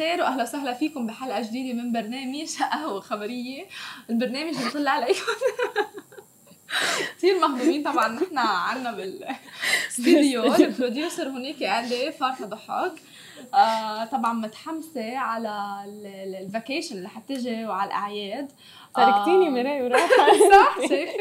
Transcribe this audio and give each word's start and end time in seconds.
الخير 0.00 0.20
وأهلا 0.20 0.42
وسهلا 0.42 0.74
فيكم 0.74 1.06
بحلقة 1.06 1.42
جديدة 1.42 1.82
من 1.82 1.92
برنامج 1.92 2.48
قهوة 2.72 3.00
وخبرية. 3.00 3.64
البرنامج 4.10 4.54
اللي 4.56 4.70
طل 4.70 4.90
عليكم. 4.90 5.20
كثير 7.18 7.38
مهضومين 7.38 7.82
طبعا. 7.82 8.08
نحن 8.08 8.38
عنا 8.38 8.92
بالاستديو 8.92 10.54
ال 10.54 10.62
producer 10.62 11.28
هونيك 11.28 11.62
عندي 11.62 12.12
فارفة 12.12 12.46
ضحك 12.46 12.92
آه 13.54 14.04
طبعا 14.04 14.32
متحمسة 14.32 15.18
على 15.18 15.84
ال 16.40 16.46
vacation 16.46 16.96
اللي 16.96 17.08
حتجي 17.08 17.66
وعلى 17.66 17.88
الأعياد. 17.88 18.52
تركتيني 18.94 19.46
آه 19.46 19.50
مراي 19.50 19.82
وراحة 19.84 20.06
صح 20.52 20.88
شايفة؟ 20.88 21.12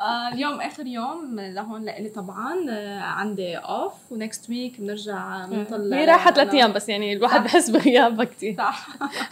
آه 0.00 0.28
اليوم 0.28 0.60
آخر 0.60 0.86
يوم 0.86 1.40
لهون 1.40 1.84
لإلي 1.84 2.08
طبعا 2.08 2.66
آه 2.70 3.00
عندي 3.00 3.56
off 3.56 3.92
و 4.10 4.18
next 4.18 4.50
week 4.50 4.80
بنرجع 4.80 5.46
بنطلع 5.46 5.96
هي 5.96 6.04
راحة 6.04 6.30
ثلاث 6.30 6.54
أيام 6.54 6.72
بس 6.72 6.88
يعني 6.88 7.12
الواحد 7.12 7.44
بحس 7.44 7.70
بغيابها 7.70 8.24
كثير 8.24 8.54
صح. 8.58 8.86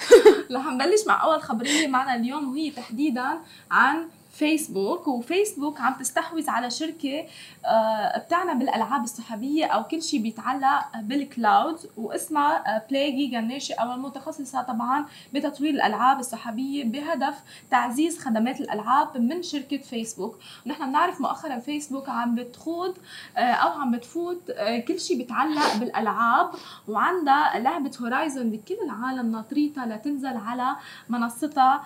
رح 0.53 0.67
نبلش 0.67 1.07
مع 1.07 1.25
أول 1.25 1.43
خبرية 1.43 1.87
معنا 1.89 2.15
اليوم 2.15 2.51
وهي 2.51 2.71
تحديدا 2.71 3.27
عن 3.71 4.09
فيسبوك 4.43 5.09
وفيسبوك 5.09 5.81
عم 5.81 5.95
تستحوذ 5.95 6.51
على 6.51 6.71
شركة 6.71 7.27
آه، 7.67 8.19
بتعنى 8.19 8.59
بالألعاب 8.59 9.05
السحابيه 9.05 9.67
أو 9.67 9.85
كل 9.85 10.03
شيء 10.03 10.23
بيتعلق 10.23 10.85
بال 11.01 11.23
cloud 11.23 11.79
واسمها 11.97 12.83
بلاي 12.91 13.11
جيجا 13.13 13.39
الناشئه 13.39 13.75
أو 13.75 13.93
المتخصصة 13.93 14.63
طبعا 14.63 15.07
بتطوير 15.35 15.75
الألعاب 15.75 16.21
السحابيه 16.21 16.85
بهدف 16.85 17.35
تعزيز 17.71 18.19
خدمات 18.19 18.61
الألعاب 18.61 19.19
من 19.19 19.43
شركة 19.43 19.77
فيسبوك. 19.77 20.39
ونحن 20.67 20.87
بنعرف 20.87 21.21
مؤخرا 21.21 21.59
فيسبوك 21.59 22.09
عم 22.09 22.35
بتخوض 22.35 22.95
آه، 23.37 23.41
أو 23.41 23.81
عم 23.81 23.91
بتفوت 23.91 24.51
آه، 24.51 24.79
كل 24.79 25.01
شيء 25.01 25.19
بيتعلق 25.19 25.77
بالألعاب 25.77 26.51
وعندها 26.89 27.59
لعبة 27.59 27.91
هورايزون 28.01 28.51
بكل 28.51 28.77
العالم 28.85 29.33
ناطريتها 29.33 29.87
لتنزل 29.87 30.37
على 30.37 30.77
منصتها 31.09 31.85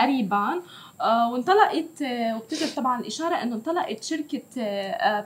قريبا. 0.00 0.62
وانطلقت 1.00 2.02
آه، 2.02 2.36
وبتجد 2.36 2.74
طبعا 2.76 3.00
الاشاره 3.00 3.34
إنه 3.34 3.54
انطلقت 3.54 4.04
شركة 4.04 4.42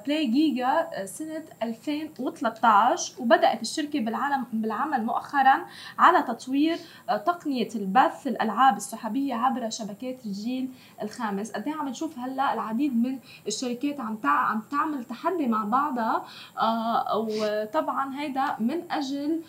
بلاي 0.06 0.27
جيجا 0.27 0.89
سنة 1.05 1.44
2013 1.62 3.12
وبدأت 3.19 3.62
الشركة 3.62 4.00
بالعالم 4.00 4.47
بالعمل 4.53 5.05
مؤخرا 5.05 5.66
على 5.98 6.22
تطوير 6.22 6.78
آه، 7.08 7.16
تقنية 7.16 7.69
البث 7.75 8.27
الألعاب 8.27 8.77
السحابية 8.77 9.34
عبر 9.34 9.70
شبكات 9.70 10.27
الجيل 10.27 10.69
الخامس. 11.03 11.53
قد 11.53 11.69
عم 11.69 11.88
نشوف 11.88 12.19
هلأ 12.19 12.55
العديد 12.55 12.97
من 12.97 13.19
الشركات 13.47 14.00
عم 14.00 14.19
عم 14.25 14.62
تعمل 14.70 15.05
تحدي 15.05 15.47
مع 15.47 15.64
بعضها 15.64 16.25
وطبعا 17.16 18.20
هيدا 18.20 18.56
من 18.61 18.92
أجل 18.92 19.42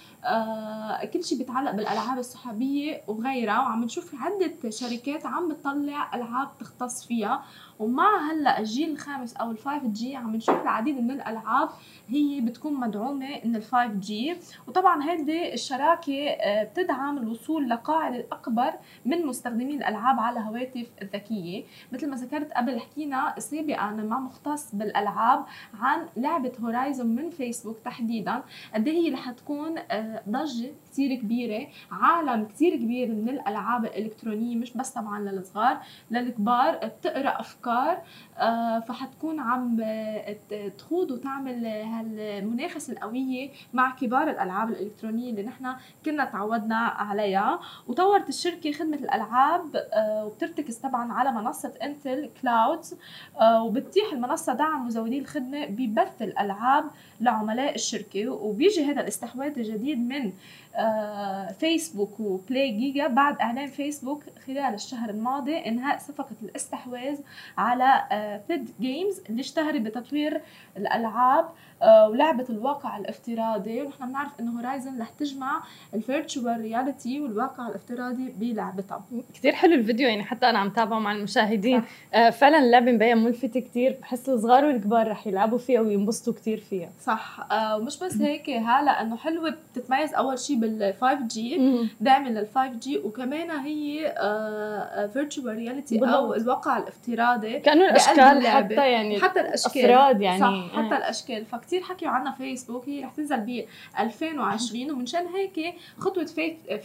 كل 1.13 1.23
شيء 1.23 1.37
بيتعلق 1.37 1.71
بالألعاب 1.71 2.17
السحابية 2.17 3.01
وغيرها. 3.07 3.59
وعم 3.59 3.83
نشوف 3.83 4.15
عدة 4.15 4.69
شركات 4.69 5.25
عم 5.25 5.49
بتطلع 5.49 6.14
ألعاب 6.15 6.57
تختص 6.59 7.05
فيها. 7.05 7.43
ومع 7.79 8.31
هلأ 8.31 8.59
الجيل 8.59 8.91
الخامس 8.91 9.35
أو 9.35 9.55
ال5 9.55 9.85
جي 9.85 10.15
عم 10.15 10.35
نشوف 10.35 10.61
العديد 10.61 10.99
من 10.99 11.11
الألعاب 11.11 11.69
هي 12.07 12.41
بتكون 12.41 12.73
مدعومة 12.73 13.39
من 13.45 13.61
ال5 13.61 13.75
جي 13.99 14.35
وطبعا 14.67 15.03
هذه 15.03 15.53
الشراكة 15.53 16.27
آه، 16.29 16.63
بتدعم 16.63 17.17
الوصول 17.17 17.69
لقاعدة 17.69 18.25
أكبر 18.31 18.73
من 19.05 19.25
مستخدمين 19.25 19.77
الألعاب 19.77 20.19
على 20.19 20.39
الهواتف 20.39 20.87
الذكية. 21.01 21.63
مثل 21.91 22.09
ما 22.09 22.15
ذكرت 22.15 22.51
قبل 22.51 22.79
حكينا 22.79 23.35
سابقا 23.37 23.91
مع 23.91 24.19
مختص 24.19 24.75
بالألعاب 24.75 25.45
عن 25.73 26.07
لعبة 26.17 26.51
هورايزون 26.59 27.15
من 27.15 27.29
فيسبوك 27.29 27.77
تحديدا. 27.85 28.43
قد 28.73 28.87
إيه 28.87 28.95
هي 28.95 29.13
رح 29.13 29.31
تكون 29.31 29.77
آه، 29.77 30.23
ضجة 30.29 30.71
كثير 30.95 31.15
كبيرة 31.15 31.67
عالم 31.91 32.45
كثير 32.45 32.75
كبير 32.75 33.11
من 33.11 33.29
الألعاب 33.29 33.85
الإلكترونية 33.85 34.55
مش 34.55 34.77
بس 34.77 34.89
طبعا 34.89 35.19
للصغار 35.19 35.77
للكبار 36.11 36.79
بتقرأ 36.83 37.39
أفكار 37.39 38.01
آه، 38.37 38.79
فحتكون 38.79 39.39
عم 39.39 39.81
تخوض 40.77 41.11
وتعمل 41.11 41.65
هالمنافسة 41.65 42.93
القوية 42.93 43.49
مع 43.73 43.91
كبار 43.91 44.29
الألعاب 44.29 44.69
الإلكترونية 44.69 45.29
اللي 45.29 45.43
نحن 45.43 45.75
كنا 46.05 46.25
تعودنا 46.25 46.75
عليها. 46.75 47.59
وطورت 47.87 48.29
الشركة 48.29 48.71
خدمة 48.71 48.97
الألعاب 48.97 49.75
آه، 49.75 50.25
وبترتكز 50.25 50.77
طبعا 50.77 51.13
على 51.13 51.31
منصة 51.31 51.73
انتل 51.83 52.29
clouds 52.41 52.95
آه، 53.41 53.63
وبتتيح 53.63 54.13
المنصة 54.13 54.53
دعم 54.53 54.87
مزودي 54.87 55.19
الخدمة 55.19 55.65
ببث 55.65 56.21
الألعاب 56.21 56.85
لعملاء 57.21 57.75
الشركة. 57.75 58.29
وبيجي 58.29 58.85
هذا 58.85 59.01
الاستحواذ 59.01 59.59
الجديد 59.59 59.97
من 59.99 60.31
فيسبوك 61.59 62.19
وبلاي 62.19 62.71
جيجا 62.71 63.07
بعد 63.07 63.39
إعلان 63.41 63.67
فيسبوك 63.67 64.23
خلال 64.47 64.73
الشهر 64.73 65.09
الماضي 65.09 65.57
إنهاء 65.57 65.97
صفقة 65.97 66.35
الاستحواذ 66.43 67.17
على 67.57 68.03
فيد 68.47 68.69
جيمز 68.79 69.21
اللي 69.29 69.41
اشتهرت 69.41 69.81
بتطوير 69.81 70.41
الألعاب 70.77 71.45
آه، 71.81 72.09
ولعبة 72.09 72.45
الواقع 72.49 72.97
الافتراضي. 72.97 73.81
ونحن 73.81 74.07
بنعرف 74.07 74.39
إنه 74.39 74.59
هورايزن 74.59 75.01
رح 75.01 75.09
تجمع 75.09 75.63
ال 75.93 76.02
virtual 76.02 76.61
reality 76.61 77.19
والواقع 77.19 77.67
الافتراضي 77.67 78.33
بلعبتها. 78.39 79.05
كثير 79.33 79.55
حلو 79.55 79.73
الفيديو 79.73 80.07
يعني 80.07 80.23
حتى 80.23 80.49
أنا 80.49 80.59
عم 80.59 80.69
تابعه 80.69 80.99
مع 80.99 81.11
المشاهدين. 81.11 81.83
آه 82.13 82.29
فعلا 82.29 82.59
اللعبة 82.59 82.91
مبين 82.91 83.17
ملفتة 83.17 83.59
كثير 83.59 83.97
بحس 84.01 84.29
الصغار 84.29 84.65
والكبار 84.65 85.07
رح 85.07 85.27
يلعبوا 85.27 85.57
فيها 85.57 85.81
وينبسطوا 85.81 86.33
كثير 86.33 86.57
فيها. 86.57 86.89
صح. 87.01 87.47
آه 87.51 87.77
ومش 87.77 87.99
بس 87.99 88.17
هيك 88.17 88.49
هلا 88.49 89.01
إنه 89.01 89.17
حلوة 89.17 89.55
بتتميز 89.73 90.13
أول 90.13 90.39
شيء 90.39 90.59
بال 90.65 90.93
5 91.01 91.27
G 91.27 91.79
داعمه 92.01 92.29
لل 92.29 92.47
5 92.55 92.67
G 92.73 92.97
وكمان 92.97 93.51
هي 93.51 94.15
virtual 95.13 95.49
آه 95.49 95.55
reality 95.55 95.99
أو 95.99 96.33
الواقع 96.33 96.77
الافتراضي 96.77 97.59
كأنه 97.59 97.85
الأشكال 97.85 98.47
حتى 98.47 98.91
يعني 98.91 99.21
حتى 99.21 99.39
الأشكال. 99.39 99.91
أفراد 99.91 100.21
يعني. 100.21 100.39
صح 100.39 100.75
حتى 100.75 100.97
الأشكال. 100.97 101.45
فكتير 101.45 101.81
حكيوا 101.81 102.11
عنها 102.11 102.31
فيسبوك 102.31 102.89
هي 102.89 103.03
رح 103.03 103.13
تنزل 103.13 103.39
ب 103.39 103.65
2020 103.99 104.91
ومنشان 104.91 105.25
هيك 105.27 105.75
خطوة 105.97 106.25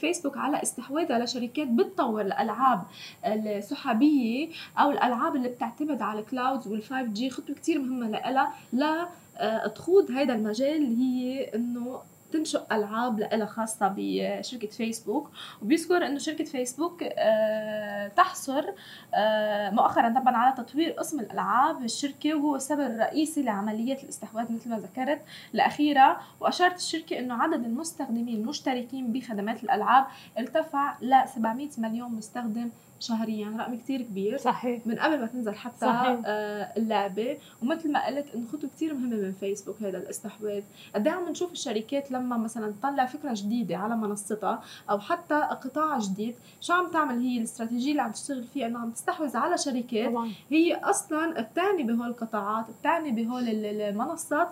فيسبوك 0.00 0.36
على 0.36 0.62
استحواذها 0.62 1.18
لشركات 1.18 1.68
بتطور 1.68 2.20
الألعاب 2.20 2.82
السحابية 3.24 4.48
أو 4.78 4.91
الألعاب 4.91 5.36
اللي 5.36 5.48
بتعتمد 5.48 6.02
على 6.02 6.20
ال 6.21 6.27
clouds 6.27 6.69
وال5 6.68 6.92
G 6.94 7.31
خطوة 7.30 7.56
كتير 7.56 7.78
مهمة 7.78 8.08
لها 8.08 8.52
لا 8.72 9.08
آه، 9.36 9.66
تخوض 9.66 10.10
هذا 10.10 10.34
المجال 10.34 10.76
اللي 10.76 10.98
هي 10.98 11.44
إنه 11.54 12.00
تنشئ 12.32 12.60
ألعاب 12.72 13.20
لها 13.20 13.46
خاصة 13.46 13.94
بشركة 13.96 14.68
فيسبوك 14.68 15.30
وبيذكر 15.62 16.06
إنه 16.06 16.18
شركة 16.18 16.44
فيسبوك 16.44 17.02
آه، 17.02 18.08
تحرص 18.09 18.65
آه، 19.14 19.70
مؤخرا 19.70 20.08
طبعا 20.08 20.36
على 20.36 20.54
تطوير 20.56 20.91
قسم 20.91 21.20
الألعاب 21.20 21.84
الشركة 21.84 22.34
وهو 22.34 22.56
السبب 22.56 22.80
الرئيسي 22.80 23.42
لعملية 23.42 24.02
الاستحواذ 24.02 24.52
مثل 24.52 24.70
ما 24.70 24.78
ذكرت 24.78 25.20
الاخيره 25.54 26.20
وأشارت 26.41 26.76
الشركة 26.76 27.18
إنه 27.18 27.34
عدد 27.34 27.64
المستخدمين 27.64 28.28
المشتركين 28.28 29.12
بخدمات 29.12 29.64
الألعاب 29.64 30.06
ارتفع 30.38 30.97
ل 31.00 31.28
700 31.28 31.68
مليون 31.78 32.12
مستخدم 32.12 32.70
شهريا 33.00 33.55
رقم 33.59 33.75
كتير 33.75 34.03
كبير. 34.03 34.37
صحيح. 34.37 34.87
من 34.87 34.94
قبل 34.94 35.21
ما 35.21 35.27
تنزل 35.27 35.55
حتى 35.55 35.81
صحيح. 35.81 36.21
آه 36.27 36.72
اللعبة. 36.77 37.38
ومثل 37.62 37.93
ما 37.93 38.06
قلت 38.06 38.27
إنه 38.34 38.47
خطوة 38.53 38.71
كتير 38.77 38.94
مهمة 38.94 39.16
من 39.16 39.33
فيسبوك 39.33 39.83
هذا 39.83 39.99
الاستحواذ. 39.99 40.62
قد 40.94 41.06
إيه 41.06 41.15
عم 41.15 41.28
نشوف 41.28 41.53
الشركات 41.53 42.12
لما 42.12 42.37
مثلا 42.37 42.72
تطلع 42.81 43.06
فكرة 43.06 43.33
جديدة 43.34 43.77
على 43.77 43.97
منصتها 43.97 44.62
أو 44.91 44.99
حتى 45.00 45.34
قطاع 45.34 45.99
جديد 45.99 46.34
شو 46.60 46.72
عم 46.72 46.91
تعمل 46.91 47.19
هي؟ 47.19 47.39
الاستراتيجية 47.39 47.91
اللي 47.91 48.03
عم 48.03 48.12
تشتغل 48.12 48.44
فيها 48.44 48.66
إنه 48.66 48.78
عم 48.78 48.91
تستحوذ 48.91 49.37
على 49.37 49.59
شركات. 49.59 50.10
طبعا. 50.10 50.31
هي 50.50 50.75
أصلا 50.75 51.41
بتعني 51.41 51.83
بهول 51.83 52.09
القطاعات 52.09 52.66
بتعني 52.80 53.10
بهول 53.10 53.48
المنصات. 53.48 54.48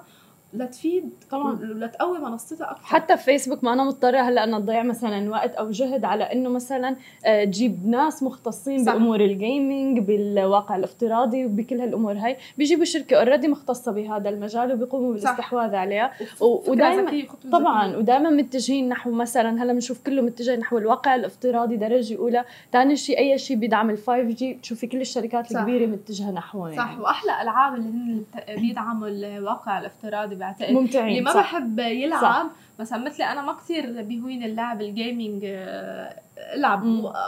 لتفيد 0.54 1.10
طبعا 1.30 1.58
لتقوي 1.62 2.18
منصتها 2.18 2.70
أكثر 2.70 2.84
حتى 2.84 3.16
فيسبوك 3.16 3.64
مانا 3.64 3.84
مضطرة 3.84 4.18
هلأ 4.18 4.44
انها 4.44 4.58
تضيع 4.58 4.82
مثلا 4.82 5.30
وقت 5.30 5.54
أو 5.54 5.70
جهد 5.70 6.04
على 6.04 6.24
إنه 6.24 6.48
مثلا 6.48 6.96
آه، 7.26 7.44
تجيب 7.44 7.86
ناس 7.86 8.22
مختصين 8.22 8.84
صح. 8.84 8.92
بأمور 8.92 9.20
ال 9.20 9.32
gaming 9.32 9.99
بالواقع 9.98 10.76
الافتراضي 10.76 11.46
وبكل 11.46 11.80
هالأمور 11.80 12.12
هاي. 12.12 12.36
بيجيبوا 12.58 12.84
شركة 12.84 13.16
already 13.16 13.49
مختصة 13.48 13.92
بهذا 13.92 14.28
المجال 14.28 14.72
وبيقوموا 14.72 15.08
بالاستحواذ 15.08 15.74
عليها. 15.74 16.12
ودائما 16.40 17.24
طبعا 17.52 17.96
ودائما 17.96 18.30
متجهين 18.30 18.88
نحو 18.88 19.10
مثلا 19.10 19.62
هلأ 19.62 19.72
بنشوف 19.72 20.06
كله 20.06 20.22
متجه 20.22 20.56
نحو 20.56 20.78
الواقع 20.78 21.14
الافتراضي 21.14 21.76
درجة 21.76 22.18
أولى. 22.18 22.44
ثاني 22.72 22.96
شيء 22.96 23.18
أي 23.18 23.38
شيء 23.38 23.56
بيدعم 23.56 23.96
ال5 23.96 24.10
G 24.10 24.55
بتشوفي 24.54 24.86
كل 24.86 25.00
الشركات 25.00 25.46
صح. 25.46 25.60
الكبيرة 25.60 25.86
متجهة 25.86 26.30
نحوه 26.30 26.76
صح. 26.76 26.88
يعني. 26.90 27.00
وأحلى 27.00 27.42
ألعاب 27.42 27.74
اللي 27.74 27.88
هن 27.88 28.22
بيدعموا 28.60 29.08
الواقع 29.08 29.78
الافتراضي 29.78 30.38
بعتقد. 30.38 30.73
ممتعين 30.73 31.08
اللي 31.08 31.20
ما 31.20 31.32
صح. 31.32 31.40
بحب 31.40 31.79
يلعب 31.79 32.23
صح. 32.23 32.46
مثلا 32.79 33.05
مثلي 33.05 33.25
أنا 33.25 33.43
ما 33.43 33.52
كثير 33.52 34.02
بيهوين 34.02 34.43
اللعب 34.43 34.81
الجيمنج 34.81 35.43
آه، 35.44 36.20
العب 36.55 36.85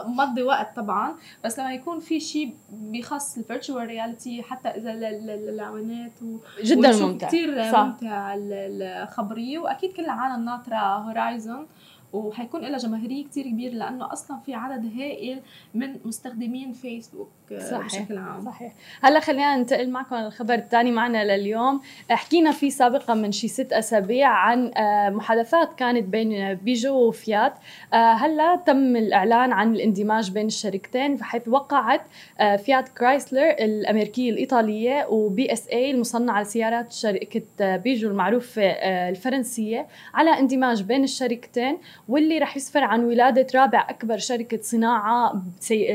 مضي 0.07 0.43
وقت 0.43 0.77
طبعا. 0.77 1.15
بس 1.45 1.59
لما 1.59 1.75
يكون 1.75 1.99
في 1.99 2.21
شيء 2.21 2.55
بخص 2.73 3.39
الفيرتشوال 3.39 3.87
رياليتي 3.87 4.43
حتى 4.43 4.69
إذا 4.69 4.93
للعوانات 5.37 6.23
و... 6.23 6.37
جدا 6.65 7.07
ممتع. 7.07 7.29
كثير 7.29 7.49
ممتع 7.73 8.35
الخبرية. 8.37 9.59
وأكيد 9.59 9.93
كل 9.93 10.05
العالم 10.05 10.45
ناطرة 10.45 10.77
هورايزون 10.77 11.67
وحيكون 12.13 12.61
لها 12.61 12.79
جماهيرية 12.79 13.25
كتير 13.25 13.45
كبيرة 13.45 13.73
لأنه 13.73 14.13
أصلا 14.13 14.39
في 14.39 14.55
عدد 14.55 14.93
هائل 14.99 15.41
من 15.75 15.97
مستخدمين 16.05 16.73
فيسبوك 16.73 17.29
آه، 17.29 17.40
صحيح. 17.59 17.85
بشكل 17.85 18.19
عام. 18.19 18.41
صحيح. 18.41 18.73
هلا 19.03 19.21
خلينا 19.21 19.57
ننتقل 19.57 19.91
معكم 19.91 20.17
للخبر 20.17 20.55
الثاني 20.55 20.91
معنا 20.91 21.37
لليوم. 21.37 21.81
حكينا 22.11 22.51
فيه 22.51 22.71
سابقا 22.71 23.15
من 23.15 23.33
شي 23.33 23.49
ست 23.49 23.73
أسابيع 23.73 24.29
عن 24.29 24.73
آه، 24.77 25.11
محادثات 25.11 25.75
كانت 25.75 26.05
بين 26.05 26.55
بيجو 26.55 27.09
وفيات. 27.09 27.55
آه، 27.95 28.13
هلا 28.13 28.57
تم 28.67 28.97
الإعلان 28.97 29.53
عن 29.53 29.75
الاندماج 29.75 30.31
بين 30.31 30.47
الشركتين 30.47 31.17
بحيث 31.17 31.49
وقعت 31.49 32.01
آه، 32.41 32.57
فيات 32.57 32.89
كرايسلر 32.89 33.51
الأمريكية 33.51 34.31
الإيطالية 34.31 35.07
وبي 35.11 35.53
إس 35.53 35.69
اي 35.69 35.91
المصنعه 35.91 36.43
لسيارات 36.43 36.93
شركة 36.93 37.43
آه، 37.61 37.77
بيجو 37.77 38.09
المعروفة 38.09 38.63
آه، 38.63 39.11
الفرنسية 39.11 39.87
على 40.15 40.39
اندماج 40.39 40.83
بين 40.83 41.05
الشركتين 41.05 41.79
واللي 42.09 42.39
رح 42.39 42.57
يسفر 42.57 42.85
عن 42.85 43.05
ولادة 43.05 43.47
رابع 43.55 43.87
أكبر 43.91 44.19
شركة 44.19 44.59
صناعة 44.63 45.43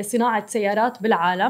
صناعة 0.01 0.45
سيارات 0.47 1.01
بالعالم. 1.01 1.44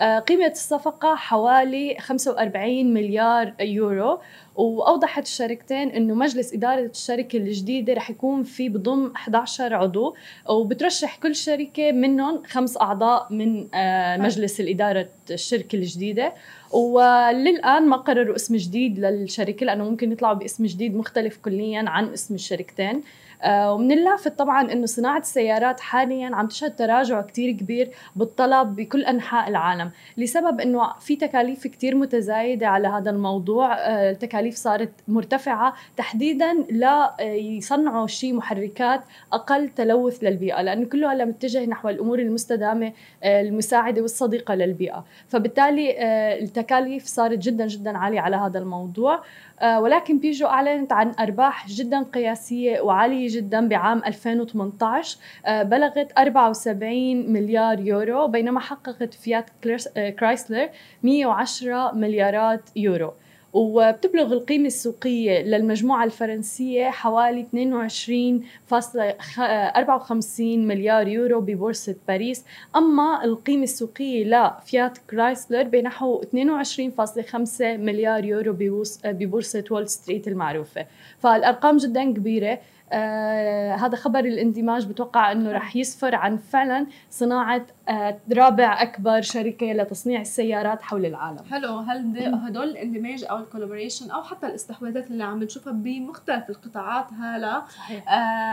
آه، 0.00 0.18
قيمة 0.18 0.46
الصفقة 0.46 1.14
حوالي 1.14 1.96
45 2.00 2.94
مليار 2.94 3.54
يورو 3.60 4.20
وأوضحت 4.54 5.22
الشركتين 5.22 5.90
أنه 5.90 6.14
مجلس 6.14 6.54
إدارة 6.54 6.80
الشركة 6.86 7.36
الجديدة 7.36 7.92
رح 7.92 8.10
يكون 8.10 8.42
في 8.42 8.68
بضم 8.68 9.12
11 9.16 9.74
عضو 9.74 10.14
وبترشح 10.48 11.16
كل 11.16 11.34
شركة 11.34 11.92
منهم 11.92 12.42
خمس 12.46 12.76
أعضاء 12.76 13.26
من 13.30 13.68
آه، 13.74 14.16
مجلس 14.16 14.60
الإدارة 14.60 15.08
الشركة 15.30 15.76
الجديدة. 15.76 16.34
وللآن 16.72 17.88
ما 17.88 17.96
قرروا 17.96 18.36
اسم 18.36 18.56
جديد 18.56 18.98
للشركة 18.98 19.66
لأنه 19.66 19.84
ممكن 19.84 20.12
يطلعوا 20.12 20.34
باسم 20.34 20.66
جديد 20.66 20.96
مختلف 20.96 21.36
كليا 21.36 21.84
عن 21.86 22.12
اسم 22.12 22.34
الشركتين. 22.34 23.02
ومن 23.46 23.92
اللافت 23.92 24.38
طبعا 24.38 24.72
إنه 24.72 24.86
صناعة 24.86 25.18
السيارات 25.18 25.80
حاليا 25.80 26.36
عم 26.36 26.46
تشهد 26.46 26.76
تراجع 26.76 27.20
كتير 27.22 27.50
كبير 27.50 27.90
بالطلب 28.16 28.76
بكل 28.76 29.04
أنحاء 29.04 29.48
العالم 29.48 29.90
لسبب 30.16 30.60
إنه 30.60 30.92
في 31.00 31.16
تكاليف 31.16 31.66
كتير 31.66 31.94
متزايدة 31.96 32.66
على 32.66 32.88
هذا 32.88 33.10
الموضوع. 33.10 33.74
آه، 33.74 34.10
التكاليف 34.10 34.54
صارت 34.54 34.92
مرتفعة 35.08 35.74
تحديدا 35.96 36.52
لا 36.70 37.14
آه، 37.20 37.22
يصنعوا 37.32 38.06
شيء 38.06 38.34
محركات 38.34 39.00
أقل 39.32 39.68
تلوث 39.68 40.24
للبيئة 40.24 40.62
لأنه 40.62 40.86
كله 40.86 41.12
هلا 41.12 41.24
متجه 41.24 41.66
نحو 41.66 41.88
الأمور 41.88 42.18
المستدامة 42.18 42.92
آه، 43.22 43.40
المساعدة 43.40 44.02
والصديقة 44.02 44.54
للبيئة. 44.54 45.04
فبالتالي 45.28 45.98
آه، 45.98 46.38
التكاليف 46.38 47.06
صارت 47.06 47.38
جدا 47.38 47.66
جدا 47.66 47.98
عالية 47.98 48.20
على 48.20 48.36
هذا 48.36 48.58
الموضوع. 48.58 49.14
آه، 49.14 49.22
ولكن 49.62 50.18
بيجو 50.18 50.46
أعلنت 50.46 50.92
عن 50.92 51.12
أرباح 51.20 51.68
جدا 51.68 52.02
قياسية 52.02 52.80
وعالية 52.80 53.28
جدا 53.30 53.68
بعام 53.68 54.02
2018 54.06 55.18
آه، 55.46 55.62
بلغت 55.62 56.18
74 56.18 57.32
مليار 57.32 57.80
يورو 57.80 58.28
بينما 58.28 58.60
حققت 58.60 59.14
فيات 59.14 59.50
آه، 59.96 60.10
كرايسلر 60.10 60.68
110 61.02 61.92
مليارات 61.94 62.70
يورو. 62.76 63.12
وبتبلغ 63.52 64.32
القيمة 64.32 64.66
السوقية 64.66 65.42
للمجموعة 65.42 66.04
الفرنسية 66.04 66.90
حوالي 66.90 67.42
22.54 67.42 67.50
مليار 70.40 71.08
يورو 71.08 71.40
ببورصة 71.40 71.96
باريس. 72.08 72.44
أما 72.76 73.24
القيمة 73.24 73.62
السوقية 73.62 74.24
لفيات 74.24 74.98
كرايسلر 75.10 75.62
بنحو 75.62 76.22
22.5 76.22 76.28
مليار 77.60 78.24
يورو 78.24 78.56
ببورصة 79.04 79.64
وول 79.70 79.88
ستريت 79.88 80.28
المعروفة. 80.28 80.86
فالأرقام 81.18 81.76
جدا 81.76 82.12
كبيرة. 82.12 82.58
آه 82.92 83.74
هذا 83.74 83.96
خبر 83.96 84.18
الاندماج 84.18 84.86
بتوقع 84.86 85.32
إنه 85.32 85.52
رح 85.52 85.76
يسفر 85.76 86.14
عن 86.14 86.36
فعلا 86.36 86.86
صناعة 87.10 87.66
رابع 88.36 88.82
أكبر 88.82 89.20
شركة 89.20 89.72
لتصنيع 89.72 90.20
السيارات 90.20 90.82
حول 90.82 91.06
العالم. 91.06 91.44
حلو 91.50 91.76
هل 91.76 92.18
هدول 92.34 92.68
الاندماج 92.68 93.24
أو 93.24 93.36
ال 93.38 93.43
collaboration 93.43 94.10
أو 94.10 94.22
حتى 94.22 94.46
الاستحواذات 94.46 95.10
اللي 95.10 95.24
عم 95.24 95.42
نشوفها 95.42 95.72
بمختلف 95.72 96.50
القطاعات 96.50 97.06
هلا 97.20 97.62
آه 98.08 98.10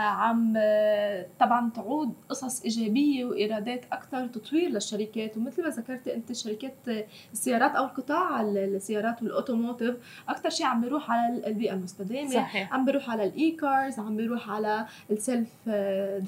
عم 0.08 0.54
آه، 0.56 1.26
طبعا 1.40 1.70
تعود 1.74 2.12
قصص 2.28 2.62
إيجابية 2.62 3.24
وإيرادات 3.24 3.84
أكثر 3.92 4.26
تطوير 4.26 4.68
للشركات. 4.70 5.36
ومثل 5.36 5.62
ما 5.62 5.68
ذكرت 5.68 6.08
أنت 6.08 6.32
شركات 6.32 6.74
آه، 6.88 7.04
السيارات 7.32 7.74
أو 7.76 7.84
القطاع 7.84 8.40
ال- 8.40 8.58
السيارات 8.58 9.22
وال 9.22 9.34
automotive 9.34 9.94
أكثر 10.28 10.50
شيء 10.50 10.66
عم 10.66 10.80
بيروح 10.80 11.10
على 11.10 11.46
البيئة 11.46 11.72
المستدامة 11.74 12.30
صحيح. 12.30 12.72
عم 12.74 12.84
بيروح 12.84 13.10
على 13.10 13.24
ال 13.24 13.50
e-cars 13.50 13.98
عم 13.98 14.16
بيروح 14.16 14.50
على 14.50 14.86
ال 15.10 15.48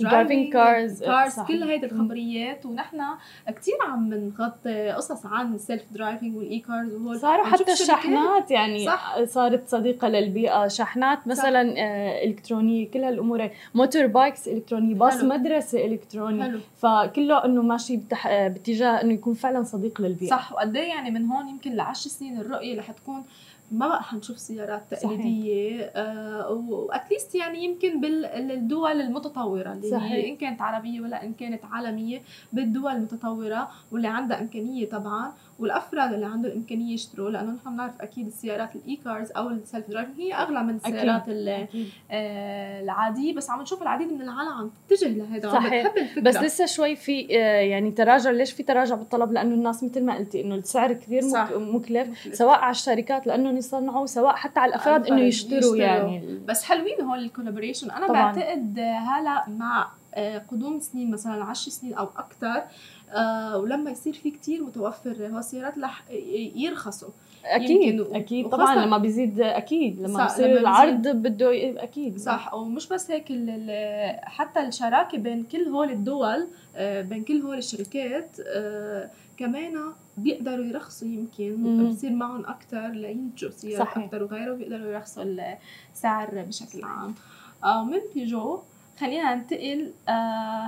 self-driving 0.01 0.53
cars 0.53 1.03
صحيح. 1.05 1.49
كل 1.49 1.63
هيدي. 1.63 1.87
الخبريات. 1.87 2.67
ونحن 2.67 3.00
كثير 3.47 3.75
عم 3.89 4.15
نغطي 4.15 4.91
قصص 4.91 5.27
عن 5.27 5.55
ال 5.55 5.83
self-driving 5.91 6.37
وال 6.37 6.59
e-cars 6.59 6.95
وهول 6.95 7.21
صاروا 7.21 7.45
حتى 7.47 7.73
الشاحنات 7.73 8.51
يعني 8.51 8.87
صح. 8.87 9.25
صارت 9.25 9.69
صديقة 9.69 10.09
للبيئة 10.09 10.69
شاحنات 10.69 11.27
مثلا 11.27 11.75
آه 11.79 12.25
إلكترونية 12.25 12.91
كل 12.91 13.05
هالأمور. 13.05 13.49
motorbikes 13.75 14.49
إلكتروني 14.49 14.95
باص 14.95 15.19
حلو. 15.21 15.29
مدرسة 15.29 15.87
إلكتروني 15.87 16.43
حلو 16.43 16.61
فكله 16.77 17.45
إنه 17.45 17.63
ماشي 17.63 17.97
بتح... 17.97 18.29
باتجاه 18.29 19.03
إنه 19.03 19.13
يكون 19.13 19.35
فعلا 19.35 19.63
صديق 19.63 20.01
للبيئة 20.01 20.31
صح 20.31 20.53
وقد 20.53 20.77
إيه 20.77 20.89
يعني 20.89 21.11
من 21.11 21.27
هون 21.27 21.49
يمكن 21.49 21.73
لعشر 21.77 22.11
سنين 22.11 22.41
الرؤية 22.41 22.79
رح 22.79 22.91
تكون 22.91 23.25
ما 23.71 23.89
بقى 23.89 24.03
حنشوف 24.03 24.39
سيارات 24.39 24.83
تقليدية 24.95 25.81
آه 25.85 26.51
و 26.51 26.61
at 26.61 26.82
least 26.82 27.35
يعني 27.35 27.65
يمكن 27.65 28.01
بالدول 28.01 29.01
المتطورة 29.01 29.73
اللي 29.73 29.91
صحيح. 29.91 30.13
هي 30.13 30.29
إن 30.31 30.37
كانت 30.37 30.63
عربية 30.63 31.01
ولا 31.01 31.25
إن 31.25 31.33
كانت 31.33 31.65
عالمية 31.65 32.23
بالدول 32.53 32.93
المتطورة 32.93 33.71
واللي 33.93 34.09
عندها 34.09 34.41
إمكانية 34.41 34.89
طبعا 34.89 35.33
والأفراد 35.61 36.13
اللي 36.13 36.27
عندهم 36.27 36.53
إمكانية 36.53 36.95
يشتروا 36.95 37.31
لأنه 37.31 37.53
نحن 37.53 37.75
بنعرف 37.75 38.01
أكيد 38.01 38.27
السيارات 38.27 38.77
ال 38.77 38.97
e-cars 39.05 39.31
أو 39.37 39.49
ال 39.49 39.91
self-driving 39.91 40.21
هي 40.21 40.35
أغلى 40.35 40.63
من 40.63 40.75
السيارات. 40.75 41.23
آه 42.11 42.81
العادية 42.83 43.35
بس 43.35 43.51
عم 43.51 43.63
نشوف 43.63 43.83
العديد 43.83 44.13
من 44.13 44.23
العالم 44.23 44.49
عم 44.49 44.71
تتجه 44.89 45.09
لهذا 45.09 45.53
صحيح. 45.53 45.87
بتحب 45.87 45.99
الفكرة 45.99 46.23
بس 46.23 46.37
لسه 46.37 46.67
شوي 46.67 46.97
في 46.97 47.39
آه، 47.39 47.61
يعني 47.61 47.91
تراجع 47.91 48.31
ليش 48.31 48.53
في 48.53 48.63
تراجع 48.63 48.95
بالطلب 48.95 49.33
لأنه 49.33 49.55
الناس 49.55 49.85
مثل 49.85 50.05
ما 50.05 50.17
قلتي 50.17 50.41
إنه 50.41 50.55
السعر 50.55 50.93
كثير. 50.93 51.23
مكلف 51.59 52.09
مكلف. 52.09 52.35
سواء 52.35 52.59
على 52.59 52.71
الشركات 52.71 53.27
لانهم 53.27 53.57
يصنعوا 53.57 54.07
سواء 54.07 54.35
حتى 54.35 54.61
على 54.61 54.69
الأفراد 54.69 55.07
إنه 55.07 55.21
يشتروا, 55.21 55.59
يشتروا. 55.59 55.77
يعني 55.77 56.39
بس 56.49 56.65
حلوين 56.65 57.01
هول 57.01 57.19
الكولابوريشن 57.19 57.91
أنا 57.91 58.09
طبعاً. 58.09 58.33
بعتقد 58.33 58.79
هلا 58.79 59.45
مع 59.49 59.89
آه، 60.15 60.39
قدوم 60.39 60.81
سنين 60.81 61.11
مثلا 61.11 61.45
10 61.45 61.71
سنين 61.71 61.95
أو 61.95 62.09
أكثر 62.17 62.63
آه 63.11 63.59
ولما 63.59 63.91
يصير 63.91 64.13
في 64.13 64.31
كتير 64.31 64.63
متوفر 64.65 65.27
هو 65.27 65.39
السيارات 65.39 65.79
رح 65.79 66.05
يرخصوا 66.55 67.11
أكيد 67.45 68.01
أكيد 68.01 68.49
طبعا 68.49 68.87
لما 68.87 68.99
بيزيد 68.99 69.41
أكيد 69.41 70.01
لما 70.01 70.25
بيصير 70.25 70.59
العرض 70.59 71.09
بده 71.09 71.83
أكيد 71.83 72.19
صح 72.19 72.55
ومش 72.55 72.89
بس 72.89 73.11
هيك 73.11 73.25
حتى 74.25 74.61
الشراكة 74.61 75.19
بين 75.19 75.43
كل 75.43 75.69
هول 75.69 75.91
الدول 75.91 76.49
آه، 76.77 77.03
بين 77.03 77.25
كل 77.25 77.41
هول 77.41 77.59
الشركات 77.59 78.37
آه، 78.47 79.11
كمان 79.37 79.93
بيقدروا 80.17 80.65
يرخصوا 80.65 81.09
يمكن. 81.09 81.89
بصير 81.89 82.11
معهم 82.11 82.47
أكثر 82.47 82.89
لينتجوا 82.89 83.51
سيارات. 83.51 83.97
أكثر 83.97 84.23
وغيره 84.23 84.55
بيقدروا 84.55 84.93
يرخصوا 84.93 85.25
السعر 85.93 86.45
بشكل 86.49 86.85
عام 86.85 87.15
آه، 87.65 87.85
من 87.85 87.99
بيجو 88.15 88.59
خلينا 89.01 89.35
ننتقل 89.35 89.93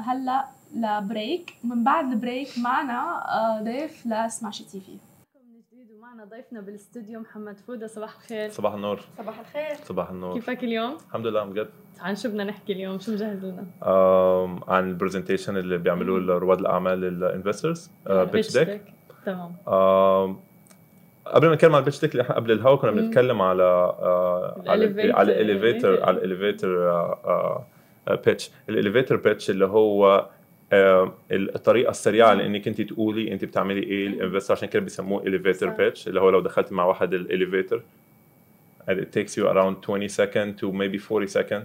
هلأ 0.04 0.44
ل 0.76 0.89
break 0.89 1.54
من 1.64 1.84
بعد 1.84 2.12
ال 2.12 2.18
break 2.18 2.48
معنا 2.64 3.22
آه، 3.28 3.62
ضيف 3.62 4.06
لسماشي 4.06 4.64
TV. 4.64 4.92
من 4.92 5.60
جديد 5.72 5.90
ومعنا 5.98 6.24
ضيفنا 6.24 6.60
بالاستوديو 6.60 7.20
محمد 7.20 7.58
فودة. 7.66 7.86
صباح 7.86 8.14
الخير. 8.16 8.48
صباح 8.50 8.74
النور. 8.74 9.00
صباح 9.18 9.38
الخير. 9.40 9.74
صباح 9.84 10.10
النور. 10.10 10.34
كيفك 10.34 10.64
اليوم؟ 10.64 10.96
الحمد 11.08 11.26
لله 11.26 11.44
بجد. 11.44 11.68
عن 12.00 12.14
شو 12.16 12.28
بدنا 12.28 12.44
نحكي 12.44 12.72
اليوم؟ 12.72 12.98
شو 12.98 13.12
مجهز 13.12 13.44
لنا؟ 13.44 13.64
آم، 13.82 14.60
عن 14.68 14.88
ال 14.88 14.93
presentation 14.93 15.56
اللي 15.56 15.78
بيعملوه 15.78 16.38
رواد 16.38 16.58
الأعمال 16.58 17.04
ال 17.04 17.13
investors 17.13 17.90
pitch 18.06 18.58
deck 18.58 18.82
تمام. 19.26 19.52
قبل 21.26 21.48
ما 21.48 21.54
نتكلم 21.54 21.72
على 21.72 21.78
ال 21.80 21.83
pitch 21.83 22.00
deck 22.00 22.12
اللي 22.12 22.22
إحنا 22.22 22.34
قبل 22.34 22.52
الهوا 22.52 22.76
كنا. 22.76 22.90
بنتكلم 22.90 23.42
على 23.42 23.62
آه، 23.62 24.62
على 24.66 24.84
ال 24.84 24.97
elevator 24.97 26.04
على 26.04 26.18
ال 26.18 26.24
elevator 26.24 26.68
pitch 28.24 28.50
ال 28.68 28.73
elevator 28.73 29.16
pitch 29.16 29.50
اللي 29.50 29.66
هو 29.66 30.28
الطريقة 31.32 31.90
السريعة 31.90 32.34
لإنك 32.34 32.68
أنت 32.68 32.80
تقولي 32.80 33.32
أنت 33.32 33.44
بتعملي 33.44 33.82
إيه 33.82 34.06
ال 34.06 34.11
investor 34.11 34.54
عشان 34.54 34.68
كده 34.68 34.82
بيسموه 34.82 35.22
elevator. 35.22 35.68
pitch 35.68 36.08
اللي 36.08 36.20
هو 36.20 36.30
لو 36.30 36.40
دخلت 36.40 36.72
مع 36.72 36.84
واحد 36.84 37.14
ال 37.14 37.22
elevator 37.22 37.82
and 38.90 38.94
it 38.94 39.18
takes 39.18 39.36
you 39.36 39.44
around 39.46 39.74
20 39.82 40.08
second 40.08 40.58
to 40.60 40.72
maybe 40.72 40.98
40 41.12 41.26
second 41.28 41.62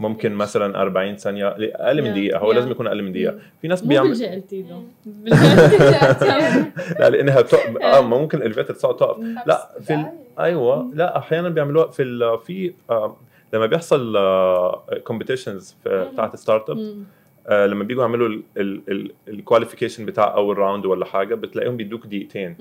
ممكن 0.00 0.32
مثلا 0.32 0.82
40 0.82 1.16
ثانية 1.16 1.48
أقل 1.48 2.02
من 2.02 2.10
دقيقة 2.12 2.38
هو. 2.38 2.52
لازم 2.52 2.70
يكون 2.70 2.86
أقل 2.86 3.02
من 3.02 3.12
دقيقة. 3.12 3.38
في 3.62 3.68
ناس 3.68 3.82
بيعمل 3.82 4.08
بال 4.08 4.34
JLT 4.34 4.64
لا 6.98 7.10
لأنها 7.10 7.40
تق... 7.40 7.58
آه 7.84 8.00
ما 8.00 8.18
ممكن 8.18 8.38
ال 8.38 8.42
elevator 8.42 8.74
تقف. 8.74 9.18
لا 9.46 9.70
في 9.80 9.94
ال... 9.94 10.06
أيوه. 10.38 10.90
لا 10.94 11.18
أحيانا 11.18 11.48
بيعملوها 11.48 11.86
في 11.90 12.02
ال... 12.02 12.38
في 12.38 12.72
آه 12.90 13.16
لما 13.52 13.66
بيحصل 13.66 14.16
competitions 15.04 15.76
بتاعت 15.86 16.36
startup. 16.36 16.78
آه، 16.78 16.94
لما 17.50 17.84
بيجوا 17.84 18.02
يعملوا 18.02 18.40
ال 19.28 19.34
qualification 19.34 20.06
بتاع 20.06 20.34
أول 20.34 20.58
round 20.58 20.86
ولا 20.86 21.04
حاجة 21.04 21.34
بتلاقيهم 21.34 21.76
بيدوك 21.76 22.06
دقيقتين. 22.06 22.56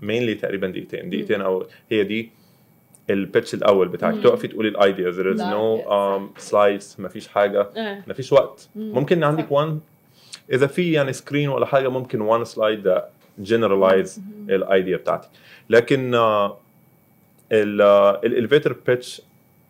mainly 0.00 0.34
تقريبا 0.34 0.66
دقيقتين. 0.66 1.10
دقيقتين 1.10 1.40
أو 1.40 1.66
هي 1.90 2.04
دي 2.04 2.30
ال 3.10 3.17
pitch 3.17 3.54
الأول 3.54 3.88
بتاعك. 3.88 4.22
تقفي 4.22 4.48
تقولي 4.48 4.68
ال 4.68 4.77
idea 4.77 5.12
there 5.12 5.36
is 5.36 5.38
لا، 5.38 5.52
no 5.52 5.80
um, 5.84 6.42
slides 6.50 7.00
ما 7.00 7.08
فيش 7.08 7.28
حاجة. 7.28 7.68
إيه 7.76 8.04
ما 8.06 8.14
فيش 8.14 8.32
وقت. 8.32 8.68
مم. 8.76 8.92
ممكن 8.94 9.24
عندك 9.24 9.52
one 9.52 9.80
إذا 10.52 10.66
في 10.66 10.92
يعني 10.92 11.12
screen 11.12 11.48
ولا 11.48 11.66
حاجة 11.66 11.88
ممكن 11.88 12.20
one 12.20 12.44
slide 12.44 12.98
generalize 13.38 14.20
ال 14.50 14.59
idea 14.59 14.96
بتاعتك. 14.96 15.28
لكن 15.70 16.14
ال 17.52 17.66
elevator 17.66 18.76
pitch 18.86 19.22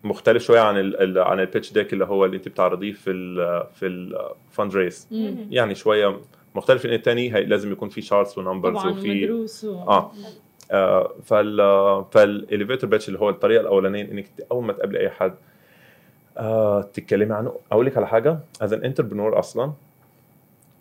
مختلف 0.04 0.42
شوية 0.42 0.60
عن 0.60 0.76
ال 0.78 1.00
ال- 1.02 1.18
عن 1.18 1.40
ال 1.40 1.46
pitch 1.46 1.72
deck 1.72 1.92
اللي 1.92 2.04
هو 2.04 2.24
اللي 2.24 2.36
انت 2.36 2.48
بتعرضيه 2.48 2.92
في 2.92 3.10
ال 3.10 3.64
في 3.74 3.86
ال 3.86 4.04
fund 4.04 4.74
raise. 4.76 5.08
يعني 5.50 5.74
شوية 5.74 6.20
مختلف 6.54 6.86
ان 6.86 6.92
الثاني 6.92 7.28
لازم 7.28 7.72
يكون 7.72 7.88
في 7.88 8.00
charts 8.02 8.38
و 8.38 8.43
numbers 8.43 8.76
وفي 8.86 9.10
ومدروس 9.24 9.64
و... 9.64 9.78
آه. 9.82 10.12
آه، 10.70 11.12
فال 11.24 11.56
فال 12.12 12.27
elevator 12.27 12.86
pitch 12.86 13.08
اللي 13.08 13.18
هو 13.20 13.30
الطريقة 13.30 13.60
الأولانية 13.60 14.02
إنك 14.12 14.26
أول 14.52 14.64
ما 14.64 14.72
تقابلي 14.72 15.00
أي 15.00 15.10
حد 15.10 15.34
آه 16.38 16.82
تتكلمي 16.82 17.34
عنه. 17.34 17.52
أقول 17.72 17.86
لك 17.86 17.96
على 17.96 18.06
حاجة 18.08 18.38
as 18.64 18.68
an 18.68 18.80
entrepreneur 18.84 19.38
أصلا 19.38 19.72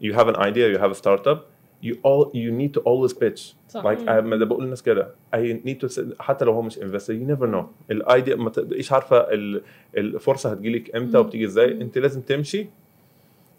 you 0.04 0.14
have 0.14 0.28
an 0.28 0.36
idea 0.36 0.76
you 0.76 0.80
have 0.82 0.92
a 0.92 1.00
startup 1.04 1.38
you 1.84 1.94
all 2.06 2.26
you 2.34 2.52
need 2.52 2.74
to 2.78 2.82
always 2.82 3.14
pitch. 3.14 3.42
صح. 3.70 3.84
like 3.84 4.10
ده 4.12 4.46
بقول 4.46 4.64
للناس 4.64 4.84
كده 4.84 5.08
I 5.36 5.38
need 5.40 5.88
to 5.88 5.94
say- 5.96 6.20
حتى 6.22 6.46
لو 6.46 6.52
هو 6.54 6.62
مش 6.62 6.80
investor 6.80 7.10
you 7.12 7.32
never 7.38 7.48
know 7.54 7.64
ال 7.92 8.00
idea 8.00 8.36
ما 8.36 8.50
تبقيش 8.50 8.92
عارفة 8.92 9.18
ال- 9.34 9.62
الفرصه 9.98 10.52
هتجيلك 10.52 10.96
إمتى 10.96 11.18
مم. 11.18 11.24
وبتيجي 11.24 11.46
إزاي 11.46 11.72
أنت 11.72 11.98
لازم 11.98 12.22
تمشي 12.22 12.68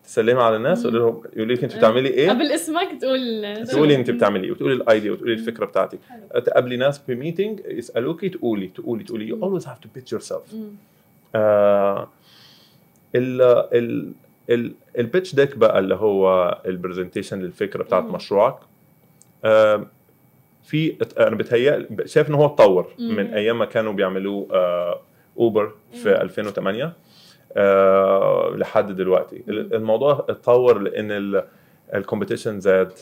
تسلمي 0.05 0.43
على 0.43 0.57
الناس. 0.57 0.83
تقول 0.83 0.95
لهم 0.95 1.23
يقول 1.37 1.49
لك 1.49 1.65
أنت 1.65 1.77
بتعملي 1.77 2.09
إيه 2.09 2.31
قبل 2.31 2.53
اسمك 2.53 2.89
تقول 3.01 3.21
تقولي 3.67 3.95
أنت 3.95 4.11
بتعملي 4.11 4.45
إيه 4.45 4.53
وتقولي 4.53 4.75
ال 4.75 4.82
idea 4.82 5.13
وتقولي. 5.13 5.33
الفكرة 5.33 5.67
بتاعتك. 5.67 5.99
تقابلي 6.47 6.77
ناس 6.77 6.99
في 6.99 7.15
meeting 7.15 7.61
يسألوكي 7.67 8.29
تقولي 8.29 8.67
تقولي 8.69 9.05
تقولي 9.05 9.37
always 9.41 9.65
have 9.65 9.79
to 9.85 9.89
pitch 10.01 10.19
yourself 10.19 10.55
مم. 10.55 10.69
آه 11.35 12.09
ال 13.15 13.43
ال 13.43 14.13
ال 14.51 14.73
ال 14.99 15.05
pitch 15.05 15.35
deck 15.35 15.57
بقى 15.59 15.79
اللي 15.79 15.95
هو 15.95 16.59
ال 16.67 16.72
presentation 16.72 17.41
للفكره 17.41 17.83
بتاعت. 17.83 18.05
مشروعك 18.05 18.57
آه 19.45 19.87
في 20.69 20.97
أنا 21.19 21.37
بتهيأ 21.37 21.87
شايف 22.05 22.29
إن 22.29 22.35
هو 22.35 22.47
اتطور. 22.47 22.87
من 22.99 23.35
أيام 23.35 23.59
ما 23.59 23.65
كانوا 23.65 23.93
بيعملوه 23.93 24.49
آه 24.53 25.01
أوبر 25.39 25.73
في 25.93 26.09
مم. 26.09 26.15
2008 26.17 26.93
آه 27.57 28.53
لحد 28.57 28.93
دلوقتي 28.97 29.43
ال- 29.49 29.75
الموضوع 29.75 30.13
اتطور 30.29 30.79
لأن 30.79 31.43
ال 31.95 32.00
competition 32.00 32.61
زاد 32.61 32.93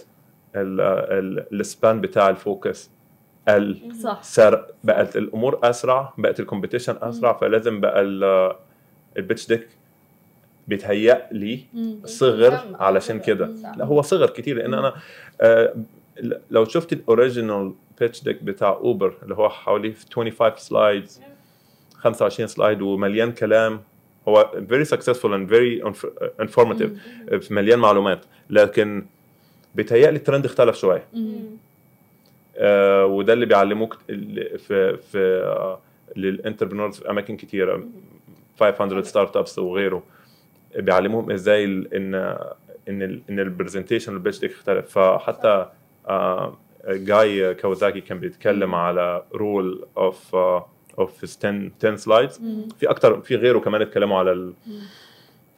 ال 1.52 1.62
span 1.62 2.00
بتاع 2.00 2.28
ال 2.28 2.39
focus 2.39 2.90
قل 3.48 3.78
صح 4.02 4.22
سر 4.22 4.66
بقت 4.84 5.16
الأمور 5.16 5.58
أسرع 5.62 6.12
بقت 6.18 6.40
ال 6.40 6.45
competition 6.45 6.96
أسرع 7.02 7.32
فلازم 7.32 7.80
بقى 7.80 8.00
ال- 8.00 8.52
ال 9.16 9.21
pitch 9.21 9.46
deck 9.48 9.68
بيتهيأ 10.68 11.28
لي. 11.32 11.60
صغر. 12.04 12.58
علشان 12.80 13.18
كده. 13.20 13.46
لا 13.76 13.84
هو 13.84 14.02
صغر 14.02 14.30
كتير 14.30 14.56
لأن 14.56 14.74
أنا 14.74 14.94
آه 15.40 15.74
لو 16.50 16.64
شفت 16.64 16.92
ال 16.92 17.01
original 17.01 17.72
pitch 18.00 18.24
deck 18.24 18.42
بتاع 18.42 18.68
اوبر 18.68 19.14
اللي 19.22 19.34
هو 19.34 19.48
حوالي 19.48 19.92
25 19.92 20.52
slides 20.56 21.20
25 21.94 22.46
slide 22.48 22.82
ومليان 22.82 23.32
كلام 23.32 23.80
هو 24.28 24.50
very 24.70 24.84
successful 24.86 25.30
and 25.30 25.48
very 25.50 25.84
inf- 25.88 26.28
informative 26.42 26.90
مم. 26.90 27.40
مليان 27.50 27.78
معلومات. 27.78 28.24
لكن 28.50 29.06
بيتهيألي 29.74 30.16
الترند 30.16 30.44
اختلف 30.44 30.76
شوية. 30.76 31.04
آه، 32.56 33.06
وده 33.06 33.32
اللي 33.32 33.46
بيعلموك 33.46 33.94
في 34.58 34.96
في 34.96 35.42
آه، 35.44 35.80
لل 36.16 36.27
entrepreneurs 36.27 36.96
في 36.98 37.10
أماكن 37.10 37.36
كتيرة. 37.36 37.84
500 38.60 39.02
Startups 39.02 39.58
وغيره. 39.58 40.02
بيعلموهم 40.76 41.30
إزاي 41.30 41.64
إن 41.64 41.84
إن 42.88 43.02
ال 43.02 43.22
إن 43.30 43.40
ال 43.40 43.46
presentation 43.46 44.12
وال 44.12 44.20
pitch 44.20 44.38
deck 44.40 44.50
اختلف. 44.52 44.98
فحتى 44.98 45.68
جاي 46.88 47.54
كاوزاكي 47.54 48.00
كان 48.00 48.20
بيتكلم 48.20 48.74
على 48.74 49.22
rule 49.34 49.86
of 49.96 50.34
of 50.98 51.24
10 51.24 51.70
10 51.84 51.96
slides. 51.96 52.40
في 52.78 52.90
أكتر 52.90 53.20
في 53.20 53.36
غيره 53.36 53.58
كمان 53.58 53.82
اتكلموا 53.82 54.18
على 54.18 54.32
ال. 54.32 54.52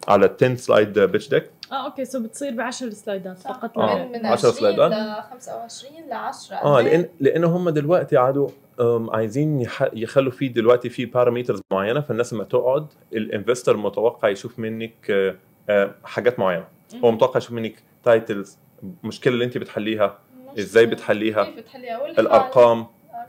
على 0.08 0.26
ال 0.26 0.30
10 0.42 0.54
slide 0.54 0.98
pitch 0.98 1.28
deck 1.28 1.50
آه 1.72 1.84
okay 1.86 2.04
so 2.04 2.22
بتصير 2.22 2.52
ب 2.54 2.60
10 2.60 2.90
slide 2.90 3.24
ات. 3.24 3.38
فقط 3.38 3.78
آه. 3.78 4.04
من 4.04 4.12
من 4.12 4.26
10 4.26 4.32
20 4.48 4.52
slide 4.52 4.81
ات. 4.81 4.92
ل 4.92 5.22
25 5.30 6.08
ل 6.08 6.12
10 6.12 6.56
آه 6.56 6.80
لأن 6.80 7.08
لأن 7.20 7.44
هم 7.44 7.68
دلوقتي 7.70 8.16
قعدوا 8.16 8.48
أم، 8.80 9.10
عايزين 9.10 9.60
يح- 9.60 9.90
يخلوا 9.92 10.32
فيه 10.32 10.52
دلوقتي 10.52 10.88
في 10.88 11.04
parameters 11.06 11.60
معينة 11.72 12.00
فالناس 12.00 12.32
لما 12.34 12.44
تقعد 12.44 12.86
ال 13.12 13.19
investor 13.19 13.76
متوقع 13.76 14.28
يشوف 14.28 14.58
منك 14.58 15.10
آه، 15.10 15.36
آه، 15.70 15.94
حاجات 16.04 16.38
معينة 16.38 16.64
هو 17.04 17.10
متوقع 17.10 17.38
يشوف 17.38 17.52
منك 17.52 17.74
titles 18.04 18.58
المشكلة 19.04 19.34
اللي 19.34 19.44
أنت 19.44 19.58
بتحليها 19.58 20.18
إزاي 20.58 20.86
بتحليها؟ 20.86 21.44
كيف 21.44 21.56
بتحليها. 21.56 22.06
الأرقام 22.06 22.78
آه، 22.80 22.86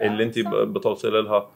اللي 0.07 0.24
انت 0.24 0.39
بتوصلي 0.50 1.21
لها. 1.21 1.50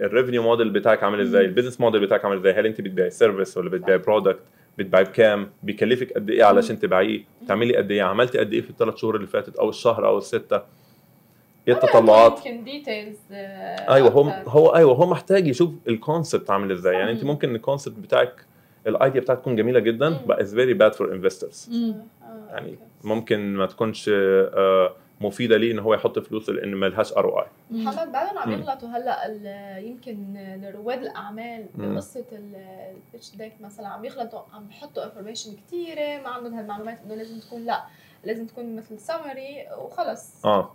ال 0.00 0.05
revenue 0.05 0.42
model 0.42 0.70
بتاعك 0.70 1.02
عامل 1.02 1.20
إزاي. 1.20 1.44
ال 1.44 1.48
business 1.48 1.80
model 1.80 2.00
بتاعك 2.00 2.24
عامل 2.24 2.36
إزاي؟ 2.36 2.52
هل 2.52 2.66
انت 2.66 2.80
بتبيعي 2.80 3.10
service 3.10 3.56
ولا 3.56 3.70
بتبيعي 3.70 3.98
product 3.98 4.38
بتبيعي 4.78 5.04
بكام؟ 5.04 5.50
بيكلفك 5.62 6.12
قد 6.12 6.30
إيه 6.30 6.44
علشان 6.44 6.78
تبيعيه؟ 6.78 7.20
تعملي 7.48 7.76
قد 7.76 7.90
إيه؟ 7.90 8.02
عملتي 8.02 8.38
قد 8.38 8.52
إيه 8.52 8.60
في 8.60 8.70
الثلاث 8.70 8.96
شهور 8.96 9.16
اللي 9.16 9.26
فاتت 9.26 9.56
أو 9.56 9.68
الشهر 9.68 10.06
أو 10.06 10.18
الستة؟ 10.18 10.62
إيه 11.68 11.74
التطلعات؟ 11.74 12.46
يمكن 12.46 12.64
details 12.64 13.16
أيوه 13.32 14.08
هو 14.10 14.22
هو 14.46 14.68
أيوه 14.76 14.94
هو 14.94 15.06
محتاج 15.06 15.46
يشوف 15.48 15.70
ال 15.88 15.96
concept 15.96 16.50
عامل 16.50 16.72
إزاي. 16.72 16.94
يعني 16.94 17.10
انت 17.10 17.24
مم. 17.24 17.30
ممكن 17.30 17.54
ال 17.54 17.60
concept 17.60 17.98
بتاعك 17.98 18.44
ال 18.86 18.93
idea 18.93 19.20
بتاعك 19.20 19.38
تكون 19.38 19.56
جميلة 19.56 19.80
جدا 19.80 20.18
very 20.28 20.74
bad 20.78 20.96
for 20.96 21.04
investors. 21.04 21.70
مم. 21.70 21.94
يعني 22.54 22.78
ممكن 23.04 23.54
ما 23.56 23.66
تكونش 23.66 24.10
آه، 24.14 24.94
مفيده 25.20 25.56
ليه 25.56 25.72
ان 25.72 25.78
هو 25.78 25.94
يحط 25.94 26.18
فلوس 26.18 26.48
لأن 26.50 26.74
ما 26.74 26.86
لهاش 26.86 27.12
ROI. 27.12 27.46
محمد 27.70 28.12
بعدهم 28.12 28.38
عم. 28.38 28.52
يغلطوا 28.52 28.88
هلا 28.88 29.26
ال- 29.26 29.84
يمكن 29.84 30.36
رواد 30.74 30.98
الاعمال. 31.02 31.66
بقصه 31.74 32.24
ال 32.32 32.49
pitch 32.49 33.36
deck 33.36 33.52
مثلا 33.60 33.88
عم 33.88 34.04
يغلطوا 34.04 34.40
عم 34.54 34.66
بحطوا 34.68 35.04
information 35.04 35.56
كثيره 35.56 36.22
ما 36.22 36.28
عندهم 36.28 36.54
هالمعلومات 36.54 36.98
انه 37.06 37.14
لازم 37.14 37.40
تكون 37.40 37.64
لا 37.64 37.80
لازم 38.24 38.46
تكون 38.46 38.76
مثل 38.76 38.98
سمري 38.98 39.66
وخلص 39.78 40.46
آه. 40.46 40.70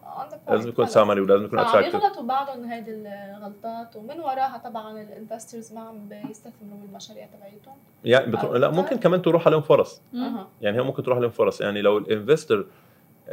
لازم 0.50 0.70
يكون. 0.70 0.86
summary 0.86 1.22
ولازم 1.22 1.46
يكون 1.46 1.60
attractive 1.60 1.94
يغلطوا 1.94 2.24
بعضهم 2.24 2.64
هيدي 2.64 2.92
الغلطات 2.92 3.96
ومن 3.96 4.20
وراها 4.20 4.62
طبعا 4.64 5.02
ال 5.02 5.09
investors 5.09 5.74
ما 5.74 5.82
عم 5.82 6.10
بيستثمروا 6.10 6.78
بالمشاريع 6.82 7.26
تبعيتهم. 7.26 7.76
يعني 8.04 8.32
بتر... 8.32 8.58
لا 8.58 8.70
ممكن 8.70 8.98
كمان 8.98 9.22
تروح 9.22 9.48
عليهم 9.48 9.62
فرص. 9.62 10.02
مم. 10.14 10.38
يعني 10.62 10.78
هي 10.78 10.82
ممكن 10.82 11.04
تروح 11.04 11.18
عليهم 11.18 11.32
فرص. 11.32 11.62
يعني 11.62 11.82
لو 11.82 11.98
ال 11.98 12.05
investor 12.05 12.66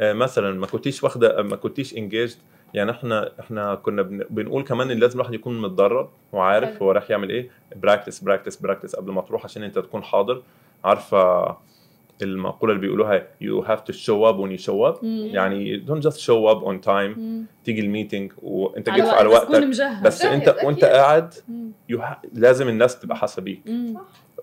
مثلا 0.01 0.59
ما 0.59 0.67
كنتيش 0.67 1.03
واخدة 1.03 1.43
ما 1.43 1.55
كنتيش 1.55 1.97
engaged 1.97 2.37
يعني 2.73 2.91
إحنا 2.91 3.31
إحنا 3.39 3.75
كنا 3.75 4.01
بن... 4.01 4.23
بنقول 4.29 4.63
كمان 4.63 4.91
إن 4.91 4.97
لازم 4.97 5.15
الواحد 5.15 5.33
يكون 5.33 5.61
متدرب 5.61 6.09
وعارف. 6.33 6.81
هو 6.83 6.91
رايح 6.91 7.09
يعمل 7.09 7.29
إيه. 7.29 7.49
practice 7.75 8.19
practice 8.19 8.55
practice 8.55 8.95
قبل 8.95 9.11
ما 9.11 9.21
تروح 9.21 9.43
عشان 9.43 9.63
أنت 9.63 9.79
تكون 9.79 10.03
حاضر. 10.03 10.43
عارفة 10.83 11.57
المقولة 12.21 12.73
اللي 12.73 12.81
بيقولوها 12.81 13.27
you 13.43 13.63
have 13.67 13.79
to 13.91 13.95
show 13.95 14.23
up 14.31 14.35
when 14.37 14.59
you 14.59 14.63
show 14.65 14.93
up 14.95 15.03
مم. 15.03 15.27
يعني 15.31 15.85
don't 15.87 16.01
just 16.03 16.17
show 16.17 16.53
up 16.55 16.63
on 16.67 16.85
time 16.87 17.17
مم. 17.17 17.45
تيجي 17.63 17.81
ال 17.81 17.87
meeting 17.87 18.31
وانت 18.43 18.89
على 18.89 19.01
جيت 19.01 19.09
وقت 19.11 19.17
على 19.19 19.29
بس 19.29 19.41
تكون 19.41 19.55
وقتك 19.55 19.67
مجهز 19.67 20.01
بس 20.03 20.23
جاهز، 20.23 20.33
أنت 20.33 20.55
وأنت. 20.63 20.85
قاعد 20.85 21.33
مم. 21.47 21.71
لازم 22.33 22.67
الناس 22.69 22.99
تبقى 22.99 23.17
حاسة 23.17 23.41
بيك 23.41 23.61
مم. 23.65 23.97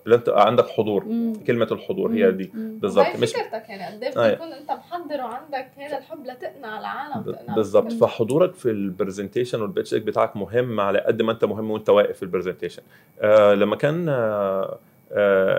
لا 0.05 0.15
أنت 0.15 0.29
عندك 0.29 0.67
حضور 0.67 1.03
مم. 1.05 1.33
كلمة 1.47 1.67
الحضور 1.71 2.11
هي 2.11 2.31
دي 2.31 2.51
مم. 2.53 2.79
بالظبط 2.81 3.15
مش 3.19 3.31
فكرتك 3.31 3.69
يعني 3.69 3.95
قد 3.95 4.03
إيه 4.03 4.23
أيوة. 4.23 4.31
بتكون 4.35 4.47
أنت 4.53 4.71
محضر 4.71 5.17
وعندك 5.21 5.67
هذا 5.77 5.97
الحب 5.97 6.25
لتقنع 6.25 6.79
العالم 6.79 7.35
بالظبط. 7.55 7.91
فحضورك 7.93 8.53
في 8.53 8.71
ال 8.71 8.78
presentation 8.78 9.61
وال 9.61 9.70
pitch 9.70 9.93
بتاعك 9.93 10.37
مهم 10.37 10.79
على 10.79 10.99
قد 10.99 11.21
ما 11.21 11.31
أنت 11.31 11.45
مهم 11.45 11.71
وأنت 11.71 11.89
واقف 11.89 12.15
في 12.17 12.23
ال 12.23 12.27
presentation 12.27 12.81
آه 13.21 13.53
لما 13.53 13.75
كان 13.75 14.09
آه 14.09 14.79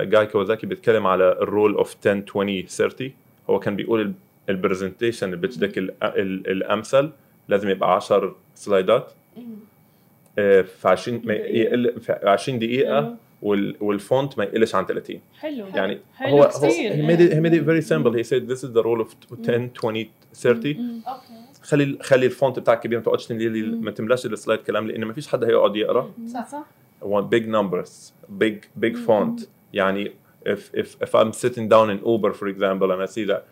جاي 0.02 0.26
كاوازاكي 0.26 0.66
بيتكلم 0.66 1.06
على 1.06 1.32
ال 1.32 1.40
rule 1.40 1.74
of 1.74 1.96
10 2.00 2.24
20 2.28 2.62
30 2.66 3.10
هو 3.50 3.58
كان 3.58 3.76
بيقول 3.76 4.12
ال 4.48 4.55
presentation 4.55 5.32
ال 5.32 5.36
pitch 5.36 5.58
deck 5.58 5.78
ال- 5.78 5.94
ال- 6.02 6.50
الأمثل 6.50 7.10
لازم 7.48 7.68
يبقى 7.68 7.94
10 7.94 8.36
slide 8.54 9.02
ات 9.02 9.12
مم. 9.36 9.42
آه 10.38 10.62
في 10.62 10.88
20 10.88 11.20
ما 11.24 11.34
دقيقة. 11.34 11.46
يقل 11.58 12.00
في 12.00 12.12
20 12.24 12.58
دقيقة 12.58 12.98
آه. 12.98 13.16
وال- 13.42 13.76
وال 13.80 13.99
font 13.99 14.38
ما 14.38 14.44
يقلش 14.44 14.74
عن 14.74 14.86
30 14.86 15.20
حلو 15.40 15.66
يعني 15.66 16.00
حلو 16.16 16.28
هو 16.36 16.42
هو 16.42 16.48
كتير. 16.68 16.92
he 16.92 17.08
made 17.08 17.20
it, 17.20 17.32
he 17.34 17.40
made 17.40 17.54
it 17.60 17.64
very 17.66 17.88
simple 17.88 18.12
he 18.18 18.28
said 18.30 18.48
this 18.52 18.62
is 18.68 18.72
the 18.72 18.82
rule 18.82 19.04
of 19.06 19.36
10 19.46 19.70
20 19.74 20.06
30 20.34 20.76
مم. 20.76 21.00
okay 21.08 21.26
خلي 21.62 21.98
خلي 22.02 22.26
ال 22.26 22.33
font 22.33 22.58
بتاعك 22.58 22.80
كبير 22.80 22.98
ما 22.98 23.04
تقعدش. 23.04 23.32
ما 23.32 23.90
تملاش 23.90 24.26
ال 24.26 24.32
slide 24.32 24.60
كلام 24.60 24.86
لأن 24.86 25.04
ما 25.04 25.12
فيش 25.12 25.28
حد 25.28 25.44
هيقعد 25.44 25.76
يقرأ 25.76 26.10
مم. 26.18 26.26
صح. 26.28 26.66
I 27.02 27.04
want 27.04 27.30
big 27.30 27.48
numbers, 27.48 28.12
big 28.38 28.68
big 28.78 28.94
mm-hmm. 28.94 29.06
font. 29.06 29.46
يعني 29.72 30.12
if 30.44 30.70
if 30.72 30.96
if 31.00 31.14
I'm 31.14 31.32
sitting 31.32 31.68
down 31.68 31.90
in 31.90 31.98
Uber, 32.04 32.32
for 32.32 32.46
example, 32.48 32.90
and 32.92 33.02
I 33.02 33.06
see 33.06 33.24
that 33.24 33.46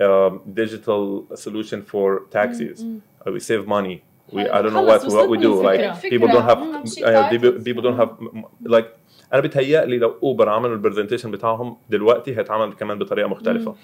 um, 0.00 0.40
digital 0.52 1.26
solution 1.36 1.82
for 1.82 2.24
taxis, 2.30 2.82
mm-hmm. 2.82 2.98
uh, 3.26 3.32
we 3.32 3.40
save 3.40 3.66
money. 3.66 4.02
We 4.30 4.48
I 4.48 4.62
don't 4.62 4.72
know 4.72 4.82
what 4.82 5.06
what 5.06 5.28
we 5.28 5.38
do. 5.38 5.62
Like 5.62 5.80
uh, 5.80 5.94
people 5.96 6.28
don't 6.28 6.44
have 6.44 6.60
uh, 7.02 7.28
people 7.62 7.82
don't 7.82 7.96
have 7.96 8.18
like 8.62 8.88
أنا 9.32 9.40
بتهيألي 9.40 9.98
لو 9.98 10.14
اوبر 10.22 10.48
عملوا 10.48 10.74
ال 10.74 10.78
presentation 10.78 11.30
بتاعهم 11.30 11.76
دلوقتي 11.90 12.38
هيتعمل 12.38 12.72
كمان 12.72 12.98
بطريقة 12.98 13.28
مختلفة. 13.28 13.74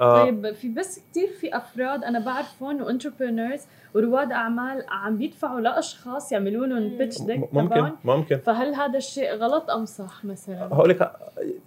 آه. 0.00 0.24
طيب 0.24 0.52
في 0.52 0.68
بس 0.68 1.00
كتير 1.10 1.28
في 1.40 1.56
أفراد 1.56 2.04
أنا 2.04 2.18
بعرفهم 2.18 2.82
و 2.82 2.88
entrepreneurs 2.88 3.60
ورواد 3.94 4.32
أعمال 4.32 4.84
عم 4.88 5.18
بيدفعوا 5.18 5.60
لأشخاص 5.60 6.32
يعملوا 6.32 6.66
لهم 6.66 6.98
pitch 6.98 7.22
deck 7.22 7.54
ممكن 7.54 7.90
ممكن. 8.04 8.36
فهل 8.36 8.74
هذا 8.74 8.98
الشيء 8.98 9.34
غلط 9.34 9.70
أم 9.70 9.84
صح 9.84 10.24
مثلا؟ 10.24 10.68
هقول 10.72 10.90
لك 10.90 11.12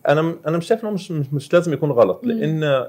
أنا 0.07 0.35
أنا 0.47 0.57
مش 0.57 0.67
شايف 0.67 0.83
إنه 0.83 0.91
مش 0.91 1.11
مش, 1.11 1.33
مش 1.33 1.53
لازم 1.53 1.73
يكون 1.73 1.91
غلط 1.91 2.21
مم. 2.23 2.31
لأن 2.31 2.85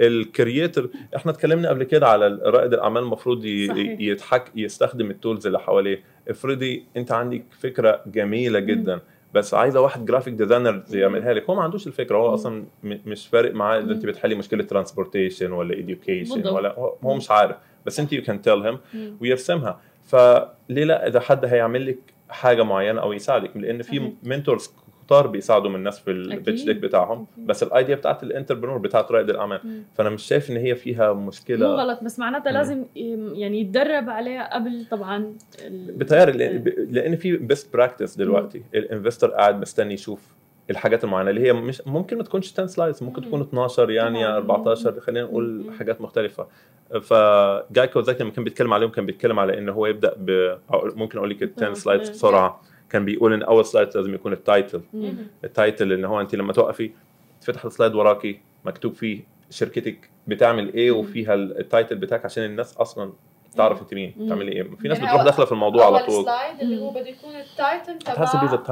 ال 0.00 0.11
creator 0.11 0.90
إحنا 1.16 1.32
اتكلمنا 1.32 1.68
قبل 1.68 1.84
كده 1.84 2.08
على 2.08 2.26
رائد 2.42 2.72
الأعمال 2.74 3.02
المفروض. 3.02 3.44
يتحك 3.44 4.44
يستخدم 4.56 5.10
ال 5.10 5.16
tools 5.16 5.46
اللي 5.46 5.58
حواليه. 5.60 6.02
افرضي 6.28 6.84
أنت 6.96 7.12
عندك 7.12 7.42
فكرة 7.60 8.00
جميلة 8.06 8.58
جدا. 8.58 9.00
بس 9.34 9.54
عايزة 9.54 9.80
واحد 9.80 10.04
graphic 10.04 10.34
designer 10.34 10.82
يعملها 10.92 11.32
لك 11.32 11.50
هو 11.50 11.54
ما 11.56 11.62
عندوش 11.62 11.86
الفكرة 11.86 12.16
هو. 12.16 12.34
أصلا 12.34 12.64
مش 12.84 13.26
فارق 13.28 13.54
معاه 13.54 13.78
إذا 13.78 13.92
أنت. 13.92 14.06
بتحلي 14.06 14.34
مشكلة 14.34 14.62
transportation 14.62 15.52
ولا 15.52 15.74
بالضبط. 16.34 16.52
ولا 16.52 16.74
هو 17.04 17.14
مش 17.14 17.30
عارف 17.30 17.56
بس 17.86 18.00
أنت 18.00 18.12
you 18.12 18.22
can 18.22 18.42
tell 18.42 18.62
him. 18.62 18.78
ويرسمها 19.20 19.80
فليه 20.06 20.84
لا 20.84 21.06
إذا 21.06 21.20
حد 21.20 21.44
هيعمل 21.44 21.86
لك 21.86 21.98
حاجة 22.28 22.62
معينة 22.62 23.00
أو 23.00 23.12
يساعدك 23.12 23.56
لأن. 23.56 23.82
في 23.82 24.12
mentors 24.22 24.74
كتار 25.10 25.26
بيساعدوا 25.26 25.70
من 25.70 25.76
الناس 25.76 25.98
في 26.00 26.10
ال 26.10 26.17
pitch. 26.17 26.62
deck 26.64 26.76
بتاعهم 26.76 27.26
أكيد. 27.32 27.46
بس 27.46 27.62
ال 27.62 27.68
idea 27.68 27.94
بتاعت 27.94 28.22
ال 28.22 28.26
entrepreneur 28.26 28.78
بتاعت 28.78 29.10
رائد 29.12 29.30
الأعمال 29.30 29.60
مم. 29.64 29.82
فأنا 29.94 30.10
مش 30.10 30.22
شايف 30.22 30.50
إن 30.50 30.56
هي 30.56 30.74
فيها 30.74 31.12
مو 31.12 31.26
مشكله 31.26 31.66
غلط 31.66 32.04
بس 32.04 32.18
معناتها. 32.18 32.52
لازم 32.52 32.84
يعني 33.32 33.60
يتدرب 33.60 34.10
عليها 34.10 34.54
قبل 34.54 34.86
طبعا 34.90 35.34
ال- 35.66 35.92
بتهيألي 35.92 36.32
لأن- 36.32 36.78
لأن 36.94 37.16
في 37.16 37.36
best 37.36 37.72
practice 37.72 38.16
دلوقتي 38.16 38.62
ال 38.74 38.80
investor 38.80 39.30
قاعد 39.30 39.60
مستني 39.60 39.94
يشوف 39.94 40.20
الحاجات 40.70 41.04
المعينة 41.04 41.30
اللي 41.30 41.40
هي 41.40 41.52
مش 41.52 41.82
ممكن 41.86 42.16
ما 42.16 42.22
تكونش 42.22 42.52
10 42.52 42.66
slides 42.66 43.02
ممكن 43.02 43.22
مم. 43.22 43.28
تكون 43.28 43.40
12 43.40 43.90
يعني 43.90 44.24
طبعاً. 44.24 44.36
14 44.36 45.00
خلينا 45.00 45.26
نقول. 45.26 45.64
حاجات 45.78 46.00
مختلفة 46.00 46.46
فجاي 47.02 47.86
كاوازاكي 47.86 48.22
لما 48.22 48.32
كان 48.32 48.44
بيتكلم 48.44 48.72
عليهم 48.74 48.90
كان 48.90 49.06
بيتكلم 49.06 49.38
على 49.38 49.58
إن 49.58 49.68
هو 49.68 49.86
يبدأ 49.86 50.14
ب 50.18 50.56
ممكن 50.72 51.18
أقول 51.18 51.30
لك 51.30 51.42
ال 51.42 51.50
10 51.56 51.68
مم. 51.68 51.74
slides 51.74 52.08
بسرعة 52.10 52.60
كان 52.90 53.04
بيقول 53.04 53.32
إن 53.32 53.42
أول 53.42 53.64
slide 53.64 53.88
لازم 53.96 54.14
يكون 54.14 54.32
ال 54.32 54.39
title. 54.39 54.80
ال 55.44 55.52
title 55.52 55.92
ان 55.92 56.04
هو 56.04 56.20
أنت 56.20 56.34
لما 56.34 56.52
توقفي 56.52 56.90
تفتح 57.40 57.64
ال 57.64 57.69
slide 57.69 57.94
وراكي 57.94 58.40
مكتوب 58.64 58.94
فيه 58.94 59.20
شركتك 59.50 60.10
بتعمل 60.26 60.74
إيه. 60.74 60.90
وفيها 60.90 61.34
ال 61.34 61.44
title 61.44 61.96
بتاعك 61.96 62.24
عشان 62.24 62.44
الناس 62.44 62.76
أصلا 62.76 63.12
تعرف 63.56 63.82
أنت 63.82 63.94
مين. 63.94 64.14
بتعملي 64.18 64.52
إيه 64.52 64.62
في 64.62 64.88
ناس 64.88 64.98
يعني 64.98 65.08
بتروح 65.08 65.22
أول- 65.22 65.24
داخلة 65.24 65.44
في 65.46 65.52
الموضوع 65.52 65.86
على 65.86 65.98
طول 66.06 66.24
slide 66.24 66.60
اللي. 66.60 66.80
هو 66.80 66.90
بده 66.90 67.08
يكون 67.08 67.30
ال 67.36 67.46
title 67.46 67.98
تبع 67.98 68.24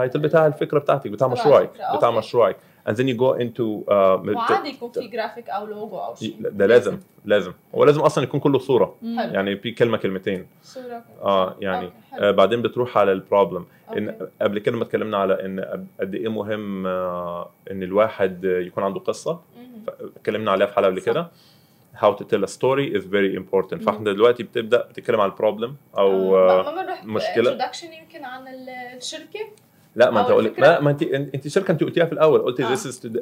title 0.09 0.17
بتاع 0.19 0.47
الفكرة 0.47 0.79
بتاعتك 0.79 1.11
بتاع 1.11 1.29
مشروعك 1.29 1.71
بتاع. 1.97 2.11
مشروعك 2.11 2.57
and 2.89 2.93
then 2.97 3.07
you 3.09 3.15
go 3.15 3.31
into 3.45 3.85
uh, 3.89 3.93
وعادي 4.37 4.69
يكون 4.69 4.91
في 4.91 5.09
جرافيك 5.09 5.51
أو 5.51 5.67
لوجو 5.67 5.97
أو 5.99 6.15
شيء 6.15 6.37
ده 6.41 6.67
لازم 6.67 6.99
لازم 7.25 7.53
هو 7.75 7.85
لازم 7.85 8.01
أصلا 8.01 8.25
يكون 8.25 8.41
كله 8.41 8.59
صورة 8.59 8.95
مم. 9.03 9.21
حلو. 9.21 9.35
يعني 9.35 9.57
في 9.57 9.71
كلمة 9.71 9.97
كلمتين 9.99 10.47
صورة 10.63 11.03
آه 11.23 11.57
يعني 11.61 11.85
okay،. 11.85 11.97
آه 12.29 12.31
بعدين 12.31 12.63
بتروح 12.63 12.99
على 12.99 13.13
ال 13.13 13.19
problem 13.19 13.67
إن. 13.97 14.29
قبل 14.43 14.59
كده 14.59 14.77
ما 14.77 14.83
اتكلمنا 14.83 15.17
على 15.17 15.45
إن 15.45 15.87
قد 16.01 16.15
إيه 16.15 16.29
مهم 16.29 16.87
آه 16.87 17.51
إن 17.71 17.83
الواحد 17.83 18.45
يكون 18.45 18.85
عنده 18.85 19.01
قصة. 19.01 19.41
اتكلمنا 20.17 20.51
عليها 20.51 20.67
في 20.67 20.75
حلقة 20.75 20.87
قبل. 20.91 21.01
كده 21.01 21.29
how 21.97 22.13
to 22.15 22.25
tell 22.25 22.43
a 22.45 22.51
story 22.59 22.87
is 22.99 23.05
very 23.05 23.33
important 23.41 23.85
فاحنا 23.85 24.13
دلوقتي 24.13 24.43
بتبدأ 24.43 24.87
بتتكلم 24.87 25.21
على 25.21 25.33
ال 25.33 25.38
problem 25.38 25.77
أو 25.99 26.37
آه، 26.37 26.69
آه 26.69 27.05
مشكلة. 27.05 27.37
introduction 27.39 27.93
يمكن 27.93 28.25
عن 28.25 28.49
ال- 28.49 28.69
الشركة 28.97 29.41
لا 29.99 30.11
ما 30.11 30.21
أنت 30.21 30.29
قلت؟ 30.31 30.59
ما, 30.61 30.81
ما 30.81 30.91
انت 30.91 31.03
أنت 31.03 31.49
شركة 31.49 31.73
أنت 31.73 31.85
قلتيها 31.85 32.05
في 32.05 32.13
الأول 32.13 32.43
قلتي 32.43 32.65
آه. 32.65 32.71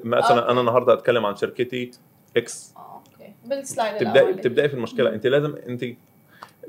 مثلا 0.05 0.39
okay. 0.41 0.51
أنا 0.51 0.61
النهارده 0.61 0.93
هتكلم 0.93 1.27
عن 1.27 1.37
شركتي 1.37 1.91
X 2.37 2.75
آه 2.77 3.03
okay 3.21 3.33
بال 3.45 3.60
slide 3.60 3.97
تبداي 3.97 4.35
تبدأي 4.35 4.69
في 4.69 4.75
المشكلة 4.75 5.15
أنت 5.15 5.27
لازم 5.27 5.55
أنت 5.69 5.85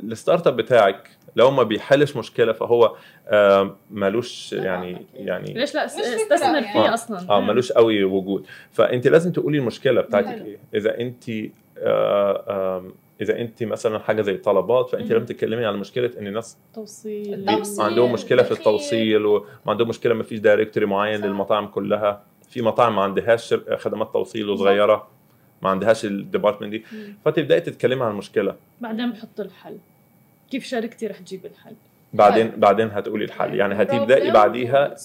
ال 0.03 0.11
start 0.11 0.47
up 0.47 0.56
بتاعك 0.58 1.10
لو 1.36 1.52
ما 1.52 1.63
بيحلش 1.63 2.15
مشكلة 2.15 2.52
فهو 2.54 2.96
آه 3.28 3.76
مالوش 3.91 4.54
يعني. 4.54 5.06
يعني 5.15 5.54
ليش 5.54 5.76
لا 5.76 5.86
استثمر 5.86 6.54
يعني. 6.56 6.74
فيه 6.74 6.89
آه. 6.89 6.93
أصلا 6.93 7.30
آه 7.30 7.39
مالوش 7.41 7.72
قوي 7.72 8.04
وجود 8.04 8.46
فأنت 8.72 9.08
لازم 9.08 9.32
تقولي 9.32 9.58
المشكلة 9.58 10.02
بتاعتك. 10.02 10.28
إيه 10.28 10.58
إذا 10.76 11.00
أنت 11.00 11.24
آه 11.78 12.78
آم، 12.78 12.93
إذا 13.21 13.41
انت 13.41 13.63
مثلا 13.63 13.99
حاجة 13.99 14.21
زي 14.21 14.38
طلبات 14.38 14.89
فانت. 14.89 15.12
لازم 15.12 15.25
تتكلمي 15.25 15.65
عن 15.65 15.77
مشكلة 15.77 16.12
إن 16.19 16.27
الناس 16.27 16.58
توصيل. 16.73 17.45
عندهم 17.80 18.13
مشكلة 18.13 18.43
في. 18.43 18.51
التوصيل 18.51 19.25
وما 19.25 19.43
عندهم 19.67 19.88
مشكلة 19.89 20.13
ما 20.13 20.23
فيش 20.23 20.39
directory 20.39 20.86
معين 20.86 21.19
صح. 21.19 21.25
للمطاعم 21.25 21.67
كلها 21.67 22.23
في 22.49 22.62
مطاعم 22.62 22.95
ما 22.95 23.01
عندهاش 23.01 23.53
خدمات 23.77 24.13
توصيل 24.13 24.49
وصغيرة 24.49 25.08
ما 25.62 25.69
عندهاش 25.69 26.06
ال 26.06 26.12
department 26.12 26.71
دي. 26.71 26.84
فتبداي 27.25 27.62
تتكلمي 27.62 28.03
عن 28.03 28.12
المشكلة 28.12 28.56
بعدين 28.82 29.12
بحط 29.12 29.39
الحل 29.39 29.77
كيف 30.51 30.63
شركتي 30.65 31.08
رح 31.08 31.19
تجيب 31.19 31.45
الحل 31.45 31.75
بعدين 32.13 32.51
حلو. 32.51 32.60
بعدين 32.60 32.89
هتقولي 32.91 33.25
الحل 33.25 33.56
يعني 33.56 33.75
هتبدأي 33.75 34.32
بعديها 34.32 34.95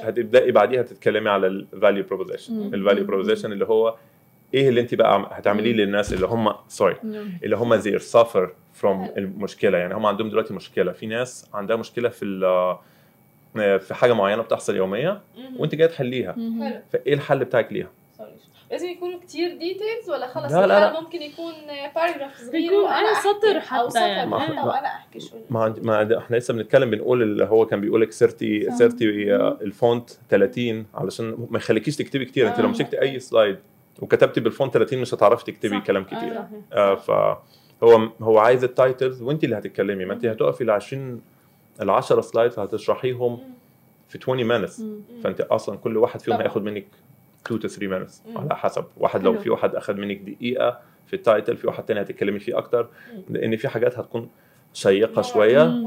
هتبدأي 0.00 0.52
بعديها 0.52 0.82
تتكلمي 0.82 1.30
على 1.30 1.46
ال 1.46 1.56
value 1.56 2.04
proposition. 2.04 2.74
ال 2.74 2.78
value. 2.78 3.04
proposition 3.04 3.52
اللي 3.52 3.64
هو 3.64 3.94
إيه 4.54 4.68
اللي 4.68 4.80
انت 4.80 4.94
بقى 4.94 5.14
عم- 5.14 5.26
هتعمليه. 5.30 5.72
للناس 5.72 6.12
اللي 6.12 6.26
هم 6.26 6.54
sorry 6.68 6.96
اللي 7.44 7.56
هم 7.56 7.76
زي 7.76 7.98
from 8.82 8.84
حلو. 8.86 9.08
المشكلة 9.16 9.78
يعني 9.78 9.94
هم 9.94 10.06
عندهم 10.06 10.28
دلوقتي 10.30 10.54
مشكلة 10.54 10.92
في 10.92 11.06
ناس 11.06 11.50
عندها 11.54 11.76
مشكلة 11.76 12.08
في 12.08 12.24
ال- 12.24 13.80
في 13.80 13.94
حاجة 13.94 14.12
معينة 14.12 14.42
بتحصل 14.42 14.76
يوميه 14.76 15.20
مم. 15.36 15.60
وانت 15.60 15.74
جاي 15.74 15.88
تحليها 15.88 16.36
فإيه 16.92 17.14
الحل 17.14 17.44
بتاعك 17.44 17.72
ليها 17.72 17.90
لازم 18.70 18.88
يكونوا 18.88 19.20
كتير 19.20 19.50
details 19.50 20.10
ولا 20.10 20.26
خلص 20.26 20.52
لا، 20.52 20.66
لا، 20.66 20.88
الحل 20.90 21.02
ممكن 21.02 21.22
يكون 21.22 21.52
paragraph 21.94 22.36
صغير 22.40 22.54
يكون 22.72 22.84
أحكي، 22.86 23.22
سطر 23.22 23.56
أو 23.56 23.60
حتى 23.60 23.90
سطر 23.90 24.00
يعني. 24.00 24.30
ما- 24.30 24.38
حتى 24.40 24.52
وأنا 24.52 24.86
أحكي 24.86 25.20
شو 25.20 25.36
ما 25.50 25.60
عندي 25.64 25.80
ما 25.80 26.18
إحنا 26.18 26.36
لسه 26.36 26.54
بنتكلم 26.54 26.90
بنقول 26.90 27.22
اللي 27.22 27.44
هو 27.44 27.66
كان 27.66 27.80
بيقول 27.80 28.00
لك 28.00 28.12
thirty. 28.12 28.70
thirty 28.70 29.34
آه، 29.34 29.58
ال 29.62 29.72
font 29.72 30.10
30 30.30 30.86
علشان 30.94 31.46
ما 31.50 31.58
يخليكيش 31.58 31.96
تكتبي 31.96 32.24
كتير 32.24 32.48
انت 32.48 32.60
لو 32.60 32.66
آه. 32.66 32.70
مسكتي 32.70 33.00
أي 33.02 33.20
slide 33.20 33.56
وكتبتي 34.02 34.40
بال 34.40 34.51
font 34.51 34.72
30 34.74 34.98
مش 34.98 35.14
هتعرفي 35.14 35.44
تكتبي. 35.52 35.80
كلام 35.80 36.02
آه، 36.02 36.06
كتير 36.06 36.34
صحيح. 36.34 36.48
آه 36.72 36.94
فهو 36.94 38.08
هو 38.22 38.38
عايز 38.38 38.64
ال 38.64 38.72
titles 38.72 39.22
وانت 39.22 39.44
اللي 39.44 39.58
هتتكلمي 39.58 40.04
ما 40.04 40.12
انت 40.14 40.26
هتقفي 40.26 40.64
ال 40.64 40.70
20 40.70 41.20
ال 41.82 41.90
10 41.90 42.20
slides 42.20 42.58
هتشرحيهم. 42.58 43.38
في 44.08 44.18
20 44.22 44.48
minutes 44.66 44.80
مم. 44.80 45.00
فانت 45.24 45.40
أصلا 45.40 45.76
كل 45.76 45.96
واحد 45.96 46.20
فيهم. 46.20 46.36
هياخد 46.36 46.62
منك 46.64 46.86
2 47.46 47.60
to 47.60 47.66
3 47.66 47.88
minutes 47.88 48.28
مم. 48.28 48.38
على 48.38 48.56
حسب 48.56 48.84
واحد 48.96 49.22
لو. 49.22 49.38
في 49.38 49.50
واحد 49.50 49.74
اخذ 49.74 49.94
منك 49.94 50.16
دقيقة 50.16 50.80
في 51.06 51.14
ال 51.16 51.23
title 51.23 51.56
في 51.56 51.66
واحد 51.66 51.84
تاني 51.84 52.00
هتتكلمي 52.00 52.38
فيه 52.38 52.58
أكتر. 52.58 52.88
لأن 53.28 53.56
في 53.56 53.68
حاجات 53.68 53.98
هتكون 53.98 54.28
شيقة 54.72 55.22
شوية. 55.22 55.82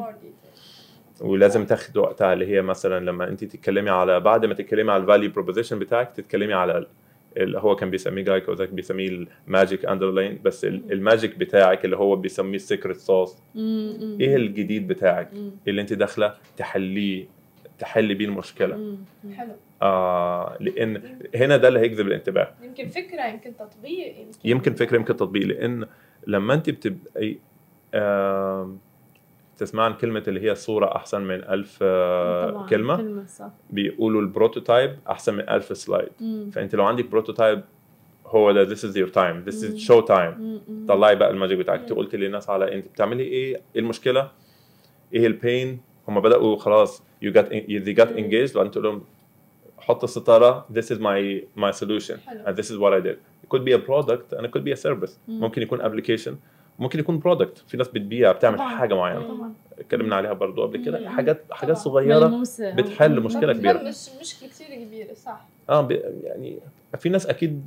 ولازم 1.21 1.65
تاخد 1.65 1.97
وقتها 1.97 2.33
اللي 2.33 2.47
هي 2.47 2.61
مثلا 2.61 3.05
لما 3.05 3.27
انت 3.27 3.43
تتكلمي 3.43 3.89
على 3.89 4.19
بعد 4.19 4.45
ما 4.45 4.53
تتكلمي 4.53 4.91
على 4.91 5.01
ال 5.01 5.06
value 5.06 5.31
proposition 5.31 5.79
بتاعك 5.79 6.11
تتكلمي 6.11 6.53
على 6.53 6.85
هو 7.37 7.75
كان 7.75 7.89
بيسميه 7.89 8.23
Guy 8.23 8.41
Kawasaki 8.41 8.69
بيسميه 8.69 9.25
ال 9.47 9.53
magic 9.53 9.85
underline 9.85 10.39
بس 10.45 10.65
ال- 10.65 10.91
ال 10.91 10.99
magic 10.99 11.37
بتاعك 11.37 11.85
اللي 11.85 11.97
هو 11.97 12.15
بيسميه 12.15 12.55
ال 12.55 12.61
secret 12.61 12.97
sauce. 12.97 13.37
إيه 13.55 14.35
الجديد 14.35 14.87
بتاعك. 14.87 15.29
اللي 15.67 15.81
أنت 15.81 15.93
داخلة 15.93 16.35
تحليه 16.57 17.25
تحلي 17.79 18.13
بيه 18.13 18.25
المشكلة. 18.25 18.97
حلو 19.35 19.51
آه 19.81 20.57
لأن 20.59 21.01
هنا 21.35 21.57
ده 21.57 21.67
اللي 21.67 21.79
هيجذب 21.79 22.07
الانتباه 22.07 22.51
يمكن 22.63 22.87
فكرة 22.87 23.25
يمكن 23.25 23.53
تطبيق 23.57 24.07
يمكن 24.19 24.37
يمكن 24.45 24.73
فكرة 24.73 24.95
يمكن 24.97 25.15
تطبيق 25.15 25.45
لأن 25.47 25.85
لما 26.27 26.53
أنت 26.53 26.69
بتبقي 26.69 27.35
آه 27.93 28.75
تسمع 29.59 29.83
عن 29.83 29.93
كلمة 29.93 30.23
اللي 30.27 30.49
هي 30.49 30.55
صورة 30.55 30.95
أحسن 30.95 31.21
من 31.21 31.43
ألف 31.43 31.79
آه 31.81 32.49
طبعاً. 32.49 32.67
كلمة؟ 32.67 33.25
صح. 33.25 33.51
بيقولوا 33.69 34.21
ال 34.21 34.28
prototype 34.28 34.95
أحسن 35.09 35.33
من 35.33 35.49
1000 35.49 35.77
slide. 35.77 36.09
مم. 36.19 36.49
فأنت 36.53 36.75
لو 36.75 36.83
عندك 36.83 37.05
prototype 37.05 37.61
هو 38.25 38.51
ده 38.51 38.75
this 38.75 38.79
is 38.79 38.93
your 38.95 39.11
time. 39.13 39.49
This 39.51 39.63
is 39.63 39.87
show 39.87 40.01
time. 40.07 40.33
طلعي 40.87 41.15
بقى 41.15 41.29
الماجيك 41.31 41.57
بتاعك. 41.59 41.91
قلت 41.93 42.15
للناس 42.15 42.49
على 42.49 42.75
انت 42.75 42.85
بتعملي 42.87 43.23
إيه؟ 43.23 43.55
إيه 43.75 43.81
المشكلة؟ 43.81 44.31
إيه 45.13 45.27
البين 45.27 45.81
هم 46.07 46.19
بدأوا 46.21 46.55
خلاص 46.57 47.03
you 47.25 47.27
got 47.33 47.45
they 47.85 47.95
got 48.03 48.09
engaged. 48.09 48.55
وانت 48.55 48.73
تقول 48.73 48.83
لهم 48.83 49.01
حط 49.77 50.03
الستارة 50.03 50.65
this 50.73 50.85
is 50.85 50.97
my 50.99 51.43
my 51.61 51.71
solution. 51.79 52.15
and 52.45 52.55
this 52.55 52.65
is 52.69 52.77
what 52.77 52.93
I 52.93 53.01
did. 53.07 53.17
It 53.43 53.49
could 53.49 53.63
be 53.65 53.73
a 53.73 53.79
product 53.89 54.37
and 54.37 54.45
it 54.45 54.51
could 54.51 54.63
be 54.63 54.71
a 54.73 54.81
service. 54.87 55.11
مم. 55.27 55.39
ممكن 55.39 55.61
يكون 55.61 55.81
application. 55.81 56.31
ممكن 56.79 56.99
يكون 56.99 57.21
product 57.21 57.59
في 57.67 57.77
ناس 57.77 57.87
بتبيع 57.87 58.31
بتعمل 58.31 58.57
طبعاً. 58.57 58.69
حاجة 58.77 58.93
معينة 58.93 59.21
طبعا 59.21 59.53
اتكلمنا 59.79 60.15
عليها 60.15 60.33
برضو 60.33 60.61
قبل 60.63 60.85
كده. 60.85 61.09
حاجات 61.09 61.43
حاجات 61.51 61.75
طبعاً. 61.75 61.83
صغيرة 61.83 62.27
ملموسة. 62.27 62.75
بتحل 62.75 63.19
مشكلة 63.21 63.53
كبيرة 63.53 63.77
مش 63.83 64.09
مشكله 64.21 64.49
كثير 64.49 64.67
كبيرة 64.85 65.13
صح 65.13 65.45
آه 65.69 65.87
يعني 66.23 66.59
في 66.97 67.09
ناس 67.09 67.27
أكيد 67.27 67.65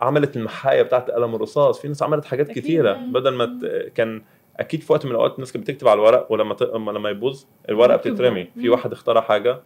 عملت 0.00 0.36
المحاية 0.36 0.82
بتاعت 0.82 1.10
قلم 1.10 1.34
الرصاص 1.34 1.80
في 1.80 1.88
ناس 1.88 2.02
عملت 2.02 2.24
حاجات 2.24 2.50
أكيد. 2.50 2.62
كتيرة. 2.62 2.92
بدل 2.92 3.30
ما. 3.34 3.58
كان 3.94 4.22
أكيد 4.56 4.80
في 4.80 4.92
وقت 4.92 5.04
من 5.04 5.10
الأوقات 5.10 5.34
الناس 5.34 5.52
كانت 5.52 5.70
بتكتب 5.70 5.88
على 5.88 5.98
الورق 5.98 6.32
ولما 6.32 6.54
ت... 6.54 6.62
لما 6.62 7.10
يبوظ 7.10 7.44
الورقه. 7.68 7.96
بتترمي 7.96 8.44
في. 8.60 8.68
واحد 8.68 8.92
اخترع 8.92 9.20
حاجة 9.20 9.60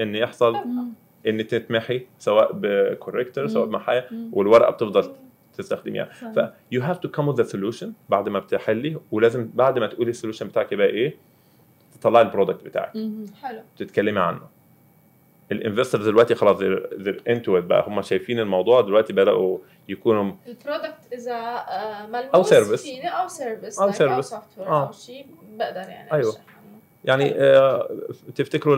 إن 0.00 0.14
يحصل 0.14 0.52
مم. 0.54 0.88
إن 1.26 1.46
تتمحي 1.46 2.06
سواء 2.18 2.50
ب 2.54 2.63
corrector 2.63 3.46
سواء. 3.46 3.66
بمحاية. 3.66 4.08
والورقة 4.32 4.70
بتفضل 4.70 5.12
تستخدميها. 5.56 6.04
ف 6.04 6.38
you 6.74 6.78
have 6.82 6.98
to 6.98 7.08
come 7.10 7.26
with 7.32 7.44
the 7.44 7.52
solution 7.52 7.86
بعد 8.08 8.28
ما 8.28 8.38
بتحلي 8.38 8.96
ولازم 9.10 9.50
بعد 9.54 9.78
ما 9.78 9.86
تقولي 9.86 10.10
ال 10.10 10.14
solution 10.14 10.48
بتاعك 10.48 10.72
يبقى 10.72 10.86
إيه 10.86 11.14
تطلعي 12.00 12.22
ال 12.22 12.27
product 12.27 12.64
بتاعك. 12.64 12.92
حلو 13.42 13.60
تتكلمي 13.76 14.20
عنه 14.20 14.40
ال 15.52 15.57
investors 15.57 16.06
دلوقتي 16.06 16.34
خلاص 16.34 16.58
it 17.28 17.48
بقى 17.48 17.84
هم 17.88 18.02
شايفين 18.02 18.40
الموضوع 18.40 18.80
دلوقتي 18.80 19.12
بدأوا 19.12 19.58
يكونوا 19.88 20.32
ال 20.46 20.54
product 20.54 21.12
إذا 21.12 21.34
آه، 21.34 22.06
ملموس 22.06 22.54
service. 22.54 22.82
فيني 22.82 23.08
أو 23.08 23.28
service 23.28 23.78
أو 23.78 23.92
service. 23.92 24.20
سوفت 24.20 24.58
وير. 24.58 24.68
أو 24.68 24.92
شيء 24.92 25.26
بقدر 25.58 25.80
يعني 25.88 26.12
أيوة. 26.12 26.34
يعني 27.04 27.32
آه 27.36 27.90
تفتكروا 28.34 28.76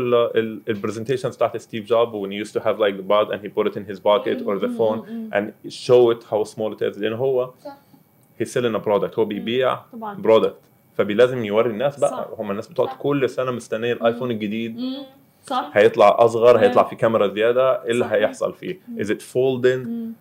ال 0.68 0.73
presentations 0.73 1.37
بتاعت 1.37 1.56
Steve 1.56 1.84
Job 1.87 2.26
when 2.26 2.30
he 2.30 2.48
used 2.48 2.52
to 2.52 2.60
have 2.64 2.78
like 2.78 2.96
the 2.96 3.08
pod 3.08 3.34
and 3.34 3.40
he 3.44 3.48
put 3.48 3.66
it 3.70 3.76
in 3.76 3.92
his 3.94 3.98
pocket 4.00 4.46
or 4.46 4.58
the 4.64 4.68
phone 4.78 5.08
مم. 5.10 5.30
and 5.34 5.70
show 5.72 6.14
it 6.14 6.24
how 6.30 6.50
small 6.54 6.74
it 6.76 6.92
is 6.92 6.98
لأن 6.98 7.12
هو 7.12 7.50
he's 8.42 8.46
selling 8.46 8.80
a 8.80 8.84
product 8.84 9.18
هو 9.18 9.24
بيبيع 9.24 9.78
product 9.94 10.56
فبيلازم 10.98 11.44
يوري 11.44 11.70
الناس 11.70 12.00
بقى. 12.00 12.28
هم 12.38 12.50
الناس 12.50 12.68
بتقعد. 12.68 12.96
كل 12.98 13.30
سنة 13.30 13.50
مستنية 13.50 13.92
الايفون 13.92 14.30
الجديد. 14.30 14.76
صح 15.46 15.70
هيطلع 15.74 16.16
أصغر. 16.18 16.58
هيطلع 16.58 16.82
في 16.82 16.96
كاميرا 16.96 17.26
زيادة 17.26 17.84
إيه 17.84 17.90
اللي. 17.90 18.04
هيحصل 18.10 18.54
فيه 18.54 18.78
is 19.00 19.10
it 19.10 19.22
folding. 19.22 20.12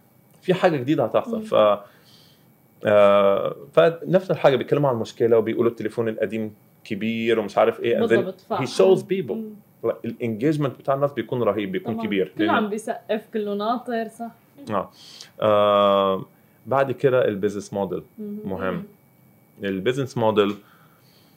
في 0.42 0.54
حاجة 0.54 0.78
جديدة 0.78 1.04
هتحصل. 1.04 1.42
ف 1.42 1.56
آه 2.86 3.56
فنفس 3.74 4.32
الحاجة 4.32 4.56
بيتكلموا 4.56 4.90
عن 4.90 4.96
المشكلة 4.96 5.38
وبيقولوا 5.38 5.72
التليفون 5.72 6.08
القديم 6.10 6.54
كبير 6.84 7.40
ومش 7.40 7.58
عارف 7.58 7.80
إيه. 7.80 8.08
He 8.52 8.68
shows 8.68 9.00
people. 9.00 9.32
مم. 9.32 9.54
ال 10.06 10.12
engagement 10.12 10.80
بتاع 10.80 10.94
الناس 10.96 11.14
بيكون 11.14 11.44
رهيب 11.44 11.72
بيكون 11.72 11.94
طبعاً. 11.94 12.06
كبير. 12.06 12.34
كله 12.38 12.52
عم 12.52 12.70
بيسقف 12.70 13.22
كله 13.34 13.54
ناطر 13.54 14.08
صح؟ 14.08 14.32
آه. 14.72 14.90
آه، 15.42 16.26
بعد 16.66 16.92
كده 16.92 17.28
ال 17.28 17.33
business 17.33 17.74
model. 17.74 18.04
مهم. 18.46 18.84
ال 19.64 19.70
business 19.70 20.18
model 20.18 20.56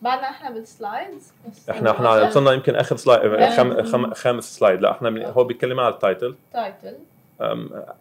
بعدنا 0.02 0.30
إحنا 0.30 0.50
بال 0.50 0.71
slides 0.71 1.33
إحنا 1.70 1.90
إحنا 1.90 2.26
وصلنا 2.26 2.52
يمكن 2.52 2.74
آخر 2.74 2.96
slide 2.96 3.50
خم... 3.56 3.66
مم. 3.66 3.82
خم... 3.82 4.14
خامس 4.14 4.56
slide 4.59 4.81
لا 4.80 4.90
إحنا 4.90 5.11
من... 5.11 5.22
هو 5.22 5.44
بيتكلم 5.44 5.80
على 5.80 5.94
ال 5.94 6.01
title 6.01 6.35
title 6.52 6.94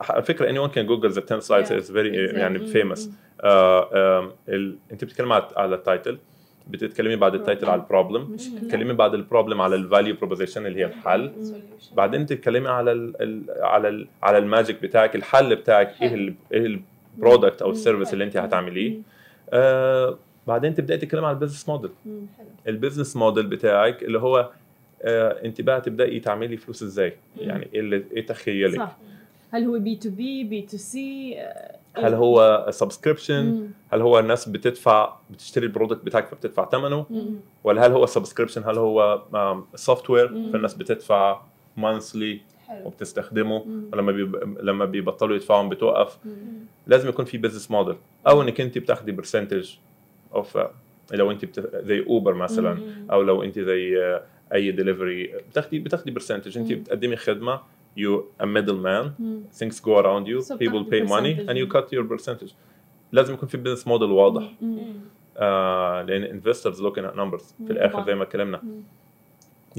على 0.02 0.22
فكرة 0.24 0.52
anyone 0.52 0.72
can 0.72 0.88
google 0.88 1.16
the 1.16 1.22
10 1.22 1.40
slides. 1.40 1.70
Yeah. 1.70 1.84
is 1.84 1.90
very 1.90 2.12
Exactly. 2.12 2.38
يعني 2.38 2.60
آه، 3.42 4.20
أم، 4.20 4.32
ال... 4.50 4.78
أنت 4.92 5.04
بتتكلمي 5.04 5.34
على 5.34 5.48
على 5.56 5.76
ال 5.76 5.83
title 5.83 6.18
بتتكلمي 6.68 7.16
بعد 7.16 7.36
ال 7.36 7.41
title 7.41 7.70
على 7.70 7.82
ال 7.82 7.88
problem 7.88 8.36
تتكلمي 8.36 8.94
بعد 8.94 9.14
ال 9.14 9.20
problem 9.20 9.62
على 9.62 9.76
ال 9.76 9.82
value 9.82 10.16
proposition 10.16 10.66
اللي 10.66 10.80
هي 10.80 10.86
الحل. 10.86 11.32
بعدين 11.96 12.26
تتكلمي 12.26 12.70
على 12.70 12.92
ال... 12.92 13.22
ال... 13.22 13.44
على 13.62 13.88
ال... 13.90 14.08
على 14.24 14.38
ال 14.38 14.45
magic 14.45 14.82
بتاعك 14.82 15.16
الحل 15.16 15.56
بتاعك 15.56 16.02
إيه. 16.02 16.34
إيه 16.54 16.80
ال 17.18 17.23
product 17.23 17.62
أو. 17.62 17.72
ال 17.72 17.77
service 17.77 18.14
اللي 18.14 18.24
انت 18.24 18.38
هتعمليه. 18.38 18.98
آه 19.50 20.18
بعدين 20.48 20.76
تبدأي 20.76 20.98
تتكلمي 20.98 21.26
على 21.26 21.34
ال 21.34 21.38
business 21.38 21.70
model. 21.70 21.92
ال 22.68 22.73
business 22.73 23.16
model 23.16 23.48
بتاعك 23.48 24.04
اللي 24.04 24.20
هو 24.20 24.50
آه 25.02 25.46
انت 25.46 25.62
بقى 25.62 25.82
تبداي 25.82 26.20
تعملي 26.20 26.58
فلوس 26.58 26.84
إزاي؟ 26.84 27.14
يعني 27.38 27.68
إيه 27.74 27.80
اللي 27.80 28.04
إيه 28.14 28.26
تخيلك؟ 28.26 28.78
صح. 28.78 28.98
هل 29.52 29.64
هو 29.64 29.80
B 29.80 29.96
to 29.96 30.10
B 30.10 30.44
B 30.44 30.62
to 30.62 30.78
C 30.78 31.36
هل 31.98 32.14
هو 32.14 32.68
subscription 32.70 33.70
هل 33.94 34.02
هو 34.02 34.20
الناس 34.20 34.50
بتدفع 34.50 35.14
بتشتري 35.30 35.66
ال 35.66 35.71
product 35.71 36.06
بتاعك 36.06 36.28
فبتدفع 36.28 36.70
ثمنه؟ 36.70 37.06
ولا 37.64 37.86
هل 37.86 37.92
هو 37.92 38.06
subscription 38.06 38.64
هل 38.64 38.78
هو 38.78 39.22
software. 39.76 40.28
فالناس 40.28 40.74
بتدفع 40.74 41.42
monthly 41.78 42.42
وبتستخدمه. 42.84 43.66
ولما 43.94 44.12
بيب... 44.12 44.58
لما 44.62 44.86
بيبطلوا 44.86 45.36
يدفعوا 45.36 45.70
بتوقف. 45.70 46.18
لازم 46.88 47.10
يكون 47.10 47.26
في 47.26 47.38
business 47.38 47.72
model 47.72 47.96
أو 48.28 48.42
إنك 48.42 48.62
أنت 48.62 48.78
بتاخدي 48.78 49.12
percentage 49.12 49.76
of 50.36 50.58
لو 51.14 51.32
أنت 51.32 51.46
بت... 51.46 51.60
زي 51.86 52.06
Uber 52.08 52.34
مثلا. 52.34 52.80
أو 53.12 53.22
لو 53.22 53.44
أنت 53.44 53.60
زي 53.60 54.04
آه، 54.04 54.24
أي 54.54 54.72
ديليفري 54.72 55.34
بتاخدي 55.52 55.80
بتاخدي 55.80 56.12
percentage 56.12 56.58
أنت. 56.58 56.74
بتقدمي 56.74 57.16
خدمة 57.16 57.60
you 57.98 58.44
a 58.44 58.46
middleman 58.46 59.10
مم. 59.20 59.44
things 59.60 59.76
go 59.80 60.02
around 60.02 60.26
you 60.28 60.42
So 60.42 60.58
people 60.58 60.84
pay 60.92 61.02
money 61.04 61.36
percentage. 61.36 61.50
and 61.50 61.58
you 61.58 61.68
cut 61.78 61.86
your 61.98 62.16
percentage 62.18 62.52
لازم 63.12 63.34
يكون 63.34 63.50
في 63.50 63.58
business 63.58 63.88
model 63.88 64.10
واضح 64.12 64.52
مم. 64.62 64.78
آه 65.38 66.02
لأن 66.02 66.42
investors 66.42 66.76
looking 66.78 67.04
at 67.12 67.16
numbers. 67.16 67.44
في 67.68 67.72
الآخر 67.74 67.94
طبعاً. 67.94 68.06
زي 68.06 68.16
ما 68.16 68.24
اتكلمنا 68.24 68.62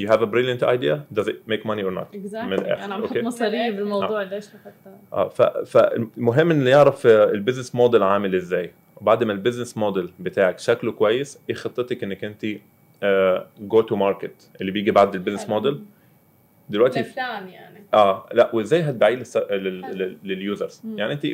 you 0.00 0.08
have 0.08 0.20
a 0.20 0.26
brilliant 0.26 0.62
idea 0.62 0.96
does 1.18 1.26
it 1.28 1.36
make 1.52 1.62
money 1.64 1.82
or 1.82 1.90
not 1.98 2.08
Exactly. 2.16 2.44
من 2.44 2.52
الآخر، 2.52 2.84
أنا 2.84 2.94
عم 2.94 3.00
بحط 3.00 3.08
okay. 3.12 3.22
مصاريف 3.22 3.76
بالموضوع 3.76 4.22
ليش 4.22 4.46
لحتى 4.46 4.90
آه. 5.12 5.28
فالمهم 5.64 6.50
ان 6.50 6.66
يعرف 6.66 7.06
آه، 7.06 7.30
ال 7.30 7.35
business 7.35 7.74
model 7.74 8.02
عامل 8.02 8.34
إزاي 8.34 8.70
وبعد 9.00 9.24
ما 9.24 9.32
ال 9.32 9.37
business 9.37 9.76
model 9.78 10.10
بتاعك 10.20 10.58
شكله 10.58 10.92
كويس 10.92 11.38
إيه 11.50 11.54
خطتك 11.56 12.04
إنك 12.04 12.24
أنت 12.24 12.46
go 13.60 13.80
to 13.80 13.96
market 13.96 14.50
اللي 14.60 14.72
بيجي 14.72 14.90
بعد 14.90 15.14
ال 15.14 15.18
business 15.18 15.44
حلو. 15.44 15.54
موديل 15.54 15.80
دلوقتي 16.70 17.00
ال 17.00 17.10
plan 17.10 17.48
يعني 17.48 17.84
آه 17.94 18.26
لا 18.32 18.50
وإزاي 18.54 18.80
هتبيعيه 18.80 19.14
للس... 19.16 19.36
لل... 19.36 19.80
لل... 19.80 20.16
لل 20.24 20.40
users 20.40 20.80
مم. 20.84 20.98
يعني 20.98 21.12
انت 21.12 21.26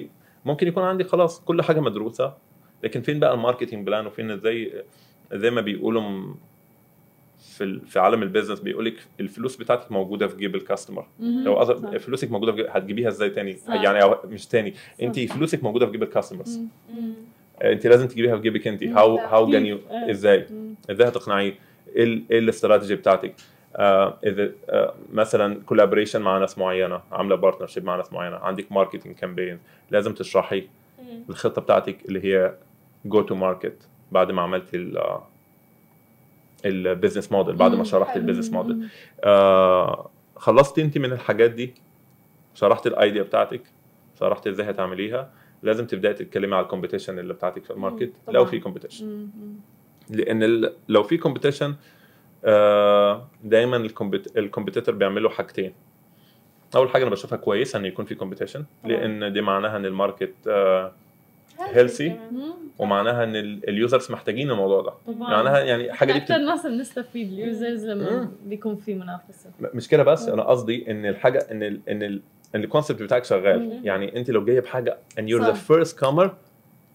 ممكن 0.44 0.66
يكون 0.68 0.82
عندي 0.82 1.04
خلاص 1.04 1.40
كل 1.40 1.62
حاجة 1.62 1.80
مدروسة 1.80 2.34
لكن 2.84 3.02
فين 3.02 3.20
بقى 3.20 3.34
ال 3.34 3.39
marketing 3.39 3.86
plan 3.86 4.06
وفين 4.06 4.30
إزاي 4.30 4.72
زي 5.32 5.50
ما 5.50 5.60
بيقولوا 5.60 6.34
في. 7.38 7.80
في 7.86 7.98
عالم 8.00 8.22
ال 8.22 8.26
business 8.26 8.60
بيقول 8.60 8.84
لك 8.84 8.94
الفلوس 9.20 9.56
بتاعتك 9.56 9.92
موجودة 9.92 10.26
في 10.26 10.36
جيب 10.36 10.54
ال 10.54 10.60
customer 10.60 11.06
لو. 11.20 11.54
أصلا 11.54 11.98
فلوسك 11.98 12.30
موجودة 12.30 12.52
في 12.52 12.56
جيب... 12.58 12.66
هتجيبيها 12.70 13.08
إزاي 13.08 13.30
تاني 13.30 13.56
صح. 13.56 13.74
يعني 13.74 14.02
أو 14.02 14.16
مش 14.24 14.46
تاني 14.46 14.74
انت. 15.02 15.20
فلوسك 15.20 15.64
موجودة 15.64 15.86
في 15.86 15.92
جيب 15.92 16.02
ال 16.02 16.08
customers 16.08 16.58
مم. 16.58 17.12
انت 17.62 17.86
لازم 17.86 18.08
تجيبيها 18.08 18.36
في 18.36 18.42
جيبك 18.42 18.68
انت. 18.68 18.82
how 18.82 19.16
how؟ 19.16 19.50
can 19.50 19.66
you. 19.66 19.78
إزاي. 19.90 20.46
إزاي 20.90 21.08
هتقنعيه 21.08 21.54
إيه 21.96 22.04
ال- 22.04 22.22
الاستراتيجي 22.30 22.94
بتاعتك 22.94 23.28
آه 23.30 23.34
إذا 23.76 24.52
آه 24.70 24.94
مثلا 25.12 25.60
collaboration 25.66 26.22
مع 26.22 26.38
ناس 26.38 26.58
معينة 26.58 27.00
عاملة 27.12 27.36
partnership 27.36 27.84
مع 27.84 27.96
ناس 27.96 28.12
معينة 28.12 28.36
عندك 28.36 28.72
marketing 28.72 29.14
campaign 29.16 29.58
لازم 29.90 30.14
تشرحي. 30.14 30.68
الخطة 31.28 31.62
بتاعتك 31.62 32.04
اللي 32.08 32.24
هي 32.24 32.54
go 33.04 33.22
to 33.22 33.34
market 33.34 33.88
بعد 34.12 34.30
ما 34.30 34.42
عملتي 34.42 34.76
ال 34.76 35.18
ال 36.64 36.72
business 36.72 37.32
model 37.32 37.56
بعد 37.56 37.74
ما. 37.74 37.84
شرحت. 37.84 38.16
ال 38.16 38.20
business 38.20 38.52
model. 38.52 38.88
آه 39.24 40.10
خلصتي 40.36 40.82
انت 40.82 40.98
من 40.98 41.12
الحاجات 41.12 41.50
دي 41.50 41.74
شرحت 42.54 42.86
ال 42.86 42.93
idea 42.93 43.22
بتاعتك 43.22 43.62
شرحت 44.20 44.46
إزاي 44.46 44.70
هتعمليها 44.70 45.30
لازم 45.62 45.86
تبدأي 45.86 46.14
تتكلمي 46.14 46.54
على 46.54 46.64
ال 46.64 46.69
competition 46.69 47.18
اللي 47.18 47.34
بتاعتك 47.34 47.64
في 47.64 47.70
ال 47.70 47.75
market. 47.75 48.12
لو 48.28 48.44
في 48.44 48.60
competition. 48.60 49.28
لأن 50.10 50.70
لو 50.88 51.02
في 51.02 51.16
competition 51.16 51.74
دايما 53.44 53.76
ال 54.36 54.41
competitor 54.41 54.94
بيعملوا 54.94 55.30
حاجتين 55.30 55.72
أول 56.76 56.88
حاجة 56.90 57.02
أنا 57.02 57.10
بشوفها 57.10 57.38
كويسه 57.38 57.78
إن 57.78 57.84
يكون 57.84 58.04
في 58.04 58.14
competition 58.14 58.64
طبعاً. 58.84 58.92
لأن 58.96 59.32
دي 59.32 59.40
معناها 59.40 59.76
إن 59.76 59.86
ال 59.86 59.93
market 59.93 60.34
آه، 60.48 60.92
Healthy. 61.58 61.98
كمان. 62.02 62.18
مم. 62.32 62.52
ومعناها 62.78 63.24
إن 63.24 63.36
ال- 63.36 63.68
ال 63.68 63.75
users 63.75 64.10
محتاجين 64.12 64.50
الموضوع 64.50 64.82
ده 64.82 64.92
طبعا 65.06 65.30
معناها 65.30 65.58
يعني 65.60 65.92
حاجة 65.92 66.12
دي 66.12 66.20
بت... 66.20 66.32
ناس 66.32 66.66
بنستفيد 66.66 67.32
ال 67.32 67.41
users 67.41 67.86
لما. 67.86 68.30
بيكون 68.46 68.76
في 68.76 68.94
منافسة 68.94 69.50
مش 69.60 69.88
كده 69.88 70.02
بس 70.02 70.28
أنا 70.28 70.42
قصدي 70.42 70.90
إن 70.90 71.06
الحاجة 71.06 71.38
إن 71.50 71.62
ال 71.62 71.80
إن 71.88 72.02
ال 72.02 72.22
إن 72.54 72.64
ال 72.64 72.69
concept 72.69 73.02
بتاعك 73.02 73.24
شغال. 73.24 73.80
يعني 73.84 74.16
أنت 74.16 74.30
لو 74.30 74.44
جاية 74.44 74.60
بحاجه 74.60 74.98
and 75.20 75.22
you're 75.22 75.42
the 75.44 75.52
صح. 75.54 75.72
first 75.72 75.96
comer 76.04 76.28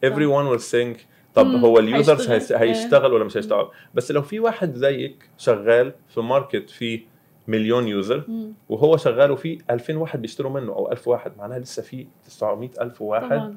everyone 0.05 0.47
will 0.53 0.63
think 0.73 0.97
طب. 1.43 1.63
هو 1.65 1.79
ال 1.79 1.88
users 1.88 2.29
هيشتغل. 2.29 2.59
هيشتغل 2.59 3.13
ولا 3.13 3.23
مش 3.23 3.37
هيشتغل 3.37 3.67
بس 3.93 4.11
لو 4.11 4.21
في 4.21 4.39
واحد 4.39 4.73
زيك 4.73 5.29
شغال 5.37 5.93
في 6.09 6.21
market 6.21 6.69
فيه 6.69 7.01
مليون 7.47 7.87
user. 7.87 8.23
وهو 8.69 8.97
شغال 8.97 9.31
وفي 9.31 9.57
2000 9.69 9.95
واحد 9.97 10.21
بيشتروا 10.21 10.51
منه 10.51 10.71
أو 10.71 10.91
1000 10.91 11.07
واحد 11.07 11.31
معناها 11.37 11.59
لسه 11.59 11.81
في 11.81 12.07
900 12.25 12.69
ألف 12.81 13.01
واحد 13.01 13.29
طبعا 13.29 13.55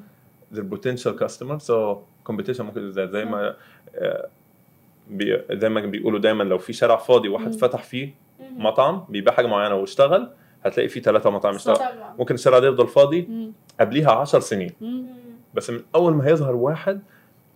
their 0.53 0.75
potential 0.75 1.13
customer 1.23 1.59
so 1.67 1.97
competition 2.31 2.61
ممكن 2.61 2.91
زي, 2.91 3.07
زي 3.07 3.25
ما 3.25 3.55
آه، 3.95 4.27
بي 5.09 5.41
زي 5.51 5.69
ما 5.69 5.81
بيقولوا 5.81 6.19
دايما 6.19 6.43
لو 6.43 6.57
في 6.57 6.73
شارع 6.73 6.95
فاضي 6.95 7.29
واحد. 7.29 7.53
فتح 7.55 7.83
فيه. 7.83 8.13
مطعم 8.57 9.05
بيبيع 9.09 9.33
حاجة 9.33 9.47
معينة 9.47 9.75
واشتغل 9.75 10.29
هتلاقي 10.65 10.89
فيه 10.89 11.01
ثلاثة 11.01 11.29
مطاعم 11.29 11.55
اشتغل 11.55 11.77
ممكن 12.19 12.35
الشارع 12.35 12.59
ده 12.59 12.67
يفضل 12.67 12.87
فاضي. 12.87 13.51
قبليها 13.79 14.11
10 14.11 14.39
سنين. 14.39 14.71
بس 15.53 15.69
من 15.69 15.79
أول 15.95 16.13
ما 16.13 16.27
هيظهر 16.27 16.55
واحد 16.55 17.01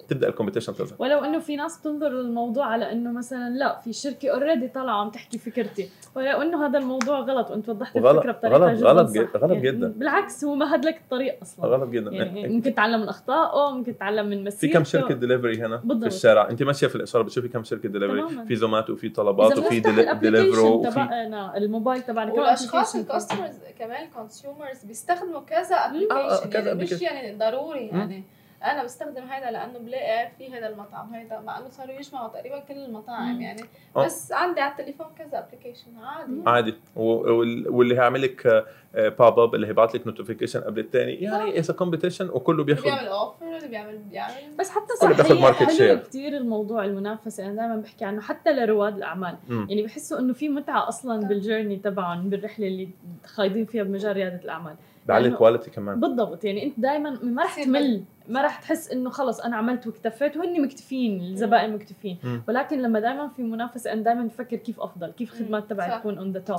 تبدأ 0.07 0.27
ال 0.27 0.31
competition 0.31 0.73
تظهر 0.73 0.95
ولو 0.99 1.19
إنه 1.19 1.39
في 1.39 1.55
ناس 1.55 1.79
بتنظر 1.79 2.09
للموضوع 2.09 2.65
على 2.65 2.91
إنه 2.91 3.11
مثلا 3.11 3.49
لا 3.49 3.79
في 3.79 3.93
شركة 3.93 4.29
already 4.29 4.67
طالعة 4.67 5.01
عم 5.01 5.09
تحكي 5.09 5.37
فكرتي 5.37 5.89
ولو 6.15 6.41
إنه 6.41 6.65
هذا 6.67 6.77
الموضوع 6.79 7.19
غلط 7.19 7.51
وأنت 7.51 7.69
وضحت 7.69 7.97
الفكرة 7.97 8.31
بطريقة 8.31 8.57
غلط- 8.57 8.77
جدا 8.77 8.87
غلط 8.87 9.07
صح. 9.09 9.35
غلط 9.35 9.51
يعني 9.51 9.61
جدا. 9.61 9.87
بالعكس 9.87 10.43
هو 10.43 10.55
مهد 10.55 10.85
لك 10.85 10.97
الطريق 10.97 11.37
أصلا 11.41 11.65
غلط 11.65 11.89
جدا 11.89 12.11
يعني 12.11 12.47
ممكن 12.47 12.73
تتعلم 12.73 13.01
من 13.01 13.09
أخطائه 13.09 13.71
ممكن 13.71 13.95
تتعلم 13.97 14.25
من 14.25 14.37
في 14.37 14.43
مسيرته 14.43 14.77
كم 14.79 14.83
شركة 14.83 15.13
دليفري 15.15 15.57
هنا 15.61 15.75
بالضبط. 15.83 16.01
في 16.09 16.15
الشارع 16.15 16.49
أنت 16.49 16.63
ماشية 16.63 16.87
في 16.87 16.95
الإشارة 16.95 17.23
بتشوفي 17.23 17.47
كم 17.47 17.63
شركة 17.63 17.89
دليفري 17.89 18.21
تماماً. 18.21 18.45
في 18.45 18.55
زوماتو 18.55 18.93
وفي 18.93 19.09
طلبات 19.09 19.57
وفي 19.57 19.79
دليفرو 20.21 20.67
وفي 20.79 20.89
تبعنا 20.91 21.57
الموبايل 21.57 22.01
تبعنا 22.01 22.29
كمان 22.31 22.39
والأشخاص 22.43 22.93
application. 22.93 22.99
ال 22.99 23.05
customers 23.05 23.55
كمان 23.79 24.07
consumers 24.15 24.83
بيستخدموا 24.83 25.41
كذا 25.41 25.75
آه، 25.75 25.87
application 25.89 26.49
كذا 26.49 26.67
يعني 26.67 26.83
مش. 26.83 27.01
يعني 27.01 27.37
ضروري 27.37 27.87
يعني 27.87 28.23
أنا 28.71 28.83
بستخدم 28.83 29.23
هذا 29.23 29.51
لأنه 29.51 29.79
بلاقي 29.79 30.31
في 30.37 30.53
هذا 30.53 30.67
المطعم 30.69 31.13
هذا 31.13 31.39
مع 31.39 31.57
إنه 31.59 31.69
صاروا 31.69 31.93
يجمعوا 31.93 32.27
تقريبا 32.27 32.59
كل 32.59 32.73
المطاعم 32.77 33.35
مم. 33.35 33.41
يعني. 33.41 33.61
آه. 33.95 34.05
بس 34.05 34.31
عندي 34.31 34.61
على 34.61 34.71
التليفون 34.71 35.07
كذا 35.17 35.39
application 35.39 35.97
عادي. 36.03 36.41
عادي. 36.47 36.73
واللي 36.95 37.95
هيعمل 37.95 38.21
لك 38.21 38.65
pop 38.95 39.39
up 39.39 39.55
اللي 39.55 39.67
هيبعت 39.67 39.95
لك 39.95 40.07
notification 40.07 40.59
قبل 40.59 40.79
الثاني 40.79 41.13
يعني 41.13 41.59
it's 41.59 41.71
competition 41.71 42.29
وكله 42.29 42.55
اللي 42.61 42.63
بياخذ 42.65 42.83
بيعمل 42.83 43.07
offer 43.07 43.57
اللي 43.57 43.67
بيعمل 43.67 43.97
بيعمل 43.97 44.33
بس 44.59 44.69
حتى 44.69 44.93
كله 45.01 45.13
صح 45.13 45.27
بياخد 45.27 45.31
هي 45.31 45.53
market 45.53 45.71
share. 45.77 45.79
حلو 45.79 45.99
كثير 45.99 46.37
الموضوع 46.37 46.85
المنافسة. 46.85 47.45
أنا 47.45 47.53
دائما 47.55 47.75
بحكي 47.75 48.05
عنه 48.05 48.21
حتى 48.21 48.53
لرواد 48.53 48.95
الأعمال. 48.97 49.35
مم. 49.49 49.67
يعني 49.69 49.83
بحسوا 49.83 50.19
إنه 50.19 50.33
في 50.33 50.49
متعة 50.49 50.87
أصلا 50.87 51.27
بال 51.27 51.38
journey 51.38 51.75
تبعهم 51.75 52.29
بالرحلة 52.29 52.67
اللي 52.67 52.89
خايضين 53.25 53.65
فيها 53.65 53.83
بمجال 53.83 54.13
ريادة 54.15 54.43
الأعمال. 54.43 54.75
بعلي 55.05 55.27
ال 55.27 55.33
quality 55.33 55.71
كمان. 55.71 55.99
بالضبط 55.99 56.43
يعني 56.43 56.63
أنت 56.63 56.73
دائما 56.79 57.19
ما 57.23 57.43
رح 57.43 57.63
تمل 57.63 58.03
ما 58.29 58.41
رح 58.41 58.61
تحس 58.61 58.91
إنه 58.91 59.09
خلص 59.09 59.39
أنا 59.39 59.55
عملت 59.55 59.87
واكتفيت 59.87 60.37
وهن 60.37 60.61
مكتفين 60.61 61.21
الزبائن 61.21 61.73
مكتفين. 61.73 62.17
مم. 62.23 62.41
ولكن 62.47 62.81
لما 62.81 62.99
دائما 62.99 63.27
في 63.27 63.43
منافسة 63.43 63.93
أنا 63.93 64.01
دائما 64.01 64.23
بفكر 64.23 64.57
كيف 64.57 64.79
أفضل 64.79 65.11
كيف 65.11 65.33
الخدمات. 65.33 65.69
تبعي 65.69 65.99
تكون 65.99 66.17
on 66.17 66.31
the 66.31 66.39
top 66.39 66.57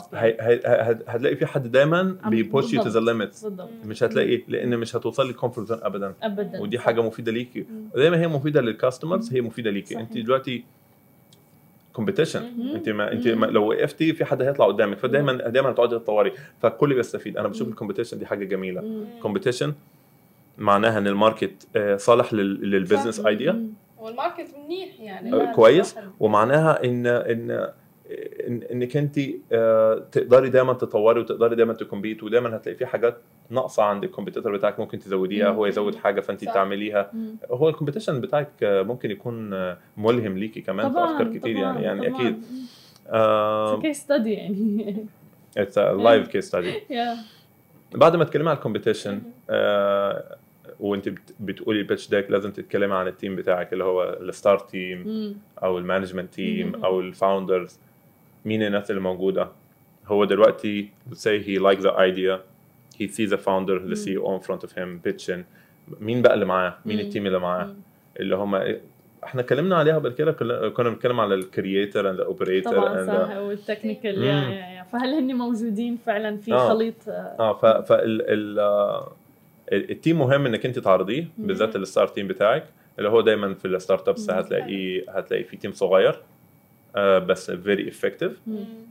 هتلاقي 1.08 1.36
في 1.36 1.46
حد 1.46 1.70
دايما 1.72 2.16
عم- 2.22 2.30
بي 2.30 2.45
push 2.45 2.74
you 2.74 2.82
to 2.82 2.88
the 2.88 3.00
بالضبط 3.00 3.68
مش 3.84 4.02
هتلاقي 4.02 4.42
لأن 4.48 4.76
مش 4.78 4.96
هتوصل 4.96 5.26
لل 5.26 5.36
comfort 5.36 5.68
zone 5.68 5.78
ابدا. 5.82 6.14
ابدا 6.22 6.60
ودي 6.60 6.78
حاجة 6.78 7.02
مفيدة 7.02 7.32
ليكي. 7.32 7.60
مم. 7.60 7.88
زي 7.96 8.10
ما 8.10 8.20
هي 8.20 8.28
مفيدة 8.28 8.60
لل 8.60 8.73
customers 8.73 9.32
هي 9.32 9.40
مفيدة 9.40 9.70
ليكي. 9.70 10.00
أنت 10.00 10.18
دلوقتي 10.18 10.64
competition. 11.96 12.44
انت 12.74 12.88
ما 12.88 13.12
انت. 13.12 13.28
ما 13.28 13.46
لو 13.46 13.68
وقفتي 13.70 14.12
في 14.12 14.24
حد 14.24 14.42
هيطلع 14.42 14.66
قدامك 14.66 14.98
فدايما 14.98 15.32
دايما 15.32 15.70
هتقعدي 15.70 15.98
تطوري 15.98 16.32
فالكل 16.62 16.94
بيستفيد 16.94 17.36
أنا 17.36 17.48
بشوف. 17.48 17.68
ال 17.68 17.72
competition 17.72 18.18
دي 18.18 18.26
حاجة 18.26 18.44
جميلة. 18.44 19.04
competition 19.22 19.72
معناها 20.58 20.98
إن 20.98 21.06
ال 21.06 21.15
market 21.15 21.68
آه، 21.76 21.96
صالح 21.96 22.32
لل- 22.34 22.70
لل 22.70 22.80
business. 22.80 23.26
idea. 23.26 23.66
وال 23.98 24.10
market 24.10 24.46
منيح 24.66 25.00
يعني 25.00 25.34
آه، 25.34 25.52
كويس. 25.54 25.96
ومعناها 26.20 26.84
ان 26.84 27.06
ان 27.06 27.50
إن 27.50 27.68
إنك 28.72 28.96
انت 28.96 29.18
آه، 29.52 30.04
تقدري 30.12 30.48
دايما 30.48 30.72
تطوري 30.72 31.20
وتقدري 31.20 31.56
دايما 31.56 31.72
ت 31.72 31.78
compete 31.79 32.22
ودايما 32.22 32.56
هتلاقي 32.56 32.76
في 32.76 32.86
حاجات 32.86 33.16
ناقصة 33.50 33.82
عند 33.82 34.04
ال 34.04 34.09
competitor 34.09 34.56
بتاعك 34.56 34.80
ممكن 34.80 34.98
تزوديها. 34.98 35.48
هو 35.48 35.66
يزود 35.66 35.94
حاجة 35.94 36.20
فانت 36.20 36.44
صح. 36.44 36.54
تعمليها. 36.54 37.10
هو 37.50 37.68
ال 37.68 37.73
competition 37.73 38.20
بتاعك 38.20 38.48
آه، 38.62 38.82
ممكن 38.82 39.10
يكون 39.10 39.52
آه، 39.54 39.78
ملهم 39.96 40.38
ليكي 40.38 40.60
كمان 40.60 40.88
في 40.88 40.94
طبعا 40.94 41.12
أفكار 41.12 41.34
كتير 41.34 41.56
يعني 41.56 41.82
يعني 41.82 42.08
طبعاً. 42.08 42.20
أكيد 42.20 42.42
آه، 43.08 43.80
case 43.80 43.98
study 43.98 44.32
يعني 44.32 45.06
it's 45.58 45.78
live 45.78 46.28
case 46.28 46.44
study 46.48 46.72
بعد 47.94 48.16
ما 48.16 48.24
تتكلمي 48.24 48.50
عن 48.50 48.56
ال 48.56 48.61
competition. 48.61 49.22
آه، 49.50 50.36
وانت 50.80 51.08
بت- 51.08 51.34
بتقولي 51.40 51.82
pitch 51.82 52.10
deck 52.10 52.30
لازم 52.30 52.50
تتكلمي 52.50 52.94
عن 52.94 53.06
ال 53.08 53.14
team 53.14 53.36
بتاعك 53.36 53.72
اللي 53.72 53.84
هو 53.84 54.02
ال 54.20 54.28
star 54.28 54.58
team. 54.58 55.36
أو 55.62 55.78
ال 55.78 55.83
management 55.83 56.34
team. 56.34 56.84
أو 56.84 57.00
ال 57.00 57.09
founders 57.09 57.78
مين 58.46 58.62
الناس 58.62 58.90
اللي 58.90 59.00
موجودة 59.00 59.48
هو 60.06 60.24
دلوقتي 60.24 60.88
say 61.12 61.42
he 61.46 61.60
likes 61.62 61.82
the 61.82 61.92
idea 61.96 62.38
he 62.98 63.06
sees 63.08 63.30
the 63.30 63.38
founder 63.46 63.78
the. 63.90 63.96
CEO 64.04 64.28
in 64.36 64.40
front 64.46 64.62
of 64.64 64.72
him 64.78 65.00
pitching 65.08 65.40
مين 66.00 66.22
بقى 66.22 66.34
اللي 66.34 66.44
معاه 66.44 66.74
مين. 66.86 67.00
ال 67.00 67.05
team 67.05 67.26
اللي 67.26 67.38
معاه. 67.38 67.74
اللي 68.20 68.36
هم 68.36 68.54
إحنا 69.24 69.40
اتكلمنا 69.40 69.76
عليها 69.76 69.94
قبل 69.94 70.12
كده 70.12 70.32
كنا 70.70 70.88
بنتكلم 70.90 71.20
على 71.20 71.34
ال 71.34 71.44
creator 71.44 72.10
and 72.10 72.20
operator 72.20 72.72
طبعا 72.72 73.06
صح 73.06 73.36
وال 73.36 73.50
technical 73.50 74.14
فهل 74.92 75.14
هن 75.14 75.34
موجودين 75.36 75.96
فعلا 76.06 76.36
في 76.36 76.52
آه. 76.54 76.68
خليط 76.68 76.94
آه 77.08 77.52
ف 77.58 77.66
فال 77.66 78.22
ال 78.22 78.58
آه، 78.58 79.12
ال 79.72 79.81
team 79.81 80.18
مهم 80.18 80.46
إنك 80.46 80.66
أنت 80.66 80.78
تعرضيه. 80.78 81.28
بالذات 81.38 81.76
ال 81.76 81.83
star 81.83 82.08
team 82.08 82.28
بتاعك 82.28 82.64
اللي 82.98 83.08
هو 83.08 83.20
دايما 83.20 83.54
في 83.54 83.64
ال 83.64 84.08
startups 84.08 84.30
مم. 84.30 84.36
هتلاقي 85.08 85.44
في 85.44 85.56
team 85.56 85.72
صغير 85.72 86.20
بس 86.98 87.50
very 87.50 87.88
effective. 87.88 88.40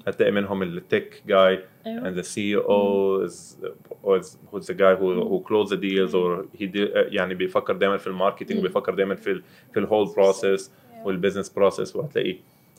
هتلاقي 0.07 0.31
منهم 0.31 0.63
التك 0.63 1.23
جاي 1.27 1.59
أيوه. 1.87 2.11
and 2.11 2.15
the 2.17 2.23
CEO 2.27 3.27
is 3.29 3.55
was 4.03 4.37
who's 4.51 4.65
the 4.67 4.73
guy 4.73 4.93
who 4.99 5.07
who 5.29 5.39
closed 5.47 5.71
the 5.71 5.77
deals 5.77 6.13
or 6.13 6.45
he 6.59 6.65
did, 6.67 6.89
يعني 6.95 7.33
بيفكر 7.35 7.73
دايما 7.75 7.97
في 7.97 8.07
ال 8.07 8.12
marketing 8.12 8.51
مم. 8.53 8.59
وبيفكر 8.59 8.93
دايما 8.93 9.15
في 9.15 9.31
ال 9.31 9.43
في 9.73 9.79
ال 9.79 9.84
whole 9.84 10.07
process 10.15 10.71
وال 11.05 11.14
business 11.14 11.49
process 11.49 11.95
وهتلاقي 11.95 12.35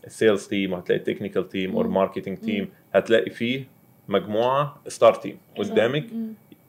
ال 0.06 0.13
sales 0.13 0.46
team 0.48 0.72
وهتلاقي 0.72 0.98
ال 0.98 1.03
technical 1.03 1.48
team 1.48 1.76
or. 1.76 1.88
marketing 1.88 2.38
team. 2.38 2.68
هتلاقي 2.92 3.30
فيه 3.30 3.64
مجموعة 4.08 4.82
star 4.88 5.14
team 5.14 5.38
قدامك. 5.58 6.06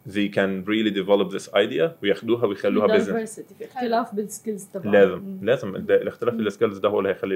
they 0.09 0.29
can 0.37 0.63
really 0.71 0.91
develop 1.01 1.27
this 1.37 1.47
idea 1.53 1.89
وياخدوها 2.03 2.45
ويخلوها 2.45 2.87
business 2.97 3.39
في 3.39 3.65
اختلاف 3.65 4.15
بال 4.15 4.28
skills 4.28 4.65
تبعهم 4.73 4.91
لازم. 4.93 5.37
لازم. 5.41 5.75
ال- 5.75 5.91
الاختلاف 5.91 6.35
في. 6.35 6.41
ال 6.41 6.46
skills 6.46 6.77
ده 6.77 6.89
هو 6.89 6.99
اللي 6.99 7.09
هيخلي 7.09 7.35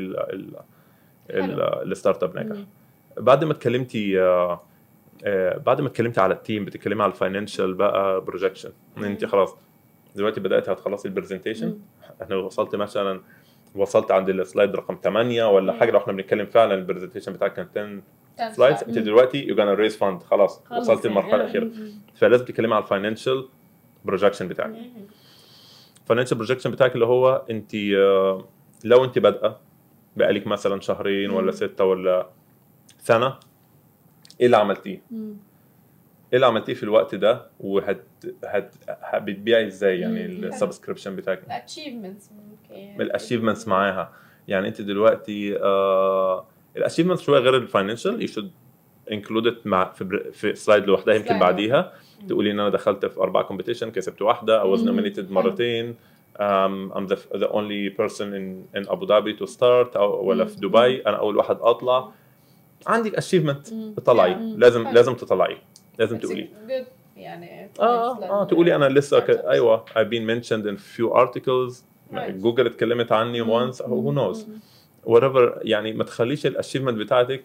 ال 1.34 2.24
startup 2.24 2.36
ناجح. 2.36 2.56
بعد 3.18 3.44
ما 3.44 3.52
اتكلمتي 3.52 4.22
آه، 4.22 4.62
آه، 5.24 5.58
بعد 5.58 5.82
ما 5.82 5.88
اتكلمتي 5.88 6.22
على 6.22 6.34
ال 6.34 6.40
team 6.40 6.66
بتتكلمي 6.66 7.04
على 7.04 7.12
ال 7.12 7.18
financial 7.18 7.74
بقى 7.74 8.22
projection 8.22 8.72
ان 8.98 9.04
انت 9.04 9.26
خلاص 9.26 9.56
دلوقتي 10.16 10.40
بدات 10.40 10.70
هتخلصي 10.70 11.08
ال 11.08 11.13
presentation. 11.13 11.80
إحنا 12.22 12.36
وصلت 12.36 12.76
مثلا 12.76 13.22
وصلت 13.76 14.12
عند 14.12 14.30
ال 14.30 14.38
slide 14.38 14.76
رقم 14.76 14.98
8 15.04 15.46
ولا 15.46 15.74
مم. 15.74 15.80
حاجة 15.80 15.92
لو 15.92 15.98
إحنا 16.00 16.14
بنتكلم 16.14 16.46
فعلا 16.46 16.74
ال 16.74 16.78
presentation 16.78 17.34
بتاعك 17.34 17.54
كان 17.54 17.68
10 17.76 18.02
كان 18.38 18.54
slides. 18.54 18.84
انت 18.84 18.98
دلوقتي 18.98 19.48
you 19.48 19.56
gonna 19.56 19.74
raise 19.74 19.98
fund 19.98 20.24
خلاص 20.24 20.64
وصلت 20.72 21.06
يعني. 21.06 21.08
للمرحله 21.08 21.34
آه. 21.34 21.44
الاخيره. 21.44 21.70
فلازم 22.16 22.46
تتكلمي 22.46 22.74
على 22.76 22.84
ال 22.84 22.90
financial 22.90 23.48
projection 24.06 24.48
بتاعك. 24.48 24.74
ال 26.02 26.05
financial 26.05 26.38
projection 26.38 26.72
بتاعك 26.72 26.94
اللي 26.96 27.06
هو 27.06 27.46
انت 27.50 27.76
آه، 27.76 28.46
لو 28.84 29.04
انت 29.04 29.20
بادئة 29.20 29.60
بقالك 30.16 30.48
مثلا 30.48 30.82
شهرين 30.82 31.30
ولا. 31.30 31.52
ستة 31.52 31.86
ولا 31.86 32.28
سنة 33.00 33.38
إيه 34.40 34.46
اللي 34.46 34.58
عملتيه؟ 34.58 35.02
إيه 35.12 36.34
اللي 36.34 36.46
عملتيه 36.46 36.74
في 36.74 36.84
الوقت 36.84 37.16
ده 37.16 37.46
وهت 37.60 38.04
هت 38.46 38.76
بتبيعي 39.16 39.68
إزاي 39.68 40.00
يعني. 40.00 40.26
ال 40.26 40.33
subscription 40.33 41.16
بتاعك 41.16 41.44
ال 41.48 41.54
achievements 41.54 42.30
ممكن 42.32 43.02
ال 43.02 43.07
achievements 43.07 43.68
معاها 43.68 44.12
يعني 44.48 44.68
أنت 44.68 44.82
دلوقتي 44.82 45.58
آه 45.60 46.46
ال 46.78 46.81
achievements 46.81 47.22
شوية 47.22 47.40
غير 47.40 47.58
ال 47.58 47.64
financial 47.64 48.22
you 48.22 48.28
should 48.28 48.52
include 49.12 49.48
it 49.48 49.58
مع 49.66 49.92
في, 49.92 50.04
بر- 50.04 50.32
في 50.32 50.56
slide 50.56 50.86
لوحدها 50.86 51.16
يمكن 51.16 51.40
بعديها. 51.40 51.94
تقولي 52.30 52.52
إن 52.52 52.60
أنا 52.60 52.70
دخلت 52.70 53.06
في 53.06 53.20
أربع 53.20 53.42
competition 53.42 53.92
كسبت 53.92 54.22
واحدة 54.22 54.64
nominated 54.78 55.16
حلو. 55.16 55.26
مرتين 55.30 55.96
um, 56.40 56.92
I'm 56.96 57.08
the, 57.08 57.18
the 57.34 57.50
only 57.50 57.90
person 57.90 58.34
in, 58.34 58.68
in 58.78 58.84
Abu 58.90 59.06
Dhabi 59.06 59.38
to 59.40 59.46
start 59.48 59.96
أو 59.96 60.26
ولا 60.26 60.46
في 60.46 60.56
مم. 60.56 60.70
دبي. 60.70 61.02
أنا 61.02 61.18
أول 61.18 61.38
واحد 61.38 61.58
أطلع. 61.62 62.12
عندك. 62.88 63.16
تطلعي. 63.98 64.34
Yeah. 64.34 64.60
لازم. 64.60 64.88
لازم 64.88 65.14
تطلعي. 65.14 65.58
لازم 66.00 66.18
تقولي. 66.18 66.50
يعني 67.18 67.70
آه 67.80 68.24
آه 68.24 68.44
تقولي 68.44 68.76
أنا 68.76 68.90
لسه 68.90 69.20
ك... 69.20 69.30
أيوه. 69.30 69.86
I've 69.86 70.10
been 70.10 70.26
mentioned 70.26 70.66
in 70.66 70.78
few 70.78 71.14
articles. 71.14 71.84
جوجل 72.14 72.66
اتكلمت 72.66 73.12
عني 73.12 73.44
once. 73.44 73.76
Who 73.76 74.12
knows? 74.16 74.48
مم. 74.48 74.60
whatever. 75.06 75.58
يعني 75.62 75.94
ما 75.94 76.04
تخليش 76.04 76.46
ال 76.46 76.50
achievement 76.50 76.98
بتاعتك 76.98 77.44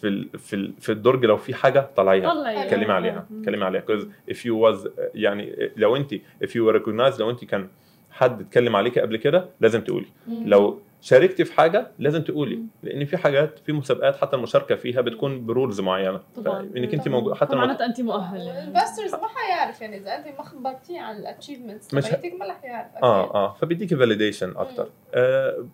في 0.00 0.08
ال... 0.08 0.38
في 0.38 0.56
ال... 0.56 0.72
في 0.80 0.92
الدرج. 0.92 1.24
لو 1.24 1.36
في 1.36 1.54
حاجة 1.54 1.90
طلعيها. 1.96 2.30
طلعي. 2.34 2.62
اتكلمي 2.62 2.92
عليها. 2.92 3.26
اتكلمي 3.40 3.64
عليها. 3.64 3.82
Because 3.82 4.04
if 4.30 4.36
you 4.36 4.54
was 4.64 4.88
يعني 5.14 5.72
لو 5.76 5.96
انت 5.96 6.14
if 6.14 6.48
you 6.48 6.62
were 6.66 6.78
recognized 6.78 7.20
لو 7.20 7.30
انت 7.30 7.44
كان 7.44 7.68
حد 8.18 8.40
اتكلم 8.40 8.76
عليكي 8.76 9.00
قبل 9.00 9.16
كده 9.16 9.48
لازم 9.60 9.80
تقولي. 9.80 10.06
لو 10.28 10.78
شاركتي 11.00 11.44
في 11.44 11.52
حاجة 11.52 11.90
لازم 11.98 12.22
تقولي. 12.22 12.62
لأن 12.82 13.04
في 13.04 13.16
حاجات 13.16 13.58
في 13.58 13.72
مسابقات 13.72 14.16
حتى 14.16 14.36
المشاركة 14.36 14.74
فيها 14.74 15.00
بتكون 15.00 15.46
ب 15.46 15.52
rules 15.52 15.80
معينة. 15.80 16.20
طبعا. 16.36 16.60
إنك 16.76 16.94
أنت 16.94 17.04
طبعاً. 17.08 17.18
موجود 17.18 17.34
حتى 17.34 17.52
الم- 17.52 17.60
معناتها 17.60 17.86
أنت 17.86 18.00
مؤهل 18.00 18.40
يعني. 18.40 18.68
ال 18.70 18.74
investors 18.74 19.12
ما 19.14 19.28
حيعرف 19.28 19.80
يعني. 19.80 19.96
إذا 19.96 20.16
أنت 20.16 20.26
ما 20.38 20.42
خبرتيه 20.44 21.00
عن 21.00 21.16
ال 21.16 21.22
achievements 21.22 21.94
مش 21.94 22.04
ه- 22.06 22.20
ما 22.40 22.46
رح 22.46 22.64
يعرف. 22.64 22.86
آه 23.02 23.34
آه. 23.34 23.52
فبيديكي 23.54 23.96
validation 23.96 24.56
أكتر. 24.56 24.88
آه 25.14 25.66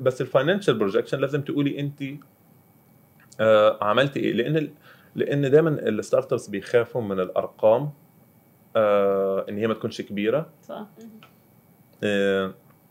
بس 0.00 0.20
ال 0.20 0.26
financial 0.26 0.78
projection 0.78 1.18
لازم 1.18 1.40
تقولي 1.42 1.80
انت 1.80 2.02
آه 3.40 3.78
عملتي 3.84 4.20
إيه؟ 4.20 4.32
لأن 4.32 4.68
لأن 5.14 5.50
دايما 5.50 5.70
ال 5.70 6.32
startups 6.32 6.48
بيخافوا 6.48 7.02
من 7.02 7.20
الأرقام 7.20 7.90
آه 8.76 9.46
إن 9.48 9.58
هي 9.58 9.66
ما 9.66 9.74
تكونش 9.74 10.00
كبيرة. 10.00 10.46
صح. 10.62 10.86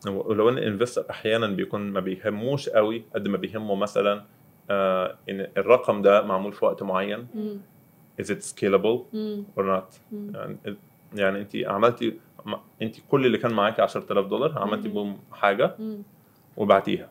ولو 0.07 0.49
إن 0.49 0.57
ال 0.57 0.63
investor 0.63 1.05
أحيانا 1.09 1.47
بيكون 1.47 1.81
ما 1.81 1.99
بيهموش 1.99 2.69
قوي 2.69 3.03
قد 3.15 3.27
ما 3.27 3.37
بيهمه 3.37 3.75
مثلا 3.75 4.23
آه 4.69 5.17
إن 5.29 5.47
الرقم 5.57 6.01
ده 6.01 6.21
معمول 6.21 6.53
في 6.53 6.65
وقت 6.65 6.83
معين 6.83 7.27
مم. 7.35 7.61
is 8.21 8.25
it 8.25 8.41
scalable 8.55 8.99
مم. 9.13 9.43
or 9.59 9.61
not 9.63 9.95
مم. 10.11 10.31
يعني 10.35 10.57
يعني 11.13 11.41
انت 11.41 11.55
عملتي 11.55 12.17
انت 12.81 12.95
كل 13.09 13.25
اللي 13.25 13.37
كان 13.37 13.53
معاكي 13.53 13.81
10000 13.81 14.25
دولار 14.27 14.59
عملتي. 14.59 14.89
بهم 14.89 15.17
حاجة. 15.31 15.75
وبعتيها 16.57 17.09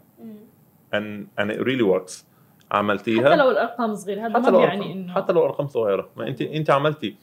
and 0.95 1.25
and 1.41 1.51
it 1.51 1.59
really 1.61 1.85
works 1.95 2.25
عملتيها 2.73 3.25
حتى 3.25 3.37
لو 3.37 3.51
الأرقام 3.51 3.95
صغيرة 3.95 4.21
هذا 4.21 4.51
ما 4.51 4.59
بيعني 4.59 4.93
إنه 4.93 5.15
حتى 5.15 5.33
لو 5.33 5.45
أرقام 5.45 5.67
صغيرة 5.67 6.09
ما 6.17 6.29
انت 6.29 6.43
انت 6.43 6.71
عملتي 6.71 7.17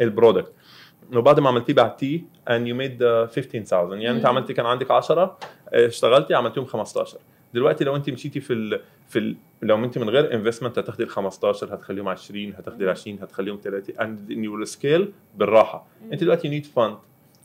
البرودكت 0.00 0.52
وبعد 1.16 1.40
ما 1.40 1.48
عملتيه 1.48 1.74
بعتيه 1.74 2.20
and 2.50 2.62
you 2.66 2.74
made 2.74 3.00
uh, 3.02 3.34
15000 3.34 3.92
يعني 3.92 4.10
انت 4.10 4.20
مم. 4.20 4.26
عملتي 4.26 4.52
كان 4.52 4.66
عندك 4.66 4.90
10 4.90 5.38
اشتغلتي 5.72 6.34
عملتيهم 6.34 6.64
15 6.64 7.18
دلوقتي 7.54 7.84
لو 7.84 7.96
انت 7.96 8.10
مشيتي 8.10 8.40
في 8.40 8.52
ال 8.52 8.80
في 9.08 9.18
ال 9.18 9.36
لو 9.62 9.84
انت 9.84 9.98
من 9.98 10.10
غير 10.10 10.34
investment 10.34 10.78
هتاخدي 10.78 11.02
ال 11.02 11.08
15 11.08 11.74
هتخليهم 11.74 12.08
20 12.08 12.52
هتاخدي 12.58 12.84
ال 12.84 12.88
20 12.88 13.18
هتخليهم 13.22 13.60
30 13.62 13.94
and 13.94 14.30
in 14.32 14.48
your 14.50 14.72
scale 14.72 15.02
بالراحة 15.38 15.86
انت 16.12 16.20
دلوقتي 16.20 16.60
need 16.60 16.64
fund 16.64 16.94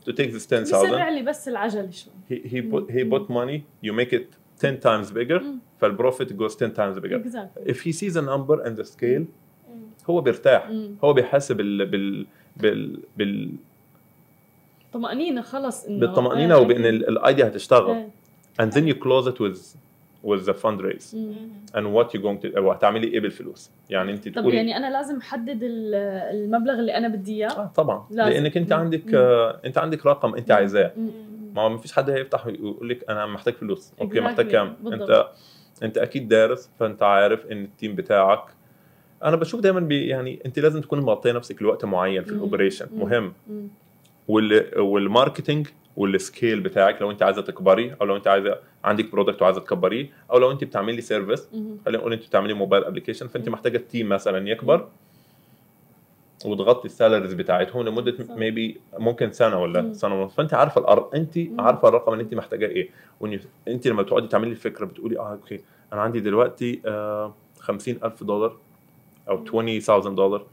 to 0.08 0.12
take 0.12 0.30
this 0.32 0.52
10000 0.52 0.82
بيسرع 0.82 1.08
لي 1.08 1.22
بس 1.22 1.48
العجل 1.48 1.92
شوي 1.92 2.12
he 2.30 2.42
he 2.48 2.62
put 2.72 2.92
he 2.92 3.04
put 3.14 3.28
money 3.30 3.60
you 3.88 3.92
make 4.00 4.12
it 4.18 4.36
10 4.64 4.80
times 4.80 5.10
bigger 5.12 5.42
مم. 5.42 5.58
فال 5.80 5.93
profit 5.93 6.32
goes 6.32 6.56
10 6.56 6.68
times 6.74 6.98
bigger 7.00 7.28
exactly. 7.28 7.72
if 7.72 7.76
he 7.76 7.92
sees 7.92 8.16
a 8.16 8.22
number 8.22 8.66
and 8.66 8.80
the 8.82 8.84
scale 8.84 9.24
مم. 9.68 9.86
هو 10.10 10.20
بيرتاح 10.20 10.70
مم. 10.70 10.96
هو 11.04 11.12
بيحس 11.12 11.52
بال 11.52 11.86
بال 11.86 12.26
بال, 12.56 12.98
بال 13.16 13.50
طمأنينة 14.92 15.42
خلص 15.42 15.84
إنه 15.84 16.00
بالطمأنينة 16.00 16.54
إيه، 16.56 16.60
وبإن. 16.62 16.84
ال 16.86 16.98
idea 16.98 17.46
هتشتغل 17.46 17.90
إيه. 17.96 18.08
and 18.62 18.70
then 18.72 18.84
you 18.92 18.94
close 19.04 19.26
it 19.32 19.38
with 19.40 19.76
with 20.24 20.46
the 20.46 20.54
fundraise 20.64 21.14
and 21.76 21.84
what 21.96 22.06
you 22.14 22.20
going 22.22 22.38
to 22.44 22.58
وهتعملي 22.58 23.06
إيه 23.06 23.20
بالفلوس 23.20 23.70
يعني 23.90 24.12
أنت 24.12 24.28
طب 24.28 24.34
تقولي 24.34 24.56
يعني 24.56 24.76
أنا 24.76 24.90
لازم 24.90 25.16
أحدد 25.16 25.62
ال- 25.62 25.94
المبلغ 26.44 26.74
اللي 26.74 26.96
أنا 26.96 27.08
بدي 27.08 27.32
إياه 27.34 27.48
آه 27.50 27.70
طبعا 27.76 28.06
لازم. 28.10 28.30
لأنك 28.32 28.56
أنت. 28.56 28.72
عندك. 28.72 29.14
آه 29.14 29.60
أنت 29.64 29.78
عندك 29.78 30.06
رقم 30.06 30.34
أنت. 30.34 30.50
عايزاه. 30.50 30.92
ما 31.56 31.68
ما 31.68 31.78
فيش 31.78 31.92
حد 31.92 32.10
هيفتح 32.10 32.46
ويقول 32.46 32.88
لك 32.88 33.10
أنا 33.10 33.26
محتاج 33.26 33.54
فلوس 33.54 33.92
أوكي. 34.00 34.20
محتاج 34.20 34.48
كام. 34.48 34.76
أنت 34.86 35.26
أنت 35.82 35.98
أكيد 35.98 36.28
دارس 36.28 36.70
فأنت 36.78 37.02
عارف 37.02 37.46
إن 37.46 37.64
ال 37.64 37.70
team 37.70 37.94
بتاعك 37.94 38.44
أنا 39.24 39.36
بشوف 39.36 39.60
دايما 39.60 39.80
بي 39.80 40.06
يعني 40.06 40.40
أنت 40.46 40.58
لازم 40.58 40.80
تكون 40.80 41.00
مغطيه 41.00 41.32
نفسك 41.32 41.62
لوقت 41.62 41.84
معين 41.84 42.22
في. 42.24 42.30
ال 42.30 42.35
operation. 42.35 42.86
مهم. 42.96 43.32
وال 44.28 44.80
وال 44.80 44.96
marketing 44.96 45.66
وال 45.96 46.14
scale 46.14 46.60
بتاعك 46.60 47.02
لو 47.02 47.10
أنت 47.10 47.22
عايزة 47.22 47.42
تكبري 47.42 47.94
أو 48.00 48.06
لو 48.06 48.16
أنت 48.16 48.26
عايزه 48.28 48.58
عندك 48.84 49.12
product 49.12 49.42
وعايزة 49.42 49.60
تكبريه 49.60 50.08
أو 50.32 50.38
لو 50.38 50.50
أنت 50.50 50.64
بتعملي 50.64 51.00
service. 51.00 51.48
خلينا 51.84 51.98
نقول 51.98 52.12
أنت 52.12 52.26
بتعملي 52.26 52.54
mobile 52.54 52.84
application 52.84 53.26
فأنت. 53.28 53.48
محتاجة 53.48 53.76
ال 53.76 53.82
team 53.82 54.08
مثلا 54.08 54.48
يكبر 54.48 54.88
وتغطي 56.44 56.86
ال 56.86 56.91
salaries 56.91 57.32
بتاعتهم 57.34 57.82
لمدة. 57.88 58.14
maybe 58.36 58.80
ممكن 58.98 59.32
سنة 59.32 59.62
ولا 59.62 59.82
مم. 59.82 59.92
سنة 59.94 60.22
ونص 60.22 60.34
فأنت 60.34 60.54
عارفة 60.54 60.80
الأر... 60.80 61.10
أنت. 61.14 61.38
عارفة 61.58 61.88
الرقم 61.88 62.12
اللي 62.12 62.24
أنت 62.24 62.34
محتاجاه 62.34 62.68
إيه 62.68 62.88
وإن 63.20 63.40
أنت 63.68 63.86
لما 63.86 64.02
تقعدي 64.02 64.26
تعملي 64.28 64.50
الفكرة 64.50 64.84
بتقولي 64.84 65.18
آه 65.18 65.32
أوكي 65.32 65.60
أنا 65.92 66.00
عندي 66.00 66.20
دلوقتي 66.20 66.80
آه 66.86 67.34
50000 67.58 68.24
دولار 68.24 68.56
أو 69.28 69.44
20000 69.54 70.06
دولار 70.08 70.46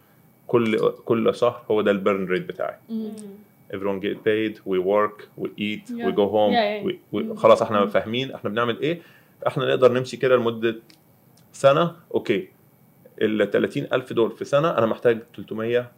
كل 0.47 0.89
كل 1.05 1.35
شهر 1.35 1.61
هو 1.71 1.81
ده 1.81 1.91
ال 1.91 1.98
burn 1.98 2.25
rate 2.25 2.41
بتاعي 2.45 2.75
everyone 3.73 3.99
get 4.03 4.17
paid 4.27 4.53
we 4.71 4.77
work 4.79 5.17
we 5.43 5.47
eat 5.57 5.85
Yeah. 5.89 6.05
we 6.05 6.11
go 6.11 6.25
home 6.35 6.53
Yeah, 6.53 6.67
yeah. 6.71 6.85
we, 6.87 6.91
we, 7.13 7.23
Mm. 7.23 7.35
خلاص 7.37 7.61
إحنا 7.61 7.85
Mm. 7.85 7.89
فاهمين 7.89 8.31
إحنا 8.31 8.49
بنعمل 8.49 8.79
إيه 8.81 9.01
إحنا 9.47 9.65
نقدر 9.65 9.91
نمشي 9.91 10.17
كده 10.17 10.35
لمدة 10.35 10.75
سنة 11.51 11.95
أوكي 12.13 12.49
ال 13.21 13.51
30000 13.51 14.13
دول 14.13 14.31
في 14.31 14.45
سنة 14.45 14.77
أنا 14.77 14.85
محتاج 14.85 15.19
300 15.35 15.91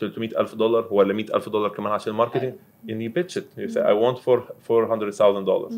300 0.00 0.40
ألف 0.40 0.54
دولار 0.54 0.88
ولا 0.90 1.14
100 1.14 1.26
ألف 1.34 1.48
دولار 1.48 1.68
كمان 1.70 1.92
عشان 1.92 2.12
ال 2.12 2.16
marketing 2.16 2.54
يعني 2.86 3.08
pitch 3.08 3.38
it 3.38 3.44
say 3.56 3.80
I 3.80 3.94
want 4.14 4.18
for 4.24 4.40
400,000 4.70 5.44
دولار. 5.44 5.70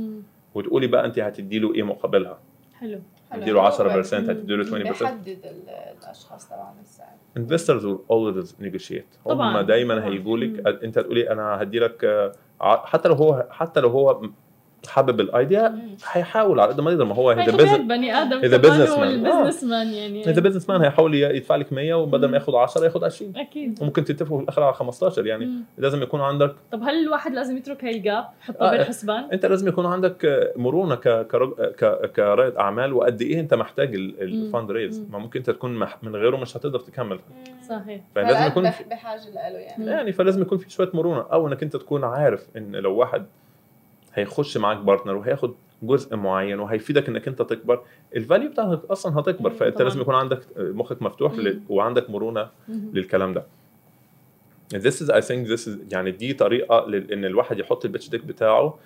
وتقولي 0.55 0.87
بقى 0.87 1.07
انت 1.07 1.19
هتدي 1.19 1.59
له 1.59 1.75
إيه 1.75 1.83
مقابلها 1.83 2.39
حلو 2.81 3.01
حلو. 3.31 3.41
هتدي 3.43 3.51
له 3.51 3.71
10% 3.71 4.15
مم. 4.15 4.31
هتدي 4.31 4.57
له 4.57 4.65
20% 4.65 4.73
بيحدد 5.01 5.29
ال- 5.29 5.69
الأشخاص 6.05 6.49
طبعا 6.49 6.75
السعر 6.81 7.81
will 7.81 7.99
always 8.13 8.49
negotiate 8.63 9.25
طبعاً. 9.29 9.61
هم 9.61 9.67
دايما. 9.67 10.05
هيجوا 10.07 10.39
لك. 10.39 10.67
أنت 10.85 10.99
تقولي 10.99 11.31
أنا 11.33 11.63
هدي 11.63 11.79
لك 11.79 12.33
حتى 12.61 13.09
لو 13.09 13.15
هو 13.15 13.47
حتى 13.51 13.81
لو 13.81 13.89
هو 13.89 14.23
حابب 14.89 15.21
ال 15.21 15.30
idea 15.30 15.69
مم. 15.69 15.97
هيحاول 16.13 16.61
على 16.61 16.73
قد 16.73 16.81
ما 16.81 16.91
يقدر 16.91 17.05
ما 17.05 17.15
هو 17.15 17.33
إذا 17.33 17.57
business 17.57 17.77
بني 17.79 18.15
آدم 18.23 18.37
آه. 18.39 18.43
ال 18.45 19.65
businessman 19.65 19.87
يعني 19.93 20.31
إذا 20.31 20.41
businessman 20.41 20.81
هيحاول 20.83 21.15
يدفع 21.15 21.57
لك 21.57 21.73
100 21.73 21.95
وبدل. 21.95 22.29
ما 22.29 22.35
ياخد 22.37 22.55
10 22.55 22.85
ياخد 22.85 23.05
20 23.05 23.33
أكيد 23.37 23.79
وممكن 23.83 24.05
تتفقوا 24.05 24.39
في 24.39 24.43
الآخر 24.45 24.63
على 24.63 24.75
15 24.75 25.27
يعني 25.27 25.47
مم. 25.47 25.65
لازم 25.79 26.03
يكون 26.03 26.21
عندك 26.21 26.55
طب 26.73 26.83
هل 26.83 27.05
الواحد 27.05 27.33
لازم 27.33 27.57
يترك 27.57 27.85
هاي 27.85 27.97
ال 27.97 28.04
gap 28.04 28.25
يحطها 28.43 28.69
آه. 28.75 28.77
بالحسبان؟ 28.77 29.25
أنت 29.33 29.47
لازم 29.47 29.69
يكون 29.69 29.87
عندك 29.87 30.51
مرونة 30.57 30.95
ك 30.95 31.27
كرج- 31.27 31.55
ك 31.61 32.11
كرائد 32.17 32.57
أعمال 32.57 32.93
وقد 32.93 33.23
إيه 33.23 33.41
أنت 33.41 33.55
محتاج 33.55 33.95
ال 33.95 34.71
fundraise. 34.71 35.05
ما 35.11 35.19
ممكن 35.19 35.39
أنت 35.41 35.51
تكون 35.51 35.75
مح- 35.77 36.05
من 36.05 36.17
غيره 36.17 36.37
مش 36.37 36.57
هتقدر 36.57 36.81
تكمل 36.81 37.19
صحيح 37.69 38.01
فلازم 38.15 38.47
يكون 38.47 38.63
بح- 38.63 38.83
بحاجة 38.83 39.21
له 39.35 39.59
يعني 39.59 39.87
يعني 39.87 40.13
فلازم 40.13 40.43
يكون 40.43 40.59
في 40.59 40.71
شوية 40.71 40.91
مرونة 40.95 41.21
أو 41.33 41.49
إنك 41.49 41.63
أنت 41.63 41.77
تكون 41.77 42.05
عارف 42.05 42.47
إن 42.57 42.77
لو 42.77 42.95
واحد 42.97 43.27
هيخش 44.15 44.57
معاك 44.57 44.77
partner 44.79 45.17
وهياخد 45.17 45.55
جزء 45.83 46.17
معين 46.17 46.61
وهيفيدك 46.61 47.09
إنك 47.09 47.29
أنت 47.29 47.43
تكبر 47.43 47.83
ال 48.17 48.23
value 48.23 48.51
بتاعتك 48.51 48.85
أصلا 48.91 49.21
هتكبر 49.21 49.51
مم، 49.51 49.57
فأنت 49.57 49.75
طبعاً. 49.75 49.89
لازم 49.89 50.01
يكون 50.01 50.15
عندك 50.15 50.41
مخك 50.59 51.03
مفتوح. 51.03 51.35
ل- 51.35 51.61
وعندك 51.69 52.11
مرونة. 52.11 52.49
للكلام 52.69 53.35
ده 53.35 53.45
This 54.75 54.97
is 55.03 55.09
I 55.11 55.21
think 55.21 55.49
this 55.49 55.67
is 55.67 55.93
يعني 55.93 56.11
دي 56.11 56.33
طريقة 56.35 56.87
لل- 56.89 57.13
إن 57.13 57.25
الواحد 57.25 57.59
يحط 57.59 57.85
ال 57.85 57.89
pitch 57.89 58.09
deck 58.11 58.25
بتاعه 58.25 58.79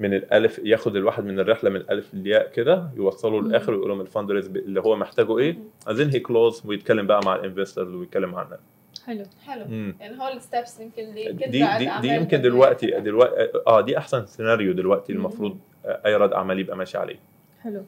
من 0.00 0.14
الألف 0.14 0.60
ياخد 0.64 0.96
الواحد 0.96 1.24
من 1.24 1.40
الرحلة 1.40 1.70
من 1.70 1.76
الالف 1.76 2.14
للياء 2.14 2.50
كده 2.52 2.88
يوصله. 2.96 3.40
للاخر 3.42 3.72
ويقول 3.72 3.88
لهم 3.88 4.00
ال 4.00 4.30
fundraise 4.30 4.46
اللي 4.46 4.80
هو 4.80 4.96
محتاجه 4.96 5.38
إيه 5.38 5.58
then 5.88 6.10
he 6.14 6.18
close 6.28 6.66
ويتكلم 6.66 7.06
بقى 7.06 7.20
مع 7.24 7.34
ال 7.34 7.40
investors 7.40 7.94
ويتكلم 7.94 8.30
معنا 8.30 8.58
حلو 9.06 9.24
حلو 9.46 9.64
مم. 9.64 9.96
يعني 10.00 10.20
هو 10.20 10.28
ال 10.28 10.37
steps 10.37 10.80
يمكن 10.80 11.02
اللي 11.02 11.32
دي 11.32 11.46
دي, 11.78 11.90
دي 12.00 12.08
يمكن 12.08 12.42
دلوقتي. 12.42 12.86
دلوقتي 13.00 13.52
آه 13.66 13.80
دي 13.80 13.98
أحسن 13.98 14.26
سيناريو 14.26 14.72
دلوقتي 14.72 15.12
مم. 15.12 15.18
المفروض 15.18 15.58
أي 15.84 16.16
رائد 16.16 16.32
اعمال 16.32 16.58
يبقى 16.58 16.76
ماشي 16.76 16.98
عليه 16.98 17.16
حلو 17.62 17.82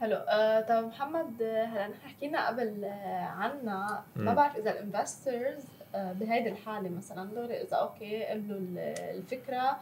حلو 0.00 0.14
آه 0.16 0.60
طب 0.60 0.84
محمد 0.86 1.42
هلا 1.42 1.88
نحن 1.88 2.08
حكينا 2.08 2.48
قبل 2.48 2.84
آه 2.84 3.24
عنا 3.24 4.02
ما. 4.16 4.34
بعرف 4.34 4.56
إذا 4.56 4.70
ال 4.70 4.79
investors 4.79 5.64
بهيدي 5.94 6.48
الحالة 6.48 6.88
مثلا 6.88 7.24
دول 7.24 7.52
إذا 7.52 7.76
أوكي 7.76 8.24
قبلوا 8.24 8.58
ال- 8.58 8.78
الفكرة 9.16 9.76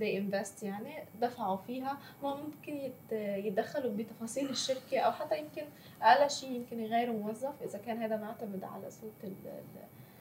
they 0.00 0.20
invest 0.22 0.62
يعني 0.62 1.04
دفعوا 1.22 1.56
فيها 1.56 1.98
ما 2.22 2.34
ممكن 2.36 2.76
يت- 2.76 3.12
يتدخلوا 3.46 3.92
بتفاصيل 3.96 4.50
الشركة 4.50 4.98
أو 4.98 5.12
حتى 5.12 5.38
يمكن 5.38 5.62
أقل 6.02 6.30
شيء 6.30 6.50
يمكن 6.50 6.80
يغيروا 6.80 7.14
موظف 7.22 7.62
إذا 7.64 7.78
كان 7.78 7.96
هذا 8.02 8.16
معتمد 8.16 8.64
على 8.64 8.88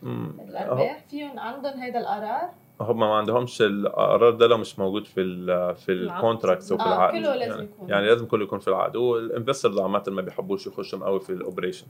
مم. 0.03 0.31
الأرباح 0.47 0.99
فيهم 1.09 1.39
عندهم 1.39 1.79
هذا 1.79 1.99
القرار 1.99 2.49
هم 2.81 2.99
ما 2.99 3.15
عندهمش 3.15 3.61
القرار 3.61 4.29
ده 4.31 4.47
لو 4.47 4.57
مش 4.57 4.79
موجود 4.79 5.05
في 5.05 5.21
ال 5.21 5.75
في. 5.75 5.91
ال 5.91 5.99
contracts 5.99 6.71
وفي 6.71 6.83
آه، 6.83 6.87
العقد 6.87 7.13
كله 7.13 7.35
لازم 7.35 7.51
يعني, 7.51 7.63
يكون. 7.63 7.89
يعني 7.89 8.05
لازم 8.05 8.25
كله 8.25 8.43
يكون 8.43 8.59
في 8.59 8.67
العقد 8.67 8.95
وال 8.95 9.11
investors 9.11 9.79
عامة 9.79 10.03
ما 10.07 10.21
بيحبوش 10.21 10.67
يخشوا 10.67 10.99
قوي 11.05 11.19
في 11.19 11.29
ال 11.29 11.35
operation 11.35 11.87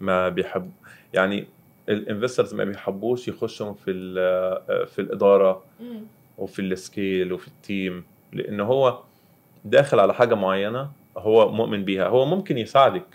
ما 0.00 0.28
بيحب 0.28 0.70
يعني 1.12 1.46
ال 1.90 1.96
investors 1.96 2.54
ما 2.54 2.64
بيحبوش 2.64 3.28
يخشوا 3.28 3.72
في 3.72 3.90
ال- 3.90 4.86
في 4.86 4.98
الإدارة. 5.00 5.62
وفي 6.38 6.62
ال 6.62 6.74
scale 6.74 7.32
وفي 7.32 7.48
ال 7.48 7.59
team 7.59 8.04
لأن 8.32 8.60
هو 8.60 8.98
داخل 9.64 10.00
على 10.00 10.14
حاجة 10.14 10.34
معينة 10.34 10.90
هو 11.18 11.52
مؤمن 11.52 11.84
بيها 11.84 12.08
هو 12.08 12.24
ممكن 12.26 12.58
يساعدك. 12.58 13.06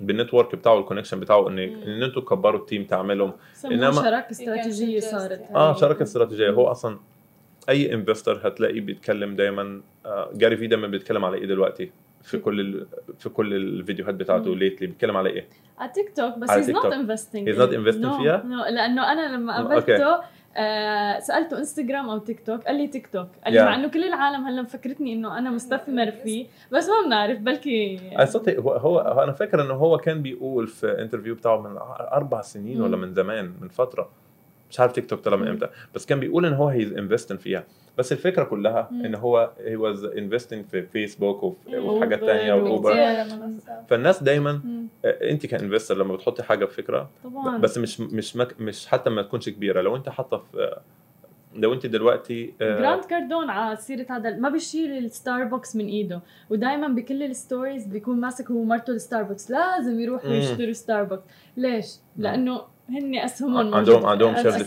بال 0.00 0.12
network 0.12 0.54
بتاعه 0.56 0.78
ال 0.78 0.82
connection 0.82 1.20
بتاعه 1.20 1.48
إن. 1.48 1.58
إن 1.58 2.02
إنتوا 2.02 2.22
تكبروا 2.22 2.60
ال 2.60 2.65
team 2.65 2.84
تعملوا 2.84 3.30
سموها 3.54 3.90
إنما- 3.90 3.94
شراكة 3.94 4.30
استراتيجية 4.30 5.00
صارت. 5.00 5.40
آه. 5.54 5.74
شراكة 5.74 6.02
استراتيجية. 6.02 6.50
هو 6.50 6.66
أصلا 6.66 6.98
أي 7.68 7.94
investor 7.94 8.40
هتلاقيه 8.48 8.80
بيتكلم 8.80 9.36
دايما 9.36 9.80
آه 10.06 10.30
جاري 10.34 10.56
في 10.56 10.66
دايما 10.66 10.86
بيتكلم 10.86 11.24
على 11.24 11.36
إيه 11.36 11.46
دلوقتي 11.46 11.90
في 12.22 12.38
كل 12.38 12.60
ال... 12.60 12.86
في 13.18 13.28
كل 13.28 13.54
الفيديوهات 13.54 14.14
بتاعته. 14.14 14.56
lately 14.56 14.86
بيتكلم 14.86 15.16
على 15.16 15.30
إيه 15.30 15.46
على 15.78 15.90
تيك 15.94 16.16
توك 16.16 16.38
بس 16.38 16.50
هيز 16.50 16.70
نوت. 16.70 16.86
انفستنج 16.86 17.50
He's 17.50 17.56
not 17.58 17.70
investing 17.72 18.16
فيها؟ 18.22 18.42
لأنه 18.70 19.12
أنا 19.12 19.36
لما. 19.36 19.56
قابلته 19.56 20.18
آه 20.56 21.18
سألته 21.18 21.58
انستغرام 21.58 22.08
أو 22.10 22.18
تيك 22.18 22.46
توك 22.46 22.62
قال 22.64 22.76
لي 22.76 22.86
تيك 22.86 23.06
توك 23.06 23.28
قال 23.44 23.54
لي 23.54 23.60
Yeah. 23.60 23.62
مع 23.62 23.74
إنه 23.74 23.88
كل 23.88 24.04
العالم 24.04 24.44
هلأ 24.46 24.62
مفكرتني 24.62 25.12
إنه 25.12 25.38
أنا 25.38 25.50
مستثمر 25.56 26.10
فيه 26.10 26.46
بس 26.72 26.88
ما 26.88 27.06
بنعرف 27.06 27.38
بلكي 27.38 27.98
he- 27.98 28.48
هو, 28.58 28.72
هو 28.72 28.98
أنا 29.22 29.32
فاكر 29.32 29.62
إنه 29.62 29.74
هو 29.74 29.98
كان 29.98 30.22
بيقول 30.22 30.66
في 30.68 31.02
interview 31.02 31.34
بتاعه 31.34 31.60
من 31.60 31.76
أربع 32.12 32.40
سنين 32.40 32.80
ولا. 32.80 32.96
من 32.96 33.12
زمان 33.14 33.52
من 33.60 33.68
فترة 33.68 34.10
مش 34.70 34.80
عارف 34.80 34.92
تيك 34.92 35.06
توك 35.06 35.20
طلع 35.20 35.36
من. 35.36 35.48
إمتى 35.48 35.68
بس 35.94 36.06
كان 36.06 36.20
بيقول 36.20 36.46
إن 36.46 36.52
هو 36.52 36.68
he's 36.68 36.92
investing 36.92 37.36
فيها 37.36 37.64
بس 37.98 38.12
الفكرة 38.12 38.44
كلها 38.44 38.88
مم. 38.90 39.04
إن 39.04 39.14
هو 39.14 39.50
he 39.64 39.76
was 39.76 40.04
investing 40.04 40.64
في 40.64 40.82
فيسبوك 40.82 41.42
وفي 41.42 41.78
مم. 41.78 42.00
حاجات 42.00 42.20
تانية 42.20 42.52
وأوبر. 42.52 42.94
فالناس 43.88 44.22
دايما 44.22 44.52
مم. 44.64 44.86
آه، 45.04 45.30
أنت 45.30 45.46
ك 45.46 45.52
investor 45.52 45.96
لما 45.98 46.14
بتحطي 46.14 46.42
حاجة 46.42 46.64
في 46.64 46.74
فكرة 46.82 47.10
طبعا 47.24 47.58
بس 47.58 47.78
مش 47.78 48.00
مش 48.00 48.36
مك 48.36 48.60
مش 48.60 48.86
حتى 48.86 49.10
ما 49.10 49.22
تكونش 49.22 49.48
كبيرة 49.48 49.80
لو 49.80 49.96
أنت 49.96 50.08
حاطة 50.08 50.36
في 50.52 50.76
لو 51.54 51.72
أنت 51.72 51.86
دلوقتي 51.86 52.54
آه، 52.62 52.78
brand 52.80 53.04
كاردون 53.04 53.50
على 53.50 53.76
سيرة 53.76 54.06
هذا 54.10 54.36
ما 54.36 54.48
بيشيل 54.48 55.04
الستاربكس 55.04 55.76
من 55.76 55.86
إيده 55.86 56.20
ودائما 56.50 56.88
بكل 56.88 57.22
الستوريز 57.22 57.86
بيكون 57.86 58.20
ماسك 58.20 58.50
هو 58.50 58.64
مرته 58.64 58.90
الستاربكس 58.90 59.50
لازم 59.50 60.00
يروحوا 60.00 60.28
مم. 60.30 60.34
يشتروا 60.34 60.72
ستاربكس 60.72 61.22
ليش؟ 61.56 61.86
لأنه 62.16 62.60
هن 62.90 63.14
أسهمهم 63.18 63.74
عندهم-. 63.74 64.04
عندهم 64.06 64.36
marketing. 64.36 64.66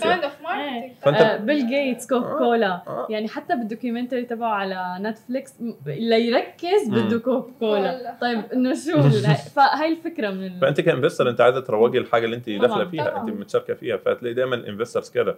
فأنت- 1.05 1.21
آه، 1.21 1.37
بيل 1.37 1.67
جيتس 1.67 2.07
كوكا 2.07 2.37
كولا 2.37 2.81
آه. 2.87 3.07
يعني 3.09 3.27
حتى 3.27 3.55
بال 3.55 3.66
documentary 3.66 4.25
تبعه 4.25 4.49
على 4.49 4.97
نتفليكس 5.01 5.53
م- 5.61 5.73
اللي 5.87 6.27
يركز 6.27 6.87
مم. 6.89 7.07
بده 7.07 7.19
كوكا 7.19 7.51
كولا. 7.59 8.15
طيب 8.21 8.41
إنه 8.53 8.73
شو 8.73 9.01
فهي 9.55 9.87
الفكرة 9.89 10.29
من 10.29 10.45
ال... 10.45 10.59
فأنت 10.61 10.81
ك 10.81 10.86
investor 10.86 11.29
أنت 11.29 11.41
عايزه 11.41 11.59
تروجي 11.59 11.97
الحاجة 11.97 12.25
اللي 12.25 12.35
أنت 12.35 12.49
داخلة 12.49 12.85
فيها 12.85 13.09
طبعاً. 13.09 13.21
أنت 13.21 13.29
متشاركة 13.29 13.73
فيها 13.73 13.97
فهتلاقي 13.97 14.33
دايما 14.33 14.55
ال 14.55 14.61
investors 14.61 15.09
كده. 15.09 15.35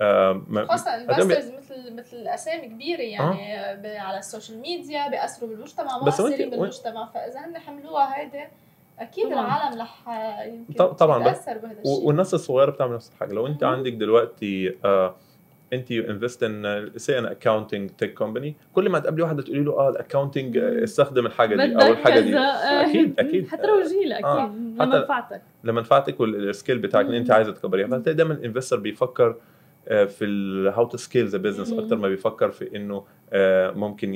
آه، 0.00 0.32
بي- 0.32 0.60
investors 0.60 1.52
مثل 1.52 1.94
مثل 1.98 2.16
أسامي 2.28 2.66
كبيرة 2.68 3.00
يعني 3.00 3.36
ب- 3.82 3.86
على 3.86 4.18
السوشيال 4.18 4.58
ميديا 4.60 5.08
بيأثروا 5.08 5.50
بالمجتمع 5.50 5.98
مؤثرين 5.98 6.50
بالمجتمع 6.50 7.06
فإذا 7.14 7.40
هن 7.40 7.58
حملوها 7.58 8.18
هيدي 8.20 8.44
أكيد 8.98 9.24
طبعاً. 9.24 9.40
العالم 9.46 9.80
رح 9.80 10.08
يمكن 10.46 10.72
طب- 10.74 10.92
طبعاً، 10.92 11.18
بهذا 11.18 11.40
الشيء 11.82 12.06
والناس 12.06 12.34
الصغيرة 12.34 12.70
بتعمل 12.70 12.94
نفس 12.94 13.10
الحاجة 13.14 13.32
لو 13.34 13.46
أنت 13.46 13.64
مم. 13.64 13.70
عندك 13.70 13.92
دلوقتي 13.92 14.74
آه، 14.84 15.14
أنت 15.72 15.90
invest 15.92 16.42
in 16.42 16.90
say 16.96 17.18
an 17.18 17.26
accounting 17.26 17.90
tech 17.90 18.14
company 18.14 18.56
كل 18.74 18.88
ما 18.88 18.98
تقابلي 18.98 19.22
واحدة 19.22 19.42
تقولي 19.42 19.60
له 19.60 19.72
آه 19.78 19.88
ال 19.88 19.94
accounting 19.94 20.58
مم. 20.58 20.64
استخدم 20.82 21.26
الحاجة 21.26 21.56
دي 21.66 21.74
أو 21.86 21.92
الحاجة 21.92 22.20
دي 22.20 22.30
كذا 22.30 22.38
آه، 22.40 22.84
أكيد- 22.84 23.12
أكيد. 23.26 23.48
حتروجي 23.48 24.04
لها 24.04 24.24
آه، 24.24 24.44
أكيد 24.44 24.78
حتى- 24.78 24.82
لمنفعتك 24.82 25.42
لمنفعتك 25.64 26.20
وال 26.20 26.37
scale 26.37 26.78
بتاعك 26.78 27.06
اللي 27.06 27.18
أنت. 27.18 27.30
عايزه 27.30 27.52
تكبريها 27.52 27.86
فهتلاقي 27.88 28.16
دايما 28.16 28.34
ال 28.34 28.39
investor 28.39 28.76
بيفكر 28.80 29.26
آه، 29.28 29.36
في 29.88 30.24
how 30.76 30.84
to 30.86 30.96
scale 30.96 31.28
the 31.28 31.38
business. 31.38 31.72
أكتر 31.72 31.96
ما 31.96 32.08
بيفكر 32.08 32.50
في 32.50 32.76
إنه 32.76 33.04
آه، 33.32 33.70
ممكن 33.70 34.14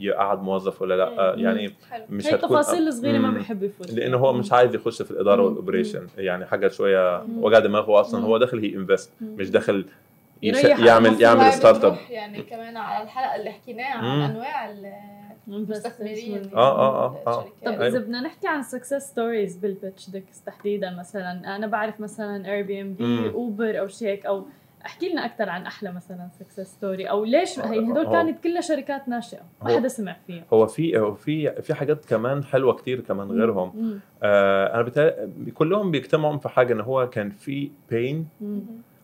يقعد 0.00 0.42
موظف 0.42 0.82
ولا 0.82 0.96
لأ. 0.96 1.34
يعني 1.36 1.74
حلو 1.90 2.04
مش 2.10 2.26
هي 2.26 2.34
هتكون 2.34 2.58
التفاصيل 2.58 2.88
الصغيرة 2.88 3.18
ما 3.18 3.30
مم. 3.30 3.38
بيحب 3.38 3.62
يفوت 3.62 3.90
لأنه 3.92 4.16
هو 4.16 4.32
مش 4.32 4.52
عايز 4.52 4.74
يخش 4.74 5.02
في 5.02 5.10
الإدارة. 5.10 5.42
وال 5.42 5.54
operation 5.54 6.06
يعني 6.18 6.46
حاجة 6.46 6.68
شوية. 6.68 7.24
وجع 7.38 7.58
دماغه 7.58 8.00
أصلا. 8.00 8.24
هو 8.24 8.38
داخل 8.38 8.58
هي 8.58 8.74
invest. 8.74 9.12
مش 9.20 9.50
داخل 9.50 9.84
يعمل 10.42 11.20
يعمل 11.20 11.52
startup 11.52 11.96
يعني 12.10 12.42
كمان 12.42 12.76
على 12.76 13.04
الحلقة 13.04 13.36
اللي 13.36 13.50
حكيناها 13.50 13.94
عن 13.94 14.18
مم. 14.18 14.22
أنواع 14.22 14.70
المستثمرين 15.48 16.50
آه، 16.54 16.58
آه، 16.58 17.06
آه، 17.06 17.22
آه. 17.26 17.44
طب. 17.66 17.82
إذا 17.82 17.98
بدنا 17.98 18.20
نحكي 18.20 18.48
عن 18.48 18.62
success 18.62 19.10
stories 19.10 19.56
بال 19.56 19.71
pitch 19.71 20.10
decks 20.10 20.44
تحديدا 20.44 20.90
مثلا 20.98 21.56
أنا 21.56 21.66
بعرف 21.66 22.00
مثلا 22.00 22.52
Airbnb. 22.52 23.30
Uber 23.30 23.80
أو 23.80 23.88
شيء 23.88 24.08
هيك 24.08 24.26
أو 24.26 24.46
احكي 24.86 25.08
لنا 25.08 25.24
أكثر 25.24 25.48
عن 25.48 25.66
أحلى 25.66 25.92
مثلا 25.92 26.28
success 26.38 26.60
story 26.72 27.04
أو 27.10 27.24
ليش 27.24 27.58
هي 27.58 27.78
هدول 27.80 28.06
هو- 28.06 28.12
كانت 28.12 28.44
كلها 28.44 28.60
شركات 28.60 29.08
ناشئة 29.08 29.40
ما 29.62 29.76
حدا 29.76 29.88
سمع 29.88 30.16
فيها. 30.26 30.44
هو 30.52 30.66
في 30.66 30.98
هو 30.98 31.14
في 31.14 31.62
في 31.62 31.74
حاجات 31.74 32.04
كمان 32.04 32.44
حلوة 32.44 32.74
كتير 32.74 33.00
كمان 33.00 33.30
غيرهم. 33.30 33.72
مم. 33.76 34.00
آه 34.22 34.74
أنا 34.74 34.82
بتا... 34.82 35.30
كلهم 35.54 35.90
بيجتمعوا 35.90 36.36
في 36.38 36.48
حاجة 36.48 36.72
إن 36.72 36.80
هو 36.80 37.08
كان 37.10 37.30
في 37.30 37.70
بين. 37.90 38.28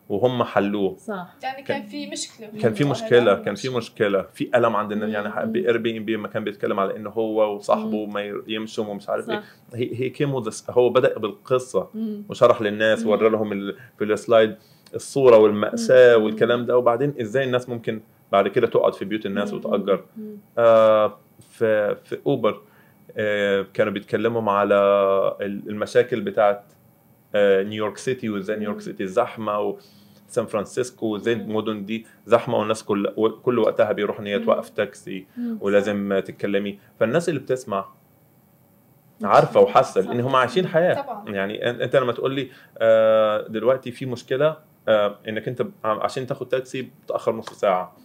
وهم 0.09 0.43
حلوة. 0.45 0.97
صح. 0.97 1.35
يعني 1.43 1.63
كان- 1.63 1.81
كان 1.81 1.89
في 1.89 2.07
مشكلة. 2.07 2.49
كان 2.63 2.75
في 2.75 2.85
مشكلة 2.85 3.35
كان 3.35 3.55
في 3.55 3.69
مشكلة. 3.69 4.23
في 4.23 4.51
ألم 4.55 4.77
عند 4.77 4.93
الناس 4.93 5.11
يعني 5.11 5.47
مم. 5.47 5.53
ب 5.53 5.77
Airbnb 5.79 6.15
لما 6.15 6.29
كان 6.29 6.45
بيتكلم 6.45 6.81
على 6.81 6.97
إنه 6.97 7.11
هو 7.11 7.55
وصاحبه 7.57 8.07
ما 8.07 8.21
يمشوا 8.47 8.85
ومش 8.87 9.09
عارف 9.09 9.31
إيه. 9.31 9.37
صح. 9.41 9.45
he 9.75 10.01
he 10.01 10.11
came 10.11 10.31
هو 10.71 10.91
بدأ 10.91 11.19
بالقصة. 11.19 11.89
وشرح 12.29 12.63
للناس 12.63 13.03
مم. 13.05 13.11
ورى 13.11 13.29
لهم 13.29 13.53
ال- 13.53 13.77
في 13.99 14.05
ال 14.05 14.13
slide 14.13 14.57
الصورة 14.95 15.37
والمأساة. 15.37 16.17
والكلام 16.17 16.67
ده 16.67 16.79
وبعدين 16.79 17.15
إزاي 17.21 17.45
الناس 17.45 17.69
ممكن 17.69 18.01
بعد 18.33 18.49
كده 18.49 18.67
تقعد 18.67 18.95
في 18.95 19.05
بيوت 19.05 19.27
الناس. 19.27 19.53
وتأجر. 19.55 20.05
آه 20.59 21.19
في 21.51 21.95
في 22.05 22.19
أوبر 22.27 22.61
آه 23.17 23.67
كانوا 23.75 23.93
بيتكلموا 23.93 24.53
على 24.53 24.75
ال- 25.41 25.69
المشاكل 25.69 26.21
بتاعت 26.21 26.63
آه 27.35 27.63
New 27.63 27.77
York 27.77 27.97
City 27.97 28.29
وإزاي 28.29 28.57
نيويورك. 28.59 28.81
سيتي 28.81 29.07
زحمة 29.07 29.61
وسان 29.61 30.47
فرانسيسكو 30.47 31.07
وإزاي. 31.07 31.35
المدن 31.35 31.85
دي 31.85 32.07
زحمة 32.27 32.59
والناس 32.59 32.83
كل 32.85 33.13
كل 33.43 33.59
وقتها 33.59 33.93
بيروح 33.93 34.21
إن 34.21 34.27
هي. 34.27 34.39
توقف 34.39 34.69
تاكسي. 34.69 35.27
ولازم 35.61 36.19
تتكلمي 36.25 36.79
فالناس 37.01 37.29
اللي 37.29 37.41
بتسمع 37.41 37.89
عارفة 39.23 39.61
وحاسة 39.61 40.01
لأن 40.01 40.21
هم 40.21 40.37
عايشين 40.37 40.67
حياة 40.67 41.03
طبعا 41.03 41.29
يعني 41.29 41.71
أنت 41.71 41.97
لما 41.97 42.13
تقول 42.13 42.35
لي 42.35 42.49
آه، 42.79 43.47
دلوقتي 43.49 43.91
في 43.91 44.07
مشكلة 44.07 44.57
إنك 44.89 45.49
أنت 45.49 45.63
ب- 45.63 45.73
عشان 45.85 46.27
تاخد 46.27 46.49
تاكسي 46.49 46.91
بتأخر 47.05 47.33
نص 47.37 47.49
ساعة. 47.53 47.97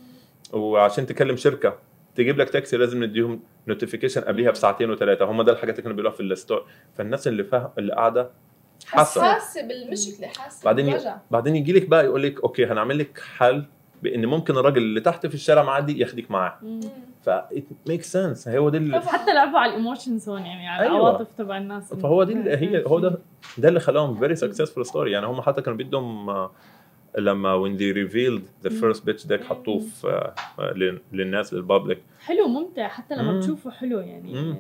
وعشان 0.54 1.06
تكلم 1.06 1.36
شركة 1.36 1.76
تجيب 2.16 2.38
لك 2.38 2.50
تاكسي 2.50 2.78
لازم 2.78 3.04
نديهم 3.04 3.40
notification 3.68 4.22
قبليها 4.22 4.52
بساعتين 4.52 4.92
وثلاثه 4.92 5.26
هم 5.26 5.42
ده 5.42 5.52
الحاجات 5.52 5.74
اللي 5.76 5.82
كانوا 5.84 5.96
بيقولوها 5.96 6.16
في 6.16 6.24
ال 6.24 6.31
story 6.31 6.66
فالناس 6.98 7.28
اللي 7.28 7.44
فاهم 7.44 7.70
اللي 7.78 7.94
قاعدة 7.94 8.30
حاسة. 8.86 9.22
حاسة. 9.34 9.68
بالمشكلة 9.68 10.28
حاسة 10.28 10.66
بعدين 10.66 10.88
ي- 10.88 10.92
بعدين 11.32 11.56
يجي 11.56 11.74
لك 11.74 11.88
بقى 11.90 12.06
يقول 12.06 12.24
لك 12.24 12.42
okay 12.44 12.66
هنعمل 12.66 13.00
لك 13.00 13.20
حل 13.38 13.66
بإن 14.04 14.26
ممكن 14.26 14.58
الراجل 14.58 14.78
اللي 14.82 15.02
تحت 15.02 15.28
في 15.28 15.34
الشارع 15.36 15.64
معدي 15.64 16.00
ياخديك 16.00 16.32
معاه. 16.32 16.60
ف 17.22 17.30
it 17.30 17.90
makes 17.92 18.06
sense 18.14 18.48
هو 18.48 18.70
ده 18.70 18.78
اللي. 18.78 19.02
حتى 19.02 19.34
لعبوا 19.34 19.60
على 19.60 19.72
ال 19.72 19.78
emotions 19.78 20.30
هون 20.30 20.42
يعني 20.46 20.68
على 20.68 20.84
أيوة. 20.84 20.96
العواطف 20.96 21.34
تبع 21.38 21.58
الناس 21.58 21.94
فهو 21.94 22.24
دي 22.24 22.34
اللي 22.34 22.58
هي 22.58 22.84
هو 22.88 23.00
ده 23.00 23.18
ده 23.58 23.70
اللي 23.70 23.80
خلاهم 23.80 24.20
very 24.20 24.36
successful 24.36 24.86
story 24.86 25.12
يعني 25.12 25.26
هم 25.26 25.42
حتى 25.42 25.62
كانوا 25.62 25.78
بدهم 25.78 26.30
آه، 26.30 26.52
لما 27.18 27.64
when 27.64 27.78
they 27.78 27.96
revealed 27.96 28.68
the 28.68 28.72
first 28.82 29.00
pitch 29.06 29.28
deck 29.30 29.44
حطوه 29.44 29.80
في 29.80 30.08
آه، 30.08 30.34
آه، 30.60 30.74
لل- 30.74 31.02
للناس 31.14 31.54
لل 31.54 31.66
public 31.66 32.02
حلو 32.26 32.48
ممتع 32.48 32.88
حتى 32.88 33.16
لما 33.16 33.32
مم. 33.32 33.40
بتشوفه 33.40 33.72
حلو 33.72 34.00
يعني 34.00 34.34
مم. 34.34 34.56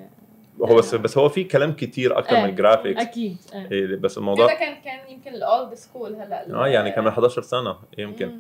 هو 0.62 0.76
بس 0.76 0.96
بس 0.96 1.18
هو 1.18 1.30
في 1.30 1.44
كلام 1.44 1.72
كتير 1.74 2.18
أكتر 2.18 2.36
إيه. 2.36 2.44
من 2.46 2.56
graphics 2.56 3.02
أكيد 3.02 3.38
إيه. 3.72 3.96
بس 3.96 4.12
هذا 4.12 4.20
الموضوع 4.20 4.48
كان 4.54 4.82
كان 4.82 5.10
يمكن 5.10 5.34
ال 5.34 5.44
old 5.44 5.74
school 5.74 6.16
هلا 6.16 6.54
آه 6.54 6.68
يعني 6.68 6.92
كان 6.92 7.04
من 7.04 7.10
11 7.10 7.42
سنة 7.42 7.76
يمكن 7.98 8.32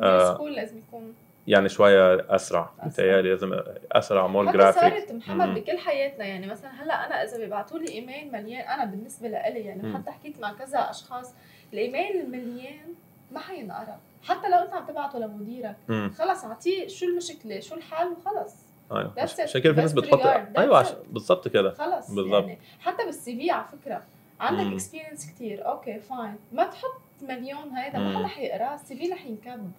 آه. 0.00 0.34
school 0.34 0.52
لازم 0.54 0.78
يكون 0.78 1.14
يعني 1.46 1.68
شوية 1.68 2.14
أسرع 2.14 2.34
أسرع. 2.34 2.70
متهيألي 2.86 3.30
لازم 3.30 3.60
أسرع 3.92 4.26
more 4.26 4.44
هذا 4.44 4.52
جرافيك 4.52 4.80
صارت 4.80 5.12
محمد 5.12 5.48
مم. 5.48 5.54
بكل 5.54 5.78
حياتنا 5.78 6.24
يعني 6.24 6.46
مثلا 6.46 6.70
هلأ 6.82 7.06
أنا 7.06 7.22
إذا 7.22 7.38
بيبعتوا 7.38 7.78
لي 7.78 7.88
إيميل 7.88 8.32
مليان 8.32 8.68
أنا 8.68 8.84
بالنسبة 8.84 9.28
لإلي 9.28 9.60
يعني 9.60 9.82
مم. 9.82 9.96
حتى 9.96 10.10
حكيت 10.10 10.40
مع 10.40 10.52
كذا 10.52 10.78
أشخاص 10.78 11.34
الإيميل 11.72 12.20
المليان 12.20 12.94
ما 13.32 13.40
حينقرا 13.40 13.98
حتى 14.22 14.48
لو 14.48 14.58
أنت 14.58 14.72
عم 14.72 14.86
تبعته 14.86 15.18
لمديرك 15.18 15.76
خلص 16.18 16.44
أعطيه 16.44 16.88
شو 16.88 17.06
المشكلة 17.06 17.60
شو 17.60 17.74
الحل 17.74 18.06
وخلص 18.06 18.54
أيوه. 18.92 19.12
عشان 19.18 19.60
كده 19.60 19.74
في 19.74 19.80
ناس 19.80 19.92
بتحط 19.92 20.20
أيوه 20.58 20.86
بالظبط 21.10 21.48
كده 21.48 21.70
خلص 21.70 22.10
بالضبط. 22.10 22.44
يعني 22.44 22.58
حتى 22.80 23.04
بال 23.04 23.36
CV 23.36 23.50
على 23.50 23.64
فكرة 23.64 24.02
عندك. 24.40 24.72
experience 24.72 25.26
كتير 25.26 25.68
okay 25.68 25.98
fine 26.00 26.36
ما 26.52 26.64
تحط 26.64 27.00
مليون 27.24 27.70
هيدا 27.76 27.98
ما. 27.98 28.18
حدا 28.18 28.26
حيقراه 28.26 28.74
ال 28.74 28.96
CV 28.96 29.08
رح 29.12 29.26
ينكب. 29.26 29.70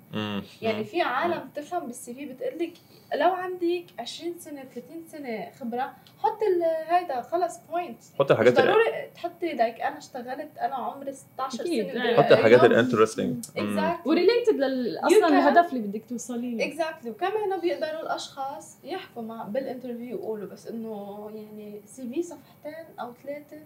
يعني 0.61 0.83
في 0.83 1.01
عالم 1.01 1.49
بتفهم 1.53 1.87
بال 1.87 2.13
CV 2.13 2.25
بتقول 2.25 2.59
لك 2.59 2.73
لو 3.15 3.31
عندك 3.33 3.83
20 3.99 4.39
سنة 4.39 4.63
30 4.63 5.03
سنة 5.07 5.51
خبرة 5.59 5.93
حط 6.19 6.39
ال- 6.43 6.93
هيدا 6.93 7.21
خلص 7.21 7.57
point 7.71 7.97
حط 8.19 8.31
الحاجات 8.31 8.59
ال- 8.59 8.65
ضروري 8.65 8.83
تحطي 9.15 9.53
like 9.53 9.81
أنا 9.81 9.97
اشتغلت 9.97 10.57
أنا 10.57 10.75
عمري 10.75 11.13
16 11.13 11.61
أكيد. 11.61 11.91
سنة 11.91 12.05
إيه. 12.09 12.15
حط 12.21 12.31
الحاجات 12.31 12.63
ال 12.63 12.70
interesting 12.70 13.45
exactly 13.57 14.01
و 14.11 14.17
related 14.17 14.61
أصلا 15.03 15.27
الهدف 15.27 15.73
اللي 15.73 15.87
بدك 15.87 16.03
توصلي 16.09 16.55
له 16.55 16.65
exactly 16.65 17.11
وكمان 17.11 17.59
بيقدروا 17.61 18.01
الأشخاص 18.01 18.77
يحكوا 18.83 19.21
مع 19.21 19.43
بال 19.43 19.57
interview 19.57 20.17
يقولوا 20.17 20.47
بس 20.49 20.67
إنه 20.67 21.29
يعني 21.35 21.81
CV 21.85 22.23
صفحتين 22.23 22.85
أو 22.99 23.13
ثلاثة 23.23 23.57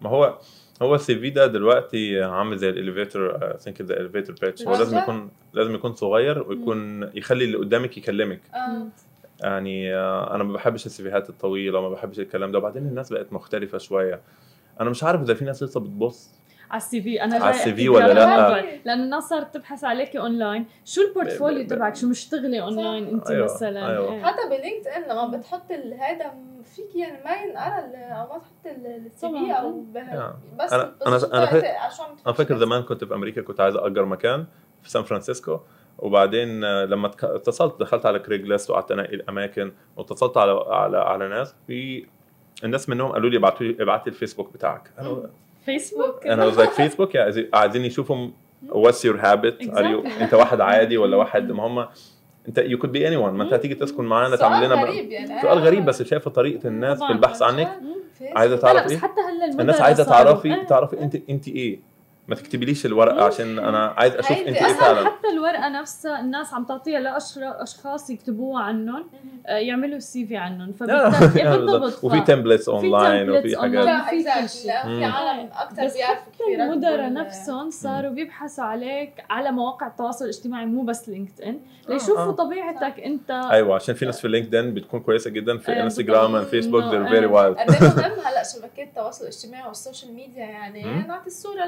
ما 0.00 0.10
هو 0.10 0.38
هو 0.82 0.94
ال 0.94 1.18
CV 1.18 1.30
ده 1.30 1.46
دلوقتي 1.46 2.22
عامل 2.22 2.56
زي 2.58 2.68
ال 2.68 2.76
elevator 2.76 3.38
thing 3.58 3.82
the 3.82 4.00
elevator 4.00 4.36
pitch 4.42 4.62
هو 4.62 4.72
لازم. 4.76 4.98
يكون 4.98 5.30
لازم 5.52 5.74
يكون 5.74 5.94
صغير 5.94 6.42
ويكون 6.48 7.10
يخلي 7.14 7.44
اللي 7.44 7.56
قدامك 7.58 7.98
يكلمك. 7.98 8.40
آه. 8.54 8.86
يعني 9.40 9.94
آه، 9.94 10.34
أنا 10.34 10.44
ما 10.44 10.52
بحبش 10.52 10.86
ال 10.86 10.95
CVهات 10.95 11.30
الطويلة 11.30 11.78
وما 11.78 11.88
بحبش 11.88 12.20
الكلام 12.20 12.52
ده 12.52 12.58
وبعدين 12.58 12.82
الناس 12.86 13.12
بقت 13.12 13.32
مختلفة 13.32 13.78
شوية. 13.78 14.20
أنا 14.80 14.90
مش 14.90 15.04
عارف 15.04 15.22
إذا 15.22 15.34
في 15.34 15.44
ناس 15.44 15.62
لسه 15.62 15.80
بتبص. 15.80 16.30
على 16.70 16.78
ال 16.78 17.02
CV. 17.02 17.24
أنا 17.24 17.36
على 17.36 17.50
ال 17.50 17.74
CV 17.74 17.88
ولا 17.88 18.12
لأ؟ 18.12 18.62
لأنه 18.84 19.04
الناس 19.04 19.24
صارت 19.24 19.54
تبحث 19.54 19.84
عليكي 19.84 20.18
أونلاين. 20.18 20.66
شو 20.84 21.00
ال 21.00 21.07
portfolio 21.07 21.66
تبعك؟ 21.66 21.96
شو 21.96 22.08
مشتغلة 22.08 22.60
أونلاين 22.60 23.08
انت 23.08 23.30
أيوة، 23.30 23.44
مثلا؟ 23.44 23.90
أيوة. 23.90 24.12
إيه. 24.12 24.22
حتى 24.22 24.48
ب 24.48 24.86
LinkedIn 24.86 25.02
لما 25.02 25.36
بتحط 25.36 25.72
هذا 26.00 26.32
فيك 26.64 26.96
يعني 26.96 27.24
ما 27.24 27.30
ينقرا 27.30 28.12
أو 28.12 28.26
ما 28.26 28.38
تحط 28.38 28.66
ال 28.66 29.28
CV. 29.28 29.52
أو 29.52 29.84
يعني 29.94 30.32
بس 30.58 30.72
على 30.72 30.92
شو 31.96 32.02
عم 32.02 32.16
أنا 32.26 32.34
فاكر. 32.34 32.56
زمان 32.58 32.82
كنت 32.82 33.04
في 33.04 33.14
أمريكا 33.14 33.42
كنت 33.42 33.60
عايز 33.60 33.76
اجر 33.76 34.04
مكان 34.04 34.46
في 34.82 34.90
سان 34.90 35.02
فرانسيسكو. 35.02 35.60
وبعدين 35.98 36.64
آه، 36.64 36.84
لما 36.84 37.10
اتصلت 37.22 37.80
دخلت 37.80 38.06
على 38.06 38.18
Craigslist 38.18 38.70
وقعدت 38.70 38.90
أنقي 38.90 39.14
الأماكن 39.14 39.72
واتصلت 39.96 40.36
على 40.36 40.64
على 40.66 40.98
على 40.98 41.28
ناس. 41.28 41.54
في 41.66 42.06
الناس 42.64 42.88
منهم 42.88 43.12
قالوا 43.12 43.30
لي 43.30 43.36
ابعتوا 43.36 43.66
لي 43.66 43.82
ابعت 43.82 44.06
لي 44.06 44.12
الفيسبوك 44.12 44.52
بتاعك. 44.52 44.90
أنا 44.98 45.30
فيسبوك 45.72 46.26
أنا 46.26 46.50
was 46.50 46.54
like 46.54 46.70
فيسبوك 46.70 47.16
عايزين- 47.16 47.48
عايزين 47.54 47.84
يشوفوا 47.84 48.28
what's 48.68 49.02
your 49.04 49.16
habit 49.22 49.62
Are 49.62 49.84
you, 49.84 50.02
Exactly. 50.06 50.22
أنت 50.22 50.34
واحد 50.34 50.60
عادي 50.60 50.96
ولا 50.98 51.16
واحد 51.22 51.52
ما 51.52 51.66
هم 51.66 51.86
انت 52.48 52.60
you 52.60 52.78
could 52.78 52.90
be 52.90 53.00
anyone 53.10 53.32
ما 53.34 53.42
أنت 53.44 53.52
هتيجي 53.52 53.74
تسكن 53.74 54.04
معانا 54.04 54.36
تعمل 54.36 54.66
لنا 54.66 54.74
غريب 54.74 55.10
يعني 55.10 55.40
سؤال 55.42 55.58
غريب 55.58 55.84
بس 55.84 56.02
شايفه 56.02 56.30
طريقة 56.30 56.68
الناس 56.68 56.98
في. 57.02 57.12
البحث 57.12 57.42
عنك. 57.42 57.80
عايزة 58.22 58.54
لا 58.54 58.60
تعرف 58.60 58.84
بس 58.84 58.90
إيه 58.90 58.98
حتى 58.98 59.20
هلا 59.20 59.60
الناس 59.62 59.80
عايزة 59.80 60.04
تعرفي. 60.04 60.64
تعرفي 60.68 61.00
انت 61.00 61.16
أنت 61.30 61.48
إيه 61.48 61.80
ما 62.28 62.34
تكتبليش 62.34 62.86
الورقة 62.86 63.24
عشان 63.24 63.58
أنا 63.58 63.86
عايز 63.96 64.14
أشوف 64.14 64.30
انت 64.38 64.56
إيه 64.56 64.72
فعلا. 64.74 65.06
حتى 65.06 65.28
الورقة 65.32 65.68
نفسها 65.68 66.20
الناس 66.20 66.54
عم 66.54 66.64
تعطيها 66.64 67.00
لاشخاص 67.00 68.10
يكتبوها 68.10 68.62
عنهم 68.62 69.04
آه، 69.46 69.56
يعملوا 69.56 69.98
سي 69.98 70.26
في 70.26 70.36
عنهم. 70.36 70.74
لا، 70.80 71.10
فبالتالي 71.10 71.40
يعني 71.44 71.56
بالضبط. 71.58 71.80
بالضبط. 71.82 72.04
وفي 72.04 72.20
templates 72.20 72.68
online 72.68 73.30
وفي 73.30 73.56
حاجات. 73.60 74.04
في 74.10 74.22
كل. 74.42 74.48
شيء. 74.48 74.70
عالم 75.04 75.48
أكثر 75.52 75.76
بيعرفوا 75.76 76.32
يرتبوا 76.50 76.64
المدراء 76.64 77.06
ال- 77.08 77.14
نفسهم 77.14 77.70
صاروا 77.70 78.10
بيبحثوا 78.10 78.64
عليك 78.64 79.12
على 79.30 79.52
مواقع 79.52 79.86
التواصل 79.86 80.24
الاجتماعي 80.24 80.66
مو 80.66 80.82
بس 80.82 81.08
LinkedIn 81.08 81.58
آه. 81.88 81.92
ليشوفوا 81.92 82.32
طبيعتك 82.32 83.00
أنت. 83.00 83.30
أيوه 83.30 83.74
عشان 83.74 83.94
في 83.94 84.06
ناس 84.06 84.20
في 84.20 84.28
LinkedIn 84.28 84.74
بتكون 84.74 85.00
كويسة 85.00 85.30
جدا 85.30 85.58
في 85.58 85.72
انستغرام 85.82 86.32
بالضبط. 86.32 86.50
فيسبوك 86.50 86.82
إنه- 86.82 86.86
they're 86.86 87.10
very 87.12 87.24
آه. 87.32 87.54
wild. 87.54 87.58
قد 87.58 87.70
إيه 87.70 87.80
مهم 87.96 88.20
هلأ 88.26 88.42
شبكات 88.54 88.88
التواصل 88.88 89.22
الاجتماعي 89.24 89.68
وال 89.68 89.79
social 89.79 90.12
media 90.14 90.44
يعني. 90.44 90.84
نعطي 91.08 91.26
الصورة 91.26 91.64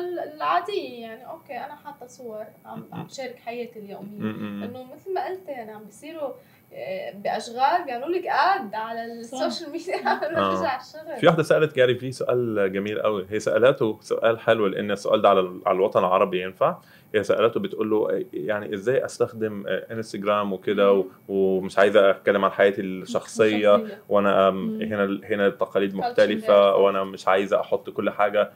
العاديه 0.50 1.00
يعني 1.02 1.26
okay 1.30 1.56
أنا 1.58 1.74
حاطة 1.84 2.06
صور 2.06 2.44
عم 2.66 2.84
عم 2.92 3.06
شارك 3.08 3.36
حياتي 3.46 3.80
م. 3.80 4.62
إنه 4.62 4.84
مثل 4.94 5.14
ما 5.14 5.26
قلت 5.26 5.48
يعني 5.48 5.72
عم 5.72 5.84
بيصيروا 5.84 6.30
آه، 6.74 7.12
بأشغال 7.12 7.84
بيعملوا 7.86 8.08
لك 8.08 8.26
ad 8.26 8.74
على 8.74 9.04
ال 9.04 9.13
social 9.13 9.70
media 9.72 9.96
قبل 9.96 10.32
ما 10.34 10.40
آه. 10.40 10.54
ترجع 10.56 10.80
الشغل 10.80 11.16
في 11.20 11.26
واحدة 11.26 11.42
سألت 11.42 11.76
جاري 11.76 11.94
في 11.94 12.12
سؤال 12.12 12.72
جميل 12.72 13.00
قوي 13.02 13.26
هي 13.30 13.40
سألته 13.40 13.98
سؤال 14.00 14.40
حلو 14.40 14.66
لأن 14.66 14.90
السؤال 14.90 15.22
ده 15.22 15.28
على 15.28 15.60
على 15.66 15.76
الوطن 15.76 16.00
العربي 16.00 16.42
ينفع 16.42 16.76
هي 17.14 17.22
سألته 17.24 17.60
بتقول 17.60 17.90
له 17.90 18.24
يعني 18.32 18.74
إزاي 18.74 19.04
أستخدم 19.04 19.64
انستجرام 19.66 20.52
وكده 20.52 20.92
و- 20.92 21.04
ومش 21.28 21.78
عايزة 21.78 22.10
أتكلم 22.10 22.44
عن 22.44 22.50
حياتي 22.50 22.80
الشخصية 22.80 23.84
وأنا. 24.08 24.48
هنا 24.48 25.20
هنا 25.24 25.46
التقاليد 25.46 25.94
مختلفة. 25.94 26.76
وأنا 26.76 27.04
مش 27.04 27.28
عايزة 27.28 27.60
أحط 27.60 27.90
كل 27.90 28.10
حاجة 28.10 28.50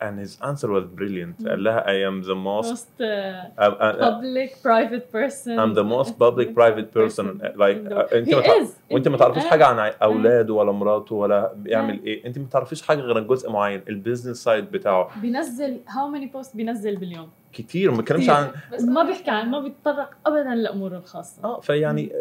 and 0.00 0.18
his 0.24 0.32
answer 0.42 0.68
was 0.68 0.84
brilliant. 0.98 1.40
مم. 1.40 1.48
قال 1.48 1.64
لها 1.64 1.84
I 1.84 2.10
am 2.10 2.24
the 2.24 2.34
most 2.34 2.72
most 2.72 3.00
uh, 3.00 3.64
I'm, 3.64 3.74
I'm, 3.80 3.96
public 4.08 4.50
private 4.62 5.06
person. 5.12 5.58
I'm 5.58 5.74
the 5.74 5.86
most 5.94 6.12
public 6.18 6.48
private 6.54 6.88
person 6.98 7.26
like 7.56 7.80
uh, 7.92 8.14
انت 8.14 8.34
ما. 8.34 8.42
وانت 8.90 9.08
ما 9.08 9.16
تعرفيش 9.16 9.44
آه. 9.44 9.48
حاجة 9.48 9.66
عن 9.66 9.92
أولاده 10.02 10.54
ولا 10.54 10.72
مراته 10.72 11.14
ولا 11.14 11.52
بيعمل 11.56 12.04
إيه. 12.04 12.26
انت 12.26 12.38
ما 12.38 12.46
تعرفيش 12.50 12.82
حاجة 12.82 13.00
غير 13.00 13.20
جزء 13.20 13.50
معين 13.50 13.82
ال 13.88 13.93
business 13.93 14.36
side 14.36 14.70
بتاعه. 14.70 15.20
بينزل 15.20 15.80
how 15.88 16.08
many 16.08 16.26
post 16.26 16.56
بينزل 16.56 16.96
باليوم؟ 16.96 17.30
كتير 17.52 17.90
ما 17.90 17.96
بيتكلمش 17.96 18.22
كتير. 18.22 18.34
عن 18.34 18.50
بس 18.72 18.82
ما 18.82 19.02
بيحكي 19.02 19.30
عن 19.30 19.50
ما 19.50 19.60
بيتطرق 19.60 20.10
ابدا 20.26 20.54
لأموره 20.54 20.96
الخاصة. 20.96 21.44
آه 21.44 21.60
فيعني 21.60 22.12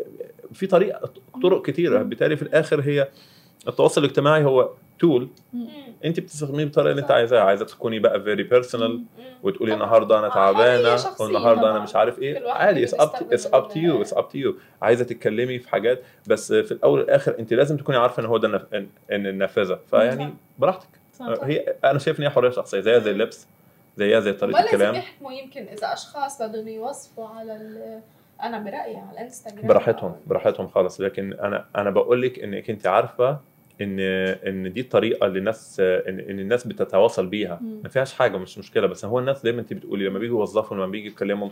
في 0.54 0.68
طريقة 0.68 1.10
طرق 1.44 1.66
كتيرة. 1.66 2.04
بالتالي 2.04 2.36
في 2.36 2.42
الآخر 2.42 2.82
هي 2.82 3.08
التواصل 3.68 4.04
الاجتماعي 4.04 4.44
هو 4.44 4.70
tool. 5.00 5.30
انت 6.06 6.20
بتستخدميه 6.20 6.64
بالطريقة 6.64 6.92
اللي 6.92 7.02
انت 7.02 7.12
عايزاها 7.12 7.42
عايزة 7.44 7.66
تكوني 7.66 8.00
بقى 8.00 8.22
very 8.22 8.44
personal. 8.44 9.04
وتقولي. 9.44 9.74
النهارده 9.74 10.20
أنا 10.20 10.28
آه، 10.28 10.34
تعبانة 10.34 10.98
والنهاردة 11.20 11.72
أنا. 11.72 11.80
مش 11.80 11.96
عارف 11.96 12.20
إيه 12.20 12.52
عادي 12.52 12.84
it's 12.84 12.94
up 12.94 13.10
it's 13.32 13.48
up 13.54 13.68
to 13.68 13.80
you 13.80 14.02
it's 14.02 14.14
up 14.14 14.30
to 14.30 14.38
you 14.38 14.56
عايزة 14.82 15.04
تتكلمي 15.04 15.60
في 15.60 15.70
حاجات 15.70 16.02
بس 16.28 16.54
في 16.54 16.72
الأول 16.72 17.00
والآخر 17.00 17.36
انت 17.40 17.54
لازم 17.54 17.78
تكوني 17.78 17.98
عارفة 17.98 18.22
إن 18.22 18.26
هو 18.26 18.38
ده 18.38 18.48
النف- 18.48 18.74
ان 19.12 19.28
النافذه 19.28 19.80
فيعني. 19.90 20.34
براحتك. 20.60 20.88
هي 21.22 21.76
أنا 21.84 22.00
شايف 22.00 22.20
إن 22.20 22.24
هي 22.24 22.30
حرية 22.30 22.50
شخصية 22.50 22.80
زيها 22.80 23.00
زي 23.00 23.12
اللبس 23.12 23.48
زيها 23.98 24.20
زي 24.20 24.34
طريقة 24.34 24.56
لازم 24.62 24.74
الكلام 24.76 24.96
يحكموا 24.96 25.32
يمكن 25.32 25.62
إذا 25.62 25.94
أشخاص 25.94 26.42
بدهم 26.42 26.68
يوصفوا 26.68 27.28
على 27.28 27.56
ال- 27.56 28.02
أنا 28.44 28.60
برأيي 28.60 28.96
على 28.98 29.12
الإنستغرام 29.12 29.68
براحتهم 29.68 30.16
براحتهم 30.28 30.68
خالص 30.68 31.02
لكن 31.02 31.34
أنا 31.34 31.66
أنا 31.76 31.90
بقول 31.90 32.22
لك 32.22 32.40
إنك 32.40 32.70
انت 32.70 32.88
عارفة 32.88 33.40
إن 33.82 34.00
إن 34.00 34.74
دي 34.74 34.82
الطريقة 34.82 35.28
اللي 35.28 35.40
الناس 35.40 35.80
إن, 35.80 36.20
إن 36.20 36.40
الناس 36.40 36.68
بتتواصل 36.68 37.26
بيها. 37.28 37.60
ما 37.84 37.90
فيهاش 37.90 38.14
حاجة 38.14 38.38
مش 38.38 38.58
مشكلة 38.58 38.88
بس 38.88 39.06
هو 39.06 39.20
الناس 39.20 39.44
دايما 39.44 39.62
أنت 39.62 39.74
بتقولي 39.74 40.06
لما 40.06 40.20
بيجوا 40.20 40.40
يوظفوا 40.40 40.78
لما 40.78 40.88
بيجي 40.88 41.08
يتكلموا 41.08 41.50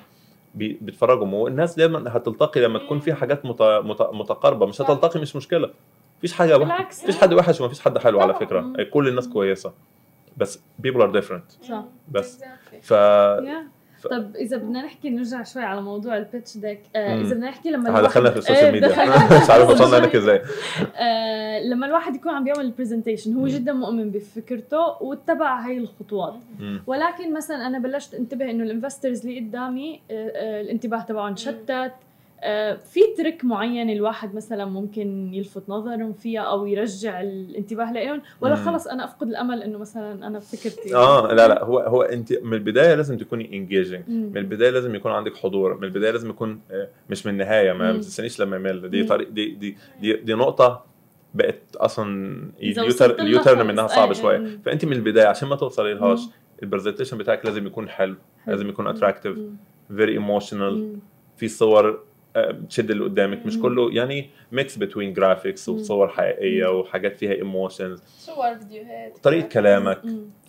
بي- 0.55 0.77
بيتفرجوا 0.81 1.27
والناس 1.27 1.75
دايما 1.75 2.03
هتلتقي 2.17 2.61
لما 2.61 2.79
تكون 2.79 2.99
في 2.99 3.13
حاجات 3.13 3.45
مت- 3.45 3.61
مت- 3.61 4.09
متقاربة 4.13 4.65
مش. 4.65 4.81
هتلتقي 4.81 5.19
مش 5.21 5.35
مشكلة 5.35 5.69
مفيش 6.17 6.33
حاجة. 6.33 6.57
بالعكس 6.57 7.03
مفيش 7.03 7.17
حد 7.17 7.33
وحش 7.33 7.61
ومفيش 7.61 7.79
حد 7.81 7.97
حلو 7.97 8.19
على. 8.21 8.33
فكرة 8.33 8.59
مم. 8.61 8.75
كل 8.91 9.07
الناس 9.07 9.27
كويسة 9.29 9.73
بس 10.37 10.59
people 10.87 10.99
are 11.01 11.13
different 11.21 11.65
صح. 11.69 11.83
بس. 12.11 12.43
ف 12.81 12.91
يا. 12.91 13.67
ف- 14.03 14.07
طب 14.07 14.35
إذا 14.35 14.57
بدنا 14.57 14.81
نحكي 14.85 15.09
نرجع 15.09 15.43
شوي 15.43 15.63
على 15.63 15.81
موضوع 15.81 16.17
ال 16.17 16.24
pitch 16.24 16.57
deck 16.57 16.79
آه. 16.95 17.21
إذا 17.21 17.33
بدنا 17.35 17.49
نحكي 17.49 17.69
لما 17.69 17.89
الواحد- 17.89 18.03
دخلنا 18.03 18.29
في 18.31 18.37
ال 18.37 18.41
social 18.41 18.65
إيه، 18.65 18.71
ميديا. 18.71 18.89
مش 19.43 19.49
عارف 19.49 19.69
وصلنا 19.69 19.97
هناك 19.97 20.15
إزاي 20.15 20.41
آه 20.95 21.59
لما 21.63 21.85
الواحد 21.85 22.15
يكون 22.15 22.31
عم 22.31 22.43
بيعمل 22.43 22.65
ال 22.65 22.70
presentation 22.70 23.33
هو. 23.33 23.47
جدا 23.47 23.73
مؤمن 23.73 24.11
بفكرته 24.11 25.03
واتبع 25.03 25.59
هاي 25.59 25.77
الخطوات. 25.77 26.33
ولكن 26.87 27.33
مثلا 27.33 27.67
أنا 27.67 27.79
بلشت 27.79 28.13
انتبه 28.13 28.49
إنه 28.51 28.63
ال 28.63 28.69
investors 28.69 29.25
اللي 29.27 29.39
قدامي 29.39 29.99
آه، 30.11 30.31
آه، 30.35 30.61
الانتباه 30.61 31.01
تبعهم 31.01 31.35
شتت 31.35 31.91
في 32.77 32.99
track 33.17 33.45
معين 33.45 33.89
الواحد 33.89 34.35
مثلا 34.35 34.65
ممكن 34.65 35.33
يلفت 35.33 35.69
نظرهم 35.69 36.13
فيها 36.13 36.41
أو 36.41 36.65
يرجع 36.65 37.21
الانتباه 37.21 37.93
لهم 37.93 38.21
ولا. 38.41 38.55
خلص 38.55 38.87
أنا 38.87 39.03
أفقد 39.05 39.27
الأمل 39.27 39.63
إنه 39.63 39.77
مثلا 39.77 40.27
أنا 40.27 40.39
فكرتي 40.39 40.95
آه 40.95 41.33
لا 41.33 41.47
لا 41.47 41.63
هو 41.63 41.79
هو 41.79 42.01
أنت 42.01 42.33
من 42.43 42.53
البداية 42.53 42.95
لازم 42.95 43.17
تكوني 43.17 43.57
engaging. 43.57 44.09
من 44.09 44.37
البداية 44.37 44.69
لازم 44.69 44.95
يكون 44.95 45.11
عندك 45.11 45.35
حضور 45.37 45.77
من 45.77 45.83
البداية 45.83 46.11
لازم 46.11 46.29
يكون 46.29 46.61
آه، 46.71 46.87
مش 47.09 47.25
من 47.25 47.31
النهاية 47.33 47.73
ما 47.73 47.97
تستنيش 47.97 48.39
لما 48.39 48.55
يمل 48.55 48.89
دي. 48.89 49.03
طريق 49.03 49.29
دي 49.29 49.51
دي 49.51 49.77
دي, 50.01 50.13
دي 50.13 50.33
نقطة 50.33 50.85
بقت 51.33 51.75
أصلا 51.75 52.37
اليوتر. 52.61 53.63
منها 53.63 53.87
صعب 53.87 54.13
أي- 54.13 54.17
شوية. 54.17 54.59
فأنت 54.65 54.85
من 54.85 54.93
البداية 54.93 55.27
عشان 55.27 55.47
ما 55.47 55.55
توصلي 55.55 55.93
لهاش. 55.93 56.19
ال 56.63 56.67
presentation 56.67 57.17
بتاعك 57.17 57.45
لازم 57.45 57.67
يكون 57.67 57.89
حلو. 57.89 58.15
لازم 58.47 58.69
يكون. 58.69 58.87
attractive. 58.87 59.37
very 59.95 60.11
emotional. 60.13 60.97
في 61.37 61.47
صور 61.47 61.89
آه، 61.89 61.97
بتشد 62.37 62.91
اللي 62.91 63.03
قدامك 63.03 63.45
مش. 63.45 63.59
كله 63.59 63.91
يعني 63.93 64.29
mix 64.51 64.75
between 64.77 65.13
graphics. 65.13 65.69
وصور 65.69 66.07
حقيقية 66.07 66.79
وحاجات 66.79 67.17
فيها 67.17 67.31
emotions 67.33 68.03
صور 68.17 68.55
فيديوهات 68.59 69.17
طريقة 69.23 69.47
كلامك. 69.47 70.01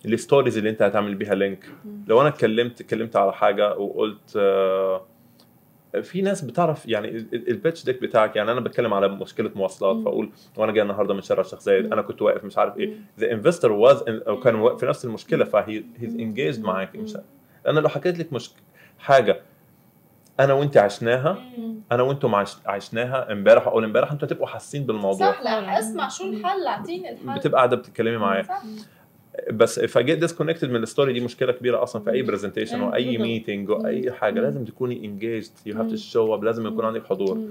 ال 0.05 0.11
stories 0.11 0.57
اللي 0.57 0.69
انت 0.69 0.81
هتعمل 0.81 1.15
بيها 1.15 1.35
link. 1.35 1.65
لو 2.07 2.21
أنا 2.21 2.29
اتكلمت 2.29 2.81
اتكلمت 2.81 3.15
على 3.15 3.33
حاجة 3.33 3.77
وقلت 3.77 4.33
آه، 4.37 5.05
في 6.01 6.21
ناس 6.21 6.41
بتعرف 6.41 6.85
يعني 6.87 7.07
ال- 7.09 7.27
ال- 7.35 7.49
ال 7.49 7.55
pitch 7.55 7.85
deck 7.85 8.01
بتاعك 8.01 8.35
يعني 8.35 8.51
أنا 8.51 8.59
بتكلم 8.59 8.93
على 8.93 9.07
مشكلة 9.07 9.51
مواصلات. 9.55 10.03
فأقول 10.03 10.29
وأنا 10.57 10.71
جاي 10.71 10.81
النهارده 10.83 11.13
من 11.13 11.21
شارع 11.21 11.41
الشيخ 11.41 11.59
زايد. 11.59 11.93
أنا 11.93 12.01
كنت 12.01 12.21
واقف 12.21 12.43
مش 12.43 12.57
عارف 12.57 12.77
إيه. 12.77 12.93
the 13.19 13.31
investor 13.31 13.71
was 13.71 14.03
أو 14.07 14.39
كان 14.39 14.77
في 14.77 14.85
نفس 14.85 15.05
المشكلة 15.05 15.45
فهي 15.45 15.83
he's 15.97 16.15
engaged. 16.15 16.63
معاك 16.63 16.95
مش 16.95 17.17
لو 17.79 17.89
حكيت 17.89 18.19
لك 18.19 18.33
مش 18.33 18.51
حاجة 18.99 19.41
أنا 20.39 20.53
وانت 20.53 20.77
عشناها. 20.77 21.37
أنا 21.91 22.03
وأنتم 22.03 22.35
عش... 22.35 22.57
عشناها 22.65 23.31
امبارح 23.31 23.67
أقول 23.67 23.83
امبارح 23.83 24.11
أنتوا 24.11 24.27
هتبقوا 24.27 24.47
حاسين 24.47 24.83
بالموضوع 24.85 25.31
صح 25.31 25.41
لا 25.41 25.79
اسمع 25.79 26.09
شو 26.09 26.23
الحل 26.23 26.67
أعطيني 26.67 27.11
الحل 27.11 27.39
بتبقى 27.39 27.57
قاعدة 27.57 27.75
بتتكلمي 27.75 28.17
معايا. 28.17 28.45
بس 29.51 29.79
فجيت 29.79 30.17
disconnected 30.19 30.69
من 30.69 30.83
ال 30.83 30.88
story 30.88 31.13
دي 31.13 31.19
مشكلة 31.19 31.51
كبيرة 31.51 31.83
أصلا 31.83 32.01
في 32.03 32.11
أي 32.11 32.21
presentation 32.21 32.81
واي 32.81 33.03
بالضبط. 33.05 33.21
meeting 33.21 33.69
واي 33.69 34.11
حاجة 34.11 34.33
مم. 34.39 34.41
لازم 34.45 34.65
تكوني 34.65 35.05
engaged 35.05 35.51
you 35.65 35.77
have. 35.77 35.89
to 35.89 35.95
show 35.95 36.33
up 36.35 36.43
لازم 36.43 36.67
يكون. 36.67 36.85
عندك 36.85 37.05
حضور. 37.05 37.41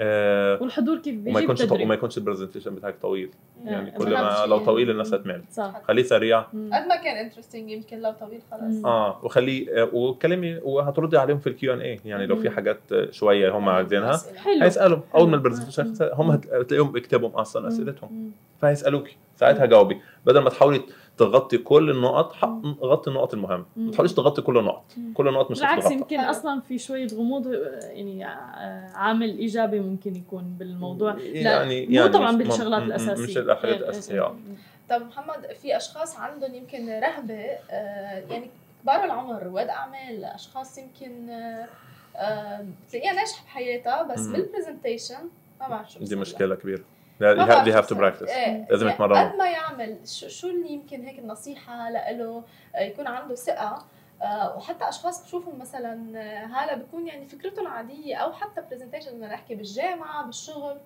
آه 0.00 0.58
والحضور 0.62 0.98
كيف 0.98 1.14
بيجي 1.14 1.30
وما 1.30 1.40
يكونش 1.40 1.58
طو... 1.58 1.64
بتدريب. 1.66 1.82
وما 1.86 1.94
يكونش 1.94 2.18
ال 2.18 2.22
presentation 2.22 2.74
بتاعك 2.74 2.94
طويل 3.02 3.30
يعني 3.64 3.94
آه، 3.94 3.98
كل 3.98 4.10
ما 4.14 4.44
لو 4.46 4.56
شيء. 4.58 4.66
طويل 4.66 4.90
الناس 4.90 5.14
هتمل 5.14 5.42
صح 5.50 5.82
خليه 5.84 6.02
سريع. 6.02 6.40
قد 6.40 6.86
ما 6.88 6.96
كان 7.04 7.16
interesting 7.16 7.70
يمكن 7.70 8.00
لو 8.00 8.10
طويل 8.20 8.40
خلاص. 8.50 8.84
آه 8.84 9.20
وخليه 9.24 9.82
آه 9.82 9.88
وكلمي 9.92 10.58
وهتردي 10.62 11.18
عليهم 11.18 11.38
في 11.38 11.46
ال 11.46 11.60
Q 11.60 11.74
and 11.74 11.80
A 11.80 12.00
يعني 12.04 12.26
لو 12.26 12.36
في. 12.36 12.50
حاجات 12.50 12.80
آه، 12.92 13.10
شوية 13.10 13.56
هم 13.58 13.68
عايزينها 13.68 14.20
هيسالوا 14.62 14.98
أول 15.14 15.28
ما. 15.28 15.36
ال 15.36 15.40
presentation. 15.40 15.94
هم 16.12 16.30
هت- 16.30 16.46
هتلاقيهم 16.52 16.92
بيكتبوا 16.92 17.40
أصلا. 17.40 17.68
أسئلتهم. 17.68 18.30
فهيسألوكي 18.60 19.16
ساعتها 19.36 19.66
جاوبي 19.66 20.00
بدل 20.26 20.40
ما 20.40 20.50
تحاولي 20.50 20.80
تغطي 21.18 21.58
كل 21.58 21.90
النقط. 21.90 22.34
غطي 22.82 23.10
النقط 23.10 23.34
المهمة. 23.34 23.64
ما 23.76 23.90
تحاوليش 23.90 24.14
تغطي 24.14 24.42
كل 24.42 24.58
النقط 24.58 24.84
مم. 24.96 25.12
كل 25.14 25.28
النقط 25.28 25.50
مش 25.50 25.58
بالعكس 25.58 25.90
يمكن 25.90 26.20
حلو. 26.20 26.30
أصلا 26.30 26.60
في 26.60 26.78
شوية 26.78 27.06
غموض 27.06 27.46
آه، 27.46 27.80
يعني 27.82 28.26
آه، 28.26 28.90
عامل 28.94 29.38
إيجابي 29.38 29.80
ممكن 29.80 30.16
يكون 30.16 30.56
بالموضوع 30.58 31.12
لا 31.12 31.22
يعني 31.22 31.86
مو 31.86 31.92
يعني 31.92 32.08
طبعا 32.08 32.36
بالشغلات 32.36 32.82
الاساسيه 32.82 33.22
مش 33.24 33.38
الحاجات 33.38 33.64
إيه، 33.64 33.72
إيه، 33.72 33.78
الأساسية 33.78 34.20
آه. 34.20 34.36
إيه. 34.48 34.56
طب 34.90 35.06
محمد 35.06 35.46
في 35.62 35.76
أشخاص 35.76 36.16
عندهم 36.18 36.54
يمكن 36.54 36.88
رهبة 36.88 37.44
آه، 37.70 38.24
يعني 38.30 38.50
كبار 38.82 39.04
العمر 39.04 39.42
رواد 39.42 39.68
أعمال 39.68 40.24
أشخاص 40.24 40.78
يمكن 40.78 41.30
آه، 41.30 41.68
آه، 42.16 42.66
بتلاقيها 42.88 43.12
ناجحة 43.12 43.44
بحياتها 43.44 44.02
بس. 44.02 44.26
بالبرزنتيشن 44.26 45.28
ما 45.60 45.68
بعرف 45.68 45.92
شو 45.92 45.98
دي 45.98 46.16
مشكلة 46.16 46.54
كبيرة 46.54 46.84
they 47.20 47.72
have, 47.72 47.86
to 47.86 47.94
بصير. 47.94 48.12
practice 48.12 48.28
إيه. 48.28 48.66
لازم 48.70 48.86
يعني 48.86 48.94
يتمرنوا. 49.02 49.30
قد 49.30 49.36
ما 49.38 49.50
يعمل 49.50 49.98
شو, 50.08 50.28
شو 50.28 50.48
اللي 50.48 50.68
يمكن 50.72 51.02
هيك 51.04 51.18
النصيحة 51.18 51.90
لإله 51.90 52.44
آه، 52.74 52.80
يكون 52.80 53.06
عنده 53.06 53.34
ثقة 53.34 53.86
آه، 54.22 54.56
وحتى 54.56 54.88
أشخاص 54.88 55.24
بشوفهم 55.24 55.58
مثلا 55.58 56.18
آه، 56.20 56.44
هلا 56.46 56.74
بيكون 56.76 57.06
يعني 57.06 57.26
فكرتهم 57.26 57.66
عادية 57.66 58.16
أو 58.16 58.32
حتى 58.32 58.62
presentation 58.70 59.10
بدنا 59.10 59.26
نحكي 59.34 59.54
بالجامعة 59.54 60.26
بالشغل 60.26 60.76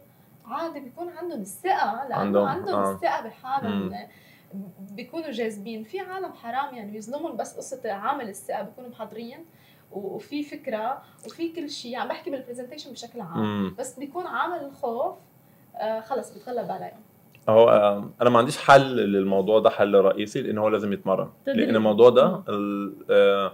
عادي 0.47 0.81
بيكون 0.81 1.09
عندهم 1.09 1.41
الثقة 1.41 2.05
لأنه 2.09 2.15
عندهم- 2.17 2.49
عندهم, 2.49 2.79
آه. 2.83 2.93
الثقة 2.93 3.21
بحالهم 3.21 3.95
بيكونوا 4.81 5.31
جاذبين 5.31 5.85
في 5.85 6.01
عالم 6.01 6.33
حرام 6.33 6.75
يعني 6.75 6.91
بيظلمهم 6.93 7.37
بس 7.37 7.57
قصة 7.57 7.93
عامل 7.93 8.29
الثقة 8.29 8.63
بيكونوا 8.63 8.91
محضرين 8.91 9.45
وفي 9.93 10.43
فكرة 10.43 11.03
وفي 11.27 11.49
كل 11.53 11.71
شيء 11.71 11.97
عم 11.97 12.09
بحكي 12.09 12.31
بال 12.31 12.40
presentation 12.40 12.93
بشكل 12.93 13.21
عام 13.21 13.39
مم. 13.39 13.75
بس 13.79 13.99
بيكون 13.99 14.27
عامل 14.27 14.59
الخوف 14.65 15.15
خلص 16.09 16.35
بيتغلب 16.35 16.71
عليهم 16.71 17.01
هو 17.49 17.69
آه، 17.71 18.11
أنا 18.23 18.31
ما 18.31 18.39
عنديش 18.39 18.59
حل 18.59 18.97
للموضوع 18.97 19.59
ده 19.59 19.71
حل 19.71 19.95
رئيسي 19.95 20.43
لأن 20.43 20.59
هو 20.59 20.69
لازم 20.69 20.93
يتمرن 20.93 21.29
تدريب. 21.47 21.67
لأن 21.67 21.77
الموضوع 21.77 22.11
ده 22.11 22.43
مم. 22.49 22.95
آه، 23.11 23.53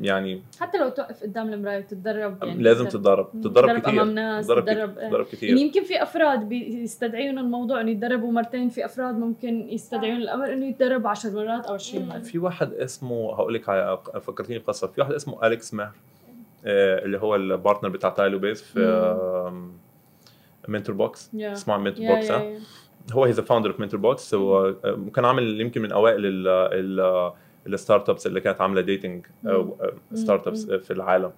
يعني 0.00 0.42
حتى 0.60 0.78
لو 0.78 0.88
توقف 0.88 1.22
قدام 1.22 1.52
المراية 1.52 1.78
وتتدرب 1.78 2.44
يعني 2.44 2.62
لازم 2.62 2.88
تتدرب. 2.88 3.30
تتدرب 3.32 3.70
مم. 3.70 3.78
كتير 3.78 3.90
أمام 3.90 4.10
ناس 4.10 4.46
تتدرب 4.46 4.94
تتدرب 4.94 5.24
كتير 5.26 5.48
يعني 5.48 5.60
يمكن 5.62 5.84
في 5.84 6.02
أفراد 6.02 6.48
بيستدعيون 6.48 7.38
الموضوع 7.38 7.80
إنه 7.80 7.90
يتدربوا 7.90 8.32
مرتين 8.32 8.68
في 8.68 8.84
أفراد 8.84 9.18
ممكن 9.18 9.68
يستدعيون 9.68 10.16
الأمر 10.16 10.52
إنه 10.52 10.66
يتدرب 10.66 11.06
10 11.06 11.30
مرات 11.30 11.66
أو 11.66 11.74
20 11.74 12.02
مم. 12.02 12.08
مرة 12.08 12.18
في 12.18 12.38
واحد 12.38 12.72
اسمه 12.72 13.34
هقول 13.34 13.54
لك 13.54 13.64
فكرتيني 14.20 14.58
بقصة 14.58 14.86
في 14.86 15.00
واحد 15.00 15.12
اسمه 15.12 15.46
أليكس 15.46 15.74
ماهر 15.74 15.92
آه، 16.64 17.04
اللي 17.04 17.18
هو 17.18 17.34
ال 17.34 17.41
partner 17.41 17.88
بتاع 17.88 18.10
تاي 18.10 18.38
لوبيز 18.38 18.62
في 18.62 18.80
Mentor 20.68 20.94
Box 20.94 21.30
يا. 21.34 21.52
اسمه 21.52 21.76
Mentor 21.78 22.06
Box. 22.14 22.30
هو 23.12 23.24
he's 23.24 23.40
founder 23.40 23.70
of 23.70 23.80
Mentor 23.80 24.00
Box 24.00 24.34
هو 24.34 24.74
آه، 24.84 24.98
كان 25.14 25.24
عامل 25.24 25.60
يمكن 25.60 25.82
من 25.82 25.92
أوائل 25.92 26.26
ال 26.26 26.48
ال 26.48 27.32
ال 27.66 28.08
startups 28.08 28.26
اللي 28.26 28.40
كانت 28.40 28.60
عاملة 28.60 28.80
dating 28.80 29.26
startups 30.14 30.70
في 30.70 30.90
العالم. 30.92 31.30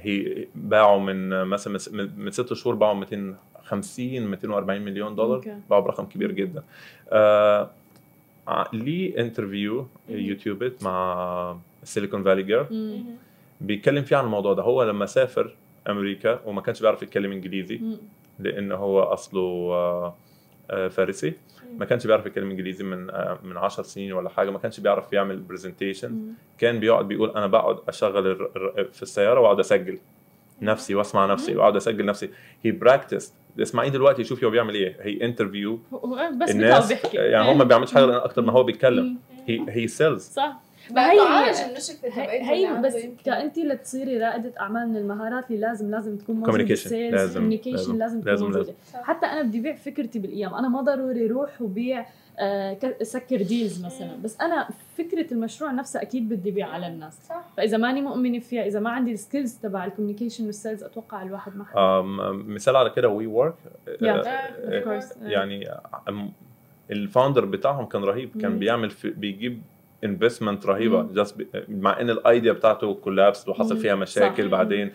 هي 0.00 0.46
باعوا 0.54 1.00
من 1.00 1.44
مثلا 1.44 1.78
من- 2.16 2.30
ست 2.30 2.52
شهور 2.54 2.74
باعوا 2.74 2.94
250 2.94 4.26
240 4.26 4.80
مليون 4.82 5.14
دولار 5.14 5.36
okay. 5.36 5.56
باعوا 5.70 5.82
برقم 5.84 6.04
كبير 6.04 6.32
جدا. 6.32 6.62
آه 7.12 7.70
ع- 8.48 8.66
ليه 8.72 9.20
interview 9.20 9.86
يوتيوبت 10.08 10.82
مع 10.82 11.56
Silicon 11.84 12.22
Valley 12.24 12.42
Girl. 12.42 12.66
بيتكلم 13.60 14.02
فيه 14.02 14.16
عن 14.16 14.24
الموضوع 14.24 14.52
ده. 14.52 14.62
هو 14.62 14.82
لما 14.84 15.06
سافر 15.06 15.54
أمريكا 15.88 16.40
وما 16.46 16.60
كانش 16.60 16.80
بيعرف 16.80 17.02
يتكلم 17.02 17.32
إنجليزي 17.32 17.76
مم. 17.78 17.96
لأن 18.38 18.72
هو 18.72 19.00
أصله 19.02 19.40
آه، 19.72 20.14
آه، 20.70 20.88
فارسي. 20.88 21.32
ما 21.78 21.84
كانش 21.84 22.06
بيعرف 22.06 22.26
يتكلم 22.26 22.50
إنجليزي 22.50 22.84
من 22.84 23.10
آه، 23.10 23.38
من 23.42 23.56
10 23.56 23.82
سنين 23.82 24.12
ولا 24.12 24.28
حاجة 24.28 24.50
ما 24.50 24.58
كانش 24.58 24.80
بيعرف 24.80 25.12
يعمل 25.12 25.36
presentation. 25.40 26.20
كان 26.58 26.80
بيقعد 26.80 27.08
بيقول 27.08 27.30
أنا 27.30 27.46
بقعد 27.46 27.78
أشغل 27.88 28.36
في 28.92 29.02
السيارة 29.02 29.40
وأقعد 29.40 29.58
أسجل 29.60 29.98
نفسي 30.62 30.94
وأسمع 30.94 31.26
نفسي 31.26 31.56
وأقعد 31.56 31.76
أسجل 31.76 32.06
نفسي. 32.06 32.30
هي 32.62 32.70
practice 32.70 33.34
اسمعيه 33.62 33.88
دلوقتي 33.88 34.24
شوفي 34.24 34.46
هو 34.46 34.50
بيعمل 34.50 34.74
إيه. 34.74 34.96
هي 35.00 35.24
interview 35.24 35.80
بس 36.42 36.50
الناس. 36.50 36.88
بيحكي 36.88 37.16
يعني 37.16 37.48
هو 37.48 37.54
ما 37.54 37.64
بيعملش 37.64 37.94
حاجة 37.94 38.24
أكتر 38.24 38.42
ما 38.42 38.52
هو 38.52 38.62
بيتكلم. 38.64 39.18
هي 39.46 39.66
هي 39.68 39.86
sales 39.86 40.22
صح. 40.22 40.67
هي- 42.04 42.50
هي 42.50 42.80
بس. 42.82 42.96
كأنت 43.24 43.58
لتصيري 43.58 44.18
رائدة 44.18 44.52
أعمال 44.60 44.88
من 44.88 44.96
المهارات 44.96 45.50
اللي 45.50 45.60
لازم 45.60 45.90
لازم 45.90 46.16
تكون 46.16 46.36
موجودة 46.36 46.58
Communication. 46.58 46.68
بال 46.68 46.81
sales 46.81 47.14
لازم- 47.14 47.50
communication 47.50 47.66
لازم- 47.66 47.98
لازم 47.98 48.20
تكون 48.20 48.30
لازم- 48.32 48.44
موجودة 48.46 48.60
لازم. 48.60 48.74
حتى 49.04 49.26
أنا 49.26 49.42
بدي 49.42 49.60
بيع 49.60 49.74
فكرتي 49.74 50.18
بالأيام 50.18 50.54
أنا 50.54 50.68
ما 50.68 50.80
ضروري 50.80 51.26
روح 51.26 51.62
وبيع 51.62 52.06
آه، 52.40 52.78
سكر 53.02 53.42
deals 53.42 53.84
مثلا. 53.86 54.16
بس 54.24 54.40
أنا 54.40 54.68
فكرة 54.98 55.32
المشروع 55.34 55.70
نفسها 55.72 56.02
أكيد 56.02 56.28
بدي 56.28 56.50
بيع 56.50 56.66
على 56.68 56.86
الناس 56.86 57.18
صح 57.28 57.44
فإذا 57.56 57.76
ماني 57.76 58.00
مؤمنة 58.02 58.38
فيها 58.38 58.66
إذا 58.66 58.80
ما 58.80 58.90
عندي 58.90 59.12
ال 59.12 59.18
skills 59.18 59.54
تبع 59.54 59.84
ال 59.84 59.88
communication 59.88 60.46
وال 60.46 60.56
sales 60.56 60.82
أتوقع 60.84 61.22
الواحد 61.22 61.52
ما 61.56 61.64
مثال 62.32 62.76
على 62.76 62.90
كده 62.90 63.08
WeWork 63.08 63.54
Yeah. 63.88 64.02
of 64.02 64.84
course. 64.84 65.16
يعني 65.22 65.70
ال 66.90 66.97
founder 66.97 67.44
بتاعهم 67.44 67.86
كان 67.86 68.04
رهيب 68.04 68.30
كان. 68.40 68.58
بيعمل 68.58 68.90
في 68.90 69.10
بيجيب 69.10 69.62
investment 70.04 70.66
رهيبة 70.66 71.02
ب- 71.02 71.46
مع 71.68 72.00
إن 72.00 72.10
ال 72.10 72.18
idea 72.18 72.52
بتاعته 72.52 72.94
collapse 72.94 73.48
وحصل 73.48 73.74
مم. 73.74 73.80
فيها 73.80 73.94
مشاكل 73.94 74.44
صح. 74.44 74.50
بعدين 74.50 74.92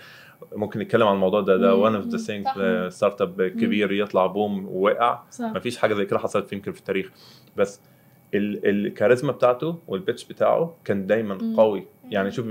ممكن 0.55 0.79
نتكلم 0.79 1.07
عن 1.07 1.15
الموضوع 1.15 1.41
ده 1.41 1.57
ده 1.57 1.75
مم. 1.77 1.83
one 1.83 2.01
of 2.03 2.05
the 2.05 2.13
مم. 2.31 2.43
things 2.43 2.45
صح. 2.45 2.89
startup 2.97 3.41
كبير 3.47 3.91
يطلع 3.91 4.25
boom 4.25 4.65
ووقع 4.67 5.19
ما 5.39 5.59
فيش 5.59 5.77
حاجة 5.77 5.93
زي 5.93 6.05
كده 6.05 6.19
حصلت 6.19 6.53
يمكن 6.53 6.71
في 6.71 6.79
التاريخ 6.79 7.11
بس 7.57 7.81
ال- 8.33 8.69
الكاريزما 8.69 9.31
بتاعته 9.31 9.79
وال 9.87 9.98
pitch 9.98 10.25
بتاعه 10.25 10.75
كان 10.85 11.07
دايما 11.07 11.35
مم. 11.41 11.55
قوي 11.57 11.85
يعني 12.11 12.31
شوف 12.31 12.45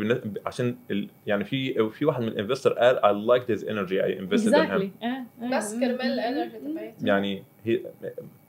عشان 0.47 0.77
ال... 0.91 1.09
يعني 1.27 1.45
في 1.45 1.89
في 1.91 2.05
واحد 2.05 2.23
من 2.23 2.29
ال 2.29 2.33
investors 2.33 2.73
قال 2.73 2.97
I 2.99 3.29
liked 3.31 3.47
his 3.47 3.65
energy. 3.65 3.99
I 4.03 4.21
invested 4.23 4.53
in 4.53 4.55
him. 4.55 4.71
Exactly. 4.71 5.05
إيه، 5.05 5.25
إيه. 5.43 5.57
بس 5.57 5.75
كرمال 5.75 6.01
ال 6.01 6.09
energy 6.09 6.59
تبعته 6.59 6.93
يعني 7.07 7.43
هي 7.65 7.81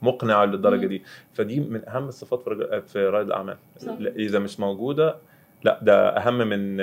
مقنعة 0.01 0.45
للدرجة. 0.45 0.85
دي. 0.87 1.01
فدي 1.33 1.59
من 1.59 1.89
أهم 1.89 2.07
الصفات 2.07 2.41
في 2.41 2.49
رجل- 2.49 2.81
في 2.81 3.05
رائد 3.07 3.27
الأعمال. 3.27 3.57
إذا 4.15 4.39
مش 4.39 4.59
موجودة 4.59 5.15
لا 5.63 5.79
ده 5.81 6.09
أهم 6.17 6.37
من 6.37 6.79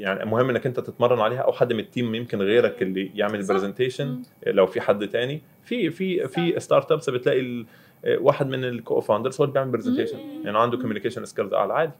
يعني 0.00 0.24
مهم 0.30 0.50
إنك 0.50 0.66
أنت 0.66 0.80
تتمرن 0.80 1.20
عليها 1.20 1.38
أو 1.40 1.52
حد 1.52 1.72
من 1.72 1.80
ال 1.80 1.87
team 1.87 2.14
يمكن 2.14 2.42
غيرك 2.42 2.82
اللي 2.82 3.10
يعمل 3.14 3.44
صح. 3.44 3.54
presentation 3.54 4.06
مم. 4.08 4.22
لو 4.46 4.66
في 4.66 4.80
حد 4.80 5.08
تاني. 5.08 5.42
في 5.64 5.90
في 5.90 6.28
في 6.28 6.60
startups 6.60 7.10
بتلاقي 7.10 7.64
واحد 8.06 8.46
من 8.48 8.64
ال 8.64 9.00
co-founders 9.00 9.40
هو 9.40 9.44
اللي 9.44 9.52
بيعمل 9.54 9.70
presentation. 9.70 10.18
يعني 10.44 10.58
عنده 10.58 10.76
communication 10.76 11.24
skills 11.24 11.54
أعلى. 11.54 11.72
عادي. 11.72 11.92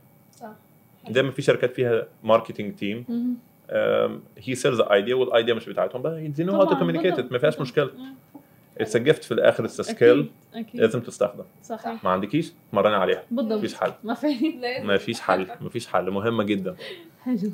صح 1.07 1.13
دايما 1.13 1.31
في 1.31 1.43
شركات 1.43 1.75
فيها 1.75 2.07
marketing 2.25 2.75
team. 2.75 3.05
هي 4.39 4.55
sales 4.55 4.81
idea 4.81 5.15
وال 5.15 5.28
idea 5.28 5.55
مش 5.55 5.69
بتاعتهم 5.69 6.03
بس 6.03 6.13
they 6.13 6.43
know 6.49 6.53
how 6.53 6.67
to 6.69 6.71
طبعاً، 6.71 6.81
communicate 6.81 7.03
it. 7.03 7.17
بالضبط، 7.17 7.33
ما 7.33 7.39
فيهاش. 7.39 7.61
مشكلة. 7.61 7.91
It's 8.79 8.97
gift 8.97 9.25
في 9.25 9.35
الآخر. 9.35 9.65
It's 9.65 9.81
skill 9.81 10.31
لازم 10.75 11.01
تستخدم. 11.01 11.45
صحيح. 11.63 12.05
ما 12.05 12.11
عندكيش؟ 12.11 12.53
تمرني 12.73 12.97
عليها. 12.97 13.23
بالضبط. 13.31 13.59
مفيش 13.59 13.75
حل. 13.75 13.93
ما 14.05 14.15
في. 14.15 14.29
لازم 14.61 14.87
ما 14.87 14.97
فيش 14.97 15.21
حل. 15.21 15.47
ما 15.61 15.69
فيش 15.69 15.87
حل. 15.87 16.11
مهمة 16.11 16.45
جدا. 16.45 16.77
حلو. 17.23 17.37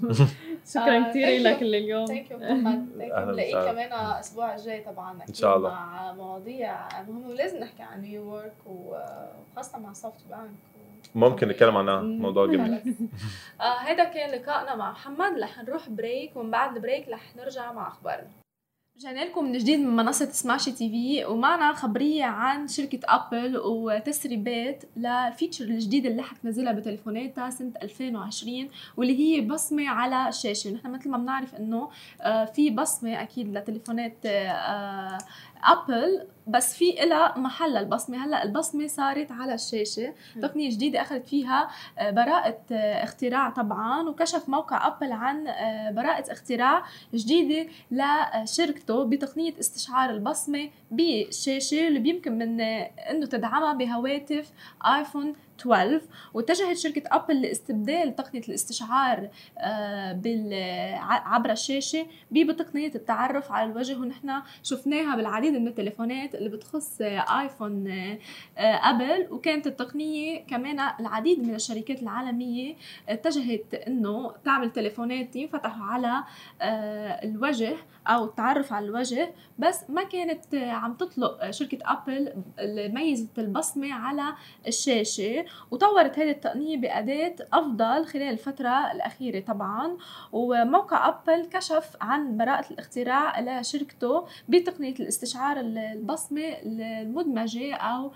شكرا 0.75 1.07
آه، 1.07 1.11
كثير 1.11 1.43
لك. 1.43 1.63
لليوم 1.63 2.07
thank 2.07 2.31
you 2.31 2.39
محمد. 2.39 2.89
كمان 3.51 3.93
الأسبوع 3.93 4.55
الجاي 4.55 4.81
طبعا. 4.81 5.23
أكيد 5.23 5.35
شاء 5.35 5.57
الله. 5.57 5.71
مع 5.71 6.13
مواضيع 6.13 6.89
مهمة. 7.09 7.29
ولازم 7.29 7.59
نحكي 7.59 7.83
عن 7.83 8.01
WeWork 8.01 8.55
وخاصه 8.67 9.79
مع 9.79 9.93
SoftBank 9.93 10.51
ممكن 11.15 11.49
نتكلم 11.49 11.77
عنها. 11.77 12.01
موضوع 12.01 12.47
جميل. 12.47 12.75
آه 13.61 13.79
هذا 13.79 14.05
كان 14.05 14.31
لقائنا 14.31 14.75
مع 14.75 14.91
محمد. 14.91 15.39
رح 15.39 15.59
نروح 15.63 15.89
break 15.89 16.37
ومن 16.37 16.51
بعد 16.51 16.77
ال 16.77 16.82
break 16.82 17.09
رح 17.09 17.37
نرجع 17.37 17.73
مع 17.73 17.89
أخبارنا. 17.89 18.31
رجعنا 18.97 19.25
لكم 19.25 19.45
من 19.45 19.59
جديد 19.59 19.81
من 19.81 19.97
منصة 19.97 20.31
Smashi 20.31 20.73
TV 20.73 21.25
ومعنا 21.25 21.73
خبرية 21.73 22.25
عن 22.25 22.69
شركة 22.69 23.01
أبل 23.05 23.57
وتسريبات 23.57 24.85
لل 24.97 25.10
features 25.10 25.65
الجديدة 25.65 26.09
اللي 26.09 26.23
حتنزلها 26.23 26.73
بتليفوناتها 26.73 27.51
سنة 27.51 27.73
2020 27.83 28.69
واللي 28.97 29.19
هي 29.19 29.41
بصمة 29.41 29.89
على 29.89 30.29
الشاشة 30.29 30.71
نحن 30.71 30.91
مثل 30.93 31.11
ما 31.11 31.19
بنعرف 31.19 31.55
إنه 31.55 31.91
آه، 32.21 32.45
في 32.45 32.71
بصمة 32.71 33.23
أكيد 33.23 33.57
لتليفونات 33.57 34.27
أبل 35.65 36.27
بس 36.47 36.77
في 36.77 37.03
إلها 37.03 37.39
محل 37.39 37.77
البصمة. 37.77 38.25
هلأ 38.27 38.45
البصمة 38.45 38.87
صارت 38.87 39.33
على 39.33 39.55
الشاشة. 39.55 40.15
تقنية 40.43 40.71
جديدة 40.71 41.01
أخذت 41.03 41.27
فيها 41.27 41.69
آه، 41.99 42.11
براءة 42.11 42.61
آه، 42.73 43.05
اختراع 43.05 43.51
طبعا 43.51 44.09
وكشف 44.09 44.49
موقع 44.49 44.87
أبل 44.87 45.13
عن 45.13 45.47
آه، 45.49 45.91
براءة 45.91 46.33
اختراع 46.33 46.85
جديدة 47.15 47.71
لشركته 47.91 49.05
بتقنية 49.05 49.59
استشعار 49.61 50.11
البصمة 50.11 50.71
بالشاشة 50.91 51.89
اللي 51.89 51.99
بيمكن 51.99 52.39
من 52.39 52.61
إنه 52.61 53.27
تدعمها 53.27 53.73
بهواتف 53.73 54.53
ايفون 54.85 55.35
12 55.63 56.01
واتجهت 56.35 56.77
شركة 56.77 57.03
أبل 57.07 57.43
لاستبدال 57.43 58.17
تقنية 58.17 58.43
الاستشعار 58.49 59.29
آه، 59.59 60.21
عبر 61.03 61.51
الشاشة 61.51 62.07
بتقنية 62.31 62.93
التعرف 62.95 63.53
على 63.53 63.71
الوجه 63.71 63.99
ونحن 63.99 64.43
شفناها 64.63 65.17
بالعديد 65.17 65.53
من 65.53 65.69
التليفونات 65.69 66.35
اللي 66.35 66.49
بتخص 66.49 67.01
آه، 67.01 67.41
آيفون 67.41 67.89
آه، 67.91 68.19
أبل. 68.59 69.27
وكانت 69.31 69.67
التقنية 69.67 70.47
كمان 70.47 70.81
العديد 71.01 71.43
من 71.43 71.55
الشركات 71.55 72.03
العالمية 72.03 72.75
اتجهت 73.09 73.75
إنه 73.75 74.33
تعمل 74.45 74.73
تليفونات 74.73 75.37
ينفتحوا 75.37 75.85
على 75.85 76.25
الوجه 77.25 77.77
أو 78.07 78.25
التعرف 78.25 78.73
على 78.73 78.87
الوجه 78.87 79.35
بس 79.59 79.91
ما 79.91 80.03
كانت 80.03 80.55
آه، 80.55 80.71
عم 80.71 80.95
تطلق 80.95 81.51
شركة 81.51 81.79
أبل 81.85 82.33
ميزة 82.95 83.29
البصمة 83.39 83.93
على 83.95 84.35
الشاشة 84.67 85.45
وطورت 85.71 86.19
هذه 86.19 86.31
التقنية 86.31 86.77
بأداة 86.77 87.35
أفضل 87.53 88.07
خلال 88.07 88.23
الفترة 88.33 88.93
الأخيرة 88.93 89.41
طبعا. 89.41 89.97
وموقع 90.33 91.09
أبل 91.09 91.47
كشف 91.47 91.97
عن 92.01 92.37
براءة 92.37 92.73
الاختراع 92.73 93.41
لشركته 93.41 94.27
بتقنية 94.49 94.95
الاستشعار 94.95 95.61
البصمة 95.61 96.43
المدمجة 96.63 97.75
أو 97.75 98.13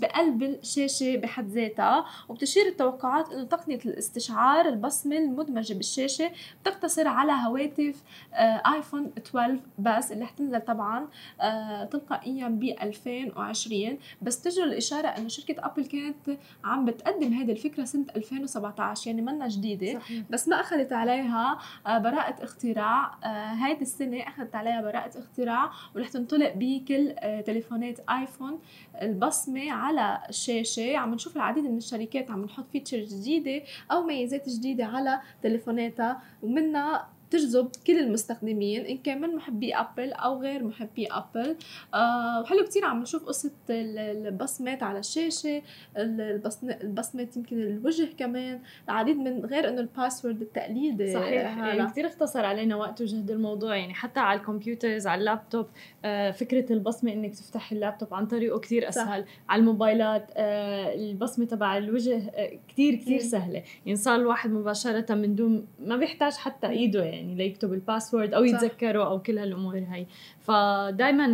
بقلب 0.00 0.42
الشاشة 0.42 1.16
بحد 1.16 1.48
ذاتها 1.48 2.06
وبتشير 2.28 2.66
التوقعات 2.66 3.32
إنه 3.32 3.44
تقنية 3.44 3.78
الاستشعار 3.86 4.68
البصمة 4.68 5.18
المدمجة 5.18 5.74
بالشاشة 5.74 6.30
بتقتصر 6.62 7.08
على 7.08 7.32
هواتف 7.32 8.02
آه، 8.34 8.62
ايفون 8.74 9.12
12 9.18 9.60
بس 9.78 10.12
اللي 10.12 10.26
حتنزل 10.26 10.60
طبعا 10.60 11.08
آه، 11.40 11.84
تلقائيا 11.84 12.48
ب 12.48 12.62
2020 12.64 13.98
بس 14.22 14.42
تجر 14.42 14.64
الإشارة 14.64 15.08
إنه 15.08 15.28
شركة 15.28 15.66
ابل 15.66 15.84
كانت 15.84 16.38
عم 16.64 16.84
بتقدم 16.84 17.32
هذه 17.32 17.52
الفكرة 17.52 17.84
سنة 17.84 18.06
2017 18.16 19.10
يعني 19.10 19.22
منا 19.22 19.48
جديدة. 19.48 20.00
صحيح. 20.00 20.24
بس 20.30 20.48
ما 20.48 20.60
أخذت 20.60 20.92
عليها 20.92 21.58
آه، 21.86 21.98
براءة 21.98 22.44
اختراع 22.44 23.12
هيدي 23.54 23.82
السنة 23.82 24.20
أخذت 24.28 24.54
عليها 24.54 24.80
براءة 24.80 25.18
اختراع 25.18 25.70
ورح 25.96 26.08
تنطلق 26.08 26.52
بكل 26.56 27.14
تليفونات 27.46 28.00
ايفون 28.10 28.58
البصمة 29.02 29.72
على 29.82 30.18
الشاشه 30.28 30.96
عم 30.96 31.14
نشوف 31.14 31.36
العديد 31.36 31.64
من 31.64 31.76
الشركات 31.76 32.30
عم 32.30 32.44
نحط 32.44 32.64
features 32.72 33.20
جديدة 33.20 33.64
أو 33.92 34.02
ميزات 34.02 34.48
جديدة 34.48 34.84
على 34.84 35.20
تليفوناتها 35.42 36.22
ومنها 36.42 37.08
تجذب 37.32 37.68
كل 37.86 37.98
المستخدمين 37.98 38.86
إن 38.86 38.98
كان 38.98 39.20
من 39.20 39.36
محبي 39.36 39.74
ابل 39.74 40.12
أو 40.12 40.42
غير 40.42 40.64
محبي 40.64 41.06
ابل 41.06 41.56
آه 41.94 42.40
وحلو 42.40 42.64
كتير 42.64 42.84
عم 42.84 43.02
نشوف 43.02 43.24
قصة 43.24 43.50
البصمات 43.70 44.82
على 44.82 44.98
الشاشة 44.98 45.62
البصمات 45.96 47.36
يمكن 47.36 47.62
الوجه 47.62 48.08
كمان 48.18 48.60
العديد 48.88 49.16
من 49.16 49.44
غير 49.44 49.68
إنه 49.68 49.80
ال 49.80 49.87
password 49.87 50.42
التقليدي 50.42 51.12
صحيح 51.12 51.58
يعني 51.58 51.86
كثير 51.90 52.06
اختصر 52.06 52.44
علينا 52.44 52.76
وقت 52.76 53.00
وجهد 53.00 53.30
الموضوع 53.30 53.76
يعني 53.76 53.94
حتى 53.94 54.20
على 54.20 54.40
ال 54.40 54.47
computers 54.47 55.06
على 55.06 55.18
اللابتوب 55.20 55.66
آه 56.04 56.30
فكرة 56.30 56.72
البصمة 56.72 57.12
إنك 57.12 57.34
تفتح 57.34 57.72
اللابتوب 57.72 58.14
عن 58.14 58.26
طريقه 58.26 58.58
كثير 58.58 58.88
أسهل. 58.88 59.22
صح. 59.24 59.28
على 59.48 59.60
الموبايلات 59.60 60.30
آه 60.36 60.94
البصمة 60.94 61.44
تبع 61.44 61.78
الوجه 61.78 62.30
آه 62.34 62.58
كثير 62.68 62.94
كثير 62.94 63.18
سهلة. 63.18 63.62
يعني 63.86 63.96
صار 63.96 64.16
الواحد 64.16 64.50
مباشرة 64.50 65.14
من 65.14 65.34
دون 65.34 65.66
ما 65.80 65.96
بيحتاج 65.96 66.32
حتى 66.32 66.66
إيده 66.68 67.04
يعني. 67.04 67.21
يعني 67.22 67.34
ليكتب 67.34 67.72
ال 67.72 67.79
password 67.79 68.34
أو 68.34 68.44
يتذكره 68.44 69.06
أو 69.06 69.22
كل 69.22 69.38
هالأمور 69.38 69.78
هاي. 69.78 70.06
فدائما 70.40 71.24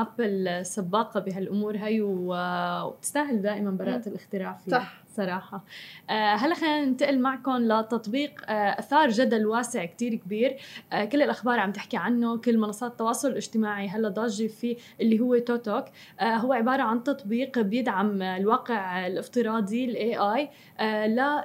ابل 0.00 0.66
سباقة 0.66 1.20
بهالأمور 1.20 1.76
هاي 1.76 2.00
وبتستاهل 2.02 3.42
دائما 3.42 3.70
براءة 3.70 4.08
الاختراع 4.08 4.52
فيها. 4.52 4.78
صح. 4.78 5.02
صراحة 5.20 5.64
آه 6.10 6.34
هلا 6.34 6.54
خلينا 6.54 6.84
ننتقل 6.84 7.18
معكم 7.18 7.56
لتطبيق 7.56 8.30
آه 8.48 8.78
أثار 8.78 9.08
جدل 9.08 9.46
واسع 9.46 9.84
كتير 9.84 10.14
كبير. 10.14 10.56
آه 10.92 11.04
كل 11.04 11.22
الأخبار 11.22 11.58
عم 11.58 11.72
تحكي 11.72 11.96
عنه 11.96 12.36
كل 12.36 12.58
منصات 12.58 12.90
التواصل 12.92 13.28
الاجتماعي 13.30 13.88
هلا 13.88 14.08
ضاجة 14.08 14.46
فيه 14.46 14.76
اللي 15.00 15.20
هو 15.20 15.38
ToTok. 15.38 15.84
هو 16.22 16.52
عبارة 16.52 16.82
عن 16.82 17.02
تطبيق 17.02 17.58
بيدعم 17.58 18.22
الواقع 18.22 19.06
الافتراضي 19.06 19.84
ال 19.84 20.16
AI 20.16 20.48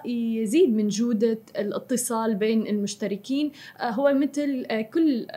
ليزيد 0.05 0.75
من 0.75 0.87
جودة 0.87 1.39
الاتصال 1.57 2.35
بين 2.35 2.67
المشتركين. 2.67 3.51
هو 3.81 4.13
مثل 4.13 4.65
كل 4.93 5.27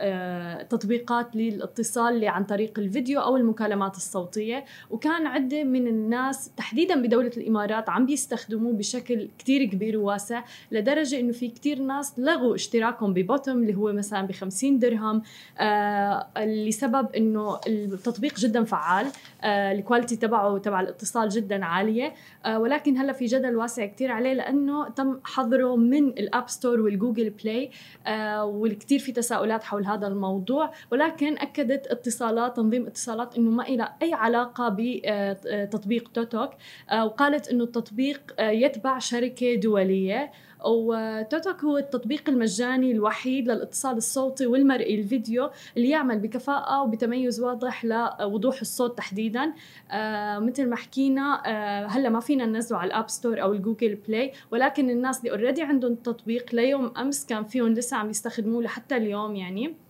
تطبيقات 0.69 1.35
للاتصال 1.35 2.13
اللي 2.13 2.27
عن 2.27 2.43
طريق 2.43 2.79
الفيديو 2.79 3.21
أو 3.21 3.37
المكالمات 3.37 3.95
الصوتية. 3.95 4.65
وكان 4.89 5.27
عدة 5.27 5.63
من 5.63 5.87
الناس 5.87 6.51
تحديدا 6.57 7.01
بدولة 7.01 7.31
الإمارات 7.37 7.89
عم 7.89 8.05
بيستخدموه 8.29 8.73
بشكل 8.73 9.27
كتير 9.39 9.65
كبير 9.65 9.97
وواسع 9.97 10.43
لدرجة 10.71 11.19
إنه 11.19 11.31
في 11.31 11.47
كتير 11.47 11.79
ناس 11.79 12.19
لغوا 12.19 12.55
اشتراكهم 12.55 13.13
ب 13.13 13.19
BOTIM 13.19 13.51
اللي 13.51 13.75
هو 13.75 13.93
مثلا 13.93 14.27
ب 14.27 14.31
50 14.31 14.79
درهم 14.79 15.21
آه 15.59 16.27
لسبب 16.37 17.15
إنه 17.15 17.59
التطبيق 17.67 18.39
جدا 18.39 18.63
فعال 18.63 19.07
آه 19.41 19.71
ال 19.71 19.76
quality 19.76 20.15
تبعه 20.15 20.57
تبع 20.57 20.81
الاتصال 20.81 21.29
جدا 21.29 21.65
عالية 21.65 22.13
آه 22.45 22.59
ولكن 22.59 22.97
هلأ 22.97 23.13
في 23.13 23.25
جدل 23.25 23.55
واسع 23.55 23.85
كتير 23.85 24.11
عليه 24.11 24.33
لأنه 24.33 24.89
تم 24.89 25.19
حظره 25.23 25.75
من 25.75 26.07
ال 26.07 26.17
App 26.17 26.49
Store 26.49 26.81
وال 26.81 26.93
Google 26.93 27.29
Play 27.29 27.71
آه 28.07 28.45
والكثير 28.45 28.99
في 28.99 29.11
تساؤلات 29.11 29.63
حول 29.63 29.85
هذا 29.85 30.07
الموضوع 30.07 30.73
ولكن 30.91 31.37
أكدت 31.37 31.87
اتصالات 31.87 32.55
تنظيم 32.55 32.87
اتصالات 32.87 33.37
إنه 33.37 33.51
ما 33.51 33.63
إلى 33.63 33.89
أي 34.01 34.13
علاقة 34.13 34.75
بتطبيق 34.77 36.07
آه، 36.07 36.13
ToTok 36.13 36.51
آه 36.89 37.05
وقالت 37.05 37.47
إنه 37.47 37.63
التطبيق 37.63 38.08
تطبيق 38.13 38.33
آه، 38.39 38.49
يتبع 38.49 38.99
شركة 38.99 39.55
دولية 39.55 40.31
و 40.65 40.81
ToTok 40.81 41.63
هو 41.63 41.77
التطبيق 41.77 42.29
المجاني 42.29 42.91
الوحيد 42.91 43.47
للاتصال 43.47 43.97
الصوتي 43.97 44.47
والمرئي 44.47 44.99
الفيديو 44.99 45.49
اللي 45.77 45.89
يعمل 45.89 46.19
بكفاءة 46.19 46.81
وبتميز 46.83 47.39
واضح 47.39 47.85
لوضوح 47.85 48.61
الصوت 48.61 48.97
تحديدا. 48.97 49.53
آه 49.91 50.39
مثل 50.39 50.69
ما 50.69 50.75
حكينا 50.75 51.41
آه 51.45 51.85
هلأ 51.85 52.09
ما 52.09 52.19
فينا 52.19 52.45
ننزله 52.45 52.77
على 52.77 52.87
ال 52.87 52.92
App 52.92 53.09
Store 53.09 53.41
أو 53.41 53.53
ال 53.53 53.59
Google 53.59 53.95
Play 53.95 54.31
ولكن 54.51 54.89
الناس 54.89 55.19
اللي 55.19 55.31
already 55.31 55.61
عندهم 55.61 55.91
التطبيق 55.91 56.55
ليوم 56.55 56.91
أمس 56.97 57.25
كان 57.25 57.43
فيهم 57.43 57.73
لسه 57.73 57.97
عم 57.97 58.09
يستخدموه 58.09 58.63
لحتى 58.63 58.97
اليوم 58.97 59.35
يعني. 59.35 59.88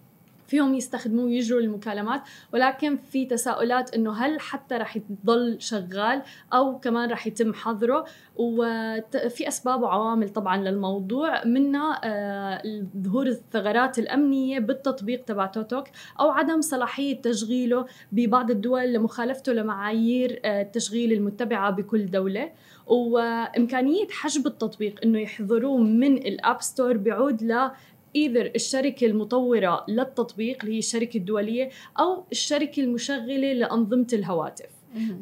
فيهم 0.50 0.76
يستخدموه 0.76 1.26
ويجروا 1.26 1.62
المكالمات 1.62 2.22
ولكن 2.54 2.98
في 2.98 3.26
تساؤلات 3.26 3.94
إنه 3.94 4.14
هل 4.14 4.40
حتى 4.40 4.76
رح 4.76 4.98
يضل 4.98 5.62
شغال 5.62 6.22
أو 6.54 6.80
كمان 6.80 7.12
رح 7.12 7.28
يتم 7.28 7.54
حظره؟ 7.54 8.06
وفي 8.36 9.48
أسباب 9.48 9.82
وعوامل 9.82 10.30
طبعا 10.30 10.58
للموضوع 10.58 11.46
منها 11.46 12.02
آه، 12.04 12.88
ظهور 12.98 13.28
الثغرات 13.28 14.00
الأمنية 14.00 14.60
بالتطبيق 14.60 15.24
تبع 15.24 15.46
ToTok 15.46 15.88
أو 16.20 16.30
عدم 16.30 16.62
صلاحية 16.62 17.22
تشغيله 17.22 17.86
ببعض 18.12 18.52
الدول 18.52 18.94
لمخالفته 18.94 19.54
لمعايير 19.54 20.40
آه، 20.46 20.62
التشغيل 20.62 21.14
المتبعة 21.14 21.72
بكل 21.72 22.06
دولة. 22.06 22.52
وإمكانية 22.90 24.08
حجب 24.12 24.48
التطبيق 24.48 25.00
إنه 25.04 25.20
يحظروه 25.20 25.78
من 25.78 26.18
ال 26.18 26.29
App 26.29 26.62
Store 26.62 26.98
بيعود 26.98 27.44
ل 27.44 27.70
either 28.16 28.52
الشركة 28.56 29.06
المطورة 29.08 29.86
للتطبيق 29.88 30.58
اللي 30.64 30.76
هي 30.76 30.80
الشركة 30.80 31.18
الدولية 31.18 31.70
أو 32.00 32.24
الشركة 32.32 32.82
المشغلة 32.84 33.54
لأنظمة 33.54 34.08
الهواتف. 34.14 34.66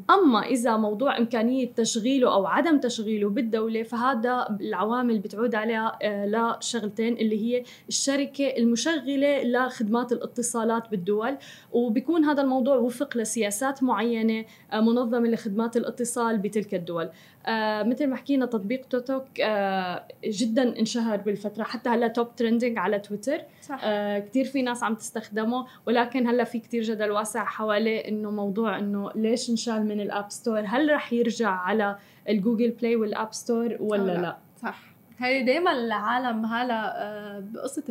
أما 0.09 0.39
إذا 0.45 0.77
موضوع 0.77 1.17
إمكانية 1.17 1.71
تشغيله 1.75 2.33
أو 2.33 2.45
عدم 2.47 2.79
تشغيله 2.79 3.29
بالدولة 3.29 3.83
فهذا 3.83 4.57
العوامل 4.61 5.19
بتعود 5.19 5.55
عليها 5.55 5.99
آه، 6.01 6.25
لشغلتين 6.59 7.13
اللي 7.17 7.41
هي 7.45 7.63
الشركة 7.89 8.45
المشغلة 8.57 9.43
لخدمات 9.43 10.11
الاتصالات 10.11 10.91
بالدول. 10.91 11.37
وبيكون 11.71 12.23
هذا 12.23 12.41
الموضوع 12.41 12.75
وفق 12.75 13.17
لسياسات 13.17 13.83
معينة 13.83 14.45
آه، 14.73 14.81
منظمة 14.81 15.27
لخدمات 15.27 15.77
الاتصال 15.77 16.37
بتلك 16.37 16.75
الدول. 16.75 17.09
آه 17.47 17.83
مثل 17.83 18.07
ما 18.07 18.15
حكينا 18.15 18.45
تطبيق 18.45 18.85
توتوك 18.85 19.25
آه 19.41 20.07
جدا 20.25 20.79
انشهر 20.79 21.17
بالفترة 21.17 21.63
حتى 21.63 21.89
هلا 21.89 22.07
top 22.07 22.35
trending 22.35 22.77
على 22.77 22.99
تويتر 22.99 23.41
صح. 23.61 23.79
آه 23.83 24.19
كثير 24.19 24.45
في 24.45 24.61
ناس 24.61 24.83
عم 24.83 24.95
تستخدمه 24.95 25.65
ولكن 25.85 26.27
هلا 26.27 26.43
في 26.43 26.59
كثير 26.59 26.83
جدل 26.83 27.11
واسع 27.11 27.45
حواليه 27.45 28.07
إنه 28.07 28.31
موضوع 28.31 28.79
إنه 28.79 29.11
ليش 29.15 29.49
انشال 29.49 29.85
من 29.85 30.01
ال 30.01 30.09
App 30.09 30.31
Store 30.31 30.63
هل 30.65 30.89
رح 30.89 31.13
يرجع 31.13 31.49
على 31.49 31.97
ال 32.29 32.35
Google 32.35 32.69
Play 32.69 32.95
وال 32.95 33.10
App 33.10 33.33
Store 33.33 33.77
ولا 33.79 34.11
لا. 34.11 34.21
لا 34.21 34.37
صح 34.61 34.96
هي 35.19 35.43
دائما 35.43 35.71
العالم 35.71 36.45
هلا 36.45 37.03
آه، 37.03 37.39
بقصة 37.39 37.83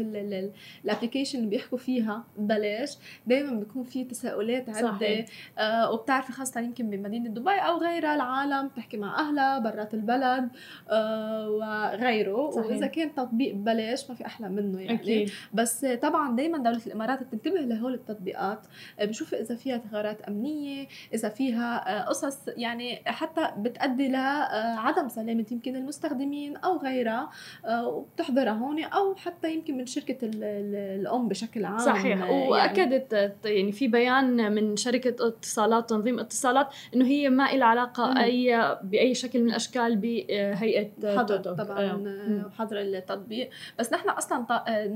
ال 0.85 0.89
application 0.89 1.39
اللي 1.39 1.51
بيحكوا 1.51 1.79
فيها 1.79 2.25
ببلاش 2.37 2.99
دائما 3.27 3.59
بيكون 3.59 3.85
في 3.85 4.05
تساؤلات 4.05 4.69
عدة 4.69 5.25
آه 5.59 5.93
وبتعرفي 5.93 6.33
خاصة 6.33 6.61
يمكن 6.61 6.91
بمدينة 6.91 7.29
دبي 7.31 7.51
أو 7.51 7.79
غيرها 7.79 8.15
العالم 8.15 8.69
بتحكي 8.69 8.97
مع 8.97 9.21
أهلها 9.21 9.59
برات 9.59 9.95
البلد 9.95 10.49
آه 10.91 11.51
وغيره 11.51 12.51
صحيح. 12.51 12.67
وإذا 12.67 12.87
كان 12.87 13.15
تطبيق 13.15 13.55
ببلاش 13.55 14.11
ما 14.11 14.17
في 14.17 14.27
أحلى 14.27 14.49
منه 14.49 14.81
يعني 14.81 14.95
أكيد. 14.95 15.31
بس 15.55 15.85
طبعا 15.85 16.37
دائما 16.37 16.59
دولة 16.59 16.81
الإمارات 16.87 17.23
بتنتبه 17.23 17.61
لهول 17.61 17.95
التطبيقات 17.95 18.67
آه، 19.01 19.05
بشوف 19.05 19.35
إذا 19.35 19.57
فيها 19.57 19.79
ثغرات 19.79 20.21
أمنية 20.23 20.87
إذا 21.15 21.29
فيها 21.29 22.03
قصص 22.09 22.39
يعني 22.49 23.03
حتى 23.07 23.51
بتؤدي 23.59 24.09
لعدم 24.09 25.09
سلامة 25.09 25.47
يمكن 25.51 25.77
المستخدمين 25.77 26.57
أو 26.57 26.77
غيرها 26.79 27.16
آه، 27.65 27.87
وبتحضرها 27.89 28.53
هون 28.53 28.85
أو 28.85 29.15
حتى 29.15 29.55
يمكن 29.55 29.77
من 29.77 29.87
شركة 29.87 30.19
ال- 30.27 30.45
ال- 30.45 31.01
الأم 31.01 31.29
بشكل 31.29 31.65
عام 31.65 31.79
صحيح 31.79 32.07
يعني. 32.19 32.49
وأكدت 32.49 33.37
يعني 33.45 33.73
في 33.73 33.89
بيان 33.89 34.53
من 34.53 34.77
شركة 34.77 35.27
اتصالات 35.29 35.91
تنظيم 35.91 36.19
اتصالات 36.19 36.69
إنه 36.95 37.05
هي 37.07 37.29
ما 37.31 37.53
لها 37.53 37.67
علاقة 37.67 38.11
مم. 38.11 38.19
اي 38.19 38.77
بأي 38.83 39.15
شكل 39.15 39.41
من 39.43 39.49
الأشكال 39.51 39.97
بهيئة 39.97 40.91
حظر. 41.17 41.37
طبعا 41.39 41.79
آه. 41.81 41.91
آه،. 41.91 42.47
وحظر 42.47 42.81
التطبيق 42.81 43.51
بس 43.79 43.93
نحن 43.93 44.09
أصلا 44.09 44.45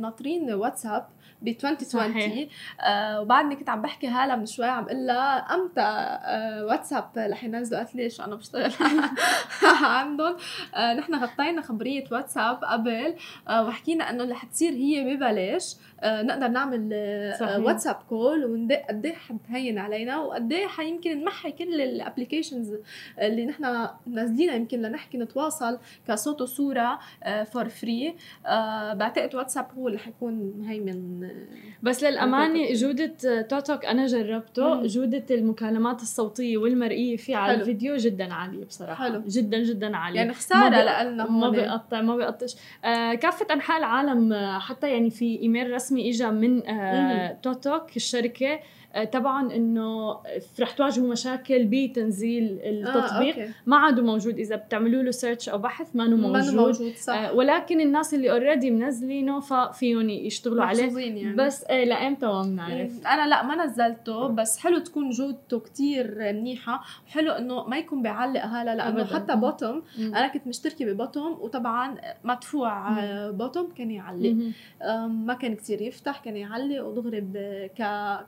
ناطرين 0.00 0.54
واتساب 0.54 1.06
ب 1.42 1.48
2020 1.48 2.12
صحيح. 2.12 2.48
آه 2.80 3.20
وبعدني 3.20 3.56
كنت 3.56 3.68
عم 3.68 3.82
بحكي 3.82 4.08
هلا 4.08 4.36
من 4.36 4.46
شوي 4.46 4.66
عم 4.66 4.84
أقول 4.84 5.06
لها 5.06 5.54
أمتى 5.54 5.80
آه 5.80 6.64
واتساب 6.64 7.10
رح 7.16 7.44
ينزلوا 7.44 7.80
قالت 7.80 7.94
ليش 7.94 8.20
أنا 8.20 8.34
بشتغل 8.36 8.72
عندهم 9.82 10.36
آه 10.74 10.94
نحن 10.94 11.14
غطينا 11.14 11.62
خبرية 11.62 12.04
واتساب 12.12 12.64
قبل 12.64 13.14
آه 13.48 13.66
وحكينا 13.66 14.10
إنه 14.10 14.24
رح 14.30 14.44
تصير 14.44 14.72
هي 14.72 15.16
ببلاش. 15.16 15.76
نقدر 16.04 16.48
نعمل 16.48 16.90
آه 16.92 17.36
صحيح. 17.36 17.56
واتساب 17.58 17.96
call 18.08 18.44
وندق 18.44 18.82
قد 18.88 19.06
إيه 19.06 19.14
حتهين 19.14 19.78
علينا 19.78 20.18
وقد 20.18 20.52
إيه 20.52 20.66
حيمكن 20.66 21.20
نمحي 21.20 21.52
كل 21.52 21.80
ال 21.80 21.88
applications 21.88 22.74
اللي 23.20 23.46
نحن 23.46 23.88
نازلينها 24.06 24.54
يمكن 24.54 24.82
لنحكي 24.82 25.18
نتواصل 25.18 25.78
كصوت 26.08 26.42
وصورة 26.42 26.98
for 27.52 27.68
free 27.68 28.14
بعتقد 28.94 29.34
واتساب 29.34 29.66
هو 29.78 29.88
اللي 29.88 29.98
حيكون 29.98 30.54
مهيمن 30.58 31.24
آه، 31.24 31.30
بس 31.82 32.04
للأمانة 32.04 32.60
okay. 32.60 32.72
جودة 32.72 33.42
توتوك 33.42 33.84
أنا 33.84 34.06
جربته 34.06 34.74
مم. 34.74 34.86
جودة 34.86 35.24
المكالمات 35.30 36.02
الصوتية 36.02 36.56
والمرئية 36.58 37.16
فيه 37.16 37.36
على 37.36 37.52
حلو. 37.52 37.60
الفيديو 37.60 37.96
جدا 37.96 38.34
عالية 38.34 38.64
بصراحة 38.64 39.04
حلو. 39.04 39.22
جدا 39.26 39.58
جدا 39.62 39.96
عالية 39.96 40.16
يعني 40.20 40.34
خسارة 40.34 41.02
لنا 41.02 41.30
ما 41.30 41.48
بيقطع 41.50 42.00
ما 42.00 42.16
بيقطش 42.16 42.56
آه 42.84 43.14
كافة 43.14 43.46
أنحاء 43.54 43.78
العالم 43.78 44.32
آه، 44.32 44.58
حتى 44.58 44.90
يعني 44.90 45.10
في 45.10 45.40
إيميل 45.42 45.70
رسمي 45.70 45.89
إجا 45.98 46.30
من 46.30 46.66
آه 46.68 47.32
توتوك 47.42 47.96
الشركة. 47.96 48.52
آه 48.52 48.60
طبعا 49.12 49.54
إنه 49.54 50.20
رح 50.60 50.70
تواجهوا 50.70 51.08
مشاكل 51.08 51.64
بتنزيل 51.64 52.58
التطبيق. 52.62 53.36
آه، 53.36 53.42
okay. 53.42 53.52
ما 53.66 53.76
عاد 53.76 54.00
موجود. 54.00 54.38
إذا 54.38 54.56
بتعملوا 54.56 55.02
له 55.02 55.10
search 55.10 55.48
أو 55.48 55.58
بحث 55.58 55.96
ما 55.96 56.06
موجود, 56.06 56.54
ما 56.54 56.62
موجود. 56.62 56.94
صح. 56.94 57.14
آه 57.14 57.32
ولكن 57.32 57.80
الناس 57.80 58.14
اللي 58.14 58.30
already 58.30 58.70
منزلينه 58.70 59.40
ففيهم 59.40 60.10
يشتغلوا 60.10 60.64
عليه. 60.64 60.98
يعني. 60.98 61.36
بس 61.36 61.64
آه 61.64 61.84
لايمتى 61.84 62.26
ما 62.26 62.42
بنعرف 62.42 63.06
أنا 63.06 63.28
لا 63.28 63.42
ما 63.42 63.64
نزلته 63.64 64.28
بس 64.28 64.58
حلو 64.58 64.78
تكون 64.78 65.10
جودته 65.10 65.60
كتير 65.60 66.32
منيحة. 66.32 66.82
وحلو 67.06 67.32
إنه 67.32 67.68
ما 67.68 67.78
يكون 67.78 68.02
بيعلق 68.02 68.44
هلا 68.44 68.74
لأنه. 68.74 69.04
حتى 69.04 69.36
بوتيم. 69.36 69.82
أنا 69.98 70.28
كنت 70.28 70.46
مشتركة 70.46 70.84
ببوتيم 70.84 71.32
وطبعا 71.40 71.96
مدفوع. 72.24 72.98
آه، 72.98 73.30
بوتيم 73.30 73.68
كان 73.78 73.90
يعلق. 73.90 74.36
ما 75.08 75.34
كان 75.34 75.54
كتير 75.54 75.82
يفتح 75.82 76.18
كان 76.18 76.36
يعلق 76.36 76.84
ودغري 76.84 77.20
ك 77.78 77.82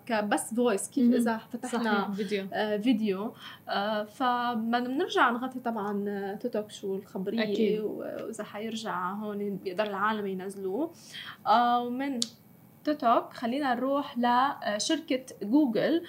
كبس 0.06 0.51
voice 0.56 0.90
كيف. 0.90 1.14
إذا 1.14 1.36
فتحنا 1.36 2.12
فيديو 2.12 2.46
آه، 2.52 2.76
فيديو 2.76 3.32
آه، 3.68 4.04
فبدنا 4.04 4.80
بنرجع 4.80 5.30
نغطي 5.30 5.60
طبعا 5.60 6.04
آه، 6.08 6.34
توتوك 6.34 6.70
شو 6.70 6.94
الخبرية 6.94 7.42
أكيد. 7.42 7.80
وإذا 7.80 8.44
حيرجع 8.44 9.10
هون 9.12 9.56
بيقدر 9.56 9.84
العالم 9.84 10.26
ينزلوه 10.26 10.90
آه، 11.46 11.82
ومن 11.82 12.20
توتوك 12.84 13.32
خلينا 13.32 13.74
نروح 13.74 14.18
لشركة 14.18 15.24
جوجل 15.42 16.02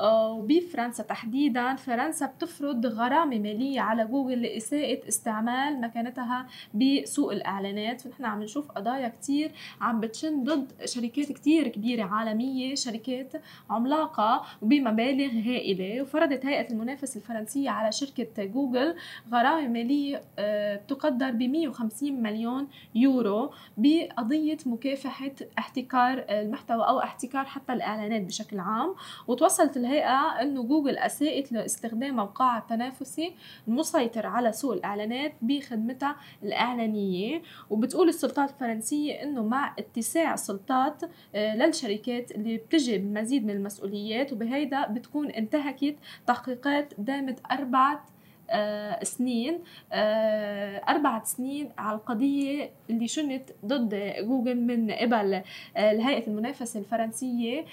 وبفرنسا 0.00 1.02
تحديدا. 1.02 1.74
فرنسا 1.74 2.26
بتفرض 2.26 2.86
غرامة 2.86 3.38
مالية 3.38 3.80
على 3.80 4.04
جوجل 4.06 4.42
لإساءة 4.42 5.08
استعمال 5.08 5.80
مكانتها 5.80 6.46
بسوق 6.74 7.32
الإعلانات. 7.32 8.06
ونحن 8.06 8.24
عم 8.24 8.42
نشوف 8.42 8.70
قضايا 8.70 9.08
كتير 9.08 9.50
عم 9.80 10.00
بتشن 10.00 10.44
ضد 10.44 10.72
شركات 10.84 11.32
كتير 11.32 11.68
كبيرة 11.68 12.04
عالمية 12.04 12.74
شركات 12.74 13.32
عملاقة 13.70 14.42
وبمبالغ 14.62 15.30
هائلة. 15.48 16.02
وفرضت 16.02 16.46
هيئة 16.46 16.72
المنافسة 16.72 17.18
الفرنسية 17.18 17.70
على 17.70 17.92
شركة 17.92 18.44
جوجل 18.44 18.94
غرامة 19.32 19.68
مالية 19.68 20.22
آه، 20.38 20.76
تقدر 20.88 21.30
ب 21.30 21.42
150 21.42 22.22
مليون 22.22 22.68
يورو 22.94 23.50
بقضية 23.76 24.58
مكافحة 24.66 25.32
احتكار 25.58 26.24
المحتوى 26.30 26.88
أو 26.88 27.00
احتكار 27.00 27.44
حتى 27.44 27.72
الإعلانات 27.72 28.22
بشكل 28.22 28.58
عام. 28.58 28.94
وتوصلت 29.28 29.76
الهيئة 29.90 30.42
أنه 30.42 30.62
جوجل 30.62 30.98
أساءت 30.98 31.52
لاستخدام 31.52 32.16
موقعها 32.16 32.58
التنافسي 32.58 33.34
المسيطر 33.68 34.26
على 34.26 34.52
سوق 34.52 34.72
الإعلانات 34.72 35.32
بخدمتها 35.42 36.16
الإعلانية. 36.42 37.42
وبتقول 37.70 38.08
السلطات 38.08 38.50
الفرنسية 38.50 39.22
أنه 39.22 39.42
مع 39.42 39.74
اتساع 39.78 40.34
السلطات 40.34 41.02
آه، 41.34 41.56
للشركات 41.56 42.30
اللي 42.30 42.56
بتجي 42.56 42.98
بمزيد 42.98 43.44
من 43.44 43.50
المسؤوليات 43.50 44.32
وبهيدا 44.32 44.86
بتكون 44.86 45.30
انتهكت 45.30 45.96
تحقيقات 46.26 46.94
دامت 46.98 47.40
أربعة 47.52 48.04
آه، 48.52 49.04
سنين 49.04 49.58
آه، 49.92 50.82
أربعة 50.88 51.24
سنين 51.24 51.70
على 51.78 51.96
القضية 51.96 52.70
اللي 52.90 53.08
شنت 53.08 53.50
ضد 53.66 54.14
جوجل 54.20 54.60
من 54.60 54.90
قبل 54.90 55.42
الهيئة 55.76 56.26
المنافسة 56.26 56.80
الفرنسية 56.80 57.64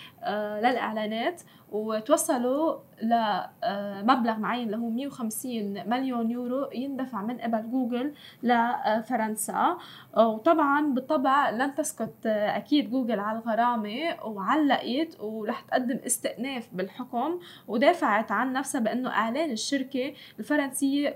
للإعلانات. 0.64 1.42
وتوصلوا 1.72 2.76
لمبلغ 3.02 4.38
معين 4.40 4.66
اللي 4.66 4.78
هو 4.78 4.90
150 4.90 5.90
مليون 5.90 6.32
يورو 6.32 6.70
يندفع 6.76 7.22
من 7.22 7.38
قبل 7.38 7.72
جوجل 7.72 8.14
لفرنسا 8.44 9.78
وطبعا 10.18 10.94
بالطبع 10.94 11.50
لن 11.50 11.76
تسكت 11.76 12.14
آه، 12.26 12.58
أكيد 12.58 12.90
جوجل 12.90 13.20
على 13.20 13.40
الغرامة 13.40 14.24
وعلقت 14.26 15.20
ورح 15.20 15.62
تقدم 15.62 16.00
استئناف 16.06 16.70
بالحكم. 16.74 17.40
ودافعت 17.68 18.32
عن 18.32 18.54
نفسها 18.54 18.82
بأنه 18.82 19.10
إعلان 19.10 19.52
الشركة 19.52 20.14
الفرنسية 20.40 21.16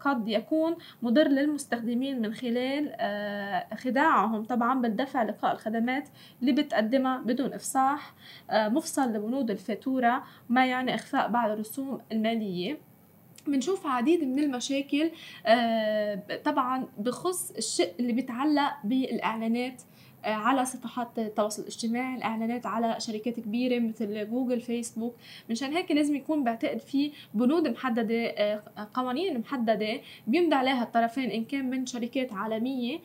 قد- 0.00 0.28
يكون 0.28 0.76
مضر 1.02 1.28
للمستخدمين 1.28 2.22
من 2.22 2.34
خلال 2.34 2.92
آه، 2.98 3.74
خداعهم. 3.74 4.44
طبعا 4.44 4.80
بالدفع 4.80 5.22
لقاء 5.22 5.52
الخدمات 5.52 6.08
اللي 6.40 6.52
بتقدمها 6.52 7.18
بدون 7.18 7.52
إفصاح 7.52 8.14
آه، 8.50 8.68
مفصل 8.68 9.12
لبنود 9.12 9.50
الفاتورة 9.86 10.22
ما 10.48 10.66
يعني 10.66 10.94
إخفاء 10.94 11.28
بعض 11.28 11.50
الرسوم 11.50 12.00
المالية. 12.12 12.78
بنشوف 13.46 13.86
عديد 13.86 14.24
من 14.24 14.38
المشاكل 14.38 15.10
آه، 15.46 16.22
طبعا 16.44 16.88
بخص 16.98 17.50
الشيء 17.50 17.92
اللي 18.00 18.12
بيتعلق 18.12 18.72
بالإعلانات 18.84 19.82
آه، 20.24 20.32
على 20.32 20.64
صفحات 20.64 21.18
التواصل 21.18 21.62
الاجتماعي 21.62 22.16
الإعلانات 22.16 22.66
على 22.66 23.00
شركات 23.00 23.40
كبيرة 23.40 23.78
مثل 23.78 24.30
جوجل 24.30 24.60
فيسبوك. 24.60 25.14
مشان 25.50 25.72
هيك 25.72 25.90
لازم 25.90 26.16
يكون 26.16 26.44
بعتقد 26.44 26.78
في 26.78 27.12
بنود 27.34 27.68
محددة 27.68 28.24
آه، 28.26 28.62
قوانين 28.94 29.38
محددة 29.40 30.00
بيمضي 30.26 30.54
عليها 30.54 30.82
الطرفين 30.82 31.30
إن 31.30 31.44
كان 31.44 31.70
من 31.70 31.86
شركات 31.86 32.32
عالمية 32.32 32.98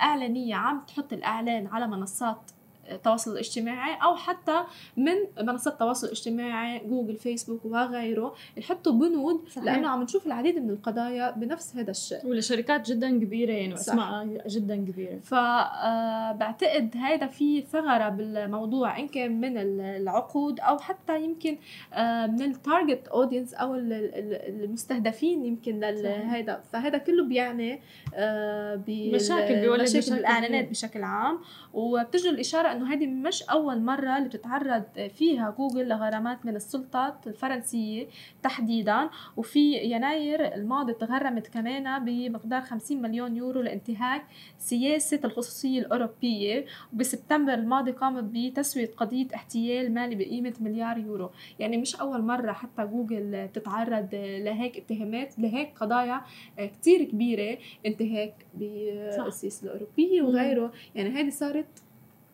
إعلانية 0.00 0.54
عم 0.54 0.80
تحط 0.86 1.12
الإعلان 1.12 1.66
على 1.66 1.86
منصات 1.86 2.50
التواصل 2.90 3.32
الاجتماعي 3.32 3.94
أو 4.02 4.16
حتى 4.16 4.62
من 4.96 5.14
منصات 5.42 5.72
التواصل 5.72 6.06
الاجتماعي 6.06 6.78
جوجل 6.86 7.16
فيسبوك 7.16 7.64
وغيره 7.64 8.34
يحطوا 8.56 8.92
بنود 8.92 9.48
صحيح. 9.48 9.64
لأنه 9.64 9.88
عم 9.88 10.02
نشوف 10.02 10.26
العديد 10.26 10.58
من 10.58 10.70
القضايا 10.70 11.30
بنفس 11.30 11.76
هذا 11.76 11.90
الشيء 11.90 12.26
ولشركات 12.26 12.90
جدا 12.90 13.10
كبيرة 13.10 13.52
يعني. 13.52 13.72
واسماء 13.72 14.48
جدا 14.48 14.76
كبيرة 14.76 15.18
فبعتقد 15.18 16.90
هيدا 16.96 17.26
في 17.26 17.62
ثغرة 17.62 18.08
بالموضوع 18.08 18.98
إن 18.98 19.08
كان 19.08 19.40
من 19.40 19.58
ال- 19.58 19.80
العقود 19.80 20.60
أو 20.60 20.78
حتى 20.78 21.22
يمكن 21.24 21.56
آه، 21.94 22.26
من 22.26 22.42
ال 22.42 22.51
target 22.51 23.08
audience 23.08 23.54
ال- 23.54 24.64
المستهدفين 24.64 25.44
يمكن. 25.44 25.80
لهيدا 25.80 26.60
فهذا 26.72 26.98
كله 26.98 27.24
بيعني 27.24 27.80
آه، 28.14 28.80
مشاكل 28.88 29.60
بيولد 29.60 29.82
مشاكل 29.96 30.22
كبيرة. 30.48 30.62
بشكل 30.70 31.02
عام 31.02 31.38
وبتجي 31.74 32.30
الإشارة 32.30 32.72
إنه 32.72 32.92
هذه 32.92 33.06
مش 33.06 33.42
أول 33.42 33.80
مرة 33.82 34.16
اللي 34.16 34.28
بتتعرض 34.28 34.84
فيها 35.14 35.50
جوجل 35.50 35.88
لغرامات 35.88 36.46
من 36.46 36.56
السلطات 36.56 37.26
الفرنسية 37.26 38.06
تحديدا. 38.42 39.10
وفي 39.36 39.74
يناير 39.74 40.54
الماضي 40.54 40.92
تغرمت 40.92 41.46
كمان 41.46 42.04
بمقدار 42.04 42.60
50 42.62 43.02
مليون 43.02 43.36
يورو 43.36 43.60
لانتهاك 43.60 44.22
سياسة 44.58 45.20
الخصوصية 45.24 45.80
الأوروبية. 45.80 46.64
وبسبتمبر 46.92 47.54
الماضي 47.54 47.90
قامت 47.90 48.24
بتسوية 48.24 48.90
قضية 48.96 49.26
احتيال 49.34 49.94
مالي 49.94 50.14
بقيمة 50.14 50.54
مليار 50.60 50.98
يورو. 50.98 51.30
يعني 51.58 51.76
مش 51.76 51.96
أول 51.96 52.22
مرة 52.22 52.52
حتى 52.52 52.86
جوجل 52.86 53.48
تتعرض 53.54 54.08
لهيك 54.14 54.76
اتهامات 54.76 55.38
لهيك 55.38 55.78
قضايا 55.80 56.20
كتير 56.58 57.04
كبيرة 57.04 57.58
انتهاك 57.86 58.34
بالسياسة 58.54 59.64
الأوروبية 59.66 60.22
وغيره. 60.22 60.72
يعني 60.94 61.10
هذه 61.10 61.30
صارت 61.30 61.66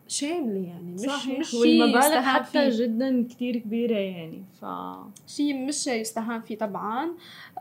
شاملة 0.08 0.66
يعني 0.68 0.92
مش 0.92 1.00
صحيح 1.00 1.38
مش 1.40 1.54
والمبالغ 1.54 2.20
حتى 2.20 2.70
فيه. 2.70 2.84
جدا 2.84 3.26
كتير 3.30 3.56
كبيرة 3.56 3.96
يعني 3.98 4.42
ف 4.60 4.64
شيء 5.26 5.66
مش 5.66 5.86
يستهان 5.86 6.40
فيه 6.40 6.58
طبعا. 6.58 7.10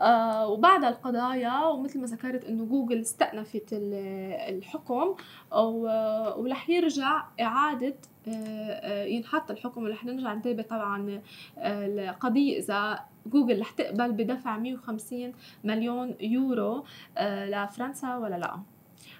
آه 0.00 0.48
وبعد 0.48 0.84
القضايا 0.84 1.64
ومثل 1.64 2.00
ما 2.00 2.06
ذكرت 2.06 2.44
إنه 2.44 2.64
جوجل 2.64 3.00
استأنفت 3.00 3.72
ال- 3.72 4.54
الحكم 4.56 5.14
ورح 5.52 6.70
يرجع 6.70 7.24
إعادة 7.40 7.94
آه، 8.28 8.30
آه، 8.32 9.04
ينحط 9.04 9.50
الحكم 9.50 9.82
ورح 9.84 10.04
نرجع 10.04 10.34
نتابع 10.34 10.62
طبعا 10.62 11.20
آه، 11.58 11.86
القضية 11.86 12.58
إذا 12.58 12.98
جوجل 13.26 13.60
رح 13.60 13.70
تقبل 13.70 14.12
بدفع 14.12 14.58
150 14.58 15.32
مليون 15.64 16.14
يورو 16.20 16.84
آه، 17.18 17.46
لفرنسا 17.46 18.16
ولا 18.16 18.34
لا. 18.36 18.60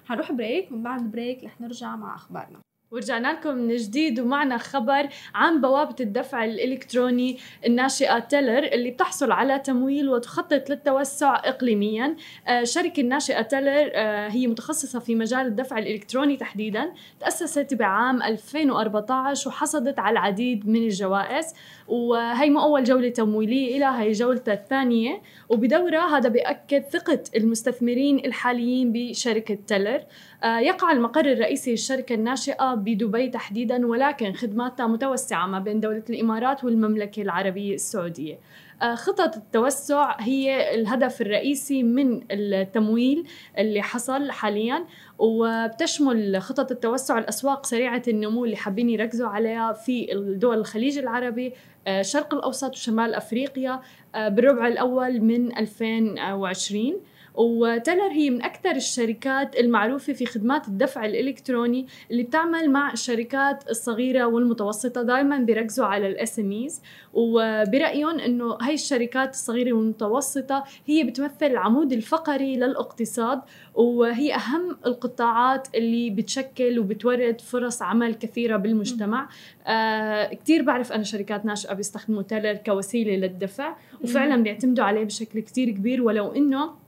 حنروح 0.05 0.31
break 0.31 0.71
ومن 0.71 0.83
بعد 0.83 1.01
ال 1.01 1.08
break 1.08 1.43
رح 1.43 1.61
نرجع 1.61 1.95
مع 1.95 2.15
أخبارنا. 2.15 2.66
ورجعنا 2.91 3.33
لكم 3.33 3.55
من 3.55 3.75
جديد 3.75 4.19
ومعنا 4.19 4.57
خبر 4.57 5.07
عن 5.35 5.61
بوابة 5.61 5.95
الدفع 5.99 6.45
الإلكتروني 6.45 7.37
الناشئة 7.65 8.19
Telr 8.19 8.63
اللي 8.63 8.91
بتحصل 8.91 9.31
على 9.31 9.59
تمويل 9.59 10.09
وتخطط 10.09 10.69
للتوسع 10.69 11.35
إقليميا. 11.35 12.15
آه، 12.47 12.63
شركة 12.63 13.01
الناشئة 13.01 13.41
Telr 13.41 13.91
آه، 13.93 14.27
هي 14.27 14.47
متخصصة 14.47 14.99
في 14.99 15.15
مجال 15.15 15.47
الدفع 15.47 15.77
الإلكتروني 15.77 16.37
تحديدا 16.37 16.93
تأسست 17.19 17.73
بعام 17.73 18.23
2014 18.23 19.49
وحصدت 19.49 19.99
على 19.99 20.13
العديد 20.13 20.67
من 20.67 20.83
الجوائز. 20.83 21.53
وهي 21.87 22.49
مو 22.49 22.61
أول 22.61 22.83
جولة 22.83 23.09
تمويلية 23.09 23.79
لها 23.79 24.01
هي 24.01 24.11
جولتها 24.11 24.53
الثانية. 24.53 25.21
وبدورها 25.49 26.17
هذا 26.17 26.29
بيأكد 26.29 26.83
ثقة 26.83 27.23
المستثمرين 27.35 28.25
الحاليين 28.25 28.91
بشركة 28.91 29.57
تيلر. 29.67 30.01
يقع 30.43 30.91
المقر 30.91 31.25
الرئيسي 31.25 31.71
للشركة 31.71 32.15
الناشئة 32.15 32.75
بدبي 32.75 33.29
تحديدا 33.29 33.87
ولكن 33.87 34.33
خدماتها 34.33 34.87
متوسعة 34.87 35.47
ما 35.47 35.59
بين 35.59 35.79
دولة 35.79 36.03
الإمارات 36.09 36.63
والمملكة 36.63 37.21
العربية 37.21 37.73
السعودية. 37.73 38.39
آه، 38.81 38.95
خطط 38.95 39.35
التوسع 39.35 40.15
هي 40.19 40.75
الهدف 40.75 41.21
الرئيسي 41.21 41.83
من 41.83 42.21
التمويل 42.31 43.27
اللي 43.57 43.81
حصل 43.81 44.31
حاليا 44.31 44.85
وبتشمل 45.19 46.41
خطط 46.41 46.71
التوسع 46.71 47.17
الأسواق 47.17 47.65
سريعة 47.65 48.01
النمو 48.07 48.45
اللي 48.45 48.55
حابين 48.55 48.89
يركزوا 48.89 49.27
عليها 49.27 49.73
في 49.73 50.07
دول 50.37 50.57
الخليج 50.57 50.97
العربي 50.97 51.53
آه، 51.87 51.99
الشرق 51.99 52.33
الأوسط 52.33 52.71
وشمال 52.71 53.13
أفريقيا 53.13 53.81
آه، 54.15 54.29
بالربع 54.29 54.67
الأول 54.67 55.21
من 55.21 55.57
2020 55.57 56.93
و 57.37 57.52
Telr 57.52 58.11
هي 58.11 58.29
من 58.29 58.41
أكثر 58.43 58.71
الشركات 58.71 59.59
المعروفة 59.59 60.13
في 60.13 60.25
خدمات 60.25 60.67
الدفع 60.67 61.05
الإلكتروني 61.05 61.87
اللي 62.11 62.23
بتعمل 62.23 62.69
مع 62.71 62.93
الشركات 62.93 63.69
الصغيرة 63.69 64.25
والمتوسطة 64.25 65.01
دائما 65.01 65.37
بيركزوا 65.37 65.85
على 65.85 66.07
ال 66.07 66.39
SMEs 66.39 66.81
وبرأيهم 67.13 68.19
إنه 68.19 68.57
هاي 68.61 68.73
الشركات 68.73 69.29
الصغيرة 69.33 69.73
والمتوسطة 69.73 70.63
هي 70.85 71.03
بتمثل 71.03 71.45
العمود 71.45 71.93
الفقري 71.93 72.55
للاقتصاد 72.55 73.41
وهي 73.75 74.35
أهم 74.35 74.77
القطاعات 74.85 75.67
اللي 75.75 76.09
بتشكل 76.09 76.79
وبتورد 76.79 77.41
فرص 77.41 77.81
عمل 77.81 78.13
كثيرة 78.15 78.57
بالمجتمع. 78.57 79.29
آه 79.67 80.33
كتير 80.33 80.61
بعرف 80.61 80.91
أنا 80.91 81.03
شركات 81.03 81.45
ناشئة 81.45 81.73
بيستخدموا 81.73 82.21
Telr 82.21 82.53
كوسيلة 82.53 83.15
للدفع 83.15 83.75
وفعلا 84.03 84.43
بيعتمدوا 84.43 84.83
عليه 84.85 85.03
بشكل 85.03 85.39
كتير 85.39 85.69
كبير 85.69 86.03
ولو 86.03 86.31
إنه 86.31 86.86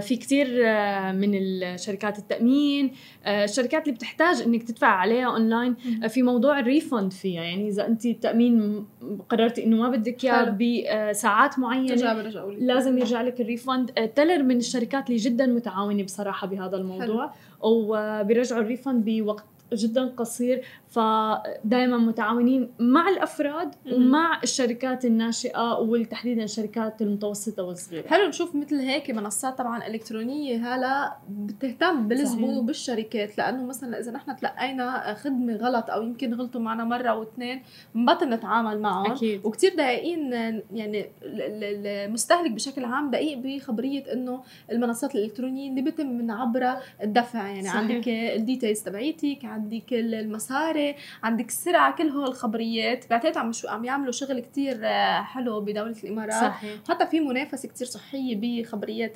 في 0.00 0.16
كتير 0.16 0.46
آه، 0.66 1.12
من 1.12 1.30
الشركات 1.34 2.18
التأمين 2.18 2.92
آه، 3.24 3.44
الشركات 3.44 3.82
اللي 3.82 3.94
بتحتاج 3.94 4.42
إنك 4.42 4.62
تدفع 4.62 4.86
عليها 4.86 5.26
اونلاين 5.26 5.76
آه، 6.04 6.06
في 6.06 6.22
موضوع 6.22 6.58
ال 6.58 6.66
refund 6.66 7.12
فيها. 7.12 7.42
يعني 7.42 7.68
إذا 7.68 7.86
أنت 7.86 8.06
التأمين 8.06 8.86
قررتي 9.28 9.64
إنه 9.64 9.76
ما 9.76 9.88
بدك 9.88 10.24
إياه 10.24 10.44
حلو. 10.44 10.56
بساعات 11.10 11.58
لك. 12.50 12.62
لازم 12.62 12.98
يرجع 12.98 13.22
لك 13.22 13.40
ال 13.40 13.46
refund. 13.46 13.90
آه، 13.98 14.06
Telr 14.06 14.42
من 14.42 14.56
الشركات 14.56 15.06
اللي 15.06 15.18
جدا 15.18 15.46
متعاونة 15.46 16.02
بصراحة 16.02 16.46
بهذا 16.46 16.76
الموضوع. 16.76 17.32
وبيرجعوا 17.60 18.60
ال 18.60 18.66
refund 18.66 19.04
بوقت 19.04 19.44
جدا 19.72 20.04
قصير 20.16 20.62
فدائما 20.88 21.96
متعاونين 21.96 22.70
مع 22.78 23.08
الأفراد. 23.08 23.74
ومع 23.92 24.40
الشركات 24.42 25.04
الناشئة 25.04 25.78
وتحديدا 25.78 26.44
الشركات 26.44 27.02
المتوسطة 27.02 27.62
والصغيرة 27.62 28.08
حلو 28.08 28.28
نشوف 28.28 28.54
مثل 28.56 28.76
هيك 28.76 29.10
منصات 29.10 29.58
طبعا 29.58 29.86
إلكترونية 29.86 30.74
هلا 30.76 31.16
بتهتم 31.30 32.08
بالزبون. 32.08 32.56
وبالشركات 32.58 33.38
لأنه 33.38 33.64
مثلا 33.64 33.98
إذا 34.00 34.12
نحن 34.12 34.36
تلقينا 34.36 35.14
خدمة 35.14 35.56
غلط 35.56 35.90
أو 35.90 36.02
يمكن 36.02 36.34
غلطوا 36.34 36.60
معنا 36.60 36.84
مرة 36.84 37.08
أو 37.08 37.22
اثنين 37.22 37.62
بنبطل 37.94 38.28
نتعامل 38.30 38.80
معهم 38.80 39.12
أكيد 39.12 39.40
وكتير 39.46 39.74
دقيقين 39.74 40.32
يعني 40.72 41.00
ال- 41.00 41.42
ال- 41.42 41.86
المستهلك 41.86 42.50
بشكل 42.50 42.84
عام 42.84 43.10
دقيق 43.10 43.38
بخبرية 43.38 44.12
إنه 44.12 44.42
المنصات 44.72 45.14
الإلكترونية 45.14 45.70
اللي 45.70 45.82
بيتم 45.82 46.06
من 46.06 46.30
عبرها 46.30 46.80
الدفع 47.02 47.46
يعني 47.48 47.62
صحيح. 47.68 47.76
عندك 47.76 48.08
ال 48.08 48.17
details 48.17 48.80
تبعيتك 48.80 49.44
عندك 49.56 49.92
المصاري 49.92 50.94
عندك 51.22 51.48
السرعة 51.48 51.96
كل 51.96 52.08
هول 52.08 52.28
الخبريات. 52.28 53.10
بعتقد 53.10 53.36
عم 53.36 53.52
شو 53.52 53.68
عم 53.68 53.84
يعملوا 53.84 54.12
شغل 54.12 54.40
كتير 54.40 54.78
آه، 54.82 55.22
حلو 55.22 55.60
بدولة 55.60 55.96
الإمارات. 56.04 56.32
صحيح. 56.52 56.74
حتى 56.88 57.06
في 57.06 57.20
منافسة 57.20 57.68
كتير 57.68 57.86
صحية 57.86 58.36
بخبريات 58.40 59.14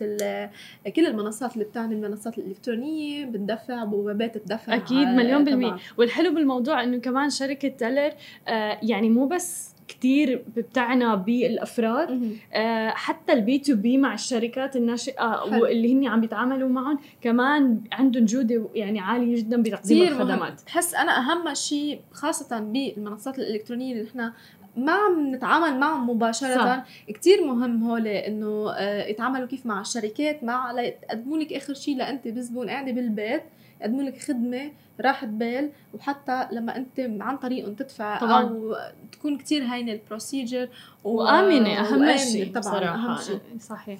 كل 0.97 1.07
المنصات 1.07 1.53
اللي 1.55 1.64
بتعني 1.64 1.95
المنصات 1.95 2.38
الإلكترونية. 2.38 3.24
بتدفع 3.24 3.84
بوابات 3.84 4.36
الدفع 4.36 4.74
أكيد 4.74 5.09
مليون. 5.09 5.45
بالمية. 5.45 5.76
والحلو 5.97 6.34
بالموضوع 6.34 6.82
إنه 6.82 6.99
كمان 6.99 7.30
شركة 7.30 7.68
Telr 7.68 8.12
آه 8.49 8.78
يعني 8.82 9.09
مو 9.11 9.26
بس 9.26 9.74
كتير 9.91 10.45
بتعنى 10.57 11.16
بالأفراد. 11.16 12.36
آه 12.53 12.91
حتى 12.91 13.32
ال 13.32 13.58
B2B 13.58 13.98
مع 13.99 14.14
الشركات 14.14 14.76
الناشئة 14.76 15.51
حلو. 15.51 15.62
واللي 15.62 15.95
هن 15.95 16.07
عم 16.07 16.20
بيتعاملوا 16.20 16.68
معهم 16.68 16.99
كمان 17.20 17.80
عندهم 17.93 18.24
جودة 18.24 18.68
يعني 18.74 19.01
عالية 19.01 19.36
جدا 19.36 19.62
بتقديم 19.62 19.78
كثير 19.78 20.09
الخدمات 20.12 20.62
بحس 20.66 20.95
أنا 20.95 21.18
أهم 21.18 21.55
شيء 21.55 22.01
خاصة 22.12 22.61
بالمنصات 22.61 23.38
الإلكترونية 23.38 23.93
اللي 23.93 24.05
نحن 24.05 24.32
ما 24.76 24.93
عم 24.93 25.34
نتعامل 25.34 25.80
معهم 25.80 26.11
مباشرة 26.11 26.55
صح. 26.55 26.84
كتير 27.09 27.45
مهم 27.45 27.82
هول 27.82 28.07
إنه 28.07 28.72
آه، 28.72 29.07
يتعاملوا 29.07 29.47
كيف 29.47 29.66
مع 29.66 29.80
الشركات 29.80 30.45
مع 30.45 30.72
ليقدموا 30.72 31.38
لك 31.38 31.53
آخر 31.53 31.74
شيء 31.74 31.97
لأنت 31.97 32.28
بزبون 32.28 32.70
قاعدة 32.70 32.93
بالبيت 32.93 33.43
يقدموا 33.80 34.02
لك 34.02 34.18
خدمة 34.22 34.70
راحة 35.00 35.26
بال 35.26 35.70
وحتى 35.94 36.48
لما 36.52 36.76
أنت 36.76 37.00
عن 37.20 37.36
طريقهم 37.36 37.74
تدفع 37.74 38.18
طبعاً. 38.20 38.42
أو 38.42 38.76
تكون 39.12 39.38
كتير 39.38 39.62
هينة 39.64 39.92
ال 39.92 40.00
procedure 40.00 40.68
و- 41.04 41.22
أهم 41.22 41.44
وآمنة 41.44 42.16
شيء 42.16 42.46
طبعا 42.50 42.60
بصراحة. 42.60 43.12
اهم 43.12 43.20
شيء. 43.22 43.40
صحيح. 43.60 43.98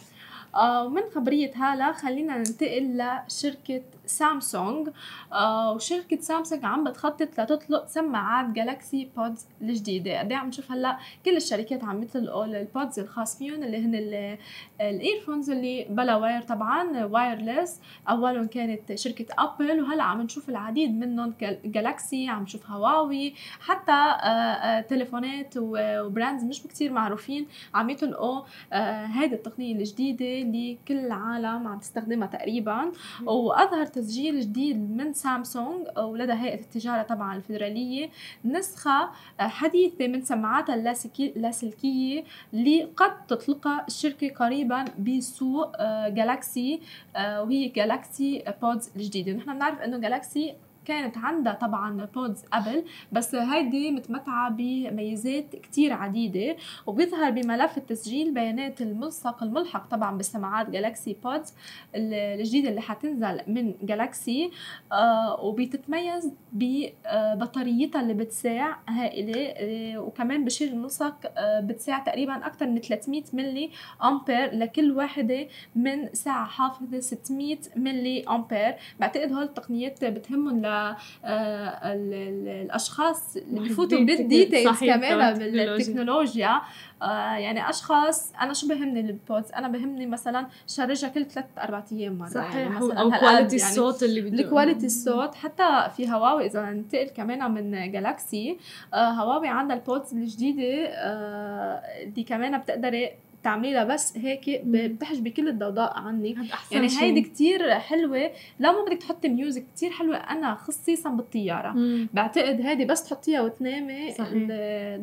آه، 0.55 0.85
ومن 0.87 1.03
خبرية 1.15 1.51
هالة 1.55 1.93
خلينا 1.93 2.39
ننتقل 2.39 3.03
لشركة 3.29 3.83
سامسونج 4.11 4.89
آه، 5.33 5.73
وشركة 5.73 6.21
سامسونج 6.21 6.65
عم 6.65 6.85
بتخطط 6.85 7.41
لتطلق 7.41 7.87
سماعات 7.87 8.47
Galaxy 8.47 9.09
Buds 9.17 9.47
الجديدة. 9.63 10.19
قد 10.19 10.31
إيه 10.33 10.39
عم 10.39 10.49
نشوف 10.49 10.73
هلأ 10.73 10.99
كل 11.25 11.37
الشركات 11.37 11.85
عم 11.85 12.03
يطلقوا 12.03 12.45
ال 12.45 12.56
pods 12.56 12.99
الخاص 12.99 13.39
فيهم 13.39 13.63
اللي 13.63 13.85
هن 13.85 13.95
ال- 13.95 14.39
ال 14.81 14.88
earphones 14.88 15.51
اللي 15.51 15.87
بلا 15.91 16.17
wire 16.17 16.43
طبعا 16.43 17.05
wireless 17.05 17.81
أولهم 18.09 18.47
كانت 18.47 18.95
شركة 18.95 19.27
ابل 19.39 19.83
وهلأ 19.83 20.03
عم 20.03 20.23
نشوف 20.23 20.49
العديد 20.49 20.91
منهم 20.99 21.35
Galaxy 21.65 22.29
عم 22.29 22.43
نشوف 22.43 22.71
هواوي 22.71 23.35
حتى 23.61 23.93
آه، 23.93 23.95
آه، 23.95 24.81
تليفونات 24.81 25.55
و 25.57 25.69
brands 25.69 26.45
مش 26.45 26.63
كتير 26.63 26.93
معروفين 26.93 27.47
عم 27.75 27.91
يطلقوا 27.91 28.43
آه، 28.73 29.07
هيدي 29.07 29.35
التقنية 29.35 29.75
الجديدة 29.75 30.25
اللي 30.27 30.79
كل 30.89 30.99
العالم 30.99 31.69
عم 31.69 31.79
تستخدمها 31.79 32.27
تقريبا. 32.29 32.93
وأظهر 33.25 33.87
تسجيل 34.01 34.41
جديد 34.41 34.91
من 34.97 35.13
سامسونج 35.13 35.87
ولدى 35.99 36.33
هيئة 36.33 36.61
التجارة 36.61 37.03
طبعا 37.03 37.37
الفيدرالية 37.37 38.09
نسخة 38.45 39.11
آه، 39.41 39.49
حديثة 39.49 40.07
من 40.09 40.23
سماعاتها 40.23 40.75
اللاسلكي- 40.75 41.37
اللاسلكية 41.37 42.25
اللي 42.55 42.85
قد 42.97 43.27
تطلقها 43.27 43.85
الشركة 43.89 44.29
قريبا 44.35 44.85
بسوق 44.99 45.73
آه، 45.79 46.09
Galaxy 46.09 46.81
آه، 47.17 47.43
وهي 47.43 47.69
Galaxy 47.69 48.45
Buds 48.63 48.91
الجديدة. 48.97 49.33
نحن 49.33 49.55
بنعرف 49.55 49.79
إنه 49.81 49.99
Galaxy 49.99 50.55
كانت 50.91 51.19
عندها 51.19 51.53
طبعا 51.53 52.05
buds 52.15 52.45
قبل 52.53 52.85
بس 53.13 53.35
هيدي 53.35 53.91
متمتعة 53.91 54.51
بميزات 54.51 55.57
كتير 55.57 55.93
عديدة 55.93 56.57
وبيظهر 56.87 57.31
بملف 57.31 57.79
التسجيل 57.79 58.35
بيانات 58.35 58.81
الملصق 58.83 59.43
الملحق 59.43 59.87
طبعا 59.89 60.19
بسماعات 60.19 60.71
Galaxy 60.71 61.17
Buds 61.25 61.55
الجديدة 61.95 62.69
اللي 62.69 62.81
حتنزل 62.81 63.41
من 63.47 63.75
Galaxy 63.83 64.51
آه 64.93 65.41
وبتتميز 65.41 66.33
ببطاريتها 66.53 68.01
اللي 68.01 68.15
بتساع 68.15 68.79
هائلة 68.89 69.47
آه 69.57 69.99
وكمان 69.99 70.45
بشير 70.45 70.69
الملصق 70.69 71.17
آه 71.39 71.61
بتساع 71.61 71.99
تقريبا 71.99 72.47
أكثر 72.47 72.67
من 72.67 72.79
300 72.81 73.23
ملي 73.33 73.71
أمبير 74.05 74.55
لكل 74.55 74.93
واحدة 74.93 75.47
مع 75.75 76.09
سعة 76.13 76.47
حافظة 76.47 77.01
600 77.01 77.59
ملي 77.77 78.25
أمبير. 78.25 78.75
بعتقد 79.01 79.33
هول 79.33 79.43
التقنيات 79.43 80.05
بتهمهم 80.05 80.61
ل 80.89 82.15
الأشخاص 82.49 83.37
اللي 83.37 83.69
بفوتوا 83.69 83.99
بال 83.99 84.17
details 84.17 84.79
كمان. 84.81 85.39
بالتكنولوجيا 85.39 86.61
آه، 87.03 87.35
يعني 87.35 87.71
أشخاص 87.71 88.33
أنا 88.41 88.53
شو 88.53 88.69
بهمني 88.69 89.01
ال 89.01 89.11
pods 89.11 89.53
أنا 89.53 89.69
بهمني 89.69 90.07
مثلا 90.07 90.47
charge 90.67 91.03
ها 91.03 91.09
كل 91.09 91.25
ثلاث 91.25 91.47
أربع 91.59 91.85
أيام 91.93 92.19
مرة. 92.19 92.29
يعني 92.35 92.51
صحيح 92.53 92.71
مثلا 92.71 93.01
أو 93.01 93.11
quality 93.11 93.57
يعني 93.57 93.71
الصوت 93.71 94.03
اللي 94.03 94.21
بده 94.21 94.43
ال 94.43 94.48
quality 94.48 94.87
الصوت 94.87 95.35
حتى 95.35 95.91
في 95.97 96.13
هواوي 96.13 96.47
إذا 96.47 96.63
ننتقل 96.63 97.09
كمان 97.09 97.51
من 97.51 97.93
Galaxy 97.93 98.59
آه 98.95 99.11
هواوي 99.11 99.49
عندها 99.49 99.77
ال 99.77 99.84
buds 99.84 100.15
الجديدة 100.15 100.89
آه 100.89 102.05
دي 102.05 102.23
كمان 102.23 102.59
بتقدري 102.59 103.11
تعملي 103.43 103.73
لها 103.73 103.85
بس 103.85 104.17
هيك. 104.19 104.61
بتحجبي 104.65 105.31
كل 105.31 105.49
الضوضاء 105.49 105.99
عنك 105.99 106.37
يعني. 106.73 106.87
هيدي 107.03 107.21
كتير 107.23 107.79
حلوة. 107.79 108.31
لو 108.61 108.73
ما 108.73 108.85
بدك 108.85 108.97
تحطي 108.99 109.29
music 109.29 109.65
كتير 109.75 109.91
حلوة. 109.91 110.17
أنا 110.17 110.55
خصيصا 110.55 111.11
بالطيارة. 111.11 111.71
مم. 111.73 112.09
بعتقد 112.15 112.61
هيدي 112.61 112.85
بس 112.85 113.05
تحطيها 113.05 113.41
وتنامي. 113.41 114.11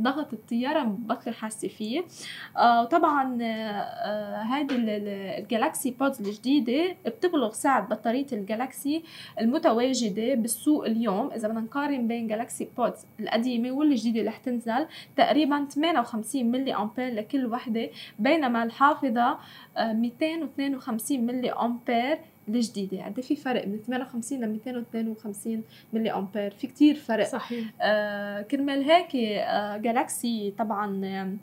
ضغط 0.01 0.33
الطيارة 0.33 0.83
بطل 0.83 1.33
حاسة 1.33 1.67
فيه. 1.67 2.03
آه 2.57 2.81
وطبعا 2.81 3.37
آه، 3.41 3.45
آه 3.45 4.41
هيدي 4.43 4.75
ال- 4.75 4.89
ال- 4.89 5.07
ال 5.43 5.50
Galaxy 5.50 5.91
Buds 5.91 6.21
الجديدة 6.21 6.95
بتبلغ 7.05 7.51
سعه 7.51 7.87
بطارية 7.89 8.25
ال 8.33 8.43
Galaxy 8.43 9.03
المتواجدة 9.41 10.33
بالسوق 10.33 10.85
اليوم. 10.85 11.31
إذا 11.31 11.47
بدنا 11.47 11.59
نقارن 11.59 12.07
بين 12.07 12.27
Galaxy 12.27 12.67
Buds 12.77 13.05
القديمة 13.19 13.71
والجديدة 13.71 14.19
اللي 14.19 14.29
رح 14.29 14.37
تنزل 14.37 14.85
تقريبا 15.15 15.65
58 15.71 16.51
ملي 16.51 16.75
أمبير 16.75 17.13
لكل 17.13 17.45
وحدة 17.45 17.89
بينما 18.27 18.63
الحافظة 18.63 19.37
آه، 19.77 19.93
252 19.93 21.25
ملي 21.25 21.51
أمبير 21.51 22.17
الجديدة. 22.49 23.05
قد 23.05 23.13
إيه 23.19 23.25
في 23.25 23.35
فرق 23.35 23.67
من 23.67 23.77
58 23.87 24.39
ل 24.43 24.47
252 24.49 25.63
ملي 25.93 26.13
أمبير. 26.13 26.51
في 26.51 26.67
كتير 26.67 26.95
فرق. 26.95 27.27
صحيح. 27.27 27.65
آه 27.81 28.41
كرمال 28.41 28.83
هيك 28.91 29.15
آه 29.15 29.77
جالاكسي 29.77 30.53
طبعا 30.57 31.01
آه، 31.05 31.33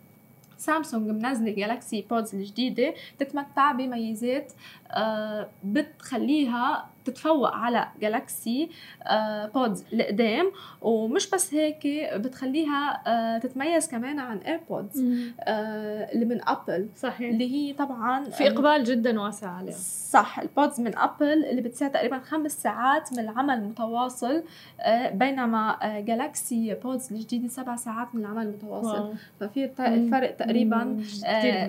سامسونج 0.57 1.11
منزلة 1.23 1.51
جالاكسي 1.55 2.05
بودز 2.11 2.35
الجديدة. 2.35 2.95
تتمتع 3.19 3.73
بميزات 3.73 4.53
آه 4.91 5.49
بتخليها 5.65 6.87
تتفوق 7.05 7.51
على 7.55 7.89
جالاكسي 8.01 8.71
آه 9.03 9.47
buds 9.47 9.85
القدام 9.93 10.53
ومش 10.83 11.31
بس 11.31 11.55
هيك 11.55 11.87
بتخليها 12.15 13.03
آه 13.07 13.39
تتميز 13.39 13.89
كمان 13.89 14.19
عن 14.19 14.39
AirPods 14.39 15.05
آه 15.41 16.13
اللي 16.13 16.25
من 16.25 16.41
ابل 16.49 16.89
صحيح. 16.97 17.29
اللي 17.31 17.53
هي 17.53 17.73
طبعا 17.73 18.25
في 18.25 18.47
إقبال 18.49 18.85
جدا 18.85 19.21
واسع 19.21 19.51
عليها. 19.51 19.75
صح 20.11 20.39
ال 20.39 20.47
pods 20.47 20.81
من 20.81 20.99
ابل 20.99 21.45
اللي 21.45 21.63
بتساعد 21.63 21.93
تقريبا 21.93 22.19
خمس 22.19 22.63
ساعات 22.63 23.13
من 23.13 23.19
العمل 23.19 23.55
المتواصل 23.55 24.43
آه، 24.81 25.11
بينما 25.11 25.79
Galaxy 26.07 26.75
Buds 26.75 27.13
الجديدة 27.13 27.49
سبع 27.49 27.77
ساعات 27.77 28.15
من 28.15 28.21
العمل 28.21 28.43
المتواصل. 28.47 29.01
Wow. 29.01 29.15
ففي. 29.41 29.71
الفرق 29.81 30.37
تقريبا 30.37 31.03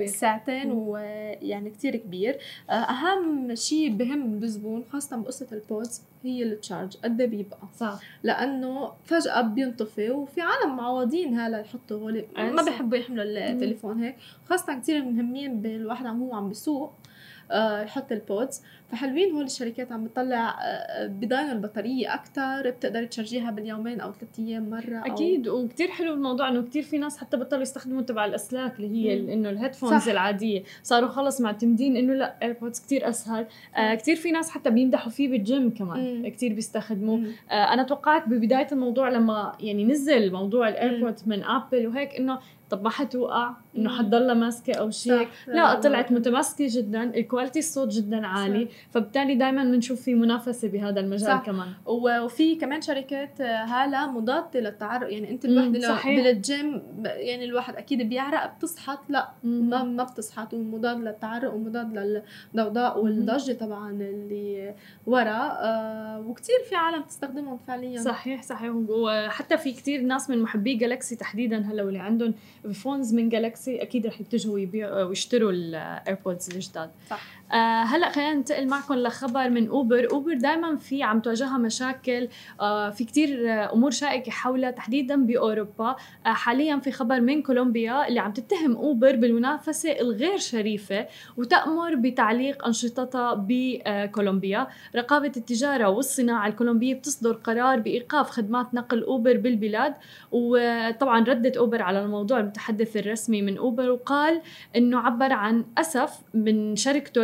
ساعتين. 0.05 0.71
ويعني 0.71 1.69
كتير 1.69 1.95
كبير. 1.95 2.37
أهم 2.69 3.55
شيء 3.55 3.89
بهم 3.95 4.43
الزبون 4.43 4.83
خاصة 4.93 5.24
بقصه 5.25 5.47
ال 5.51 5.61
pods 5.61 6.01
هي 6.23 6.43
ال 6.43 6.51
charge 6.51 6.97
قد 7.03 7.21
إيه 7.21 7.27
بيبقى؟ 7.27 7.59
صح. 7.77 7.99
لأنه 8.23 8.91
فجأة 9.05 9.41
بينطفي 9.41 10.09
وفي 10.09 10.41
عالم 10.41 10.75
معوضين 10.75 11.39
هلا 11.39 11.59
يحطوا 11.59 11.97
هول 11.99 12.25
ما. 12.37 12.63
بيحبوا 12.63 12.97
يحملوا 12.97 13.23
التليفون 13.23 14.03
هيك. 14.03 14.15
خاصة 14.49 14.79
كتير 14.79 15.05
مهمين 15.05 15.61
بالواحد 15.61 16.05
عم 16.05 16.21
هو 16.23 16.35
عم 16.35 16.47
بيسوق 16.49 16.91
آه، 16.91 17.04
يحط 17.51 18.11
ال 18.11 18.21
pods 18.21 18.61
فحلوين 18.91 19.31
هول 19.31 19.43
الشركات 19.43 19.91
عم 19.91 20.03
بتطلع 20.03 20.55
آه، 20.61 21.07
بضاين 21.07 21.49
البطارية 21.51 22.13
أكتر 22.13 22.69
بتقدري 22.69 23.05
ت 23.05 23.10
charge 23.10 23.41
يها 23.41 23.51
باليومين 23.51 23.99
أو 23.99 24.11
ثلاث 24.11 24.39
أيام 24.39 24.69
مرة 24.69 24.97
أو 24.97 25.13
أكيد 25.13 25.47
وكتير 25.47 25.87
حلو 25.87 26.13
الموضوع 26.13 26.49
إنه 26.49 26.61
كتير 26.61 26.83
في 26.83 26.97
ناس 26.97 27.17
حتى 27.17 27.37
بطلوا 27.37 27.61
يستخدموا 27.61 28.01
تبع 28.01 28.25
الأسلاك 28.25 28.79
اللي 28.79 28.87
هي 28.95 29.33
إنه 29.33 29.49
ال 29.49 29.54
headphones. 29.54 30.09
العادية. 30.09 30.63
صاروا 30.83 31.09
خلص 31.09 31.41
معتمدين 31.41 31.97
إنه 31.97 32.13
لا 32.13 32.35
AirPods 32.43 32.79
كتير 32.79 33.09
أسهل. 33.09 33.45
آه 33.75 33.95
كتير 33.95 34.15
في 34.15 34.31
ناس 34.31 34.49
حتى 34.49 34.69
بيمدحوا 34.69 35.11
فيه 35.11 35.29
بالجيم 35.29 35.69
كمان. 35.69 36.21
مم. 36.21 36.29
كتير 36.29 36.53
بيستخدموه. 36.53 37.21
آه 37.51 37.53
أنا 37.53 37.83
توقعت 37.83 38.27
ببداية 38.27 38.67
الموضوع 38.71 39.09
لما 39.09 39.57
يعني 39.59 39.85
نزل 39.85 40.31
موضوع 40.31 40.69
ال 40.69 40.76
AirPods 40.76 41.23
من 41.27 41.43
ابل 41.43 41.87
وهيك 41.87 42.15
إنه 42.15 42.39
طب 42.69 42.83
ما 42.83 42.89
حتوقع 42.89 43.51
إنه. 43.77 43.97
حتضلها 43.97 44.33
ماسكة 44.33 44.73
أو 44.73 44.89
شيء 44.89 45.23
صح. 45.23 45.47
لا 45.47 45.75
طلعت 45.79 46.11
متماسكة 46.11 46.65
جدا 46.69 47.03
ال 47.03 47.10
quality 47.10 47.59
الصوت 47.59 47.87
جدا 47.87 48.27
عالي 48.27 48.67
فبالتالي 48.91 49.35
دائما 49.35 49.63
بنشوف 49.63 50.01
في 50.01 50.15
منافسة 50.15 50.67
بهذا 50.67 50.99
المجال 50.99 51.27
صح. 51.27 51.45
كمان 51.45 51.67
وفي 51.85 52.55
كمان 52.55 52.81
شركات 52.81 53.41
آه، 53.41 53.63
هالا 53.65 54.07
مضادة 54.11 54.59
للتعرق 54.59 55.13
يعني 55.13 55.31
أنت 55.31 55.45
مم، 55.45 55.57
الوحدة 55.57 56.15
لو. 56.15 56.23
بالجيم 56.23 56.81
يعني 57.05 57.45
الواحد 57.45 57.75
أكيد 57.75 58.09
بيعرق 58.09 58.55
بتسحط 58.55 58.99
لا 59.09 59.29
مم. 59.43 59.69
ما 59.69 59.83
ما 59.83 60.03
بتسحط 60.03 60.53
ومضاد 60.53 60.99
للتعرق 60.99 61.53
ومضاد 61.53 62.21
للضوضاء 62.53 63.03
والضجة 63.03 63.53
طبعا 63.53 63.91
اللي 63.91 64.75
ورا 65.05 65.29
آه 65.61 66.19
وكتير 66.27 66.55
في 66.69 66.75
عالم 66.75 67.01
تستخدمهم 67.01 67.57
فعليا 67.67 68.01
صحيح 68.01 68.41
صحيح 68.43 68.71
وحتى 68.89 69.57
في 69.57 69.71
كتير 69.73 70.01
ناس 70.01 70.29
من 70.29 70.41
محبي 70.41 70.73
جالكسي 70.75 71.15
تحديدا 71.15 71.57
هلأ 71.59 71.83
واللي 71.83 71.99
عندهم 71.99 72.33
phones 72.73 73.13
من 73.13 73.29
جالكسي 73.29 73.81
أكيد 73.81 74.07
رح 74.07 74.21
يتجهوا 74.21 74.53
ويبيعوا 74.53 75.03
ويشتروا 75.03 75.51
ال 75.51 75.63
AirPods 75.63 76.49
الجداد 76.49 76.91
صح. 77.09 77.23
آه 77.51 77.83
هلا 77.83 78.09
خلينا 78.09 78.33
ننتقل 78.33 78.67
معكم 78.67 78.93
لخبر 78.93 79.49
من 79.49 79.67
اوبر. 79.67 80.07
اوبر 80.11 80.33
دائما 80.33 80.75
في 80.75 81.03
عم 81.03 81.19
تواجهها 81.19 81.57
مشاكل 81.57 82.27
آه 82.61 82.89
في 82.89 83.03
كتير 83.03 83.51
آه 83.51 83.73
أمور 83.73 83.91
شائكة 83.91 84.31
حولها 84.31 84.71
تحديدا 84.71 85.25
بأوروبا. 85.25 85.95
آه 86.25 86.29
حاليا 86.29 86.77
في 86.77 86.91
خبر 86.91 87.21
من 87.21 87.41
كولومبيا 87.41 88.07
اللي 88.07 88.19
عم 88.19 88.31
تتهم 88.33 88.75
أوبر 88.75 89.15
بالمنافسة 89.15 89.91
الغير 89.99 90.37
شريفة 90.37 91.07
وتأمر 91.37 91.95
بتعليق 91.95 92.65
أنشطتها 92.65 93.45
بكولومبيا. 93.47 94.67
رقابة 94.95 95.31
التجارة 95.37 95.89
والصناعة 95.89 96.47
الكولومبية 96.47 96.93
بتصدر 96.95 97.33
قرار 97.33 97.79
بإيقاف 97.79 98.29
خدمات 98.29 98.73
نقل 98.73 99.03
أوبر 99.03 99.37
بالبلاد. 99.37 99.93
وطبعا 100.31 101.19
ردت 101.23 101.57
أوبر 101.57 101.81
على 101.81 102.01
الموضوع 102.03 102.39
المتحدث 102.39 102.97
الرسمي 102.97 103.41
من 103.41 103.57
أوبر 103.57 103.89
وقال 103.91 104.41
إنه 104.75 104.99
عبر 104.99 105.33
عن 105.33 105.65
أسف 105.77 106.11
من 106.33 106.75
شركته 106.75 107.21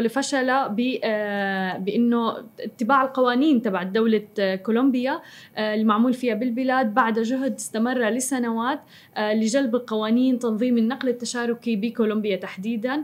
ب- 0.68 0.99
آه، 1.03 1.78
بإنه 1.78 2.38
اتباع 2.59 3.01
القوانين 3.03 3.62
تبع 3.62 3.84
دولة 3.84 4.28
آه، 4.39 4.55
كولومبيا 4.55 5.22
آه، 5.57 5.76
المعمول 5.76 6.14
فيها 6.14 6.34
بالبلاد. 6.36 6.93
بعد 6.93 7.20
جهد 7.20 7.53
استمر 7.53 8.09
لسنوات 8.09 8.80
لجلب 9.20 9.76
القوانين 9.76 10.39
تنظيم 10.39 10.78
النقل 10.78 11.09
التشاركي 11.09 11.76
بكولومبيا 11.76 12.36
تحديدا. 12.36 13.03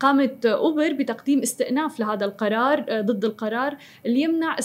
قامت 0.00 0.46
أوبر 0.46 0.92
بتقديم 0.92 1.40
استئناف 1.42 2.00
لهذا 2.00 2.24
القرار 2.24 2.80
ضد 3.00 3.24
القرار 3.24 3.76
اللي 4.06 4.20
يمنع 4.22 4.58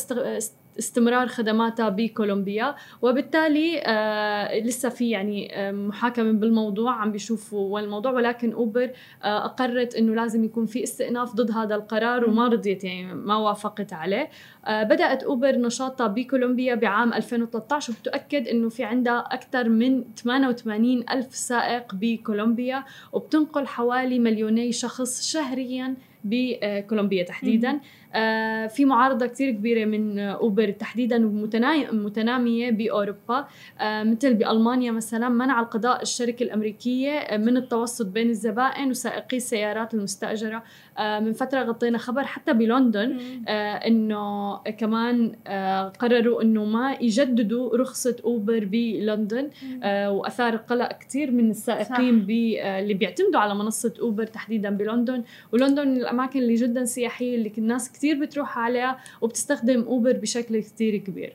استمرار 0.79 1.27
خدماتها 1.27 1.89
بكولومبيا 1.89 2.75
وبالتالي 3.01 3.81
آه 3.85 4.59
لسه 4.59 4.89
في 4.89 5.09
يعني 5.09 5.55
آه 5.55 5.71
محاكمة 5.71 6.31
بالموضوع 6.31 6.93
عم 6.93 7.11
بيشوفوا 7.11 7.73
والموضوع 7.73 8.11
ولكن 8.11 8.53
أوبر 8.53 8.91
آه 9.23 9.45
أقرت 9.45 9.95
إنه 9.95 10.15
لازم 10.15 10.43
يكون 10.43 10.65
في 10.65 10.83
استئناف 10.83 11.35
ضد 11.35 11.51
هذا 11.51 11.75
القرار 11.75 12.29
وما 12.29 12.47
رضيت 12.47 12.83
يعني 12.83 13.13
ما 13.13 13.35
وافقت 13.35 13.93
عليه. 13.93 14.29
آه 14.65 14.83
بدأت 14.83 15.23
أوبر 15.23 15.55
نشاطها 15.55 16.07
بكولومبيا 16.07 16.75
بعام 16.75 17.13
2013 17.13 17.93
وبتؤكد 17.93 18.47
إنه 18.47 18.69
في 18.69 18.83
عندها 18.83 19.19
أكثر 19.19 19.69
من 19.69 20.03
88 20.15 21.03
ألف 21.11 21.35
سائق 21.35 21.95
بكولومبيا 21.95 22.83
وبتنقل 23.13 23.67
حوالي 23.67 24.19
مليوني 24.19 24.71
شخص 24.71 25.31
شهريا 25.31 25.95
بكولومبيا 26.23 27.23
تحديدا. 27.23 27.79
في 28.67 28.85
معارضة 28.85 29.25
كثير 29.25 29.51
كبيرة 29.51 29.85
من 29.85 30.19
أوبر 30.19 30.69
تحديدا 30.71 31.17
متنامية 31.91 32.71
بأوروبا 32.71 33.47
آه 33.79 34.03
مثل 34.03 34.33
بألمانيا 34.33 34.91
مثلا 34.91 35.29
منع 35.29 35.59
القضاء 35.59 36.01
الشركة 36.01 36.43
الأمريكية 36.43 37.11
آه، 37.11 37.37
من 37.37 37.57
التوسط 37.57 38.05
بين 38.05 38.29
الزبائن 38.29 38.89
وسائقي 38.89 39.37
السيارات 39.37 39.93
المستأجرة. 39.93 40.63
آه 40.97 41.19
من 41.19 41.33
فترة 41.33 41.63
غطينا 41.63 41.97
خبر 41.97 42.23
حتى 42.23 42.53
بلندن 42.53 43.17
آه 43.47 43.73
إنه 43.75 44.57
كمان 44.57 45.35
آه 45.47 45.87
قرروا 45.99 46.41
إنه 46.41 46.65
ما 46.65 46.97
يجددوا 47.01 47.77
رخصة 47.77 48.15
أوبر 48.25 48.65
بلندن 48.71 49.49
آه 49.83 50.11
وأثار 50.11 50.55
قلق 50.55 50.91
كثير 50.91 51.31
من 51.31 51.49
السائقين 51.49 52.25
بي 52.25 52.61
آه 52.61 52.79
اللي 52.79 52.93
بيعتمدوا 52.93 53.39
على 53.39 53.55
منصة 53.55 53.93
أوبر 54.01 54.25
تحديدا 54.25 54.69
بلندن. 54.69 55.23
ولندن 55.53 55.87
من 55.87 55.97
الأماكن 55.97 56.39
اللي 56.39 56.55
جدا 56.55 56.85
سياحية 56.85 57.35
اللي 57.35 57.51
الناس 57.57 57.91
كثير 58.01 58.19
بتروح 58.21 58.57
عليها 58.59 58.97
وبتستخدم 59.21 59.81
اوبر 59.81 60.11
بشكل 60.11 60.59
كثير 60.59 60.97
كبير 60.97 61.33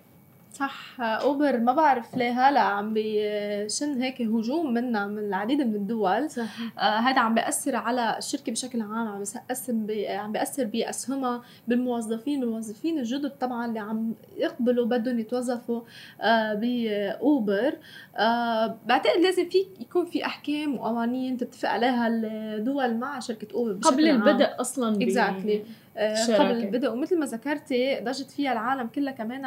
صح 0.53 1.01
اوبر 1.01 1.59
ما 1.59 1.73
بعرف 1.73 2.17
ليه 2.17 2.49
هلا 2.49 2.61
عم 2.61 2.93
بشن 2.97 4.03
هيك 4.03 4.23
هجوم 4.23 4.75
منا 4.75 5.07
من 5.07 5.19
العديد 5.19 5.61
من 5.61 5.75
الدول 5.75 6.31
صح 6.31 6.45
آه 6.79 6.81
هذا 6.99 7.21
عم 7.21 7.35
بيأثر 7.35 7.77
على 7.77 8.15
الشركة 8.19 8.53
بشكل 8.53 8.81
عام 8.81 8.93
عم 9.09 9.19
بيأثر 9.49 9.73
بي 9.73 10.09
عم 10.09 10.33
بيأثر 10.33 10.65
بأسهمها 10.65 11.43
بالموظفين 11.69 12.43
الموظفين 12.43 12.99
الجدد 12.99 13.31
طبعا 13.31 13.67
اللي 13.67 13.79
عم 13.81 14.15
يقبلوا 14.37 14.87
بدهم 14.87 15.19
يتوظفوا 15.19 15.81
آه 16.21 16.55
باوبر 16.55 17.75
آه 18.17 18.77
بعتقد 18.87 19.21
لازم 19.23 19.49
في 19.49 19.59
يكون 19.81 20.07
في 20.07 20.27
أحكام 20.27 20.75
وقوانين 20.75 21.37
تتفق 21.37 21.69
عليها 21.69 22.07
الدول 22.09 22.97
مع 22.97 23.19
شركة 23.21 23.55
اوبر 23.55 23.73
بشكل 23.73 23.91
قبل 23.95 24.11
عام. 24.11 24.29
البدء 24.29 24.49
أصلا 24.61 24.97
ب- 24.99 25.03
Exactly. 25.11 25.59
آه، 25.97 26.15
شراكة. 26.27 26.45
قبل 26.49 26.57
البدء 26.65 26.93
ومثل 26.93 27.19
ما 27.19 27.27
ذكرتي 27.27 28.01
ضجت 28.01 28.31
فيها 28.31 28.53
العالم 28.53 28.87
كلها 28.87 29.13
كمان 29.13 29.43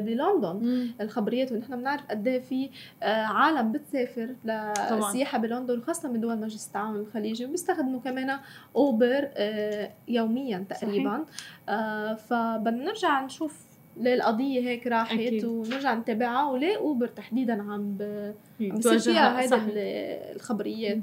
بلندن 0.00 0.66
مم. 0.66 0.94
الخبريات 1.00 1.52
ونحن 1.52 1.76
بنعرف 1.76 2.06
قد 2.10 2.26
إيه 2.28 2.40
في 2.40 2.70
آه، 3.02 3.06
عالم 3.24 3.72
بتسافر. 3.72 4.34
للسياحه 4.90 5.38
بلندن 5.38 5.78
وخاصة 5.78 6.08
من 6.12 6.20
دول 6.20 6.38
مجلس 6.40 6.66
التعاون 6.66 6.96
الخليجي 6.96 7.44
وبيستخدموا 7.44 8.00
كمان 8.00 8.38
أوبر 8.76 9.28
آه، 9.36 9.90
يوميا 10.08 10.64
تقريبا 10.70 11.24
آه، 11.68 12.14
فبدنا 12.14 12.84
نرجع 12.84 13.24
نشوف 13.24 13.58
ليه 13.96 14.14
القضية 14.14 14.60
هيك 14.60 14.86
راحت 14.86 15.12
أكيد. 15.12 15.44
ونرجع 15.44 15.94
نتابعها 15.94 16.50
وليه 16.50 16.76
أوبر 16.76 17.06
تحديدا 17.06 17.62
عم 17.62 17.96
ب... 17.98 18.02
عم 18.60 18.80
تواجه- 18.80 18.98
فيها 18.98 19.40
هيدا 19.40 19.56
الخبريات 20.36 20.98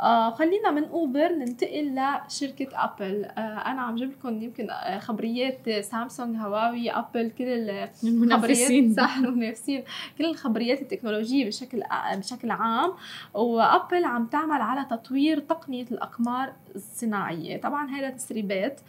آه 0.00 0.30
خلينا 0.30 0.70
من 0.70 0.84
اوبر 0.84 1.28
ننتقل 1.32 1.94
لشركة 2.26 2.66
ابل 2.84 3.24
آه 3.24 3.40
أنا 3.40 3.82
عم 3.82 3.94
جيب 3.94 4.10
لكم 4.10 4.42
يمكن 4.42 4.70
آه، 4.70 4.98
خبريات 4.98 5.70
سامسونج 5.70 6.36
هواوي 6.36 6.90
ابل 6.90 7.30
كل 7.38 7.44
ال- 7.44 7.88
المنافسين. 8.04 8.94
صح 9.00 9.16
المنافسين. 9.16 9.84
كل 10.18 10.24
الخبريات 10.24 10.82
التكنولوجية 10.82 11.46
بشكل 11.46 11.82
بشكل 12.16 12.50
عام. 12.50 12.92
وابل 13.34 14.04
عم 14.04 14.26
تعمل 14.26 14.60
على 14.60 14.84
تطوير 14.90 15.38
تقنية 15.38 15.86
الأقمار 15.92 16.52
الصناعية. 16.74 17.60
طبعا 17.60 17.90
هذا 17.90 18.10
تسريبات 18.10 18.80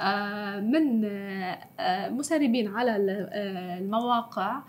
آه، 0.00 0.60
من 0.60 1.04
آه، 1.04 2.08
مسربين 2.08 2.74
على 2.76 2.90
آه، 3.32 3.78
المواقع 3.78 4.62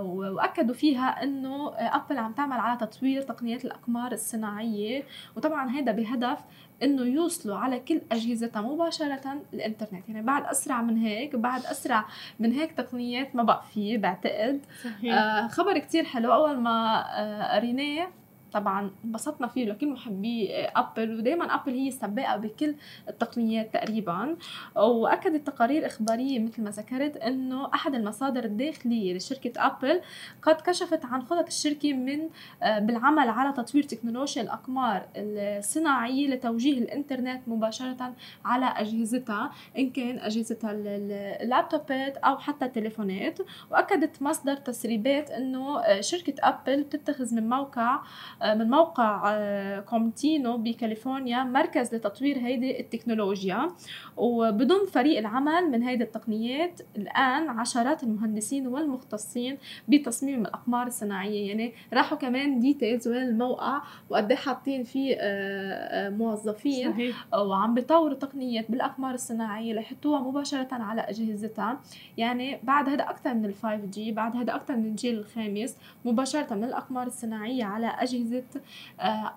وأكدوا 0.00 0.74
فيها 0.74 1.22
إنه 1.22 1.74
أبل 1.76 2.18
عم 2.18 2.32
تعمل 2.32 2.56
على 2.56 2.78
تطوير 2.78 3.22
تقنيات 3.22 3.64
الأقمار 3.64 4.12
الصناعية. 4.12 5.02
وطبعا 5.36 5.70
هذا 5.70 5.92
بهدف 5.92 6.38
إنه 6.82 7.02
يوصلوا 7.02 7.56
على 7.56 7.80
كل 7.80 8.00
أجهزتها 8.12 8.62
مباشرة 8.62 9.42
الإنترنت. 9.54 10.08
يعني 10.08 10.22
بعد 10.22 10.44
أسرع 10.44 10.82
من 10.82 10.96
هيك 10.98 11.36
بعد 11.36 11.66
أسرع 11.66 12.04
من 12.38 12.52
هيك 12.52 12.72
تقنيات 12.72 13.36
ما 13.36 13.42
بقى 13.42 13.62
في 13.74 13.96
بعتقد. 13.96 14.60
صحيح. 14.84 15.14
آه 15.14 15.48
خبر 15.48 15.78
كتير 15.78 16.04
حلو. 16.04 16.32
أول 16.32 16.58
ما 16.58 17.04
آه 17.20 17.56
قريناه 17.56 18.08
طبعا 18.54 18.90
انبسطنا 19.04 19.46
فيه 19.46 19.64
لكل 19.64 19.88
محبي 19.88 20.54
آه، 20.56 20.72
أبل 20.76 21.18
ودائما 21.18 21.54
أبل 21.54 21.72
هي 21.72 21.88
السباقة 21.88 22.36
بكل 22.36 22.74
التقنيات 23.08 23.74
تقريبا. 23.74 24.36
وأكدت 24.76 25.46
تقارير 25.46 25.86
إخبارية 25.86 26.38
مثل 26.38 26.62
ما 26.62 26.70
ذكرت 26.70 27.16
إنه 27.16 27.70
أحد 27.74 27.94
المصادر 27.94 28.44
الداخلية 28.44 29.14
لشركة 29.16 29.52
أبل 29.66 30.00
قد 30.42 30.54
كشفت 30.60 31.04
عن 31.04 31.22
خطط 31.22 31.46
الشركة 31.46 31.92
من 31.92 32.20
آه، 32.62 32.78
بالعمل 32.78 33.28
على 33.28 33.52
تطوير 33.52 33.82
تكنولوجيا 33.84 34.42
الأقمار 34.42 35.06
الصناعية 35.16 36.28
لتوجيه 36.28 36.78
الإنترنت 36.78 37.48
مباشرة 37.48 38.14
على 38.44 38.66
أجهزتها 38.66 39.50
إن 39.78 39.90
كان 39.90 40.18
اجهزتها 40.18 40.70
ال- 40.72 40.86
ال- 40.86 41.42
اللابتوبات 41.42 42.16
أو 42.16 42.38
حتى 42.38 42.64
التليفونات. 42.64 43.38
وأكدت 43.70 44.22
مصدر 44.22 44.56
تسريبات 44.56 45.30
إنه 45.30 45.80
آه، 45.80 46.00
شركة 46.00 46.34
أبل 46.48 46.82
بتتخذ 46.82 47.34
من 47.34 47.48
موقع 47.48 48.00
من 48.44 48.70
موقع 48.70 49.22
آه، 49.26 49.80
كوبرتينو 49.80 50.56
بكاليفورنيا 50.56 51.44
مركز 51.44 51.94
لتطوير 51.94 52.38
هيدي 52.38 52.80
التكنولوجيا. 52.80 53.70
وبضم 54.16 54.86
فريق 54.92 55.18
العمل 55.18 55.70
من 55.70 55.82
هيدي 55.82 56.04
التقنيات 56.04 56.80
الآن 56.96 57.48
عشرات 57.48 58.02
المهندسين 58.02 58.66
والمختصين 58.66 59.58
بتصميم 59.88 60.40
الأقمار 60.42 60.86
الصناعية. 60.86 61.48
يعني 61.48 61.72
راحوا 61.92 62.18
كمان 62.18 62.60
details 62.60 63.08
وين 63.08 63.22
الموقع 63.22 63.82
وقد 64.10 64.30
إيه 64.30 64.38
حاطين 64.38 64.84
فيه 64.84 65.16
آه، 65.20 66.06
آه، 66.06 66.10
موظفين. 66.10 66.92
صحيح. 66.92 67.26
وعم 67.34 67.74
بيطوروا 67.74 68.14
تقنيات 68.14 68.70
بالأقمار 68.70 69.14
الصناعية 69.14 69.72
ليحطوها 69.72 70.20
مباشرة 70.20 70.68
على 70.72 71.00
أجهزتها. 71.00 71.80
يعني 72.16 72.58
بعد 72.62 72.88
هذا 72.88 73.02
أكثر 73.02 73.34
من 73.34 73.44
ال 73.44 73.54
5G 73.54 74.12
بعد 74.12 74.36
هذا 74.36 74.54
أكثر 74.54 74.76
من 74.76 74.86
الجيل 74.86 75.18
الخامس 75.18 75.76
مباشرة 76.04 76.54
من 76.54 76.64
الأقمار 76.64 77.06
الصناعية 77.06 77.64
على 77.64 77.86
اجهزه 78.34 78.60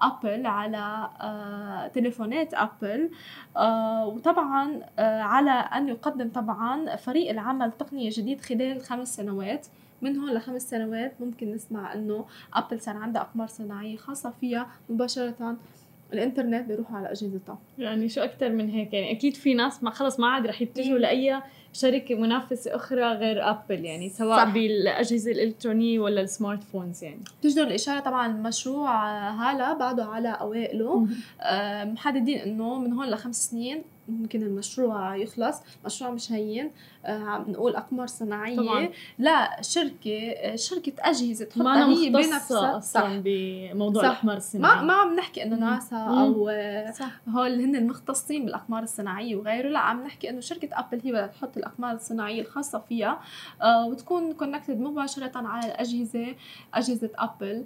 ابل 0.02 0.46
على 0.46 1.10
آه، 1.22 1.88
تليفونات 1.88 2.54
ابل 2.54 3.10
آه، 3.58 4.08
وطبعا 4.08 4.82
آه، 5.00 5.22
على 5.22 5.52
أن 5.52 5.88
يقدم 5.88 6.30
طبعا 6.30 6.96
فريق 6.96 7.30
العمل 7.30 7.72
تقنية 7.72 8.10
جديد 8.14 8.42
خلال 8.42 8.82
خمس 8.82 9.16
سنوات. 9.16 9.68
من 10.02 10.18
هون 10.18 10.34
لخمس 10.34 10.70
سنوات 10.70 11.14
ممكن 11.20 11.54
نسمع 11.54 11.94
إنه 11.94 12.26
ابل 12.54 12.82
صار 12.82 12.98
عندها 12.98 13.22
أقمار 13.22 13.48
صناعية 13.48 13.98
خاصة 13.98 14.34
فيها 14.42 14.68
مباشرة. 14.90 15.58
الإنترنت 16.14 16.68
بيروحوا 16.68 16.98
على 16.98 17.12
أجهزتها. 17.12 17.58
يعني 17.78 18.10
شو 18.10 18.22
أكثر 18.22 18.50
من 18.50 18.70
هيك؟ 18.70 18.94
يعني 18.94 19.12
أكيد 19.12 19.36
في 19.36 19.54
ناس 19.54 19.84
ما 19.84 19.90
خلص 19.90 20.20
ما 20.20 20.28
عاد 20.28 20.48
رح 20.48 20.62
يتجهوا 20.62 20.98
لأي 20.98 21.42
شركة 21.78 22.16
منافسة 22.16 22.76
أخرى 22.76 23.14
غير 23.14 23.50
ابل 23.50 23.86
يعني 23.86 24.10
سواء 24.10 24.38
صح. 24.46 24.54
بالأجهزة 24.54 25.32
الإلكترونية 25.32 26.00
ولا 26.00 26.22
ال 26.22 26.29
smart 26.29 26.64
phones 26.64 27.04
يعني. 27.04 27.20
تجدر 27.42 27.64
الإشارة 27.64 28.00
طبعا 28.00 28.28
المشروع 28.28 29.10
آه، 29.10 29.32
هلا 29.32 29.74
بعده 29.74 30.06
على 30.06 30.30
أوائله. 30.30 31.08
آه، 31.42 31.84
محددين 31.84 32.40
إنه 32.40 32.80
من 32.80 32.94
هون 32.94 33.10
لخمس 33.10 33.50
سنين 33.50 33.84
ممكن 34.08 34.44
المشروع 34.44 35.16
يخلص 35.16 35.62
مشروع 35.86 36.12
مش 36.12 36.32
هين 36.32 36.72
آه، 37.06 37.24
عم 37.24 37.46
نقول 37.48 37.76
أقمار 37.76 38.08
صناعية 38.08 38.58
طبعاً. 38.58 38.90
لا 39.20 39.62
شركة 39.62 40.30
آه، 40.32 40.56
شركة 40.56 40.94
أجهزة 41.00 41.48
ما 41.56 41.76
تحطها 41.76 41.88
هي 41.88 42.10
بنفسها 42.10 42.78
أصلا 42.78 43.22
بموضوع 43.26 44.02
صح. 44.02 44.08
الأقمار 44.08 44.40
ما 44.54 44.82
ما 44.82 44.94
عم 44.94 45.16
نحكي 45.16 45.44
إنه. 45.44 45.56
ناسا. 45.56 45.98
أو 45.98 46.50
آه، 46.50 46.92
صح 46.92 47.12
هول 47.30 47.62
هن 47.62 47.76
المختصين 47.76 48.46
بالأقمار 48.46 48.84
الصناعية 48.84 49.36
وغيره 49.36 49.70
لا 49.70 49.80
عم 49.80 50.04
نحكي 50.04 50.30
إنه 50.30 50.40
شركة 50.40 50.70
أبل 50.72 51.02
هي 51.04 51.12
بدها 51.12 51.28
تحط 51.28 51.58
الأقمار 51.58 51.96
الصناعية 51.96 52.42
الخاصة 52.42 52.80
فيها 52.80 53.20
وتكون 53.88 54.34
connected 54.34 54.80
مباشرة 54.80 55.32
على 55.36 55.66
الاجهزه 55.66 56.36
أجهزة 56.74 57.10
أبل 57.16 57.66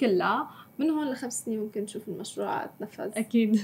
كلها 0.00 0.48
من 0.80 0.90
هون 0.90 1.10
لخمس 1.10 1.44
سنين 1.44 1.60
ممكن 1.60 1.82
نشوف 1.82 2.08
المشروع 2.08 2.66
تنفذ. 2.66 3.10
أكيد. 3.18 3.60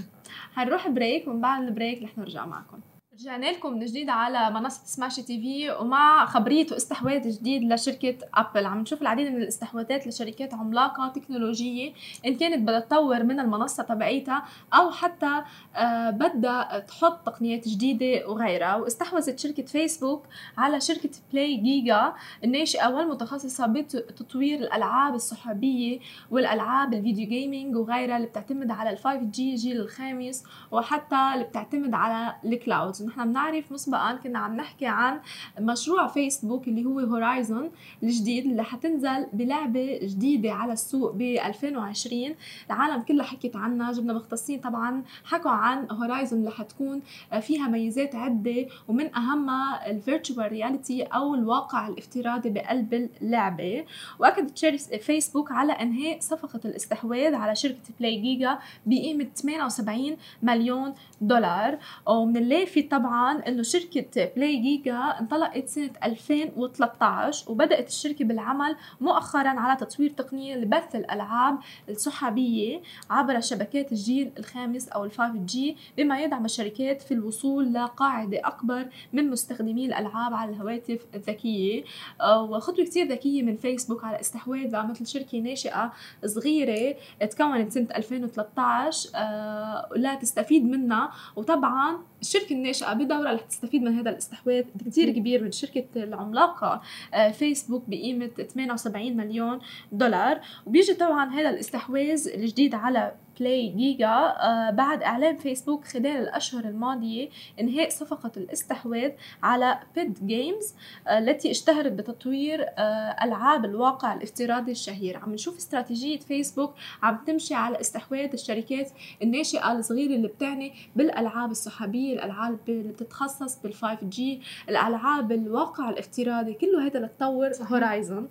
هنروح 0.55 0.89
break 0.89 1.29
ومن 1.29 1.41
بعد 1.41 1.63
ال 1.63 1.69
break 1.69 2.03
رح 2.03 2.19
نرجع 2.19 2.47
معكم. 2.47 2.81
رجعنا 3.21 3.47
لكم 3.47 3.73
من 3.73 3.85
جديد 3.87 4.09
على 4.09 4.51
منصة 4.51 4.81
سماشي 4.85 5.23
TV 5.23 5.71
ومع 5.71 6.27
خبرية 6.27 6.67
واستحواذ 6.73 7.31
جديد 7.39 7.73
لشركة 7.73 8.19
أبل. 8.35 8.67
عم 8.67 8.81
نشوف 8.81 9.03
العديد 9.03 9.33
من 9.33 9.43
الاستحواذات 9.43 10.07
لشركات 10.07 10.55
عملاقة 10.55 11.09
تكنولوجية 11.09 11.93
إن 12.27 12.37
كانت 12.37 12.63
بدها 12.63 12.81
تطور 12.81 13.23
من 13.23 13.41
المنصة 13.41 13.83
تبعيتها 13.83 14.43
أو 14.75 14.91
حتى 14.91 15.43
آه 15.77 16.11
بدها 16.11 16.79
تحط 16.79 17.27
تقنيات 17.27 17.69
جديدة 17.69 18.29
وغيرها. 18.29 18.77
واستحوذت 18.77 19.39
شركة 19.39 19.63
فيسبوك 19.63 20.23
على 20.59 20.81
شركة 20.81 21.11
بلاي 21.33 21.57
جيجا 21.57 22.13
الناشئة 22.45 22.89
والمتخصصة 22.89 23.67
بتطوير 23.67 24.59
الألعاب 24.59 25.15
السحابية 25.15 25.99
والألعاب 26.31 26.95
ال 26.95 27.00
video 27.00 27.29
gaming 27.29 27.77
وغيرها 27.77 28.17
اللي 28.17 28.29
بتعتمد 28.29 28.71
على 28.71 28.91
ال 28.91 28.99
5G 28.99 29.51
الجيل 29.53 29.81
الخامس 29.81 30.45
وحتى 30.71 31.31
اللي 31.35 31.45
بتعتمد 31.45 31.95
على 31.95 32.35
ال 32.45 32.53
clouds 32.53 33.06
ونحن 33.07 33.29
بنعرف 33.29 33.73
مسبقا 33.73 34.13
كنا 34.15 34.39
عم 34.39 34.57
نحكي 34.57 34.87
عن 34.87 35.21
مشروع 35.61 36.07
فيسبوك 36.07 36.69
اللي 36.69 36.85
هو 36.85 37.01
هورايزون 37.01 37.71
الجديد 38.03 38.47
اللي 38.47 38.65
حتنزل 38.65 39.27
بلعبة 39.33 39.99
جديدة 40.03 40.53
على 40.53 40.73
السوق 40.73 41.13
ب 41.15 41.21
2020 41.23 42.35
العالم 42.71 43.03
كلها 43.03 43.25
حكت 43.25 43.57
عنها 43.57 43.93
جبنا 43.93 44.13
مختصين 44.13 44.61
طبعا 44.61 45.03
حكوا 45.25 45.51
عن 45.51 45.87
هورايزون 45.91 46.39
اللي 46.39 46.51
حتكون 46.51 47.03
فيها 47.41 47.69
ميزات 47.69 48.15
عدة 48.15 48.67
ومن 48.89 49.15
أهمها 49.15 49.91
ال 49.91 49.98
virtual 49.98 50.53
reality 50.53 51.03
أو 51.03 51.35
الواقع 51.35 51.89
الافتراضي 51.89 52.51
بقلب 52.51 53.11
اللعبة. 53.23 53.85
وأكدت 54.19 54.57
شركة 54.59 54.99
فيسبوك 54.99 55.53
على 55.53 55.73
إنهاء 55.73 56.21
صفقة 56.21 56.61
الاستحواذ 56.65 57.35
على 57.35 57.55
شركة 57.55 57.77
بلاي 58.01 58.21
جيجا 58.21 58.59
بقيمة 58.87 59.27
78 59.35 60.17
مليون 60.43 60.95
دولار. 61.21 61.79
ومن 62.07 62.37
اللافت 62.37 62.91
طبعا 62.97 63.39
إنه 63.49 63.63
شركة 63.63 64.31
بلاي 64.37 64.57
جيجا 64.57 64.99
انطلقت 65.21 65.69
سنة 65.69 65.91
2013 66.05 67.53
وبدأت 67.53 67.89
الشركة 67.89 68.25
بالعمل 68.25 68.77
مؤخرا 69.01 69.49
على 69.49 69.77
تطوير 69.77 70.11
تقنية 70.11 70.57
لبث 70.57 70.97
الألعاب 70.97 71.59
السحابية 71.89 72.81
عبر 73.11 73.41
شبكات 73.41 73.93
الجيل 73.93 74.31
الخامس 74.39 74.89
أو 74.89 75.05
ال 75.05 75.13
5 75.13 75.39
جي 75.47 75.77
بما 75.97 76.21
يدعم 76.21 76.45
الشركات 76.45 77.03
في 77.03 77.15
الوصول 77.15 77.73
لقاعدة 77.73 78.41
أكبر 78.45 78.87
من 79.13 79.31
مستخدمي 79.31 79.87
الألعاب 79.87 80.35
على 80.35 80.51
الهواتف 80.51 81.07
الذكية. 81.15 81.85
آه، 82.21 82.43
وخطوة 82.43 82.85
كتير 82.85 83.07
ذكية 83.07 83.43
من 83.43 83.57
فيسبوك 83.57 84.05
على 84.05 84.21
استحواذها 84.21 84.83
مثل 84.83 85.07
شركة 85.07 85.39
ناشئة 85.39 85.93
صغيرة 86.27 86.97
تكونت 87.31 87.73
سنة 87.73 87.89
2013 87.97 89.11
آه، 89.15 89.89
لا 89.97 90.15
تستفيد 90.15 90.65
منها. 90.65 91.11
وطبعا 91.37 91.99
الشركة 92.23 92.53
الناشئة 92.53 92.86
بدورها 92.95 93.33
رح 93.33 93.41
تستفيد 93.41 93.83
من 93.83 93.99
هذا 93.99 94.11
الاستحواذ 94.11 94.65
كثير 94.87 95.11
كبير 95.11 95.45
من 95.45 95.53
شركة 95.53 95.87
العملاقة 95.97 96.83
آه، 97.15 97.31
فيسبوك 97.31 97.83
بقيمة 97.89 98.27
78 98.27 99.17
مليون 99.17 99.59
دولار. 99.93 100.41
وبيجي 100.67 100.95
طبعا 100.95 101.31
هذا 101.31 101.51
الاستحواذ 101.51 102.29
الجديد 102.35 102.75
على 102.75 103.13
بلاي 103.41 103.69
جيجا 103.69 104.09
آه 104.09 104.71
بعد 104.71 105.03
إعلان 105.03 105.37
فيسبوك 105.37 105.85
خلال 105.85 106.07
الأشهر 106.07 106.65
الماضية 106.65 107.29
انهاء 107.61 107.89
صفقة 107.91 108.33
الاستحواذ 108.37 109.11
على 109.43 109.79
بيت 109.95 110.27
جيمز 110.27 110.75
آه 111.09 111.19
التي 111.19 111.51
اشتهرت 111.51 111.93
بتطوير 111.93 112.63
آه 112.79 113.17
ألعاب 113.25 113.65
الواقع 113.65 114.15
الافتراضي 114.15 114.73
الشهير. 114.73 115.17
عم 115.17 115.33
نشوف 115.33 115.57
استراتيجية 115.57 116.19
فيسبوك 116.19 116.75
عم 117.03 117.19
تمشي 117.27 117.55
على 117.55 117.81
استحواذ 117.81 118.31
الشركات 118.33 118.91
الناشئة 119.23 119.73
الصغيرة 119.73 120.15
اللي 120.15 120.29
بتعني 120.29 120.73
بالألعاب 120.97 121.51
السحابية 121.51 122.15
الألعاب 122.15 122.59
اللي 122.69 122.93
بتتخصص 122.93 123.59
بال 123.67 124.05
5G 124.05 124.41
الألعاب 124.69 125.33
الواقع 125.33 125.91
الافتراضي 125.91 126.55
كله 126.55 126.87
هذا 126.87 127.01
لتطور 127.01 127.51
هورايزون 127.63 128.29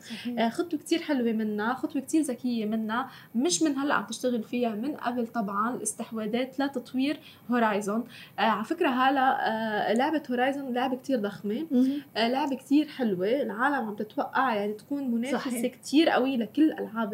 خطوة 0.50 0.80
كتير 0.80 1.02
حلوة 1.02 1.32
منها 1.32 1.74
خطوة 1.74 2.02
كتير 2.02 2.22
ذكية 2.22 2.66
منها 2.66 3.10
مش 3.36 3.64
من 3.64 3.78
هلأ 3.78 3.94
عم 3.94 4.06
تشتغل 4.06 4.44
فيها 4.44 4.70
من 4.70 4.95
قبل 4.96 5.28
طبعا 5.28 5.76
الاستحواذات 5.76 6.60
لتطوير 6.60 7.20
Horizon. 7.52 8.04
آه 8.40 8.42
على 8.42 8.64
فكرة 8.64 8.90
هلا 8.90 9.48
آه 9.50 9.94
لعبة 9.94 10.24
Horizon 10.32 10.74
لعبة 10.74 10.96
كتير 10.96 11.20
ضخمة. 11.20 11.66
آه 12.18 12.28
لعبة 12.28 12.56
كتير 12.56 12.88
حلوة. 12.88 13.28
العالم 13.42 13.76
عم 13.76 13.96
تتوقع 13.96 14.56
يعني 14.56 14.74
تكون 14.74 15.12
منافسة. 15.12 15.68
كتير 15.68 16.10
قوي 16.10 16.38
لكل 16.38 16.72
ألعاب 16.72 17.14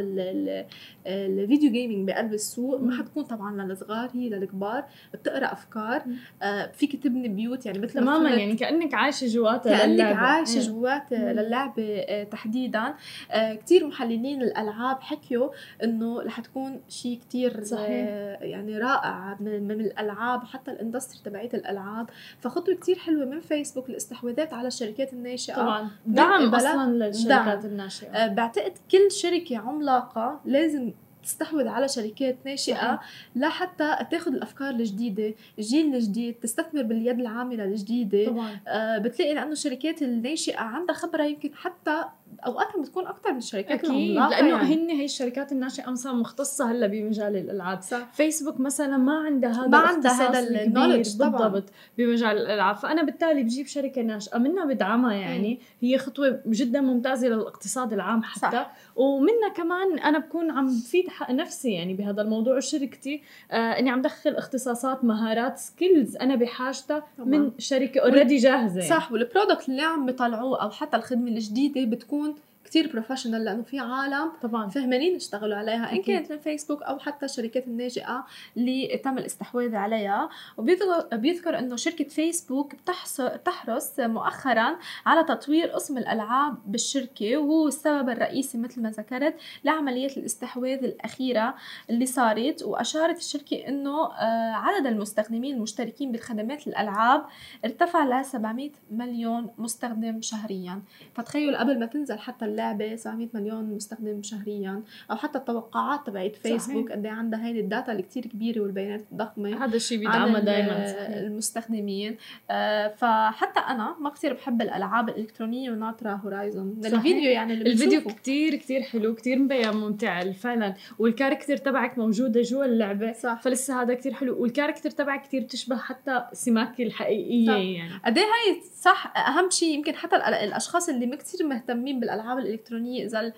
ال 1.08 1.18
video 1.18 1.72
gaming 1.72 2.08
بقلب 2.08 2.34
السوق 2.34 2.80
ما 2.82 2.98
حتكون 2.98 3.24
طبعا 3.24 3.64
للصغار 3.64 4.10
هي 4.14 4.30
للكبار 4.30 4.84
بتقرأ 5.14 5.54
أفكار. 5.54 6.04
آه 6.42 6.72
فيك 6.72 7.04
تبني 7.04 7.28
بيوت 7.28 7.66
يعني 7.66 7.80
مثل 7.80 7.94
تماما 7.94 8.30
يعني 8.30 8.56
كأنك 8.56 8.94
عايشة 8.94 9.28
جواتها 9.28 9.78
كأنك. 9.78 10.16
عايشة 10.16 10.60
إيه. 10.60 10.68
جوات 10.68 11.12
للعبة 11.12 12.00
آه 12.00 12.24
تحديدا. 12.24 12.94
آه 13.32 13.54
كثير 13.54 13.88
محللين 13.88 14.42
الألعاب 14.42 15.02
حكيوا 15.02 15.50
إنه 15.84 16.22
رح 16.22 16.40
تكون 16.40 16.82
شيء 16.90 17.20
صحيح. 17.64 18.08
يعني 18.42 18.78
رائع 18.78 19.38
من, 19.40 19.68
من 19.68 19.82
الألعاب 19.82 20.44
حتى 20.44 20.72
الإندستري 20.72 21.20
تبعيه 21.24 21.50
الألعاب. 21.54 22.10
فخطوة 22.40 22.76
كتير 22.76 22.98
حلوة 22.98 23.26
من 23.26 23.40
فيسبوك 23.40 23.90
الاستحواذات 23.90 24.54
على 24.54 24.68
الشركات 24.68 25.14
الناشئة. 25.14 25.56
طبعا. 25.56 25.90
دعم 26.06 26.56
أصلا 26.56 26.92
للشركات 26.92 27.66
الناشئة. 27.66 28.08
آه 28.08 28.28
بعتقد 28.28 28.74
كل 28.92 29.12
شركة 29.12 29.58
عملاقة 29.58 30.40
لازم 30.46 30.91
تستحوذ 31.24 31.68
على 31.68 31.88
شركات 31.88 32.38
ناشئة 32.46 33.00
لحتى 33.36 33.98
تاخذ 34.12 34.34
الأفكار 34.34 34.70
الجديدة 34.70 35.34
الجيل 35.60 35.96
الجديد 35.96 36.34
تستثمر 36.34 36.82
باليد 36.82 37.20
العاملة 37.20 37.64
الجديدة 37.64 38.26
طبعا. 38.26 38.60
آه 38.68 38.98
بتلاقي 38.98 39.34
لأنه 39.34 39.52
الشركات 39.52 40.02
الناشئة 40.02 40.60
عندها 40.60 40.96
خبرة 40.96 41.24
يمكن 41.24 41.50
حتى 41.56 42.04
أوقات 42.46 42.80
بتكون 42.80 43.08
أكثر 43.08 43.32
من 43.32 43.38
الشركات 43.38 43.86
أكيد 43.86 44.16
لأنه 44.16 44.48
يعني. 44.48 44.76
هن 44.76 44.90
هي 44.90 45.06
الشركات 45.06 45.52
الناشئه 45.52 45.92
مثلا 45.92 46.14
مختصة 46.14 46.72
هلأ 46.72 46.88
بمجال 46.88 47.36
الألعاب 47.36 47.82
صح. 47.82 48.08
فيسبوك 48.14 48.60
مثلا 48.60 48.98
ما 48.98 49.20
عندها 49.20 49.52
هذا 49.52 49.68
ما 49.68 49.78
عندها 49.78 50.30
هذا 50.30 50.40
ال 50.40 50.47
knowledge 50.47 51.18
بالضبط 51.18 51.64
بمجال 51.98 52.38
الألعاب 52.38 52.76
فأنا 52.76 53.04
بالتالي 53.04 53.44
بجيب 53.44 53.68
شركة 53.68 54.02
ناشئه 54.02 54.38
منها 54.38 54.66
بدعمها 54.66 55.14
يعني 55.14 55.54
م. 55.54 55.58
هي 55.86 55.98
خطوة 55.98 56.42
جدا 56.48 56.82
ممتازة 56.82 57.28
للاقتصاد 57.28 57.94
العام 57.94 58.24
حتى 58.24 58.52
صح. 58.52 58.72
ومنها 58.96 59.50
كمان 59.56 60.00
أنا 60.00 60.20
بكون 60.20 60.52
عم 60.52 60.68
بفيد 60.68 61.06
نفسي 61.30 61.72
يعني 61.72 61.94
بهذا 61.94 62.22
الموضوع 62.22 62.58
وشركتي 62.58 63.22
آه 63.52 63.56
إني 63.56 63.90
عم 63.90 64.02
دخل 64.02 64.36
اختصاصات 64.36 65.04
مهارات 65.04 65.58
skills 65.58 66.18
أنا 66.18 66.36
بحاجتها 66.36 67.04
من 67.18 67.52
شركة 67.58 68.02
already 68.02 68.38
جاهزة 68.38 68.80
يعني. 68.80 68.90
صح 68.90 69.12
وال 69.12 69.25
product 69.25 69.70
اللي 69.70 69.82
عم 69.82 70.06
بيطلعوه 70.06 70.62
أو 70.62 70.70
حتى 70.70 70.98
الخدمة 70.98 71.28
الجديدة 71.28 71.86
بتكون 71.86 72.21
bun 72.22 72.36
كتير 72.64 72.92
بروفيشنال 72.92 73.46
لأنه 73.46 73.64
في 73.64 73.80
عالم 73.80 74.32
طبعا. 74.42 74.70
فهمانين 74.70 75.16
يشتغلوا 75.16 75.58
عليها 75.58 75.92
إن 75.92 76.02
كانت 76.02 76.32
من 76.32 76.40
فيسبوك 76.40 76.84
أو 76.84 77.00
حتى 77.00 77.26
الشركات 77.26 77.68
الناجئة 77.68 78.26
اللي 78.58 79.02
تم 79.04 79.18
الاستحواذ 79.18 79.76
عليها. 79.76 80.30
وبيذكر 80.58 81.60
إنه 81.60 81.76
شركة 81.76 82.04
فيسبوك 82.04 82.76
بتحرص 82.76 84.00
مؤخرا 84.00 84.78
على 85.06 85.24
تطوير 85.24 85.68
قسم 85.68 85.98
الألعاب 85.98 86.58
بالشركة 86.66 87.38
وهو 87.38 87.68
السبب 87.68 88.10
الرئيسي 88.10 88.58
مثل 88.58 88.82
ما 88.82 88.90
ذكرت 88.90 89.36
لعمليات 89.64 90.18
الاستحواذ 90.18 90.84
الأخيرة 90.84 91.56
اللي 91.90 92.06
صارت. 92.06 92.64
وأشارت 92.64 93.18
الشركة 93.18 93.68
إنه 93.68 94.06
آه، 94.06 94.54
عدد 94.54 94.86
المستخدمين 94.88 95.56
المشتركين 95.56 96.12
بخدمات 96.12 96.68
الألعاب 96.68 97.26
ارتفع 97.66 98.22
ل 98.22 98.26
700 98.26 98.72
مليون 98.92 99.50
مستخدم 99.58 100.22
شهريا. 100.22 100.82
فتخيل 101.14 101.56
قبل 101.56 101.80
ما 101.80 101.86
تنزل 101.86 102.20
حتى 102.20 102.46
اللعبة 102.52 102.96
700 102.96 103.28
مليون 103.34 103.66
مستخدم 103.66 104.22
شهريا 104.24 104.84
أو 105.12 105.16
حتى 105.16 105.38
التوقعات 105.38 106.08
تبعت 106.08 106.36
فيسبوك 106.36 106.92
قد 106.92 107.06
إيه 107.06 107.12
عندها 107.12 107.46
هيدي 107.46 107.60
ال 107.60 107.66
data 107.66 107.92
اللي 107.92 108.04
كتير 108.04 108.26
كبيرة 108.26 108.62
والبيانات 108.62 109.02
الضخمة 109.12 109.66
هذا 109.66 109.76
الشيء 109.76 110.00
بيدعمها 110.00 110.40
دائما 110.40 110.86
المستخدمين. 111.20 112.18
آه 112.52 112.88
فحتى 112.88 113.60
أنا 113.60 113.96
ما 114.00 114.10
كثير 114.10 114.34
بحب 114.34 114.62
الألعاب 114.62 115.10
الإلكترونية 115.10 115.72
وناطره 115.72 116.12
Horizon. 116.14 116.82
الفيديو 116.86 117.32
يعني 117.32 117.54
اللي 117.54 117.72
الفيديو 117.72 118.02
كتير 118.02 118.56
كتير 118.56 118.82
حلو 118.82 119.16
كتير 119.16 119.40
مبين 119.40 119.72
ممتع 119.72 120.32
فعلا. 120.32 120.74
وال 121.00 121.10
character 121.10 121.58
تبعك 121.58 121.98
موجودة 121.98 122.42
جوا 122.42 122.66
اللعبة 122.66 123.14
صح. 123.14 123.42
فلسه 123.42 123.82
هذا 123.82 123.94
كتير 123.94 124.14
حلو. 124.14 124.42
وال 124.42 124.50
character 124.50 124.90
تبعك 124.90 125.22
كتير 125.22 125.44
بتشبه 125.44 125.78
حتى 125.78 126.26
سماكي 126.34 126.84
الحقيقية 126.84 127.48
صح. 127.48 127.54
يعني. 127.54 128.00
قد 128.06 128.18
إيه 128.18 128.24
هاي 128.24 128.62
صح 128.76 129.14
أهم 129.18 129.50
شيء 129.50 129.74
يمكن 129.74 129.96
حتى 129.96 130.16
الأشخاص 130.16 130.90
اللي 130.90 131.06
ما 131.06 131.16
كثير 131.16 131.48
مهتمين 131.48 132.00
بالألعاب 132.00 132.38
الالكترونيه 132.42 133.06
إذا 133.06 133.34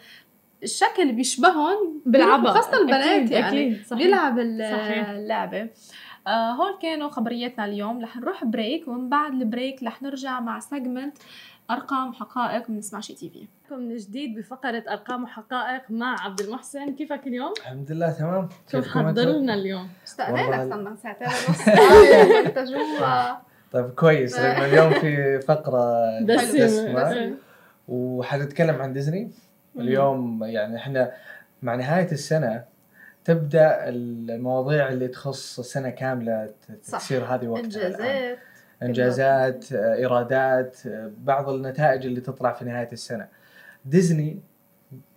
الشكل 0.63 1.11
بيشبههم 1.11 2.01
بيلعبها 2.05 2.51
خاصه 2.51 2.77
البنات 2.77 3.05
أكيد 3.05 3.31
يعني 3.31 3.47
أكيد 3.47 3.85
صحيح. 3.85 4.03
بيلعب 4.03 4.39
اللعبة. 4.39 5.69
آه 6.27 6.51
هول 6.51 6.77
كانوا 6.81 7.09
خبرياتنا 7.09 7.65
اليوم. 7.65 8.03
رح 8.03 8.17
نروح 8.17 8.43
break 8.44 8.88
ومن 8.88 9.09
بعد 9.09 9.34
ال 9.34 9.42
break 9.42 9.84
رح 9.84 10.01
نرجع 10.01 10.39
مع 10.39 10.59
segment 10.60 11.18
أرقام 11.71 12.13
حقائق 12.13 12.69
من 12.69 12.81
سماشي 12.81 13.07
تي 13.07 13.30
في. 13.30 13.47
من 13.75 13.95
جديد 13.97 14.39
بفقرة 14.39 14.84
أرقام 14.89 15.23
وحقائق 15.23 15.81
مع 15.89 16.15
عبد 16.25 16.39
المحسن. 16.39 16.95
كيفك 16.95 17.27
اليوم؟ 17.27 17.53
الحمد 17.57 17.91
لله 17.91 18.11
تمام. 18.11 18.49
شو 18.71 18.77
محضر 18.77 19.25
لنا 19.30 19.53
اليوم؟ 19.53 19.89
اشتقنا 20.07 20.41
لك 20.41 20.69
صرنا 20.73 20.95
ساعتين 20.95 21.27
ونص. 21.27 22.69
جوا. 22.71 23.35
طيب 23.71 23.89
كويس. 23.89 24.39
لأنه 24.39 24.65
اليوم 24.65 24.93
في 24.93 25.39
فقرة 25.41 26.19
دسمة. 26.21 27.35
وحنتكلم 27.88 28.81
عن 28.81 28.93
ديزني؟ 28.93 29.31
اليوم 29.80 30.43
يعني 30.43 30.76
إحنا 30.76 31.11
مع 31.61 31.76
نهاية 31.76 32.11
السنة 32.11 32.64
تبدأ 33.26 33.89
المواضيع 33.89 34.89
اللي 34.89 35.07
تخص 35.07 35.60
سنه 35.60 35.89
كاملة 35.89 36.49
تصير 36.84 37.23
هذه 37.23 37.47
وقتها 37.47 37.65
إنجازات 37.65 38.38
إنجازات 38.84 39.73
إيرادات 39.73 40.77
بعض 41.18 41.49
النتائج 41.49 42.05
اللي 42.05 42.22
تطلع 42.22 42.53
في 42.53 42.65
نهاية 42.65 42.89
السنة. 42.91 43.27
ديزني 43.85 44.39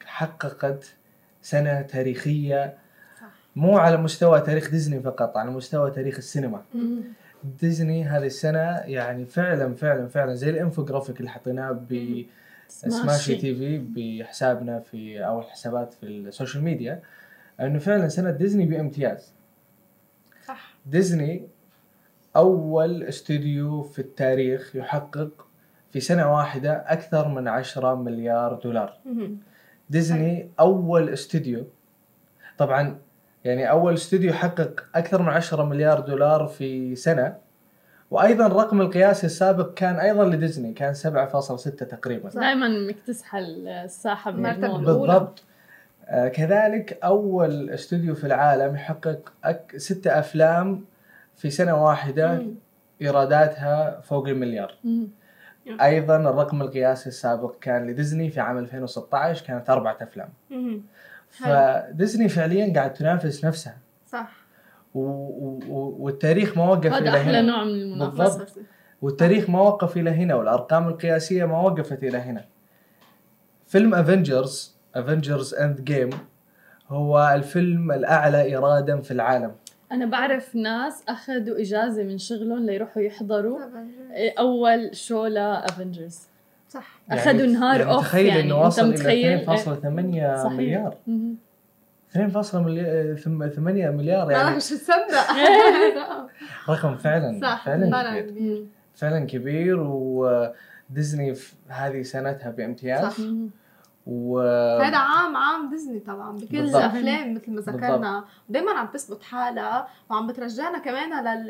حققت 0.04 0.94
سنة 1.42 1.82
تاريخية 1.82 2.74
صح. 3.20 3.26
مو 3.56 3.78
على 3.78 3.96
مستوى 3.96 4.40
تاريخ 4.40 4.70
ديزني 4.70 5.00
فقط 5.00 5.36
على 5.36 5.50
مستوى 5.50 5.90
تاريخ 5.90 6.16
السينما. 6.16 6.62
ديزني 7.60 8.04
هذه 8.04 8.26
السنة 8.26 8.78
يعني 8.78 9.24
فعلا 9.26 9.74
فعلا 9.74 10.08
فعلا 10.08 10.34
زي 10.34 10.50
الإنفوجرافيك 10.50 11.20
اللي 11.20 11.30
حطيناه 11.30 11.72
ب 11.72 12.24
سماشي 12.68 13.36
تي 13.36 13.54
في 13.54 13.78
بحسابنا 13.78 14.80
في 14.80 15.26
أو 15.26 15.40
الحسابات 15.40 15.94
في 15.94 16.06
ال 16.06 16.14
social 16.14 16.64
media 16.64 17.02
إنه 17.60 17.78
فعلا 17.78 18.08
سنه 18.08 18.30
ديزني 18.30 18.66
بامتياز. 18.66 19.34
صح. 20.46 20.74
ديزني 20.86 21.48
أول 22.36 23.02
استوديو 23.02 23.82
في 23.82 23.98
التاريخ 23.98 24.76
يحقق 24.76 25.46
في 25.90 26.00
سنة 26.00 26.34
واحدة 26.34 26.72
أكثر 26.72 27.28
من 27.28 27.48
10 27.48 27.94
مليار 27.94 28.54
دولار. 28.54 28.98
ديزني 29.90 30.50
أول 30.60 31.08
استوديو. 31.08 31.66
طبعا 32.58 32.98
يعني 33.44 33.70
أول 33.70 33.94
استوديو 33.94 34.30
يحقق 34.30 34.86
أكثر 34.94 35.22
من 35.22 35.28
10 35.28 35.64
مليار 35.64 36.00
دولار 36.00 36.46
في 36.46 36.96
سنة. 36.96 37.36
وأيضا 38.10 38.46
الرقم 38.46 38.80
القياسي 38.80 39.26
السابق 39.26 39.74
كان 39.74 39.96
أيضا 39.96 40.24
لديزني 40.24 40.72
كان 40.72 40.94
7.6 40.94 41.70
تقريبا 41.70 42.28
دائما 42.28 42.68
مكتسحه 42.68 43.38
الساحة 43.38 44.30
الأولى. 44.30 44.84
بالضبط 44.84 45.42
آه 46.08 46.28
كذلك 46.28 46.98
أول 47.04 47.70
استوديو 47.70 48.14
في 48.14 48.24
العالم 48.26 48.74
يحقق 48.74 49.32
أك 49.44 49.72
ستة 49.76 50.18
أفلام 50.18 50.84
في 51.36 51.50
سنة 51.50 51.84
واحدة 51.84 52.32
مم. 52.32 52.54
إيراداتها 53.02 54.00
فوق 54.00 54.28
المليار 54.28 54.74
مم. 54.84 55.08
أيضا 55.82 56.16
الرقم 56.16 56.62
القياسي 56.62 57.08
السابق 57.08 57.54
كان 57.60 57.86
لديزني 57.86 58.30
في 58.30 58.40
عام 58.40 58.58
2016 58.58 59.46
كانت 59.46 59.70
أربعة 59.70 59.96
أفلام. 60.02 60.28
فديزني 61.30 62.28
فعليا 62.28 62.72
قاعد 62.74 62.92
تنافس 62.94 63.44
نفسها 63.44 63.78
صح 64.06 64.45
و... 64.96 65.00
و... 65.00 65.58
و- 65.68 65.96
والتاريخ 66.04 66.56
ما 66.58 66.64
وقف 66.70 66.86
هذا 66.86 66.98
إلى 66.98 67.08
أحلى 67.10 67.22
هنا 67.38 67.40
نوع 67.42 67.64
من 67.64 67.70
المنافسه 67.70 68.22
بالضبط. 68.38 68.58
والتاريخ 69.02 69.50
ما 69.50 69.60
وقف 69.60 69.96
إلى 69.96 70.10
هنا 70.10 70.34
والأرقام 70.34 70.88
القياسية 70.88 71.44
ما 71.44 71.60
وقفت 71.60 72.04
إلى 72.04 72.18
هنا 72.18 72.44
فيلم 73.66 73.94
Avengers 73.94 74.76
Avengers 74.94 75.54
Endgame 75.54 76.10
هو 76.88 77.32
الفيلم 77.34 77.92
الأعلى 77.92 78.42
إيرادا 78.42 79.00
في 79.00 79.10
العالم 79.10 79.52
أنا 79.92 80.06
بعرف 80.06 80.56
ناس 80.56 81.02
أخذوا 81.08 81.60
إجازة 81.60 82.02
من 82.02 82.18
شغلهم 82.18 82.66
ليروحوا 82.66 83.02
يحضروا. 83.02 83.58
أول 84.38 84.90
شو 84.96 85.26
لافنجرز 85.26 86.18
صح 86.68 87.00
أخذوا 87.10 87.46
نهار 87.46 87.80
يعني 87.80 87.92
أوف 87.92 88.02
تخيل 88.02 88.26
يعني 88.26 88.40
انه 88.40 88.56
أنت 88.56 88.66
وصل 88.66 88.88
متخيل 88.90 89.26
إلى 89.26 89.46
2.8 89.46 89.58
صحيح. 89.62 90.52
مليار 90.52 90.96
مهم. 91.06 91.36
2.8 92.16 93.58
مليار 93.58 94.30
يعني. 94.30 94.56
مش 94.56 94.68
تصدق 94.68 95.30
رقم 96.70 96.96
فعلا 96.96 97.40
صح 97.42 97.64
فعلا 97.66 97.90
فعلا 97.90 98.20
كبير. 98.20 98.30
كبير. 98.30 98.66
فعلا 98.94 99.26
كبير 99.26 99.80
وديزني 99.80 101.34
في 101.34 101.54
هذه 101.68 102.02
سنتها 102.02 102.50
بامتياز. 102.50 103.04
صح. 103.12 103.16
و 104.06 104.38
هذا 104.82 104.96
عام 104.96 105.36
عام 105.36 105.70
ديزني 105.70 106.00
طبعا 106.00 106.32
بكل 106.32 106.60
بالضبط. 106.60 106.76
الأفلام 106.82 107.34
مثل 107.34 107.50
ما 107.52 107.60
ذكرنا 107.60 108.24
ودائما 108.50 108.72
عم 108.72 108.86
تثبت 108.86 109.22
حالها 109.22 109.88
وعم 110.10 110.26
بترجعنا 110.26 110.78
كمان 110.78 111.24
لل... 111.24 111.46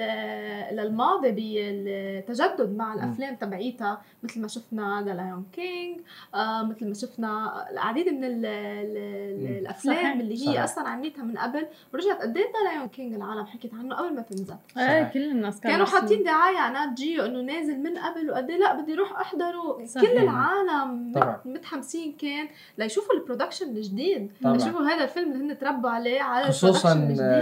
للماضي 0.76 1.30
بالتجدد 1.32 2.76
مع 2.76 2.94
الأفلام 2.94 3.34
تبعيتها 3.36 4.02
مثل 4.22 4.40
ما 4.40 4.48
شفنا 4.48 5.02
The 5.06 5.14
Lion 5.14 5.46
King 5.52 6.00
آه 6.34 6.62
مثل 6.62 6.88
ما 6.88 6.94
شفنا 6.94 7.64
العديد 7.70 8.08
من 8.08 8.24
ال... 8.24 8.46
ال... 8.46 9.58
الأفلام 9.58 9.94
صحيح. 9.96 10.12
اللي 10.16 10.34
هي 10.34 10.46
صحيح. 10.46 10.62
أصلا 10.62 10.88
عملتها 10.88 11.22
من 11.24 11.38
قبل 11.38 11.66
ورجعت 11.94 12.22
قد 12.22 12.36
إيه 12.36 12.44
The 12.44 12.70
Lion 12.70 12.88
King 12.88 13.14
العالم 13.14 13.46
حكت 13.46 13.74
عنه 13.74 13.94
قبل 13.94 14.14
ما 14.14 14.22
تنزل 14.22 14.54
إيه. 14.78 15.02
كل 15.14 15.30
الناس 15.30 15.60
كانوا. 15.60 15.86
حاطين 15.86 16.24
دعاية 16.24 16.58
على 16.58 16.74
Nat 16.74 16.98
Geo 16.98 17.24
إنه 17.24 17.40
نازل 17.40 17.78
من 17.82 17.98
قبل 17.98 18.30
وقد 18.30 18.50
إيه 18.50 18.58
لا 18.58 18.80
بدي 18.80 18.94
أروح 18.94 19.20
أحضره 19.20 19.86
صحيح. 19.86 20.10
كل 20.10 20.18
العالم 20.18 21.12
طبعاً. 21.14 21.40
متحمسين 21.44 22.12
كان 22.12 22.45
ليشوفوا 22.78 23.14
ال 23.14 23.19
production 23.19 23.68
الجديد. 23.68 24.30
ليشوفوا 24.40 24.80
هذا 24.80 25.04
الفيلم 25.04 25.32
اللي 25.32 25.52
هن 25.52 25.58
تربوا 25.58 25.90
عليه 25.90 26.20
على 26.20 26.44
خصوصا 26.44 26.94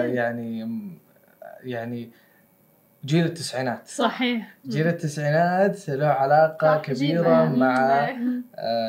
يعني 0.07 0.69
يعني 1.65 2.11
جيل 3.05 3.25
التسعينات 3.25 3.87
صحيح 3.87 4.55
جيل 4.67 4.87
التسعينات 4.87 5.89
له 5.89 6.07
علاقة 6.07 6.77
كبيرة. 6.77 7.45
مع. 7.45 8.09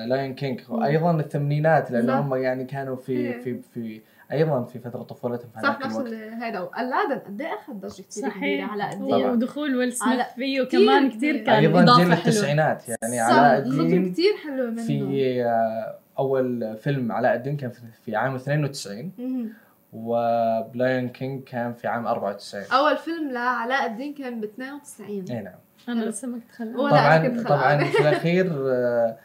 Lion 0.08 0.36
King 0.36 0.62
وأيضا 0.70 1.12
الثمانينات 1.20 1.92
لأن. 1.92 2.10
هم 2.10 2.36
يعني 2.36 2.66
كانوا 2.66 2.96
في 2.96 3.12
إيه. 3.12 3.42
في 3.42 3.60
في 3.74 4.02
أيضا 4.32 4.64
في 4.64 4.80
فترة 4.80 5.04
طفولتهم 5.04 5.50
في 5.56 5.62
صح 5.62 5.80
نفس 5.86 5.98
هذا 6.42 6.60
و 6.60 6.67
Aladdin 6.67 7.20
قد 7.20 7.42
إيه 7.42 7.54
أخذ 7.54 7.74
ضجة 7.74 8.02
كثير 8.02 8.30
كبيرة 8.30 8.66
على 8.66 8.84
قد. 8.84 9.02
إيه 9.04 9.26
ودخول 9.26 9.76
ويل 9.76 9.94
سميث 9.94 10.22
فيه 10.36 10.64
كتير 10.64 10.86
كمان. 10.86 11.12
كثير 11.12 11.38
كان 11.38 11.56
أيضا 11.56 11.98
جيل 11.98 12.14
التسعينات 12.14 12.84
يعني 12.90 13.20
علاء 13.20 13.58
الدين 13.58 14.12
كثير 14.12 14.34
حلوة 14.44 14.70
منه 14.70 14.84
في 14.84 15.44
آه، 15.46 16.00
أول 16.20 16.78
فيلم 16.78 17.12
علاء 17.12 17.36
الدين 17.36 17.58
كان 17.58 17.70
في- 17.70 17.82
في 18.06 18.16
عام 18.16 18.36
92 18.36 19.12
مهم. 19.18 19.50
وب 19.94 20.32
Lion 20.32 21.10
King 21.10 21.44
كان 21.44 21.74
في 21.74 21.88
عام 21.88 22.08
94 22.08 22.64
أول 22.74 22.98
فيلم 22.98 23.32
لعلاء 23.32 23.86
الدين 23.86 24.14
كان 24.14 24.42
ب 24.42 24.44
92 24.44 25.26
إي 25.30 25.42
نعم 25.42 25.54
أنا 25.90 26.04
لسه 26.06 26.28
ما 26.28 26.40
كنت 26.58 26.78
طبعا. 26.78 27.44
طبعا 27.44 27.84
في 27.84 28.00
الأخير 28.10 28.52
آه، 28.68 29.18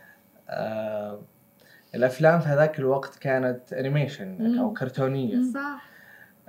آه، 0.48 1.20
الأفلام 1.94 2.40
في 2.40 2.48
هذاك 2.48 2.78
الوقت 2.78 3.16
كانت 3.18 3.72
animation 3.72 4.58
أو. 4.58 4.72
كرتونية 4.72 5.36
صح 5.54 5.84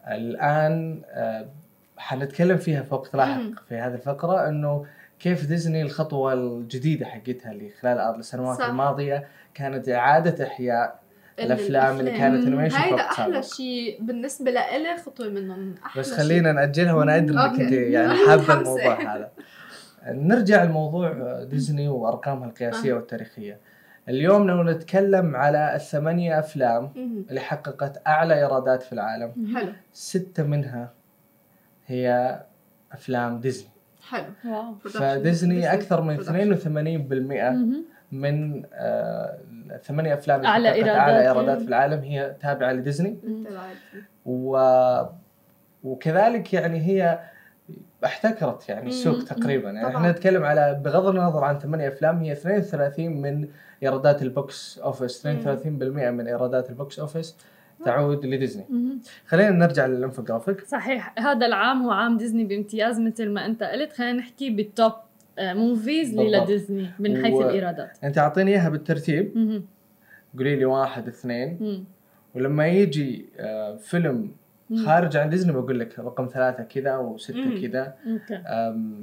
الآن 0.08 1.02
آه، 1.10 1.50
حنتكلم 1.98 2.58
فيها 2.58 2.82
في 2.82 2.94
وقت 2.94 3.16
لاحق. 3.16 3.42
في 3.70 3.76
هذه 3.78 3.94
الفقرة 3.94 4.48
إنه 4.50 4.86
كيف 5.20 5.48
ديزني 5.48 5.82
الخطوة 5.82 6.34
الجديدة 6.34 7.06
حقتها 7.06 7.52
اللي 7.52 7.70
خلال 7.82 8.00
السنوات 8.00 8.58
صح. 8.58 8.66
الماضية 8.66 9.28
كانت 9.54 9.90
إعادة 9.90 10.44
إحياء 10.48 11.00
ال- 11.40 11.46
الأفلام 11.46 12.00
اللي 12.00 12.12
كانت 12.12 12.46
animation 12.48 12.78
هيدا 12.78 12.96
وقت 12.96 13.02
أحلى 13.20 13.44
شيء 13.44 13.98
بالنسبة 14.02 14.52
لإلي 14.52 14.98
خطوة 14.98 15.30
منهم 15.30 15.76
أحلى 15.86 16.02
بس. 16.02 16.14
خلينا 16.14 16.52
نأجلها 16.52 16.94
وأنا 16.94 17.16
أدري 17.18 17.38
إنك. 17.46 17.60
أنت 17.60 17.72
يعني 17.96 18.12
أنا 18.12 18.28
حابة. 18.30 18.54
الموضوع 18.62 19.02
هذا 19.16 19.32
نرجع 20.08 20.64
لموضوع 20.64 21.14
ديزني 21.44 21.88
وأرقامها 21.90 22.48
القياسية 22.48 22.92
آه. 22.92 22.96
والتاريخية 22.96 23.58
اليوم 24.10 24.48
لو 24.48 24.64
نتكلم 24.64 25.36
على 25.36 25.76
الثمانية 25.76 26.40
أفلام 26.40 26.84
مهم. 26.96 27.26
اللي 27.30 27.40
حققت 27.40 28.02
أعلى 28.08 28.34
إيرادات 28.36 28.84
في 28.84 28.94
العالم 28.94 29.56
حلو 29.56 29.74
ستة 29.94 30.44
منها 30.44 30.94
هي 31.88 32.40
أفلام 32.92 33.40
ديزني 33.40 33.70
حلو 34.10 34.26
wow 34.46 34.76
فديزني 34.76 35.74
أكثر 35.74 36.02
من 36.02 36.18
production. 36.18 36.30
82% 36.30 36.32
مهم. 37.52 37.86
من 38.12 38.64
آه، 38.74 39.38
الثمانيه 39.72 40.14
أفلام 40.14 40.38
اللي 40.40 40.48
أعلى 40.50 40.74
إيرادات. 40.74 40.96
أعلى 40.98 41.22
إيرادات 41.22 41.58
مم. 41.58 41.64
في 41.64 41.70
العالم 41.70 42.04
هي 42.04 42.36
تابعة 42.42 42.72
لديزني 42.72 43.18
تبعت. 43.50 44.04
و... 44.26 44.58
وكذلك 45.84 46.54
يعني 46.54 46.80
هي 46.80 47.20
احتكرت 48.06 48.70
يعني 48.70 48.90
السوق. 48.90 49.24
تقريبا 49.24 49.70
يعني 49.70 49.88
طبعاً. 49.88 49.98
إحنا 49.98 50.12
نتكلم 50.12 50.44
على 50.44 50.82
بغض 50.86 51.08
النظر 51.08 51.44
عن 51.44 51.60
ثمانية 51.60 51.88
أفلام 51.88 52.18
هي 52.24 52.32
32 52.32 53.22
من 53.22 53.48
إيرادات 53.84 54.22
البوكس 54.22 54.80
أوفيس 54.84 55.28
32% 55.28 55.28
من 55.66 56.28
إيرادات 56.28 56.70
ال 56.70 56.77
box 56.77 57.00
office 57.00 57.38
تعود 57.86 58.26
لديزني. 58.26 58.66
خلينا 59.28 59.50
نرجع 59.50 59.86
للإنفوجرافيك 59.86 60.66
صحيح 60.66 61.14
هذا 61.20 61.46
العام 61.46 61.82
هو 61.84 61.92
عام 61.92 62.18
ديزني 62.18 62.44
بامتياز 62.44 63.00
مثل 63.00 63.30
ما 63.30 63.46
أنت 63.46 63.64
قلت 63.64 63.94
خلينا 63.94 64.14
نحكي 64.14 64.50
بال 64.50 64.66
top 64.66 64.92
movies 65.40 66.10
اللي 66.10 66.24
بالضبط. 66.32 66.44
لديزني 66.50 66.90
من 67.00 67.24
حيث 67.24 67.34
و- 67.34 67.42
الإيرادات 67.42 67.98
أنت 68.04 68.18
أعطيني 68.18 68.52
إياها 68.52 68.70
بالترتيب. 68.70 69.32
قولي 70.38 70.56
لي 70.56 70.66
واحد 70.66 71.08
اثنين 71.08 71.58
مم. 71.62 71.84
ولما 72.36 72.68
يجي 72.68 73.26
آه، 73.40 73.76
فيلم. 73.76 74.32
خارج 74.86 75.18
عن 75.18 75.30
ديزني 75.30 75.52
بقول 75.54 75.80
لك 75.80 76.00
رقم 76.00 76.28
ثلاثة 76.34 76.64
كذا. 76.64 76.98
وستة 76.98 77.62
كذا 77.62 77.96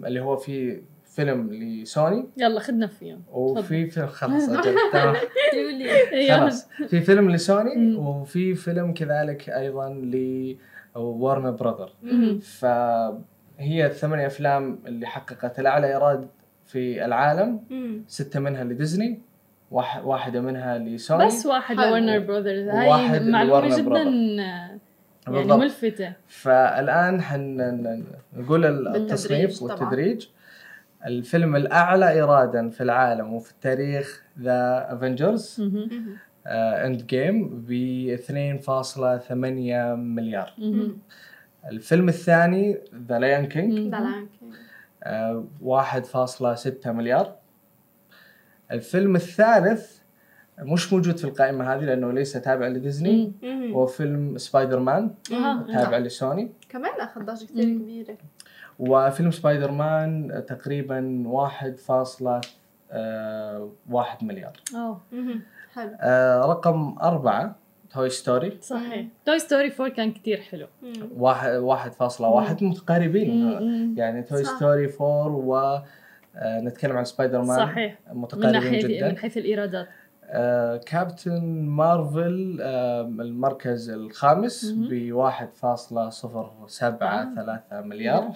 اللي 0.07 0.21
هو 0.21 0.37
في 0.37 0.81
فيلم 1.05 1.53
لسوني 1.53 2.25
يلا 2.37 2.61
خدنا 2.61 2.87
فيهم 2.87 3.23
وفي 3.33 3.91
فيلم 3.91 4.07
خلاص 4.21 4.49
يلا. 4.49 6.39
خلاص 6.41 6.69
في 6.89 7.01
فيلم 7.01 7.31
لسوني. 7.31 7.97
وفي 7.97 8.55
فيلم 8.55 8.93
كذلك 8.95 9.49
أيضا 9.51 9.89
ل 9.89 10.57
Warner 10.95 11.51
Brother 11.51 11.93
مهم. 12.03 12.41
فهي 13.59 13.87
الثمانية 13.87 14.27
أفلام 14.27 14.79
اللي 14.87 15.07
حققت 15.07 15.59
الأعلى 15.61 15.87
إيراد 15.87 16.29
في 16.67 17.05
العالم 17.05 17.61
مم. 17.71 18.03
ستة 18.09 18.41
منها 18.41 18.65
لديزني 18.65 19.21
واح- 19.71 20.05
واحدة 20.07 20.41
منها 20.41 20.79
لسوني 20.79 21.27
بس 21.27 21.47
واحد 21.47 21.77
حلو. 21.77 21.87
ل 21.87 21.91
Warner 21.91 22.19
Brothers 22.19 22.69
هاي 22.69 23.19
لورنر 23.19 23.69
جدا 23.77 23.83
براذر. 23.89 24.09
آه، 24.09 24.09
يعني 24.41 24.81
بالضبط. 25.27 25.59
ملفتة 25.59 26.13
فالآن 26.29 27.23
حن 27.23 28.05
نقول 28.37 28.65
التصنيف 28.97 29.61
طبعاً. 29.61 29.73
والتدريج 29.73 30.27
الفيلم 31.07 31.57
الأعلى 31.57 32.11
إيرادا 32.11 32.69
في 32.71 32.81
العالم 32.83 33.35
وفي 33.35 33.51
التاريخ 33.51 34.23
The 34.41 34.87
Avengers. 34.93 35.63
Endgame 36.47 37.49
ب 37.69 37.71
2.8 38.15 39.95
مليار 39.95 40.53
مهم. 40.59 40.99
الفيلم 41.71 42.09
الثاني 42.09 42.79
The 43.09 43.45
King 43.45 43.73
Lion 43.79 44.27
King. 44.41 44.55
آه، 45.03 45.45
1.6 45.63 46.93
مليار. 46.93 47.35
الفيلم 48.73 49.17
الثالث 49.17 49.99
مش 50.59 50.93
موجود 50.93 51.17
في 51.17 51.25
القائمة 51.25 51.75
هذه 51.75 51.81
لأنه 51.81 52.13
ليس 52.13 52.33
تابع 52.33 52.67
لديزني. 52.69 53.33
هو 53.75 53.87
فيلم 53.87 54.39
سبايدر 54.39 54.81
مان 54.81 55.11
آه. 55.33 55.67
تابع 55.73 55.99
لسوني. 55.99 56.53
كمان 56.69 57.01
أخذ 57.01 57.25
ضجة 57.25 57.45
كثير. 57.45 57.65
كبيرة. 57.79 58.17
وفيلم 58.79 59.31
سبايدر 59.31 59.71
مان 59.71 60.43
تقريبا 60.49 61.23
1.1 61.27 64.25
مليار. 64.25 64.53
آه. 64.75 65.01
مهم. 65.13 65.43
حلو. 65.75 65.91
آه، 66.01 66.47
رقم 66.47 66.97
أربعة 67.03 67.57
Toy 67.95 68.09
Story 68.11 68.59
صحيح. 68.63 69.07
Toy 69.27 69.39
Story 69.39 69.73
4 69.81 69.89
كان 69.89 70.13
كتير 70.13 70.41
حلو. 70.41 70.67
واحد 71.17 71.51
واحد 71.51 71.93
فاصلة 71.93 72.29
واحد 72.29 72.65
متقاربين. 72.65 73.45
مم. 73.61 73.95
يعني 73.99 74.23
Toy 74.23 74.45
صح. 74.45 74.57
Story 74.57 74.93
4 75.01 75.27
و 75.29 75.57
آه، 76.37 76.61
نتكلم 76.61 76.97
عن 76.97 77.05
سبايدر 77.05 77.43
مان 77.43 77.59
صحيح 77.67 77.99
من 78.13 78.21
متقاربين 78.21 78.53
ناحيه 78.53 78.87
جدا. 78.87 79.09
من 79.09 79.17
حيث 79.17 79.39
الإيرادات. 79.39 79.89
آه، 80.25 80.77
Captain 80.77 81.63
Marvel 81.63 82.59
آه، 82.61 83.01
المركز 83.03 83.91
الخامس. 83.91 84.65
ب 84.71 85.13
1.073 85.13 87.61
مليار. 87.73 88.33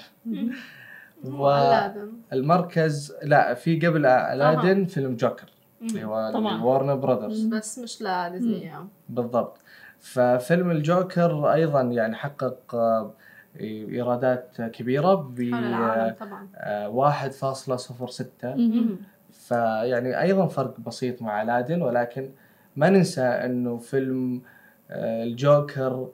والمركز 1.24 3.15
لا 3.23 3.55
في 3.55 3.87
قبل 3.87 4.07
الادن 4.07 4.85
فيلم 4.85 5.16
جوكر 5.16 5.52
اللي 5.83 6.05
هو 6.05 6.31
طبعاً. 6.35 6.63
وارنر 6.63 6.95
براذرز 6.95 7.45
بس 7.47 7.79
مش 7.79 8.03
لديزني 8.03 8.61
يعني. 8.61 8.89
بالضبط 9.09 9.59
ففيلم 10.01 10.71
الجوكر 10.71 11.53
أيضا 11.53 11.81
يعني 11.83 12.15
حقق 12.17 12.75
آه، 12.75 13.15
إيرادات 13.61 14.63
كبيرة 14.63 15.15
ب 15.15 15.51
حول 15.55 15.65
العالم 15.65 16.15
طبعا 16.21 16.49
آه، 16.57 16.89
1.06 16.89 18.25
مهم. 18.45 18.97
فيعني 19.33 20.21
أيضا 20.21 20.47
فرق 20.47 20.81
بسيط 20.81 21.23
مع 21.23 21.43
ألادن 21.43 21.83
ولكن 21.83 22.31
ما 22.77 22.91
ننسى 22.91 23.23
إنه 23.23 23.77
فيلم 23.79 24.43
آه، 24.91 25.25
الجوكر 25.25 26.09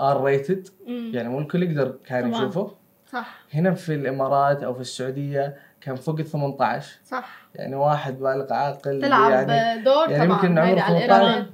R 0.00 0.24
rated. 0.24 0.68
يعني 0.86 1.28
مو 1.28 1.38
الكل 1.38 1.62
يقدر 1.62 1.96
كان. 2.06 2.30
يشوفه 2.34 2.74
صح 3.06 3.44
هنا 3.54 3.74
في 3.74 3.94
الإمارات 3.94 4.62
أو 4.62 4.74
في 4.74 4.80
السعودية 4.80 5.56
كان 5.80 5.96
فوق 5.96 6.18
ال 6.18 6.26
18 6.26 6.98
صح 7.04 7.28
يعني 7.54 7.74
واحد 7.76 8.18
بالغ 8.18 8.52
عاقل 8.52 9.00
تلعب 9.02 9.30
يعني 9.48 9.82
دور 9.84 10.10
يعني 10.10 10.26
طبعا 10.26 10.36
يمكن 10.36 10.58
عمره 10.58 10.80
على 10.80 10.98
18. 11.00 11.16
الإيرادات. 11.20 11.46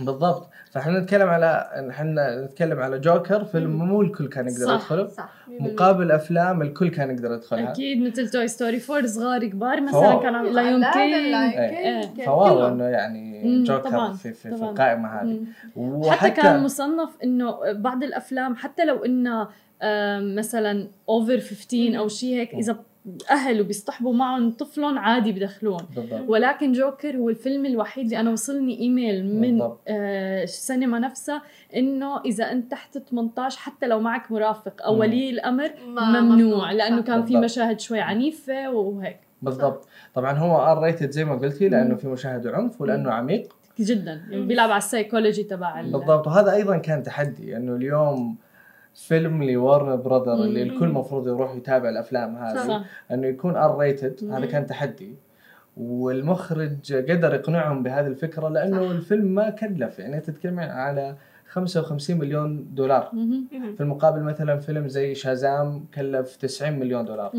بالضبط 0.00 0.48
فإحنا 0.70 0.98
نتكلم 1.00 1.28
على 1.28 1.68
إحنا 1.90 2.44
نتكلم 2.44 2.78
على 2.80 2.98
جوكر 2.98 3.44
فيلم 3.44 3.70
مو 3.70 4.02
الكل 4.02 4.28
كان 4.28 4.48
يقدر 4.48 4.66
صح. 4.66 4.72
يدخله 4.74 5.06
صح 5.08 5.28
مقابل 5.48 6.12
أفلام 6.12 6.62
الكل 6.62 6.88
كان 6.88 7.10
يقدر 7.10 7.32
يدخلها 7.32 7.70
أكيد 7.72 8.02
مثل 8.02 8.30
Toy 8.30 8.48
Story 8.48 8.80
4 8.90 9.06
صغار 9.06 9.44
كبار 9.46 9.80
مثلا 9.80 9.92
ف 10.00 10.04
wow. 10.04 10.20
كان 10.20 10.44
Lion 10.44 10.84
King 10.90 11.34
إيه. 11.34 12.24
فواضح 12.26 12.66
إنه 12.72 12.84
يعني 12.84 13.62
جوكر 13.64 13.90
طبعاً، 13.90 14.12
في, 14.12 14.32
في, 14.32 14.50
في 14.50 14.56
طبعاً. 14.56 14.70
القائمة 14.70 15.08
هذه 15.22 15.40
مم. 15.76 16.10
حتى 16.10 16.30
كان 16.30 16.62
مصنف 16.62 17.10
إنه 17.24 17.72
بعض 17.72 18.02
الأفلام 18.02 18.56
حتى 18.56 18.84
لو 18.84 19.04
انها 19.04 19.48
آم، 19.82 20.34
مثلا 20.34 20.88
اوفر 21.08 21.40
15 21.40 21.98
أو 21.98 22.08
شيء 22.08 22.34
هيك 22.40 22.54
إذا 22.54 22.76
أهل 23.30 23.60
وبيصطحبوا 23.60 24.12
معهم 24.14 24.50
طفلهم 24.50 24.98
عادي 24.98 25.32
بدخلون 25.32 25.80
بالضبط. 25.96 26.20
ولكن 26.28 26.72
جوكر 26.72 27.16
هو 27.16 27.28
الفيلم 27.28 27.66
الوحيد 27.66 28.04
اللي 28.04 28.20
أنا 28.20 28.30
وصلني 28.30 28.80
إيميل 28.80 29.26
من 29.36 29.40
بالضبط. 29.58 29.80
آه 29.88 30.42
السينما 30.42 30.98
نفسها 30.98 31.42
إنه 31.76 32.20
إذا 32.20 32.52
أنت 32.52 32.70
تحت 32.70 32.98
18 32.98 33.58
حتى 33.58 33.86
لو 33.86 34.00
معك 34.00 34.32
مرافق 34.32 34.82
أو. 34.84 35.00
ولي 35.00 35.30
الأمر 35.30 35.70
ما- 35.86 36.20
ممنوع 36.20 36.72
لأنه 36.72 37.02
كان 37.02 37.24
في. 37.24 37.36
مشاهد 37.36 37.80
شوي 37.80 38.00
عنيفة 38.00 38.70
وهيك. 38.70 39.16
بالضبط. 39.42 39.88
طبعا 40.14 40.32
هو 40.32 40.56
R 40.72 40.82
rated 40.82 41.10
زي 41.10 41.24
ما 41.24 41.34
قلتي 41.36 41.68
لأنه 41.68 41.94
في 41.94 42.08
مشاهد 42.08 42.46
عنف 42.46 42.80
ولأنه 42.80 43.10
عميق. 43.10 43.48
جدا. 43.80 44.22
يعني 44.30 44.42
بيلعب 44.46 44.70
على 44.70 44.78
السايكولوجي 44.78 45.42
تبع 45.42 45.80
ال- 45.80 45.92
بالضبط. 45.92 46.26
وهذا 46.26 46.52
أيضا 46.52 46.76
كان 46.76 47.02
تحدي 47.02 47.56
إنه 47.56 47.76
اليوم 47.76 48.36
فيلم 48.94 49.42
ل 49.42 49.51
Warner 49.51 50.02
Brother 50.02 50.32
اللي. 50.32 50.62
الكل 50.62 50.84
المفروض 50.84 51.28
يروح 51.28 51.54
يتابع 51.54 51.88
الأفلام 51.88 52.36
هذه 52.36 52.66
صح 52.66 52.84
إنه 53.10 53.26
يكون 53.26 53.56
R 53.56 53.78
rated 53.78 54.24
هذا. 54.30 54.46
كان 54.46 54.66
تحدي 54.66 55.14
والمخرج 55.76 56.94
قدر 56.94 57.34
يقنعهم 57.34 57.82
بهذه 57.82 58.06
الفكرة 58.06 58.48
لأنه 58.48 58.86
صح. 58.86 58.90
الفيلم 58.90 59.24
ما 59.26 59.50
كلف 59.50 59.98
يعني 59.98 60.20
تتكلم 60.20 60.60
على 60.60 61.16
55 61.52 62.18
مليون 62.18 62.66
دولار. 62.74 63.10
في 63.76 63.80
المقابل 63.80 64.22
مثلا 64.22 64.58
فيلم 64.60 64.88
زي 64.88 65.14
Shazam 65.14 65.84
كلف 65.94 66.36
90 66.36 66.72
مليون 66.78 67.04
دولار. 67.04 67.30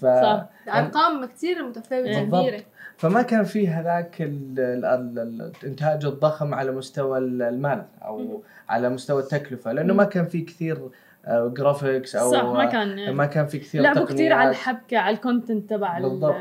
ف... 0.00 0.06
صح. 0.06 0.46
أرقام 0.68 1.24
كثير 1.24 1.62
متفاوتة 1.68 2.20
بالضبط. 2.20 2.40
كبيرة 2.48 2.62
فما 2.96 3.22
كان 3.22 3.44
فيه 3.44 3.80
هذاك 3.80 4.22
ال- 4.22 4.60
ال- 4.60 4.84
ال- 5.18 5.52
الإنتاج 5.62 6.04
الضخم 6.04 6.54
على 6.54 6.72
مستوى 6.72 7.18
ال- 7.18 7.42
المال 7.42 7.82
أو. 8.04 8.42
على 8.68 8.88
مستوى 8.88 9.22
التكلفة 9.22 9.72
لأنه 9.72 9.94
ما 9.94 10.04
كان 10.04 10.24
في 10.26 10.40
كثير 10.40 10.78
آه، 11.26 11.48
graphics 11.56 12.16
أو 12.16 12.32
صح 12.32 12.42
ما 12.44 12.64
كان 12.64 13.10
ما 13.14 13.26
كان 13.26 13.46
في 13.46 13.58
كثير 13.58 13.82
لعبوا 13.82 14.04
كثير 14.04 14.32
على. 14.32 14.50
الحبكة 14.50 14.98
على 14.98 15.16
ال 15.16 15.23
content 15.23 15.70
تبع 15.70 15.98
ال- 15.98 16.02
بالضبط. 16.02 16.34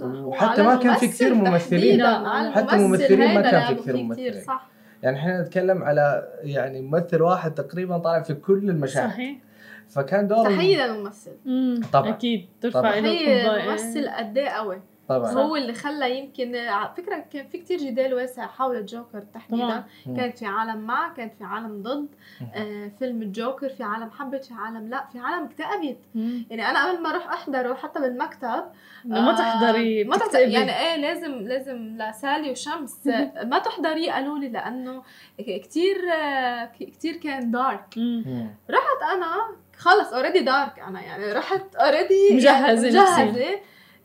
وحتى 0.00 0.62
ما 0.62 0.76
كان 0.76 0.94
في 0.94 1.06
كثير 1.08 1.34
ممثلين 1.34 2.06
حتى 2.52 2.76
الممثلين 2.76 3.34
ما 3.34 3.50
كان 3.50 3.66
في 3.66 3.74
كثير 3.74 3.96
ممثلين. 3.96 4.32
صح 4.46 4.66
يعني 5.06 5.18
إحنا 5.18 5.42
نتكلم 5.42 5.82
على 5.82 6.28
يعني 6.42 6.80
ممثل 6.82 7.22
واحد 7.22 7.54
تقريبا 7.54 7.98
طالع 7.98 8.22
في 8.22 8.34
كل 8.34 8.70
المشاهد 8.70 9.10
صحيح 9.10 9.38
فكان 9.88 10.28
دور 10.28 10.44
تحية 10.50 10.86
للممثل 10.86 11.30
مم. 11.44 11.80
طبعاً. 11.92 12.10
أكيد 12.10 12.48
ترفع. 12.60 12.80
له 12.80 12.90
تحية 12.90 13.46
القبعة. 13.46 13.70
ممثل 13.72 14.08
قد 14.08 14.38
إيه 14.38 14.48
قوي 14.48 14.80
طبعا. 15.08 15.32
هو 15.32 15.56
اللي 15.56 15.72
خلى 15.74 16.18
يمكن 16.18 16.56
على 16.56 16.90
فكرة 16.96 17.24
كان 17.32 17.46
في 17.48 17.58
كتير 17.58 17.78
جدال 17.78 18.14
واسع 18.14 18.46
حول 18.46 18.76
الجوكر 18.76 19.20
تحديدا. 19.20 19.84
كانت 20.16 20.38
في 20.38 20.46
عالم 20.46 20.80
مع 20.80 21.08
كانت 21.08 21.34
في 21.38 21.44
عالم 21.44 21.82
ضد. 21.82 22.08
آه 22.54 22.90
فيلم 22.98 23.22
الجوكر 23.22 23.68
في 23.68 23.82
عالم 23.82 24.10
حبت 24.10 24.44
في 24.44 24.54
عالم 24.54 24.88
لا 24.88 25.04
في 25.12 25.18
عالم 25.18 25.44
اكتئبت. 25.44 25.98
يعني 26.50 26.70
أنا 26.70 26.88
قبل 26.88 27.02
ما 27.02 27.10
أروح 27.10 27.32
أحضره 27.32 27.74
حتى 27.74 28.00
بالمكتب 28.00 28.64
إنه 29.06 29.20
ما 29.20 29.30
آه، 29.30 29.36
تحضري 29.36 30.04
ما 30.04 30.16
تحضري. 30.16 30.52
يعني 30.52 30.78
إيه 30.80 30.96
لازم 30.96 31.32
لازم 31.32 31.98
لسالي 31.98 32.50
وشمس. 32.50 33.06
آه، 33.06 33.44
ما 33.44 33.58
تحضري 33.58 34.10
قالوا 34.10 34.38
لي 34.38 34.48
لأنه 34.48 35.02
كثير 35.38 35.96
كثير 36.80 37.16
كان 37.16 37.50
dark. 37.50 37.98
رحت 38.70 39.14
أنا 39.14 39.26
خلص 39.78 40.12
already 40.12 40.40
dark 40.40 40.78
أنا 40.78 41.00
يعني 41.02 41.32
رحت 41.32 41.74
already 41.74 42.28
مجهزة 42.32 42.88
مجهزة. 42.88 43.60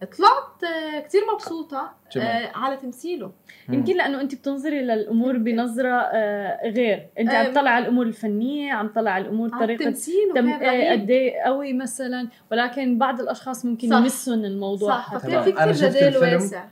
طلعت 0.06 0.64
آه، 0.64 1.00
كثير 1.00 1.22
مبسوطة 1.34 1.92
جميل. 2.16 2.28
آه، 2.28 2.52
على 2.58 2.78
تمثيله 2.78 3.32
يمكن 3.70 3.98
لأنه 3.98 4.22
انت 4.22 4.36
بتنظري 4.36 4.82
للأمور 4.82 5.36
يمكن. 5.36 5.44
بنظرة 5.44 5.90
آه، 6.14 6.70
غير 6.70 7.08
انت 7.20 7.30
آه، 7.30 7.38
عم 7.38 7.52
تطلع 7.52 7.72
على 7.72 7.84
الأمور 7.86 8.06
الفنية 8.06 8.74
عم 8.74 8.88
تطلع 8.88 9.12
على 9.12 9.24
الأمور 9.26 9.50
على 9.54 9.66
طريقة 9.66 9.84
تمثيله 9.86 10.34
تم... 10.36 10.54
قد 10.54 11.10
إيه 11.10 11.42
قوي 11.42 11.74
مثلا 11.74 12.28
ولكن 12.52 12.98
بعض 12.98 13.20
الأشخاص 13.22 13.66
ممكن 13.66 13.90
صح. 13.90 13.98
يمسهم 13.98 14.46
الموضوع 14.46 14.90
صح 14.98 15.10
حتى 15.14 15.20
فكان 15.20 15.42
في 15.44 15.50
أنا 15.64 15.72
كثير 15.72 15.90
جدال 15.90 16.08
الفيلم. 16.08 16.34
واسع 16.42 16.66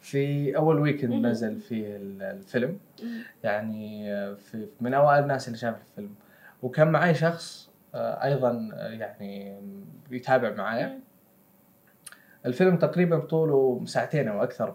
في 0.00 0.56
أول 0.56 0.80
ويكند 0.80 1.12
مم. 1.12 1.26
نزل 1.26 1.60
فيه 1.60 1.96
ال- 1.96 2.22
الفيلم 2.22 2.78
مم. 3.02 3.22
يعني 3.44 4.06
في 4.36 4.66
من 4.80 4.94
أوائل 4.94 5.22
الناس 5.22 5.46
اللي 5.48 5.58
شاف 5.58 5.74
الفيلم 5.90 6.14
وكان 6.62 6.88
معي 6.92 7.14
شخص 7.14 7.70
أيضا 7.94 8.68
يعني 8.74 9.60
يتابع 10.10 10.50
معايا 10.54 10.86
مم. 10.86 11.00
الفيلم 12.46 12.76
تقريبا 12.76 13.18
طوله 13.18 13.82
ساعتين 13.86 14.28
أو 14.28 14.42
أكثر. 14.42 14.74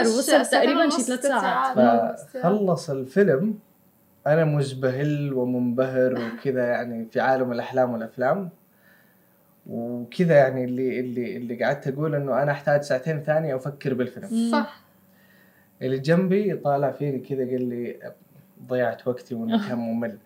مش 0.00 0.06
وصل 0.06 0.46
تقريباً 0.46 0.88
شي 0.90 1.02
ثلاث 1.02 1.22
ساعات. 1.40 2.20
فخلص 2.20 2.90
الفيلم 2.90 3.58
أنا 4.26 4.44
مزبهل 4.44 5.32
ومنبهر 5.32 6.12
وكذا 6.14 6.66
يعني 6.66 7.04
في 7.04 7.20
عالم 7.20 7.52
الأحلام 7.52 7.92
والأفلام. 7.92 8.48
وكذا 9.66 10.34
يعني 10.34 10.64
اللي 10.64 11.00
اللي 11.00 11.36
اللي 11.36 11.64
قعدت 11.64 11.88
أقول 11.88 12.14
إنه 12.14 12.42
أنا 12.42 12.52
أحتاج 12.52 12.82
ساعتين 12.82 13.22
ثانية 13.22 13.56
أفكر 13.56 13.94
بالفيلم. 13.94 14.50
صح. 14.52 14.80
اللي 15.82 15.98
جنبي 15.98 16.54
طالع 16.56 16.90
فيني 16.90 17.18
كذا 17.18 17.38
قال 17.44 17.68
لي 17.68 18.12
ضيعت 18.66 19.08
وقتي 19.08 19.34
وانه 19.34 19.68
كان 19.68 19.78
ممل 19.88 20.18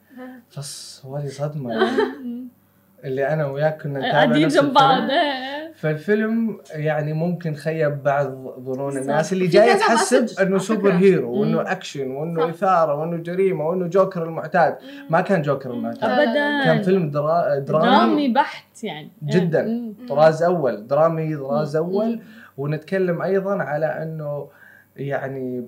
بس 0.59 1.02
ولي 1.05 1.28
صدمة. 1.28 1.73
يعني 1.73 2.48
اللي 3.05 3.29
أنا 3.29 3.47
وياك 3.47 3.83
كنا 3.83 4.12
قاعدين 4.12 4.49
جنب 4.49 4.73
بعض 4.73 5.01
الفيلم. 5.03 5.11
إيه. 5.11 5.73
فالفيلم 5.75 6.59
يعني 6.70 7.12
ممكن 7.12 7.55
خيب 7.55 8.03
بعض 8.03 8.27
ظنون. 8.61 8.99
الناس 8.99 9.33
اللي 9.33 9.47
جاية 9.47 9.75
تحسب 9.75 10.27
إنه 10.41 10.59
super. 10.59 10.93
hero. 10.93 11.33
وإنه 11.41 11.73
أكشن 11.73 12.11
وإنه. 12.11 12.49
إثارة 12.49 12.95
وإنه 12.95 13.16
جريمة 13.16 13.69
وإنه 13.69 13.87
جوكر 13.87 14.23
المعتاد 14.23 14.77
ما 15.11 15.20
كان 15.20 15.43
جوكر 15.43 15.70
المعتاد 15.70 16.11
ابدا 16.11 16.65
كان 16.65 16.83
فيلم 16.83 17.11
درا... 17.11 17.59
درامي 17.59 17.87
درامي 17.89 18.29
بحت 18.33 18.85
يعني 18.85 19.11
جداً. 19.25 19.62
مم. 19.62 19.95
طراز 20.09 20.43
أول 20.43 20.87
درامي 20.87 21.37
طراز. 21.37 21.77
أول 21.77 22.20
ونتكلم 22.57 23.23
أيضا 23.23 23.62
على 23.62 23.87
إنه 23.87 24.49
يعني 24.97 25.66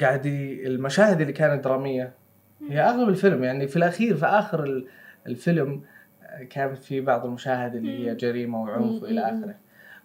قاعد 0.00 0.26
المشاهد 0.66 1.20
اللي 1.20 1.32
كانت 1.32 1.64
درامية 1.64 2.12
هي 2.70 2.80
أغلب 2.80 3.08
الفيلم 3.08 3.44
يعني 3.44 3.66
في 3.68 3.76
الأخير 3.76 4.16
في 4.16 4.26
آخر 4.26 4.64
ال- 4.64 4.86
الفيلم 5.26 5.80
كان 6.50 6.74
في 6.74 7.00
بعض 7.00 7.24
المشاهد 7.24 7.74
اللي 7.74 8.06
هي 8.06 8.10
مم. 8.10 8.16
جريمة 8.16 8.62
وعنف 8.62 8.84
مم. 8.86 9.02
وإلى 9.02 9.32
مم. 9.32 9.38
آخره 9.42 9.54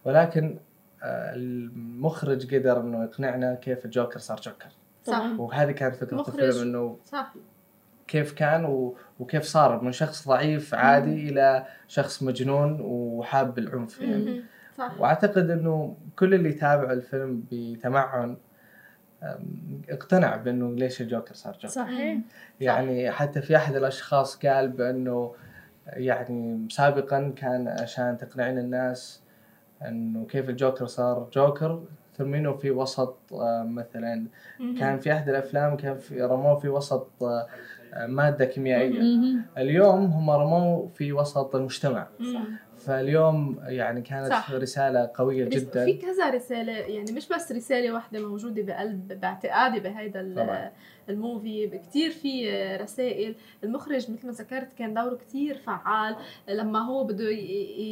ولكن 0.06 0.58
آه، 1.04 1.34
المخرج 1.36 2.56
قدر 2.56 2.82
إنه 2.82 3.04
يقنعنا 3.04 3.56
كيف 3.56 3.86
الجوكر 3.86 4.20
صار 4.20 4.40
جوكر 4.42 4.68
صح 5.04 5.24
وهذه 5.38 5.72
كانت 5.72 5.96
فكرة. 5.96 6.22
الفيلم 6.28 6.62
إنه 6.62 6.98
صح 7.06 7.34
كيف 8.08 8.34
كان 8.34 8.66
و... 8.66 8.96
وكيف 9.20 9.44
صار 9.44 9.82
من 9.82 9.92
شخص 9.92 10.28
ضعيف 10.28 10.74
عادي 10.74 11.30
إلى 11.30 11.66
شخص 11.88 12.24
مجنون 12.24 12.78
وحاب 12.82 13.58
العنف 13.60 14.02
يعني 14.02 14.26
مم. 14.26 14.44
صح 14.78 15.00
وأعتقد 15.00 15.50
إنه 15.50 15.96
كل 16.16 16.34
اللي 16.34 16.50
يتابع 16.50 16.92
الفيلم 16.92 17.44
بتمعن 17.52 18.38
اقتنع 19.90 20.36
بإنه 20.36 20.76
ليش 20.76 21.02
الجوكر 21.02 21.34
صار 21.34 21.54
جوكر 21.54 21.68
صحيح 21.68 22.18
يعني 22.62 23.12
حتى 23.12 23.42
في 23.42 23.56
أحد 23.56 23.76
الأشخاص 23.76 24.38
قال 24.46 24.70
بإنه 24.70 25.34
يعني 25.94 26.68
سابقا 26.72 27.34
كان 27.36 27.68
عشان 27.68 28.18
تقنعين 28.18 28.58
الناس 28.58 29.22
إنه 29.88 30.26
كيف 30.26 30.50
الجوكر 30.50 30.86
صار 30.86 31.30
جوكر 31.34 31.84
ترمينه 32.18 32.54
في 32.54 32.72
وسط 32.72 33.18
آه، 33.34 33.64
مثلا 33.64 34.26
كان 34.80 35.00
في 35.00 35.14
أحد 35.14 35.30
الأفلام 35.30 35.78
كان 35.78 35.98
في 35.98 36.22
رموه 36.22 36.56
في 36.60 36.70
وسط 36.70 37.08
آه، 37.24 37.48
مادة 38.08 38.46
كيميائية. 38.46 39.02
اليوم 39.58 40.06
هم 40.06 40.30
رموه 40.30 40.88
في 40.88 41.14
وسط 41.14 41.56
المجتمع. 41.56 42.08
فاليوم 42.78 43.60
يعني 43.64 44.02
كانت 44.02 44.30
صح. 44.30 44.52
رسالة 44.52 45.12
قوية 45.14 45.48
رس- 45.48 45.54
جدا. 45.54 45.86
في 45.86 45.94
كذا 45.94 46.30
رسالة 46.30 46.72
يعني 46.72 47.12
مش 47.12 47.30
بس 47.30 47.52
رسالة 47.52 47.94
واحدة 47.94 48.20
موجودة 48.28 48.62
بقلب 48.64 49.20
باعتقادي 49.22 49.80
طبعاً. 50.36 50.72
الموفي 51.10 51.68
كتير 51.68 52.12
في 52.12 52.50
رسائل. 52.82 53.36
المخرج 53.64 54.12
مثل 54.12 54.28
ما 54.28 54.32
ذكرت 54.34 54.74
كان 54.74 54.94
دوره 54.94 55.16
كتير 55.16 55.58
فعال. 55.58 56.16
لما 56.50 56.80
هو 56.80 57.04
بده 57.04 57.30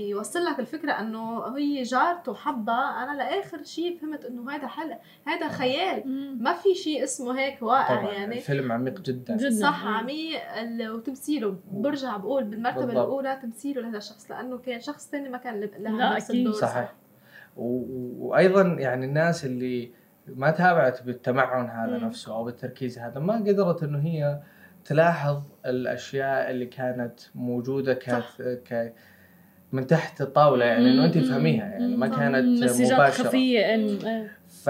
يوصل 0.10 0.46
لك 0.46 0.60
الفكرة 0.60 0.92
إنه 0.92 1.58
هي 1.58 1.84
جارته 1.84 2.34
حبها 2.34 3.04
أنا 3.04 3.18
لآخر 3.18 3.64
شيء 3.64 3.98
فهمت 3.98 4.26
إنه 4.26 4.52
هذا 4.52 4.68
حلم 4.68 4.98
هذا 5.26 5.48
خيال. 5.48 6.04
مم. 6.08 6.38
ما 6.42 6.54
في 6.54 6.76
شيء 6.76 7.04
اسمه 7.04 7.40
هيك 7.40 7.62
واقع 7.62 8.02
طبعا 8.02 8.14
يعني. 8.14 8.36
الفيلم 8.38 8.72
عميق 8.72 9.02
جدا. 9.02 9.38
جدا 9.38 9.50
صح 9.62 9.86
آه. 9.86 9.90
عميق 9.90 10.54
ال- 10.54 10.90
وتمثيله. 10.92 11.56
برجع 11.72 12.18
بقول 12.18 12.44
بالمرتبة 12.44 12.86
بالضبط. 12.86 12.98
الأولى 13.06 13.40
تمثيله 13.44 13.82
لهذا 13.82 13.98
الشخص 13.98 14.32
لأنه 14.32 14.58
كان 14.58 14.82
شخص 14.82 15.10
ثاني 15.10 15.30
ما 15.30 15.38
كان 15.38 15.60
لا، 15.80 16.16
نفس. 16.16 16.32
الدور. 16.32 16.54
صحيح. 16.54 16.94
و- 17.58 18.28
وأيضا 18.28 18.62
يعني 18.62 19.06
الناس 19.06 19.46
اللي 19.46 19.92
ما 20.36 20.52
تابعت 20.52 21.04
بالتمعن 21.04 21.70
هذا 21.70 21.98
مم. 21.98 22.06
نفسه 22.06 22.36
أو 22.36 22.44
بالتركيز 22.44 23.00
هذا 23.00 23.20
ما 23.20 23.34
قدرت 23.36 23.84
إنه 23.84 24.00
هي 24.00 24.40
تلاحظ 24.86 25.42
الأشياء 25.66 26.52
اللي 26.52 26.66
كانت 26.66 27.20
موجودة 27.36 27.94
ك. 27.94 28.24
ك 28.70 28.94
من 29.72 29.88
تحت 29.88 30.22
الطاولة 30.22 30.66
يعني 30.66 30.92
إنه 30.92 31.06
انت 31.06 31.18
تفهميها 31.18 31.66
يعني 31.66 31.98
ما. 31.98 32.08
كانت 32.08 32.64
مباشرة 32.64 33.10
خفية 33.10 33.60
إن- 33.60 34.06
إيه. 34.06 34.32
ف... 34.48 34.70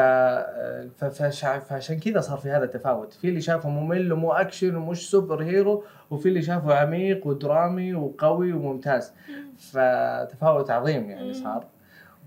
ف... 0.99 1.05
فش... 1.05 1.45
فعشان 1.45 1.99
كذا 1.99 2.19
صار 2.19 2.38
في 2.38 2.49
هذا 2.49 2.63
التفاوت 2.63 3.13
في 3.13 3.29
اللي 3.29 3.41
شافه 3.41 3.69
ممل 3.69 4.13
ومو 4.13 4.31
أكشن 4.31 4.75
ومش 4.75 5.09
superhero 5.11 5.84
وفي 6.11 6.29
اللي 6.29 6.41
شافه 6.41 6.73
عميق 6.73 7.27
ودرامي 7.27 7.93
وقوي 7.93 8.53
وممتاز 8.53 9.13
فتفاوت 9.57 10.71
عظيم 10.71 11.09
يعني. 11.09 11.34
صار 11.34 11.65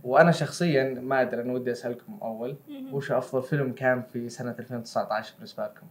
وأنا 0.05 0.33
شخصيا 0.33 0.95
ما 1.03 1.21
أدري 1.21 1.43
أنا 1.43 1.53
ودي 1.53 1.73
أسألكم 1.73 2.19
أول. 2.23 2.57
وش 2.93 3.13
أفضل 3.13 3.43
فيلم 3.43 3.73
كان 3.73 4.03
في 4.03 4.29
سنة 4.29 4.55
2019 4.59 5.35
بالنسبة 5.35 5.65
لكم؟ 5.65 5.87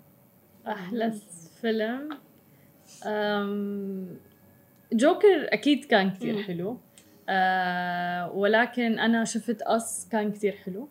أحلى 0.68 1.14
فيلم 1.62 2.10
أم، 3.06 4.08
جوكر 4.94 5.48
أكيد 5.54 5.86
كان 5.86 6.12
كثير 6.12 6.36
مم. 6.36 6.44
حلو 6.44 6.78
أه 7.30 8.32
ولكن 8.32 9.00
أنا 9.00 9.24
شفت 9.26 9.62
Us 9.62 10.08
كان 10.12 10.32
كثير 10.32 10.56
حلو. 10.66 10.88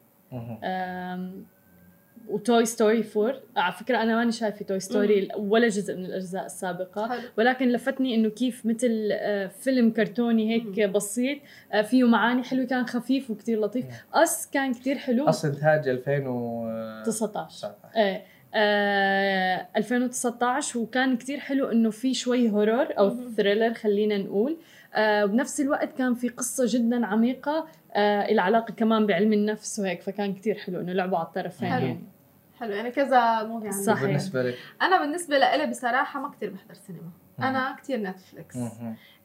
و 2.29 2.38
Toy 2.38 2.65
Story 2.65 3.05
4 3.17 3.35
على 3.57 3.73
فكرة 3.73 4.03
أنا 4.03 4.17
ماني 4.17 4.33
شايفة 4.33 4.65
Toy 4.65 4.81
Story 4.81 5.29
ولا 5.37 5.69
جزء 5.69 5.97
من 5.97 6.05
الأجزاء 6.05 6.47
السابقة. 6.47 7.09
حلو. 7.09 7.29
ولكن 7.39 7.69
لفتني 7.69 8.15
إنه 8.15 8.29
كيف 8.29 8.67
مثل 8.67 9.09
آه، 9.13 9.47
فيلم 9.47 9.91
كرتوني 9.91 10.55
هيك 10.55 10.91
بسيط 10.91 11.39
آه، 11.73 11.83
فيه 11.83 12.05
معاني 12.05 12.43
حلوة 12.43 12.67
كان 12.67 12.87
خفيف 12.87 13.31
وكتير 13.31 13.61
لطيف. 13.61 13.85
Us 14.15 14.51
كان 14.51 14.75
كتير 14.75 14.99
حلو. 14.99 15.29
اصل 15.29 15.49
إنتاج 15.49 15.89
2019 15.89 17.05
19 17.05 17.77
إيه 17.97 18.23
آه 18.55 19.69
2019 19.77 20.79
وكان 20.79 21.17
كتير 21.17 21.39
حلو 21.39 21.67
إنه 21.71 21.91
في 21.91 22.15
شوي 22.15 22.51
horror 22.51 22.87
أو. 22.99 23.17
thriller 23.37 23.75
خلينا 23.75 24.19
نقول. 24.19 24.57
آه 24.95 25.25
وبنفس 25.25 25.61
الوقت 25.61 25.93
كان 25.99 26.15
في 26.15 26.29
قصة 26.29 26.65
جدا 26.69 27.07
عميقة 27.07 27.67
آه 27.95 28.29
العلاقة 28.31 28.73
كمان 28.75 29.07
بعلم 29.07 29.33
النفس 29.33 29.79
وهيك 29.79 30.03
فكان 30.03 30.35
كتير 30.35 30.55
حلو 30.55 30.81
إنه 30.81 30.93
لعبوا 30.93 31.19
على 31.19 31.27
الطرفين 31.27 31.69
حلو. 31.69 31.87
يعني. 31.87 32.18
حلو 32.61 32.73
يعني 32.73 32.91
كذا 32.91 33.43
movie 33.43 33.66
عندي 33.69 33.83
صح. 33.85 34.03
بالنسبة 34.03 34.43
لك 34.43 34.59
أنا 34.83 35.01
بالنسبة 35.01 35.39
لإلي 35.39 35.67
بصراحة 35.67 36.21
ما 36.21 36.29
كتير 36.29 36.51
بحضر 36.51 36.75
سينما 36.75 37.11
أنا 37.39 37.77
كتير 37.83 38.01
Netflix. 38.03 38.57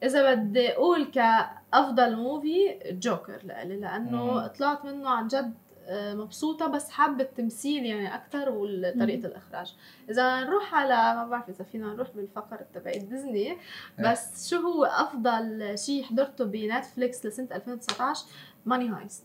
إذا 0.02 0.34
بدي 0.34 0.72
أقول 0.72 1.04
كأفضل 1.04 2.16
movie 2.16 2.78
جوكر 2.90 3.40
لإلي 3.44 3.76
لأنه 3.76 4.24
مم. 4.24 4.46
طلعت 4.46 4.84
منه 4.84 5.10
عن 5.10 5.26
جد 5.28 5.54
آه، 5.86 6.14
مبسوطة 6.14 6.66
بس 6.66 6.90
حابة 6.90 7.24
التمثيل 7.24 7.86
يعني 7.86 8.14
أكثر 8.14 8.48
وطريقة 8.50 9.26
الإخراج 9.26 9.74
إذا 10.10 10.40
نروح 10.40 10.74
على 10.74 11.14
ما 11.14 11.26
بعرف 11.26 11.48
إذا 11.48 11.64
فينا 11.64 11.86
نروح 11.86 12.08
بالفقر 12.14 12.56
تبع 12.74 12.90
ديزني 12.92 13.56
بس 13.98 14.50
شو 14.50 14.56
هو 14.56 14.84
أفضل 14.84 15.74
شيء 15.78 16.02
حضرته 16.02 16.44
بنتفليكس 16.44 17.26
لسنة 17.26 17.48
2019 17.52 18.26
Money 18.66 18.88
Heist. 18.88 19.24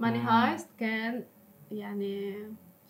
Money. 0.00 0.18
Heist 0.18 0.68
كان 0.78 1.24
يعني 1.70 2.36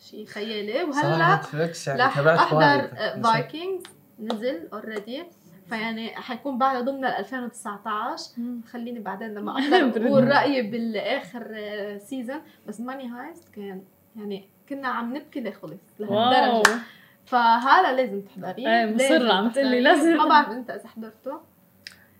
شيء 0.00 0.26
خيالي 0.26 0.84
وهلأ 0.84 1.36
نتفلكس 1.36 1.88
يعني 1.88 2.02
رح 2.02 2.14
تابعت 2.16 2.38
أحضر. 2.38 2.88
Vikings 3.22 3.82
نزل 4.20 4.68
already 4.72 5.24
فيعني 5.68 6.08
حيكون 6.16 6.58
بعد 6.58 6.84
ضمن 6.84 7.04
2019 7.04 8.30
مم. 8.36 8.60
خليني 8.70 8.98
بعدين 9.00 9.34
لما 9.34 9.52
أقدر. 9.58 10.06
أقول 10.06 10.28
رأيي 10.28 10.62
بالآخر 10.62 11.46
season 11.98 12.40
بس 12.66 12.80
Money 12.80 13.08
Heist 13.08 13.48
كان 13.54 13.82
يعني 14.16 14.48
كنا 14.68 14.88
عم 14.88 15.16
نبكي 15.16 15.40
لخلص 15.40 15.80
لهالدرجة 16.00 16.78
فهذا 17.26 17.92
لازم 17.92 18.20
تحضريه 18.22 18.68
إيه، 18.68 18.94
مصرة 18.94 19.32
عم 19.32 19.50
تقلي 19.50 19.62
تحضريه. 19.64 19.80
لازم. 19.80 20.16
ما 20.16 20.28
بعرف 20.28 20.48
إنت 20.50 20.70
إذا 20.70 20.88
حضرته 20.88 21.40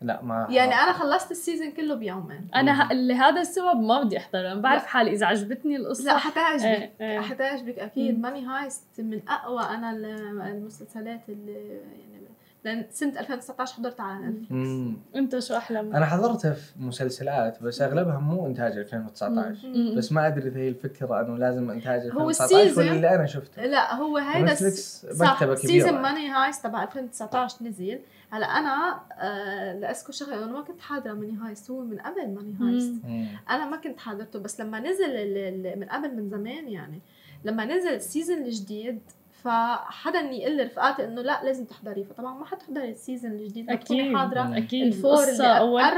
لا 0.02 0.22
ما 0.22 0.46
يعني 0.50 0.74
أنا 0.74 0.92
خلصت 0.92 1.30
ال 1.30 1.36
season 1.36 1.70
كله 1.72 1.94
بيومين. 1.94 2.48
أنا 2.54 2.82
ه- 2.82 2.92
لهذا 2.92 3.40
السبب 3.40 3.76
ما 3.80 4.02
بدي 4.02 4.18
احضرها 4.18 4.54
بعرف 4.54 4.82
لا. 4.82 4.88
حالي 4.88 5.10
إذا 5.12 5.26
عجبتني 5.26 5.76
القصة. 5.76 6.04
لا 6.04 6.16
حتعجبك. 6.18 6.64
إيه 6.64 6.92
إيه. 7.00 7.20
حتعجبك 7.20 7.78
أكيد. 7.78 8.14
مم. 8.16 8.22
Money 8.22 8.46
Heist 8.46 8.84
من 8.98 9.20
أقوى 9.28 9.62
أنا 9.62 9.90
ال- 9.90 10.40
المسلسلات 10.40 11.20
اللي 11.28 11.52
يعني 11.52 12.20
لأن 12.64 12.84
سنة 12.90 13.20
2019 13.20 13.74
حضرت 13.76 14.00
على 14.00 14.26
نتفلكس. 14.26 14.96
أنت 15.16 15.38
شو 15.38 15.56
احلامك؟ 15.56 15.94
أنا 15.94 16.06
حضرتها 16.06 16.52
في 16.52 16.72
مسلسلات 16.78 17.62
بس 17.62 17.82
أغلبها 17.82 18.18
مو 18.18 18.46
إنتاج 18.46 18.78
2019 18.78 19.68
مم. 19.68 19.94
بس 19.96 20.12
ما 20.12 20.26
أدري 20.26 20.48
إذا 20.48 20.60
هي 20.60 20.68
الفكرة 20.68 21.20
إنه 21.20 21.36
لازم 21.36 21.70
إنتاج 21.70 22.00
هو 22.00 22.30
2019 22.30 22.78
ولا 22.80 22.92
اللي 22.92 23.14
أنا 23.14 23.26
شفته. 23.26 23.64
لا 23.66 23.94
هو 23.94 24.16
هيدا 24.16 24.52
نتفليكس 24.52 25.06
صح. 25.06 25.32
مكتبة 25.32 25.54
season 25.54 25.80
كبيره 25.80 26.00
Money 26.02 26.28
Heist 26.28 26.64
تبع 26.64 26.82
2019 26.82 27.56
نزل. 27.64 27.98
هلا 28.32 28.46
أنا 28.46 29.00
آه 29.12 29.78
لاذكر 29.78 30.12
شغله 30.12 30.44
أنا 30.44 30.52
ما 30.52 30.60
كنت 30.62 30.80
حاضرة 30.80 31.12
Money 31.12 31.36
Heist 31.42 31.70
هو 31.70 31.80
من 31.80 31.98
قبل 31.98 32.28
Money 32.34 32.54
Heist. 32.60 32.94
أنا 33.50 33.66
ما 33.70 33.76
كنت 33.76 34.00
حاضرته 34.00 34.38
بس 34.38 34.60
لما 34.60 34.80
نزل 34.80 35.04
ال- 35.10 35.66
ال- 35.66 35.80
من 35.80 35.86
قبل 35.88 36.16
من 36.16 36.28
زمان 36.30 36.68
يعني 36.68 37.00
لما 37.44 37.64
نزل 37.64 37.88
ال 37.94 38.01
season 38.01 38.38
الجديد 38.38 39.00
فحدا 39.32 40.20
يقول 40.20 40.56
لي 40.56 40.62
رفقاتي 40.62 41.04
إنه 41.04 41.22
لا 41.22 41.44
لازم 41.44 41.64
تحضريه. 41.64 42.04
فطبعا 42.04 42.34
ما 42.38 42.44
حتحضري 42.44 42.90
ال 42.90 42.96
season 42.96 43.30
الجديد 43.32 43.70
أكيد. 43.70 44.16
حاضرة 44.16 44.58
أكيد. 44.58 44.86
ال 44.86 44.93
four 44.93 45.22
اللي. 45.22 45.32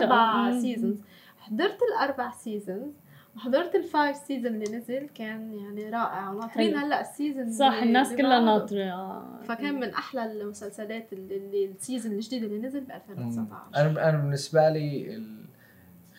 أربع. 0.05 0.61
seasons 0.61 1.01
حضرت 1.41 1.79
الأربع 1.93 2.31
seasons 2.31 2.93
وحضرت 3.37 3.75
ال 3.75 3.83
five 3.83 4.17
season 4.17 4.55
اللي 4.55 4.77
نزل 4.77 5.09
كان 5.15 5.53
يعني 5.53 5.91
رائع. 5.91 6.31
وناطرين. 6.31 6.77
هلأ 6.77 7.01
ال 7.01 7.08
season 7.08 7.53
صح 7.53 7.81
الناس 7.83 8.13
كلها. 8.13 8.41
ناطرة. 8.41 8.83
آه. 8.85 9.39
فكان 9.45 9.75
من 9.81 9.89
أحلى 9.91 10.33
المسلسلات 10.33 11.13
اللي, 11.13 11.37
اللي 11.37 11.65
ال 11.65 11.72
season 11.72 12.13
الجديد 12.13 12.45
اللي 12.45 12.59
نزل 12.67 12.81
ب 12.81 12.91
2019 12.91 13.77
أنا 13.77 14.09
أنا 14.09 14.19
بالنسبة 14.19 14.69
لي 14.69 15.15
ال- 15.17 15.43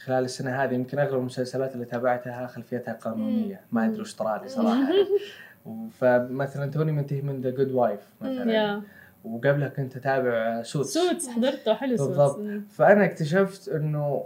خلال 0.06 0.24
السنة 0.24 0.64
هذه 0.64 0.74
يمكن 0.74 1.00
أغلب 1.00 1.20
المسلسلات 1.20 1.74
اللي 1.74 1.86
تابعتها 1.86 2.48
خلفيتها 2.48 2.94
قانونية. 2.94 3.62
ما 3.72 3.86
أدري 3.86 4.02
وش 4.02 4.16
طرالي 4.16 4.48
صراحة. 4.48 4.88
فمثلا 6.00 6.72
توني 6.72 6.92
منتهي 6.92 7.22
من 7.22 7.42
The 7.42 7.50
Good 7.50 7.72
Wife 7.72 8.00
مثلا. 8.22 8.82
وقبلها 9.24 9.68
كنت 9.68 9.98
اتابع 9.98 10.64
Suits. 10.64 10.94
Suits 10.94 11.30
حضرته 11.30 11.74
حلو 11.74 11.90
بالضبط. 11.90 12.36
Suits 12.36 12.40
مم. 12.40 12.66
فأنا 12.70 13.06
اكتشفت 13.06 13.70
إنه 13.70 14.24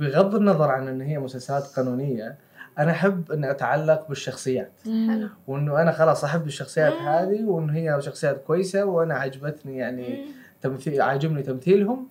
بغض 0.00 0.34
النظر 0.34 0.70
عن 0.70 0.88
إن 0.88 1.00
هي 1.00 1.18
مسلسلات 1.18 1.62
قانونية 1.62 2.36
أنا 2.78 2.90
أحب 2.90 3.32
إني 3.32 3.50
أتعلق 3.50 4.08
بالشخصيات. 4.08 4.72
حلو. 4.84 5.28
وإنه 5.46 5.82
أنا 5.82 5.92
خلاص 5.92 6.24
أحب 6.24 6.46
الشخصيات 6.46 6.92
مم. 6.92 7.08
هذه 7.08 7.44
وإنه 7.44 7.72
هي 7.72 8.02
شخصيات 8.02 8.42
كويسة 8.46 8.84
وأنا 8.84 9.14
عجبتني 9.14 9.76
يعني 9.76 10.26
تمثيل 10.62 11.02
عاجبني 11.02 11.42
تمثيلهم 11.42 12.08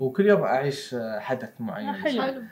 وكل 0.00 0.26
يوم 0.26 0.42
أعيش 0.42 0.96
حدث 1.18 1.50
معين. 1.60 1.92
حلو. 1.92 2.22
حلو. 2.22 2.42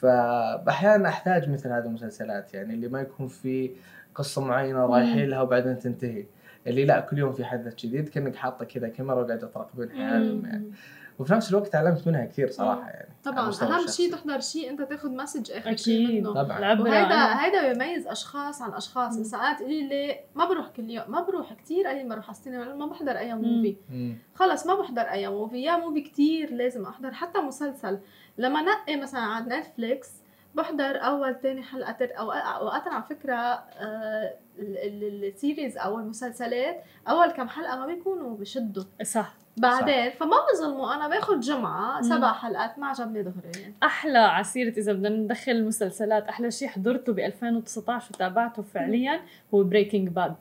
فأحيانا 0.00 1.08
أحتاج 1.08 1.48
مثل 1.50 1.68
هذه 1.68 1.84
المسلسلات 1.84 2.54
يعني 2.54 2.74
اللي 2.74 2.88
ما 2.88 3.00
يكون 3.00 3.28
في 3.28 3.70
قصة 4.14 4.44
معينة 4.44 4.86
رايحين 4.86 5.28
لها 5.28 5.42
وبعدين 5.42 5.78
تنتهي. 5.78 6.24
اللي 6.66 6.84
لا 6.84 7.00
كل 7.00 7.18
يوم 7.18 7.32
في 7.32 7.44
حدث 7.44 7.74
جديد 7.74 8.08
كانك 8.08 8.36
حاطة 8.36 8.64
كذا 8.64 8.88
كاميرا 8.88 9.14
وقاعده 9.14 9.46
تراقبين 9.46 9.90
حياتهم 9.90 10.44
يعني. 10.46 10.72
وفي 11.18 11.32
نفس 11.32 11.50
الوقت 11.50 11.66
تعلمت 11.72 12.06
منها 12.08 12.24
كثير 12.24 12.50
صراحة 12.50 12.88
يعني 12.90 13.08
طبعا 13.24 13.48
أهم. 13.62 13.86
شيء 13.86 14.12
تحضر 14.12 14.40
شيء 14.40 14.70
أنت 14.70 14.82
تاخذ 14.82 15.10
message 15.10 15.50
اخر 15.52 15.76
شيء 15.76 16.04
أكيد. 16.06 16.20
منه. 16.20 16.34
طبعاً. 16.42 16.80
وهيدا 16.80 17.14
عن- 17.14 17.36
هيدا 17.38 17.72
بيميز 17.72 18.06
أشخاص 18.06 18.62
عن 18.62 18.72
أشخاص. 18.72 19.18
بس 19.18 19.26
ساعات 19.26 19.60
قولي 19.60 19.88
لي 19.88 20.20
ما 20.34 20.44
بروح 20.48 20.68
كل 20.68 20.90
يوم 20.90 21.04
ما 21.08 21.20
بروح 21.20 21.52
كثير 21.52 21.86
قليل 21.86 22.08
ما 22.08 22.14
بروح 22.14 22.24
على 22.28 22.36
السينما 22.38 22.74
ما 22.74 22.86
بحضر 22.86 23.18
أي 23.18 23.34
movie. 23.34 23.76
خلص 24.34 24.66
ما 24.66 24.74
بحضر 24.74 25.02
أي 25.02 25.28
movie 25.28 25.62
يا 25.62 25.76
movie 25.76 26.00
كتير 26.00 26.50
لازم 26.54 26.84
أحضر 26.86 27.12
حتى 27.12 27.38
مسلسل. 27.38 27.98
لما 28.38 28.62
نقي 28.62 28.96
مثلا 28.96 29.20
على 29.20 29.56
نتفليكس 29.58 30.10
بحضر 30.54 30.96
أول 31.04 31.34
تاني 31.34 31.62
حلقة 31.62 31.92
تر 31.92 32.08
أو 32.18 32.30
اوقات 32.32 32.88
على 32.88 33.02
فكرة 33.02 33.34
آه، 33.34 34.34
ال- 34.58 34.78
ال- 34.78 35.24
ال 35.24 35.32
series 35.32 35.78
أو 35.78 35.98
المسلسلات 35.98 36.82
أول 37.08 37.30
كم 37.30 37.48
حلقة 37.48 37.76
ما 37.78 37.86
بيكونوا 37.86 38.36
بشدوا. 38.36 38.82
صح. 39.02 39.34
بعدين 39.56 40.10
فما 40.10 40.36
بظلموا. 40.52 40.94
أنا 40.94 41.08
باخذ 41.08 41.40
جمعة 41.40 42.02
سبع 42.02 42.32
حلقات 42.32 42.78
ما 42.78 42.86
عجبني 42.86 43.22
دغري 43.22 43.60
يعني 43.60 43.74
أحلى 43.82 44.18
عسيرة 44.18 44.78
إذا 44.78 44.92
بدنا 44.92 45.08
ندخل 45.08 45.52
المسلسلات 45.52 46.28
أحلى 46.28 46.50
شيء 46.50 46.68
حضرته 46.68 47.12
ب 47.12 47.18
2019 47.18 48.10
وتابعته 48.14 48.62
فعليا 48.62 49.20
هو 49.54 49.62
Breaking 49.64 50.08
Bad. 50.08 50.34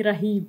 رهيب. 0.00 0.44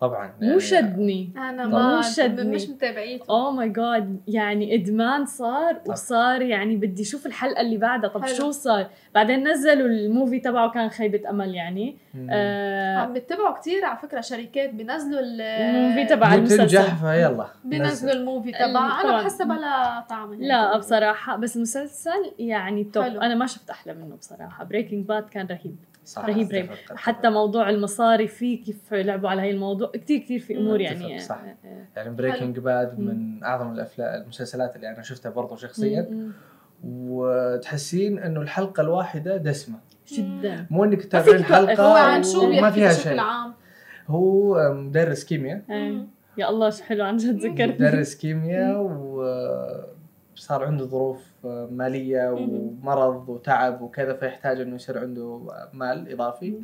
طبعا 0.00 0.32
مو 0.40 0.58
شدني 0.58 1.32
أنا 1.36 1.66
ما 1.66 1.96
مو 1.96 2.02
شدني. 2.02 2.54
مش 2.54 2.68
متابعيته 2.68 3.24
oh 3.30 3.50
my 3.50 3.68
God 3.68 4.20
يعني 4.28 4.74
إدمان 4.74 5.26
صار 5.26 5.74
طب. 5.74 5.90
وصار 5.92 6.42
يعني 6.42 6.76
بدي 6.76 7.02
أشوف 7.02 7.26
الحلقة 7.26 7.60
اللي 7.60 7.76
بعدها 7.76 8.10
طب 8.10 8.24
حلو. 8.24 8.34
شو 8.34 8.50
صار 8.50 8.86
بعدين 9.14 9.48
نزلوا 9.48 9.86
ال 9.86 9.95
movie 9.95 10.40
تبعه 10.40 10.70
كان 10.70 10.88
خيبة 10.88 11.30
أمل 11.30 11.54
يعني 11.54 11.96
مم. 12.14 12.26
آه 12.30 12.96
عم 12.98 13.12
بتبعوا 13.12 13.58
كثير 13.58 13.84
على 13.84 13.98
فكرة 13.98 14.20
شركات 14.20 14.70
بينزلوا 14.74 15.20
ال- 15.20 15.40
ال 15.40 15.51
movie 15.51 16.04
تبع 16.04 16.34
المسلسل 16.34 16.82
فيلا 16.96 17.46
بينزلوا 17.64 18.12
ال 18.12 18.19
movie 18.19 18.52
تبع 18.52 18.66
طبعاً. 18.70 19.00
أنا 19.02 19.22
بحسها 19.22 19.46
بلا 19.46 20.00
طعم 20.10 20.30
هيك. 20.32 20.40
لا 20.40 20.78
بصراحة 20.78 21.36
بس 21.36 21.56
المسلسل 21.56 22.32
يعني 22.38 22.84
top. 22.84 23.04
أنا 23.04 23.34
ما 23.34 23.46
شفت 23.46 23.70
أحلى 23.70 23.94
منه 23.94 24.16
بصراحة 24.16 24.64
Breaking 24.64 25.06
Bad 25.06 25.22
كان 25.28 25.46
رهيب 25.46 25.76
صح، 26.04 26.24
رهيب 26.24 26.50
رهيب 26.50 26.70
حتى. 26.94 27.30
موضوع 27.30 27.70
المصاري 27.70 28.28
فيه 28.28 28.64
كيف 28.64 28.94
لعبوا 28.94 29.28
على 29.28 29.42
هاي 29.42 29.50
الموضوع 29.50 29.90
كتير 29.94 30.18
كتير 30.18 30.38
في 30.38 30.52
أتفق، 30.54 30.80
يعني 30.80 31.18
صح. 31.18 31.40
آه، 31.44 31.68
آه. 31.68 31.86
يعني 31.96 32.10
Breaking 32.10 32.58
Bad 32.58 32.98
من 32.98 33.44
أعظم 33.44 33.72
الافلام 33.72 34.22
المسلسلات 34.22 34.76
اللي 34.76 34.90
أنا 34.90 35.02
شفتها 35.02 35.30
برضو 35.30 35.56
شخصيا. 35.56 36.30
وتحسين 36.84 38.18
إنه 38.18 38.40
الحلقة 38.40 38.80
الواحدة 38.80 39.36
دسمة 39.36 39.78
جدا 40.12 40.66
مو 40.70 40.84
إنك 40.84 41.02
تتابعين. 41.02 41.44
حلقة 41.44 41.82
هو 41.82 41.96
عن 41.96 42.22
شو 42.22 42.44
وما 42.44 42.50
بيحكي 42.50 42.74
فيها 42.74 42.92
شيء 42.92 43.20
عام 43.20 43.54
هو 44.08 44.72
مدرس 44.74 45.24
كيمياء 45.24 45.62
آه. 45.70 46.06
يا 46.38 46.50
الله 46.50 46.70
شو 46.70 46.84
حلو 46.84 47.04
عن 47.04 47.16
جد 47.16 47.38
ذكرتني 47.38 47.88
مدرس 47.88 48.14
كيمياء 48.14 48.80
وصار 50.36 50.64
عنده 50.64 50.84
ظروف 50.84 51.29
مالية 51.70 52.30
ومرض 52.32 53.28
وتعب 53.28 53.82
وكذا 53.82 54.14
فيحتاج 54.14 54.60
إنه 54.60 54.74
يصير 54.74 54.98
عنده 54.98 55.40
مال 55.72 56.12
إضافي. 56.12 56.54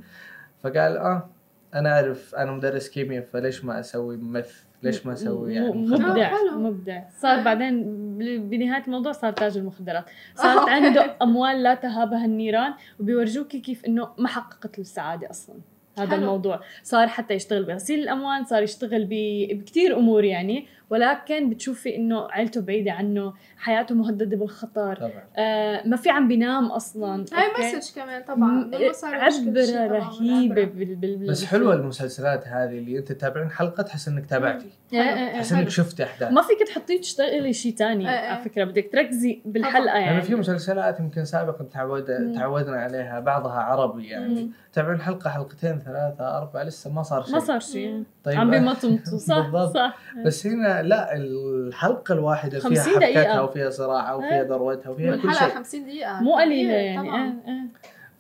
فقال 0.63 0.97
آه 0.97 1.29
أنا 1.75 1.93
أعرف 1.93 2.35
أنا 2.35 2.53
مدرس 2.53 2.89
كيمياء 2.89 3.25
فليش 3.25 3.65
ما 3.65 3.81
أسوي 3.81 4.17
ممثل 4.17 4.65
ليش 4.83 5.07
ما 5.07 5.13
أسوي 5.13 5.55
يعني؟ 5.55 5.73
مبدع. 5.73 6.33
مبدع. 6.57 7.03
صار 7.19 7.43
بعدين 7.43 7.83
ب- 8.19 8.51
بنهاية 8.51 8.85
الموضوع 8.87 9.13
صار 9.13 9.33
تاجر 9.33 9.63
مخدرات 9.63 10.05
صارت 10.35 10.69
عنده 10.69 11.17
أموال 11.23 11.63
لا 11.63 11.75
تهابها 11.75 12.25
النيران 12.25 12.73
وبيورجوكي 13.01 13.61
كيف 13.61 13.85
إنه 13.85 14.09
ما 14.19 14.29
حققت 14.29 14.79
له 14.79 14.83
السعادة 14.83 15.31
أصلا. 15.31 15.57
هذا 15.99 16.07
حلو. 16.11 16.19
الموضوع. 16.21 16.61
صار 16.83 17.07
حتى 17.09 17.35
يشتغل 17.35 17.65
بغسيل 17.65 17.99
الأموال 18.01 18.47
صار 18.47 18.63
يشتغل 18.63 19.05
ب- 19.05 19.59
بكتير 19.59 19.99
أمور 19.99 20.25
يعني. 20.25 20.67
ولكن 20.91 21.51
بتشوفي 21.51 21.97
إنه 21.97 22.29
عيلته 22.31 22.61
بعيدة 22.61 22.93
عنه 22.93 23.33
حياته 23.59 23.95
مهددة 23.95 24.37
بالخطر. 24.37 24.97
طبعا. 24.97 25.23
آه 25.37 25.83
ما 25.87 25.97
في 25.97 26.11
عم 26.11 26.29
بينام 26.29 26.67
أصلا. 26.67 27.25
هاي؟ 27.33 27.77
message 27.77 27.95
كمان 27.95 28.23
طبعا. 28.23 28.71
رهيبة 28.73 29.03
عبرة. 29.03 30.65
بال 30.65 30.67
بال 30.67 31.17
بال 31.17 31.27
بس 31.27 31.45
حلوة 31.45 31.75
المسلسلات 31.75 32.49
هذه 32.49 32.79
اللي 32.79 32.99
أنت 32.99 33.13
تتابعين. 33.13 33.51
حلقة 33.51 33.83
تحس 33.83 34.09
إنك 34.09 34.27
تابعتي. 34.27 34.71
آه، 34.95 34.97
آه، 34.97 35.01
آه. 35.01 35.33
تحس 35.33 35.53
إنك 35.53 35.69
شفتي 35.69 36.05
أحداث. 36.05 36.33
ما 36.33 36.43
فيك 36.43 36.69
تحطيه 36.69 37.01
تشتغلي 37.01 37.53
شيء 37.53 37.75
تاني 37.75 38.11
إيه، 38.11 38.21
إيه. 38.21 38.29
على 38.29 38.45
فكرة. 38.45 38.65
بدك 38.65 38.89
تركزي 38.93 39.43
بالحلقة 39.45 39.85
طبعاً. 39.85 39.99
يعني 39.99 40.07
يعني. 40.07 40.23
في 40.23 40.35
مسلسلات 40.35 41.01
يمكن 41.01 41.25
سابقا 41.25 41.65
تعود. 41.65 42.33
تعودنا 42.35 42.77
عليها. 42.77 43.21
بعضها 43.21 43.61
عربي 43.61 44.07
يعني. 44.07 44.51
تابعين 44.73 45.01
حلقة 45.01 45.31
حلقتين 45.31 45.79
ثلاثة 45.79 46.39
أربعة. 46.39 46.63
لسه 46.63 46.93
ما 46.93 47.03
صار 47.03 47.23
شيء. 47.23 47.35
ما 47.35 47.41
صار 47.41 47.61
شيء. 47.61 48.05
طيب. 48.25 48.39
عم 48.39 48.51
بيمطمطوا 48.51 49.19
صح 49.19 49.39
بالضبط. 49.39 49.75
صح. 49.75 49.99
بس 50.25 50.47
هنا 50.47 50.76
لا 50.83 51.17
الحلقة 51.17 52.13
الواحدة 52.15 52.59
فيها 52.59 52.69
50 52.83 52.99
دقيقة. 52.99 53.21
حبكتها 53.21 53.41
وفيها 53.41 53.71
صراعها 53.71 54.15
وفيها 54.15 54.43
إيه. 54.43 54.49
ذروتها 54.49 54.91
وفيها 54.91 55.17
كل 55.17 55.35
شيء 55.35 55.49
50 55.49 55.85
دقيقة 55.85 56.21
مو 56.23 56.37
قليلة 56.37 56.73
كتير 56.73 56.81
يعني 56.81 57.09
طبعاً. 57.09 57.27
آه 57.47 57.51
آه. 57.51 57.67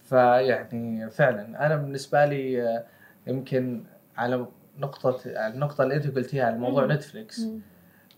فيعني 0.02 1.10
فعلا 1.10 1.66
أنا 1.66 1.76
بالنسبة 1.76 2.24
لي 2.24 2.62
آه، 2.62 2.84
يمكن 3.26 3.82
على 4.16 4.46
نقطة 4.78 5.18
النقطة 5.26 5.82
اللي 5.82 5.96
أنت 5.96 6.14
قلتيها 6.16 6.44
على 6.46 6.58
موضوع. 6.58 6.86
نتفليكس. 6.86 7.40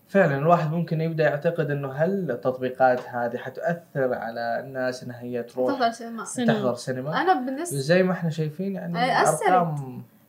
فعلا 0.09 0.39
الواحد 0.39 0.71
ممكن 0.73 1.01
يبدأ 1.01 1.25
يعتقد 1.25 1.71
إنه 1.71 1.93
هل 1.93 2.31
التطبيقات 2.31 3.01
هذه 3.09 3.37
حتؤثر 3.37 4.15
على 4.15 4.61
الناس 4.65 5.03
إنها 5.05 5.21
هي 5.23 5.43
تروح 5.43 5.73
تحضر 5.75 5.91
سينما 5.91 6.25
سينما. 6.25 6.53
تحضر 6.55 6.75
سينما 6.75 7.21
أنا 7.23 7.35
بالنسبة 7.35 7.79
زي 7.79 8.03
ما 8.03 8.13
إحنا 8.13 8.31
شايفين 8.31 8.75
يعني 8.75 9.05
أي 9.05 9.23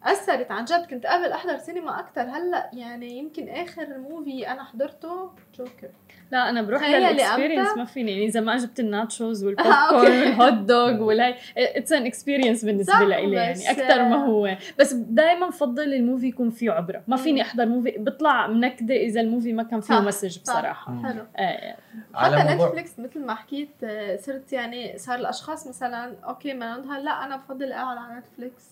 أثرت 0.03 0.51
عن 0.51 0.65
جد. 0.65 0.85
كنت 0.85 1.05
قبل 1.05 1.31
أحضر 1.31 1.57
سينما 1.57 1.99
أكثر 1.99 2.21
هلأ 2.21 2.69
يعني 2.73 3.17
يمكن 3.17 3.49
آخر 3.49 3.97
movie 3.97 4.47
أنا 4.47 4.63
حضرته 4.63 5.31
جوكر 5.55 5.89
لا 6.31 6.49
أنا 6.49 6.61
بروح 6.61 6.89
لل 6.89 7.03
experience؟ 7.03 7.77
ما 7.77 7.85
فيني. 7.85 8.11
يعني 8.11 8.25
إذا 8.25 8.41
ما 8.41 8.57
جبت 8.57 8.79
ال 8.79 8.88
nachos 8.88 9.43
آه، 9.43 9.47
وال 9.47 9.53
pop. 9.53 9.65
corn 9.89 10.19
وال 10.19 10.33
hot 10.33 10.53
dog 10.53 11.01
وال 11.03 11.35
هاي 11.57 11.68
it's 11.68 11.91
an 11.91 12.05
experience 12.05 12.65
بالنسبة 12.65 12.99
لي 13.05 13.33
يعني. 13.33 13.71
أكثر 13.71 14.03
ما 14.03 14.25
هو. 14.25 14.57
بس 14.79 14.93
دائما 14.93 15.47
بفضل 15.47 15.93
ال 15.93 15.99
movie 15.99 16.27
يكون 16.27 16.49
فيه 16.49 16.71
عبرة. 16.71 17.03
ما 17.07 17.17
فيني 17.17 17.39
مم. 17.39 17.45
أحضر 17.47 17.65
movie 17.65 17.95
بطلع 17.97 18.47
منكدة 18.47 18.95
إذا 18.95 19.21
ال 19.21 19.26
movie 19.26 19.53
ما 19.53 19.63
كان 19.63 19.81
فيه 19.81 19.99
message 19.99 20.31
صح. 20.31 20.41
بصراحة. 20.41 21.01
حلو. 21.03 21.23
آه. 21.37 21.75
حتى 22.13 22.35
موضوع 22.35 22.67
نتفليكس 22.67 22.99
مثل 22.99 23.25
ما 23.25 23.35
حكيت 23.35 23.69
آه، 23.83 24.15
صرت 24.17 24.53
يعني 24.53 24.97
صار 24.97 25.19
الأشخاص 25.19 25.67
مثلا 25.67 26.15
okay 26.23 26.53
ما 26.53 26.65
عندها. 26.65 26.99
لا 26.99 27.25
أنا 27.25 27.37
بفضل 27.37 27.71
أقعد 27.71 27.97
على 27.97 28.19
نتفليكس 28.19 28.63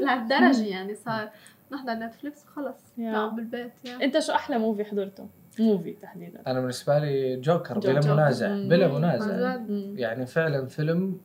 لهالدرجة 0.00 0.64
يعني 0.64 0.94
صار 0.94 1.28
نحضر 1.72 1.92
نتفليكس 1.92 2.44
خلص. 2.44 2.76
نقعد 2.98 3.36
بالبيت 3.36 3.72
يعني 3.84 4.04
أنت 4.04 4.18
شو 4.18 4.32
أحلى 4.32 4.58
movie 4.58 4.84
حضرته؟ 4.84 5.41
movie 5.60 5.92
تحديدا 5.92 6.40
أنا 6.46 6.60
بالنسبة 6.60 6.98
لي 6.98 7.36
جوكر 7.36 7.78
بلا 7.78 8.00
جوكر. 8.00 8.14
منازع. 8.14 8.48
بلا. 8.48 8.88
منازع 8.88 9.56
جد. 9.56 9.70
مم. 9.70 9.94
يعني 9.98 10.26
فعلا 10.26 10.66
فيلم 10.66 11.20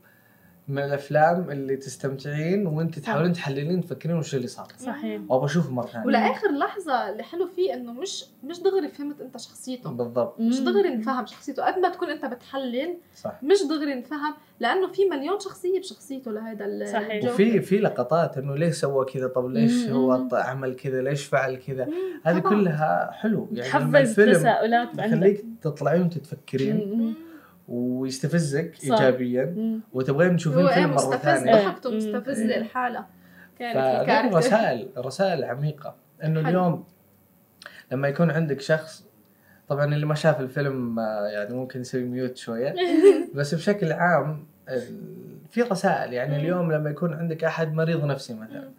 من 0.67 0.83
الأفلام 0.83 1.51
اللي 1.51 1.75
تستمتعين 1.75 2.67
وانت 2.67 2.99
تحاولين 2.99 3.33
تحللين 3.33 3.81
تفكرين 3.81 4.17
وش 4.17 4.35
اللي 4.35 4.47
صار. 4.47 4.67
صحيح. 4.79 5.21
وأبغى 5.29 5.45
اشوفه 5.45 5.71
مرة 5.71 5.85
ثانية. 5.85 6.05
ولآخر 6.05 6.51
لحظة 6.51 7.09
اللي 7.09 7.23
حلو 7.23 7.47
فيه 7.55 7.73
إنه 7.73 7.93
مش 7.93 8.25
مش 8.43 8.59
دغري 8.59 8.87
فهمت 8.87 9.21
أنت 9.21 9.37
شخصيته. 9.37 9.89
بالضبط. 9.89 10.39
مش. 10.39 10.59
دغري 10.59 10.89
نفهم 10.89 11.25
شخصيته. 11.25 11.65
قد 11.65 11.79
ما 11.79 11.89
تكون 11.89 12.09
أنت 12.09 12.25
بتحلل 12.25 12.97
صح. 13.15 13.43
مش 13.43 13.57
دغري 13.69 13.95
نفهم 13.95 14.33
لأنه 14.59 14.87
في 14.87 15.05
مليون 15.05 15.39
شخصية 15.39 15.79
بشخصيته 15.79 16.31
لهذا 16.31 16.85
صحيح. 16.85 17.25
وفي 17.25 17.61
في 17.61 17.77
لقطات 17.77 18.37
إنه 18.37 18.55
ليش 18.55 18.75
سوى 18.75 19.05
كذا؟ 19.05 19.27
طب 19.27 19.45
ليش 19.45 19.87
مم. 19.87 19.93
هو 19.93 20.27
عمل 20.33 20.75
كذا؟ 20.75 21.01
ليش 21.01 21.25
فعل 21.25 21.55
كذا؟ 21.55 21.87
هذه. 22.23 22.39
كلها 22.39 23.11
حلو. 23.11 23.49
يعني 23.51 23.99
الفيلم 23.99 24.29
التساؤلات 24.29 24.99
عندك. 24.99 25.45
تطلعين 25.61 26.01
وتتفكرين. 26.01 27.15
ويستفزك 27.67 28.75
صح. 28.75 28.83
ايجابيا. 29.01 29.79
وتبغين 29.93 30.37
تشوفين 30.37 30.65
الفيلم 30.67 30.89
مرة 30.89 30.95
مستفز 30.95 31.21
ثانية 31.23 31.55
إيه. 31.57 31.65
ضحكته 31.67 31.89
مم. 31.91 31.97
مستفز 31.97 32.39
إيه. 32.39 32.57
الحاله 32.57 33.05
كانت 33.59 33.77
فغير 33.77 34.01
الكاركتر 34.01 34.37
رسائل 34.37 34.87
رسائل 34.97 35.43
عميقة 35.43 35.95
إنه. 36.23 36.39
اليوم 36.39 36.83
لما 37.91 38.07
يكون 38.07 38.31
عندك 38.31 38.61
شخص 38.61 39.05
طبعا 39.67 39.93
اللي 39.95 40.05
ما 40.05 40.15
شاف 40.15 40.39
الفيلم 40.41 40.99
آه، 40.99 41.27
يعني 41.27 41.55
ممكن 41.55 41.81
يسوي 41.81 42.03
ميوت 42.03 42.37
شوية 42.37 42.75
بس 43.35 43.55
بشكل 43.55 43.91
عام 43.91 44.45
في 45.51 45.61
رسائل 45.61 46.13
يعني. 46.13 46.35
اليوم 46.35 46.71
لما 46.71 46.89
يكون 46.89 47.13
عندك 47.13 47.43
أحد 47.43 47.73
مريض 47.73 48.05
نفسي 48.05 48.33
مثلا. 48.33 48.69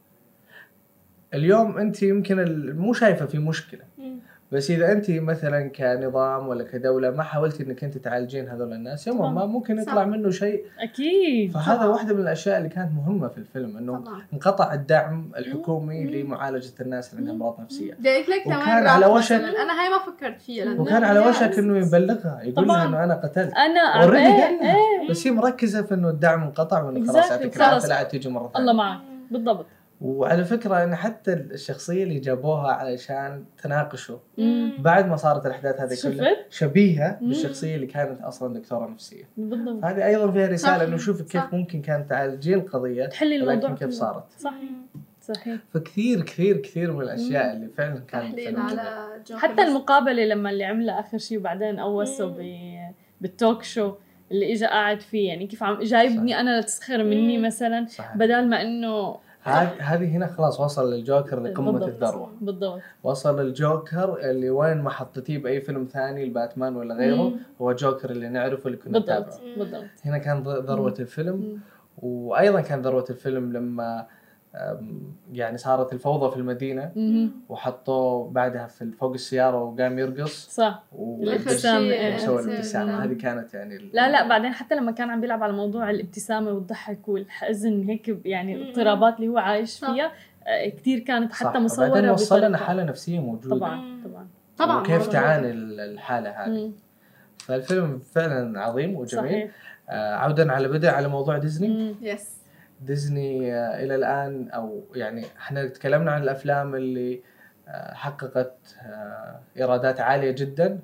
اليوم 1.34 1.78
أنت 1.78 2.02
يمكن 2.02 2.40
ال- 2.40 2.76
مو 2.80 2.92
شايفة 2.92 3.26
في 3.26 3.38
مشكلة. 3.38 3.80
بس 4.52 4.70
إذا 4.70 4.92
أنت 4.92 5.10
مثلا 5.10 5.68
كنظام 5.68 6.48
ولا 6.48 6.64
كدولة 6.64 7.10
ما 7.10 7.22
حاولتي 7.22 7.62
إنك 7.62 7.84
أنت 7.84 7.98
تعالجين 7.98 8.48
هذول 8.48 8.72
الناس 8.72 9.06
يوم. 9.06 9.34
ما 9.34 9.46
ممكن 9.46 9.76
صح. 9.76 9.82
يطلع 9.92 10.04
منه 10.04 10.30
شيء 10.30 10.64
أكيد 10.80 11.52
فهذا 11.52 11.76
طبعاً. 11.76 11.86
واحدة 11.88 12.14
من 12.14 12.20
الأشياء 12.20 12.58
اللي 12.58 12.68
كانت 12.68 12.90
مهمة 12.92 13.28
في 13.28 13.38
الفيلم 13.38 13.76
إنه 13.76 13.98
طبعا 14.00 14.22
انقطع 14.32 14.74
الدعم 14.74 15.30
الحكومي 15.36 16.04
مم. 16.04 16.10
لمعالجة 16.10 16.72
الناس 16.80 17.10
اللي 17.14 17.20
عندهم 17.20 17.36
مم. 17.36 17.42
أمراض 17.42 17.60
نفسية 17.60 17.92
لك 18.02 18.46
وكان 18.46 18.86
على 18.86 19.06
وشك-؟ 19.06 19.32
أنا 19.32 19.82
هاي 19.82 19.88
ما 19.88 19.98
فكرت 20.12 20.42
فيها 20.42 20.80
وكان 20.80 21.04
على 21.04 21.20
وشك 21.20 21.58
إنه 21.58 21.78
يبلغها 21.86 22.40
يقول. 22.42 22.68
لها 22.68 22.84
إنه 22.84 23.04
أنا 23.04 23.14
قتلت 23.14 23.52
أنا 23.54 24.06
Already 24.06 24.14
إيه، 24.14 24.44
قال. 24.44 24.60
إيه. 24.62 25.10
بس 25.10 25.26
هي 25.26 25.30
مركزة 25.32 25.82
في 25.82 25.94
إنه 25.94 26.08
الدعم 26.08 26.42
انقطع 26.42 26.82
وإنه 26.82 27.12
خلاص. 27.12 27.30
يعطيك. 27.30 27.56
العافيه 27.56 27.88
لا 27.88 28.02
تيجي 28.02 28.28
مرة 28.28 28.48
ثانية 28.54 28.58
الله 28.58 28.72
معك 28.72 29.00
بالضبط 29.30 29.66
وعلى 30.00 30.44
فكرة 30.44 30.84
إن 30.84 30.94
حتى 30.96 31.32
الشخصية 31.32 32.02
اللي 32.04 32.18
جابوها 32.18 32.72
علشان 32.72 33.44
تناقشوا 33.62 34.18
مم. 34.38 34.72
بعد 34.78 35.08
ما 35.08 35.16
صارت 35.16 35.46
الأحداث 35.46 35.80
هذه؟ 35.80 35.96
كلها 36.14 36.36
شبيهة 36.50 37.18
مم. 37.20 37.28
بالشخصية 37.28 37.74
اللي 37.74 37.86
كانت 37.86 38.20
أصلا 38.20 38.54
دكتورة 38.54 38.88
نفسية 38.88 39.24
بالضبط 39.36 39.84
هذه 39.84 40.06
أيضا 40.06 40.30
فيها 40.32 40.46
رسالة. 40.48 40.84
إنه 40.84 40.96
شوف 40.96 41.22
كيف 41.22 41.42
صح. 41.42 41.52
ممكن 41.52 41.82
كانت 41.82 42.10
تعالجين 42.10 42.54
القضية 42.58 43.06
تحلي 43.06 43.36
الموضوع 43.36 43.70
ولكن 43.70 43.74
كيف. 43.86 43.90
صارت 43.94 44.24
صحيح 44.38 44.70
صحيح 45.20 45.58
فكثير 45.74 46.22
كثير 46.22 46.56
كثير 46.56 46.92
من 46.92 47.00
الأشياء 47.02 47.46
مم. 47.46 47.52
اللي 47.56 47.68
فعلا 47.68 48.00
كانت. 48.08 48.38
على 48.58 49.08
حتى 49.36 49.62
المقابلة 49.62 50.24
لما 50.24 50.50
اللي 50.50 50.64
عملها 50.64 51.00
آخر 51.00 51.18
شيء 51.18 51.38
وبعدين. 51.38 51.76
ب- 51.76 52.92
بالتوك 53.20 53.62
شو 53.62 53.92
اللي 54.32 54.52
اجى 54.52 54.66
قاعد 54.66 55.00
فيه 55.00 55.28
يعني 55.28 55.46
كيف 55.46 55.62
عم 55.62 55.78
جايبني 55.82 56.40
أنا 56.40 56.60
لتسخر 56.60 57.04
مني. 57.04 57.38
مثلا 57.38 57.86
صحيح. 57.88 58.16
بدل 58.16 58.48
ما 58.48 58.62
إنه 58.62 59.16
هذه 59.78 60.16
هنا 60.16 60.26
خلاص 60.26 60.60
وصل 60.60 60.92
الجوكر 60.92 61.40
لقمة. 61.42 61.86
الذروة 61.86 62.32
بالضبط 62.40 62.80
وصل 63.02 63.40
الجوكر 63.40 64.30
اللي 64.30 64.50
وين 64.50 64.76
ما 64.82 64.90
حطيتيه 64.90 65.38
بأي 65.38 65.60
فيلم 65.60 65.84
ثاني 65.92 66.24
الباتمان 66.24 66.76
ولا 66.76 66.94
غيره 66.94 67.22
مم. 67.28 67.36
هو 67.60 67.72
جوكر 67.72 68.10
اللي 68.10 68.28
نعرفه 68.28 68.66
اللي 68.66 68.76
كنا 68.78 68.98
نتابعه 68.98 69.38
بالضبط 69.56 69.84
هنا 70.04 70.18
كان 70.18 70.42
ذروة 70.42 70.94
الفيلم 71.00 71.36
مم. 71.36 71.58
وأيضا 72.02 72.60
كان 72.60 72.82
ذروة 72.82 73.04
الفيلم 73.10 73.52
لما 73.52 74.00
أم، 74.00 74.06
يعني 75.32 75.58
صارت 75.58 75.92
الفوضى 75.92 76.30
في 76.30 76.36
المدينة. 76.36 76.92
وحطوه 77.48 78.30
بعدها 78.30 78.66
في 78.66 78.90
فوق 78.92 79.12
السيارة 79.12 79.62
وقام 79.62 79.98
يرقص 79.98 80.48
صح. 80.50 80.82
وسوى. 80.92 81.22
الابتسامه 82.40 82.92
إيه. 82.92 83.04
هذه 83.04 83.12
كانت 83.14 83.54
يعني 83.54 83.76
ال- 83.76 83.90
لا 83.92 84.10
لا 84.12 84.28
بعدين 84.28 84.52
حتى 84.52 84.74
لما 84.74 84.92
كان 84.92 85.10
عم 85.10 85.20
بيلعب 85.20 85.42
على 85.42 85.52
موضوع 85.52 85.90
الابتسامة 85.90 86.50
والضحك 86.52 87.08
والحزن 87.08 87.82
هيك 87.82 88.16
يعني. 88.24 88.54
الاضطرابات 88.54 89.16
اللي 89.16 89.28
هو 89.28 89.38
عايش 89.38 89.70
صح. 89.70 89.92
فيها 89.92 90.12
آه، 90.46 90.68
كتير 90.68 90.98
كانت 90.98 91.32
صح. 91.32 91.46
حتى 91.46 91.58
مصورة 91.58 91.88
وبعدين 91.90 92.10
وصل 92.10 92.40
لنا 92.44 92.58
حاله 92.58 92.84
نفسية 92.84 93.20
موجودة 93.20 93.56
طبعا. 93.56 94.02
طبعا 94.04 94.26
طبعا 94.58 94.80
وكيف 94.80 94.92
موجودة. 94.96 95.12
تعاني 95.12 95.50
ال- 95.50 95.80
الحالة 95.80 96.30
هذه. 96.30 96.72
فالفيلم 97.38 97.98
فعلا 97.98 98.60
عظيم 98.60 98.96
وجميل 98.96 99.24
صحيح 99.24 99.50
آه 99.90 100.14
عودا 100.14 100.52
على 100.52 100.68
بدء 100.68 100.88
على 100.88 101.08
موضوع 101.08 101.38
ديزني. 101.38 101.94
يس 102.02 102.37
ديزني 102.80 103.54
آه 103.54 103.84
إلى 103.84 103.94
الآن 103.94 104.50
أو 104.50 104.82
يعني 104.94 105.24
إحنا 105.38 105.66
تكلمنا 105.66 106.10
عن 106.10 106.22
الأفلام 106.22 106.74
اللي 106.74 107.20
آه 107.68 107.94
حققت 107.94 108.76
آه 108.82 109.40
إيرادات 109.56 110.00
عالية 110.00 110.30
جدا 110.30 110.78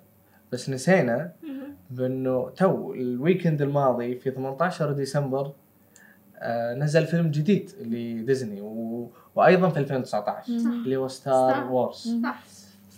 بس 0.52 0.70
نسينا 0.70 1.32
بأنه 1.90 2.50
تو 2.56 2.92
ال 2.94 3.03
weekend 3.03 3.62
الماضي 3.62 4.14
في 4.16 4.30
18 4.30 4.92
ديسمبر 4.92 5.52
نزل 6.76 7.06
فيلم 7.06 7.30
جديد 7.30 7.70
لديزني 7.80 8.60
و... 8.60 9.10
وأيضا 9.34 9.68
في 9.68 9.78
2019 9.78 10.52
مم. 10.52 10.66
اللي 10.84 10.96
هو 10.96 11.08
Star. 11.08 11.72
Wars 11.72 12.16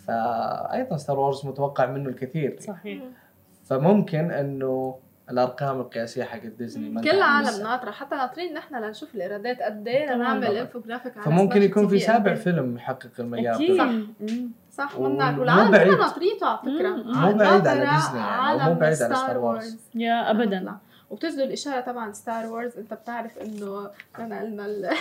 فايضا 0.07 0.97
Star 0.97 1.19
Wars 1.19 1.47
متوقع 1.47 1.87
منه 1.87 2.09
الكثير. 2.09 2.57
صحيح. 2.61 3.03
فممكن 3.65 4.31
أنه 4.31 4.99
الأرقام 5.31 5.81
القياسية 5.81 6.25
حقت 6.25 6.47
ديزني 6.47 6.89
ما 6.89 7.01
كل 7.01 7.11
العالم. 7.11 7.63
ناطرة 7.63 7.91
حتى 7.91 8.17
ناطرين 8.17 8.55
نحن 8.55 8.75
لنشوف 8.75 9.15
الإيرادات 9.15 9.63
قد 9.63 9.89
إيه. 9.89 10.15
لنعمل. 10.15 10.45
انفوجرافيك 10.57 11.17
على 11.17 11.25
فممكن 11.25 11.63
يكون 11.63 11.89
في 11.89 11.99
سابع. 11.99 12.35
فيلم 12.35 12.77
يحقق 12.77 13.11
المليار 13.19 13.55
أكيد 13.55 13.79
صح. 13.79 13.85
مم. 13.85 14.51
صح 14.73 14.99
ومو 14.99 15.09
ممنوع 15.09 15.39
والعالم. 15.39 15.77
كلها 15.77 15.97
ناطريته 15.97 16.47
على 16.47 16.59
فكرة. 16.59 16.89
مو 16.89 17.33
بعيد 17.33 17.67
على 17.67 17.81
ديزني 17.81 18.19
يعني، 18.19 18.65
مو 18.65 18.75
بعيد 18.75 19.03
على 19.03 19.15
Star 19.15 19.39
Wars. 19.39 19.79
يا 19.95 20.31
ابدا 20.31 20.77
وبتجدوا 21.11 21.45
الإشارة 21.45 21.81
طبعا 21.81 22.13
Star 22.13 22.47
Wars 22.47 22.79
أنت 22.79 22.95
بتعرف 22.95 23.39
إنه 23.39 23.91
انا 24.19 24.41
قلنا. 24.41 24.67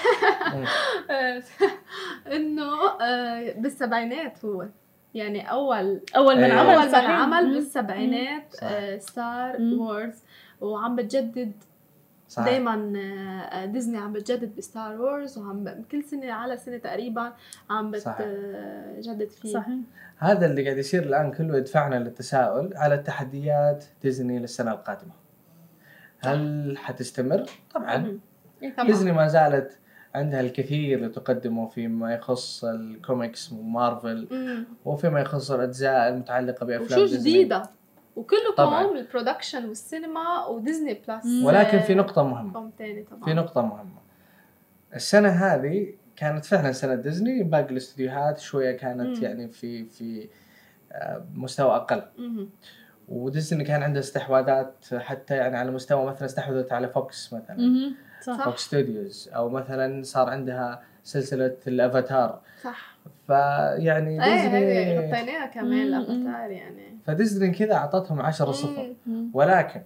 إنه 2.36 3.02
آه، 3.02 3.54
بالسبعينات 3.58 4.46
هو 4.46 4.66
يعني 5.16 5.52
اول 5.52 6.02
أول 6.16 6.36
من 6.38 6.44
إيه. 6.44 6.54
عمل 6.54 6.76
أول 6.76 6.92
صحيح. 6.92 7.10
عمل. 7.10 7.54
بالسبعينات. 7.54 8.56
آه، 8.64 8.98
Star 8.98 9.60
مم. 9.62 9.80
Wars 9.82 10.24
وعم 10.62 10.96
بتجدد 10.96 11.52
دائما 12.38 12.76
ديزني 13.66 13.98
عم 13.98 14.14
بتجدد 14.14 14.56
ب 14.56 14.65
Star 14.65 15.02
Wars 15.02 15.38
وعم 15.38 15.64
ب- 15.64 15.86
كل 15.92 16.04
سنة 16.04 16.32
على 16.32 16.58
سنة 16.58 16.78
تقريبا 16.78 17.34
عم. 17.70 17.92
بتجدد 17.92 19.30
فيه 19.30 19.54
صحيح 19.54 19.76
هذا 20.18 20.46
اللي 20.46 20.64
قاعد 20.66 20.78
يصير 20.78 21.04
الآن 21.04 21.32
كله 21.32 21.58
يدفعنا 21.58 21.96
للتساؤل 21.96 22.74
على 22.78 22.98
تحديات 22.98 23.86
ديزني 24.04 24.40
للسنة 24.40 24.72
القادمة 24.72 25.12
هل 26.20 26.76
حتستمر؟ 26.78 27.44
طبعا. 27.76 28.20
ديزني 28.86 29.12
ما 29.12 29.28
زالت 29.28 29.80
عندها 30.16 30.42
الكثير 30.42 31.06
لتقدمه 31.06 31.68
فيما 31.68 32.14
يخص 32.14 32.64
الكوميكس 32.66 33.52
ومارفل 33.52 34.28
مم. 34.32 34.66
وفيما 34.86 35.20
يخص 35.22 35.52
الأجزاء 35.52 36.10
المتعلقة 36.10 36.66
بأفلام 36.66 37.04
و 37.04 37.06
show. 37.06 37.16
جديدة 37.16 37.64
وكله 38.16 38.56
طبعاً. 38.58 38.84
كوم 38.84 38.98
ال 38.98 39.04
production 39.04 39.66
والسينما 39.66 40.46
وديزني 40.46 40.94
Plus 41.08 41.26
مم. 41.26 41.46
ولكن 41.46 41.80
في 41.80 41.96
نقطة 41.96 42.24
مهمة 42.24 42.72
في 43.26 43.34
نقطة 43.34 43.62
مهمة 43.62 44.02
السنة 44.96 45.30
هذه 45.30 45.94
كانت 46.16 46.46
فعلا 46.46 46.72
سنة 46.72 46.96
ديزني 46.96 47.44
باقي 47.44 47.72
الاستديوهات 47.72 48.40
شوية 48.40 48.78
كانت 48.78 49.18
مم. 49.18 49.24
يعني 49.24 49.48
في 49.48 49.86
في 49.86 50.28
آه، 50.92 51.26
مستوى 51.34 51.76
أقل 51.76 52.04
مهم. 52.18 52.50
وديزني 53.08 53.64
كان 53.64 53.84
عندها 53.84 54.02
استحواذات 54.02 54.86
حتى 54.98 55.36
يعني 55.36 55.58
على 55.58 55.72
مستوى 55.72 56.06
مثلا 56.06 56.26
استحوذت 56.26 56.72
على 56.74 56.88
فوكس 56.90 57.34
مثلا 57.34 57.58
مهم. 57.58 57.96
صح. 58.26 58.46
فوكس 58.46 58.62
Studios 58.62 59.30
أو 59.36 59.50
مثلا 59.50 60.04
صار 60.04 60.30
عندها 60.30 60.82
سلسلة 61.04 61.56
الأفاتار 61.68 62.40
صح 62.64 62.96
فيعني 63.28 64.24
إيه 64.26 64.34
هذه 64.34 64.60
ديزني 64.60 64.98
غطيناها 65.00 65.46
كمان. 65.46 65.74
الأفاتار 65.82 66.52
يعني 66.52 66.98
فديزني 67.06 67.52
كذا 67.52 67.74
أعطتهم 67.74 68.22
10 68.22 68.52
صفر. 68.52 68.94
ولكن 69.34 69.82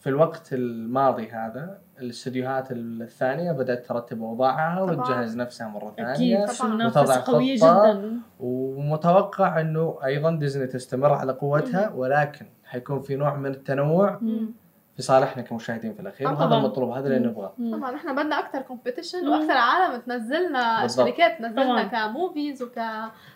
في 0.00 0.08
الوقت 0.10 0.52
الماضي 0.52 1.28
هذا 1.30 1.78
الاستديوهات 2.00 2.68
الثانية 2.70 3.52
بدأت 3.52 3.86
ترتب 3.86 4.22
أوضاعها 4.22 4.86
طبعاً. 4.86 4.96
وتجهز 5.00 5.36
نفسها 5.36 5.68
مرة 5.68 5.94
أكيد 5.98 6.14
ثانية 6.16 6.46
في 6.46 6.58
طبعاً. 6.58 6.74
منافسة 6.74 7.00
وتضع 7.00 7.20
قوية. 7.20 7.56
جدا 7.56 8.18
ومتوقع 8.40 9.60
إنه 9.60 9.98
أيضا 10.04 10.36
ديزني 10.36 10.66
تستمر 10.66 11.12
على 11.12 11.32
قوتها 11.32 11.90
ولكن 11.90 12.46
حيكون 12.64 13.00
في 13.00 13.16
نوع 13.16 13.34
من 13.36 13.50
التنوع 13.50 14.18
مم. 14.20 14.50
في 14.96 15.02
صالحنا 15.02 15.42
كمشاهدين 15.42 15.94
في 15.94 16.00
الأخير 16.00 16.28
طبعاً. 16.28 16.44
وهذا 16.44 16.54
المطلوب 16.56 16.90
هذا 16.90 17.06
اللي. 17.06 17.28
نبغاه. 17.28 17.52
طبعا 17.72 17.94
إحنا 17.96 18.12
بدنا 18.12 18.38
أكثر 18.38 18.62
competition. 18.62 19.28
وأكثر 19.28 19.56
عالم 19.56 20.00
تنزلنا 20.00 20.82
بالضبط. 20.82 21.06
شركات 21.06 21.38
تنزلنا. 21.38 21.82
ك 21.82 21.93
movies 21.93 22.62
وك 22.62 22.80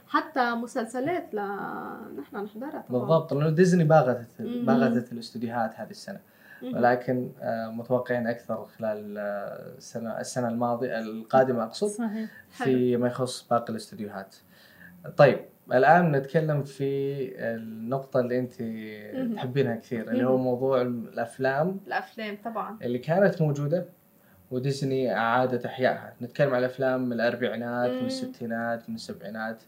حتى 0.09 0.51
مسلسلات 0.51 1.35
ل 1.35 1.37
نحن 2.21 2.37
نحضرها 2.37 2.85
طبعا 2.89 3.01
بالضبط 3.01 3.33
لأنه 3.33 3.51
ديزني 3.51 3.85
باغتت. 3.85 4.43
باغتت 4.43 5.13
الاستديوهات 5.13 5.73
هذه 5.77 5.91
السنة. 5.91 6.21
ولكن 6.63 7.31
آه، 7.41 7.69
متوقعين 7.69 8.27
أكثر 8.27 8.67
خلال 8.79 9.19
آه، 9.19 9.77
السنة 9.77 10.21
السنة 10.21 10.49
الماضية 10.49 10.99
القادمة 10.99 11.65
أقصد 11.65 11.87
صحيح 11.89 12.31
في 12.51 12.97
ما 12.97 13.07
يخص 13.07 13.47
باقي 13.51 13.71
الاستديوهات. 13.71 14.37
طيب 15.17 15.41
الآن 15.73 16.13
نتكلم 16.13 16.63
في 16.63 16.85
النقطة 17.57 18.21
اللي 18.21 18.39
أنت. 18.39 18.53
تحبينها 19.37 19.77
كثير 19.77 20.11
اللي 20.11 20.25
هو. 20.25 20.37
موضوع 20.39 20.83
الأفلام 20.83 21.81
الأفلام 21.87 22.39
طبعا 22.45 22.79
اللي 22.83 22.99
كانت 22.99 23.43
موجودة 23.43 23.85
وديزني 24.51 25.15
أعادت 25.17 25.65
إحيائها 25.67 26.15
نتكلم 26.23 26.55
على 26.55 26.67
أفلام 26.67 27.01
من 27.05 27.13
الأربعينات 27.13 27.91
من. 27.91 28.07
الستينات 28.07 28.89
من 28.89 28.95
السبعينات 28.95 29.63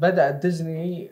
بدأت 0.00 0.42
ديزني 0.42 1.10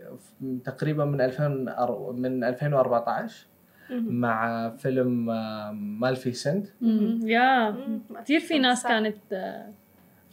تقريبا 0.64 1.04
من 1.04 1.20
2000 1.20 1.66
أر- 1.76 2.12
من 2.12 2.44
2014 2.44 3.46
مهم. 3.90 4.14
مع 4.20 4.68
فيلم 4.76 5.30
آم، 5.30 6.00
Maleficent 6.00 6.66
مم. 6.80 7.20
Yeah. 7.24 7.76
كثير 8.22 8.40
في 8.40 8.58
ناس. 8.58 8.82
كانت 8.86 9.16
آه، 9.32 9.72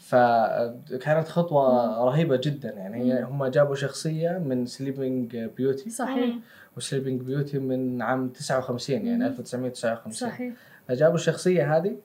فكانت 0.04 1.28
خطوة 1.28 1.98
رهيبة 2.06 2.40
جدا. 2.44 2.70
يعني 2.70 3.24
هم 3.24 3.46
جابوا 3.46 3.76
شخصية 3.76 4.30
من 4.46 4.66
Sleeping 4.66 5.38
Beauty 5.38 5.90
صحيح. 5.90 6.36
و 6.78 6.83
Sleeping 6.83 7.22
Beauty 7.22 7.60
من 7.60 8.02
عام 8.02 8.30
59 8.30 8.96
يعني 9.06 9.20
مم. 9.20 9.26
1959 9.26 10.30
صحيح. 10.30 10.54
فجابوا 10.88 11.16
الشخصية 11.16 11.78
هذه 11.78 11.96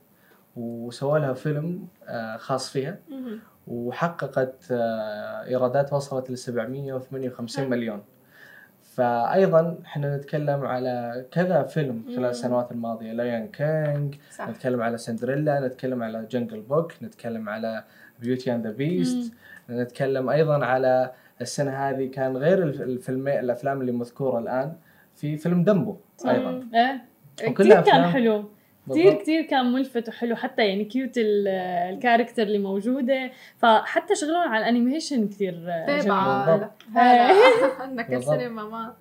وسووا 0.57 1.19
لها 1.19 1.33
فيلم 1.33 1.87
آه، 2.09 2.37
خاص 2.37 2.71
فيها. 2.71 2.99
وحققت 3.67 4.55
آه، 4.71 5.45
إيرادات 5.45 5.93
وصلت 5.93 6.31
ل 6.31 6.39
758 6.39 7.65
حلو. 7.65 7.71
مليون. 7.71 8.03
فايضا 9.03 9.79
إحنا 9.87 10.17
نتكلم 10.17 10.67
على 10.67 11.25
كذا 11.33 11.63
فيلم 11.63 12.03
خلال. 12.17 12.25
السنوات 12.31 12.73
الماضية. 12.73 13.13
Lion 13.13 13.47
King 13.47 14.15
صح. 14.31 14.49
نتكلم 14.49 14.83
على 14.83 14.99
سندريلا 14.99 15.61
نتكلم 15.67 16.03
على 16.03 16.27
Jungle 16.31 16.61
Book 16.61 16.93
نتكلم 17.03 17.49
على 17.49 17.85
Beauty 18.21 18.55
and 18.55 18.67
the 18.67 18.73
Beast 18.73 19.33
نتكلم 19.71 20.29
أيضا 20.31 20.65
على 20.65 21.11
السنة 21.41 21.71
هذه 21.71 22.07
كان 22.11 22.37
غير 22.37 22.63
الف- 22.63 22.81
الفيلم 22.81 23.29
الأفلام 23.29 23.81
اللي 23.81 23.93
مذكورة 23.93 24.39
الآن 24.39 24.73
في 25.15 25.37
فيلم 25.37 25.65
Dumbo 25.65 25.97
أيضا. 26.29 26.69
إيه. 26.75 27.49
وكلها 27.51 27.81
كان. 27.81 28.05
حلو. 28.07 28.45
كثير. 28.91 29.15
كثير 29.15 29.43
كان 29.43 29.73
ملفت 29.73 30.09
وحلو 30.09 30.37
حتى 30.37 30.63
يعني 30.69 30.85
cute 30.85 31.19
ال- 31.19 31.49
ال 31.95 31.99
character 31.99 32.43
اللي 32.43 32.59
موجودة 32.59 33.31
فحتى 33.59 34.15
شغلهم 34.15 34.49
على 34.49 34.63
ال 34.65 34.71
animation 34.71 35.29
كثير 35.29 35.55
بالضبط. 35.87 36.73
هلا 36.95 37.33
عندك 37.81 38.11
بالضبط. 38.11 38.33
السينما 38.35 38.63
ما 38.65 38.95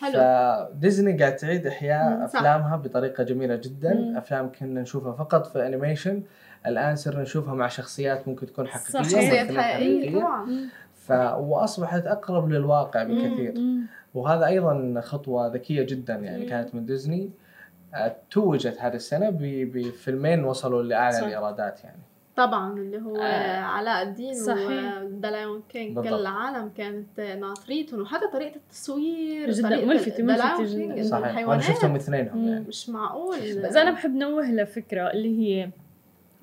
حلو 0.00 0.12
فديزني 0.12 1.18
قاعد 1.18 1.36
تعيد 1.36 1.66
إحياء. 1.66 2.24
أفلامها 2.24 2.76
بطريقة 2.76 3.24
جميلة 3.24 3.56
جدا 3.56 3.94
مم. 3.94 4.16
أفلام 4.16 4.52
كنا 4.60 4.80
نشوفها 4.82 5.12
فقط 5.12 5.46
في 5.46 5.66
animation 5.66 6.22
الآن 6.66 6.96
صرنا 6.96 7.22
نشوفها 7.22 7.54
مع 7.54 7.68
شخصيات 7.68 8.28
ممكن 8.28 8.46
تكون 8.46 8.66
حقيقية. 8.68 9.02
شخصيات 9.02 9.52
حقيقية 9.58 10.18
طبعا 10.20 10.68
ف... 10.94 11.12
وأصبحت 11.38 12.06
أقرب 12.06 12.50
للواقع 12.50 13.02
بكثير 13.02 13.52
مم. 13.56 13.86
وهذا 14.14 14.46
أيضا 14.46 15.00
خطوة 15.00 15.46
ذكية 15.54 15.82
جدا 15.82 16.14
يعني 16.14 16.42
مم. 16.44 16.48
كانت 16.50 16.74
من 16.74 16.86
ديزني 16.86 17.24
آه، 17.24 17.41
توجت 18.30 18.78
هذه 18.80 18.94
السنة 18.94 19.30
بفيلمين 19.40 20.44
وصلوا 20.44 20.82
لأعلى 20.82 21.12
صح. 21.16 21.22
الإيرادات 21.22 21.84
يعني 21.84 21.98
طبعا 22.36 22.72
اللي 22.78 22.98
هو 23.02 23.16
آه، 23.16 23.60
علاء 23.60 24.02
الدين 24.02 24.34
صحيح. 24.34 25.02
و 25.02 25.09
The 25.09 25.30
Lion 25.30 25.62
King 25.68 25.98
كل. 25.98 26.08
العالم 26.14 26.68
كانت 26.76 27.20
ناطريتهم 27.20 28.00
وحتى 28.02 28.26
طريقة 28.32 28.56
التصوير 28.56 29.50
جدا 29.50 29.68
طريقة 29.68 29.86
ملفتة- 29.86 30.06
ال- 30.06 30.16
The 30.16 30.20
ملفتة 30.20 30.56
Lion 30.56 30.60
جدا. 30.60 30.86
King، 30.86 30.90
إنه 30.98 31.02
صحيح 31.02 31.48
وأنا 31.48 31.60
شفتهم 31.60 31.94
اثنينهم. 31.94 32.48
يعني 32.48 32.64
مش 32.68 32.88
معقول 32.88 33.38
بس 33.64 33.76
أنا 33.76 33.90
بحب 33.90 34.14
نوه 34.14 34.50
لفكرة 34.50 35.10
اللي 35.10 35.38
هي 35.38 35.70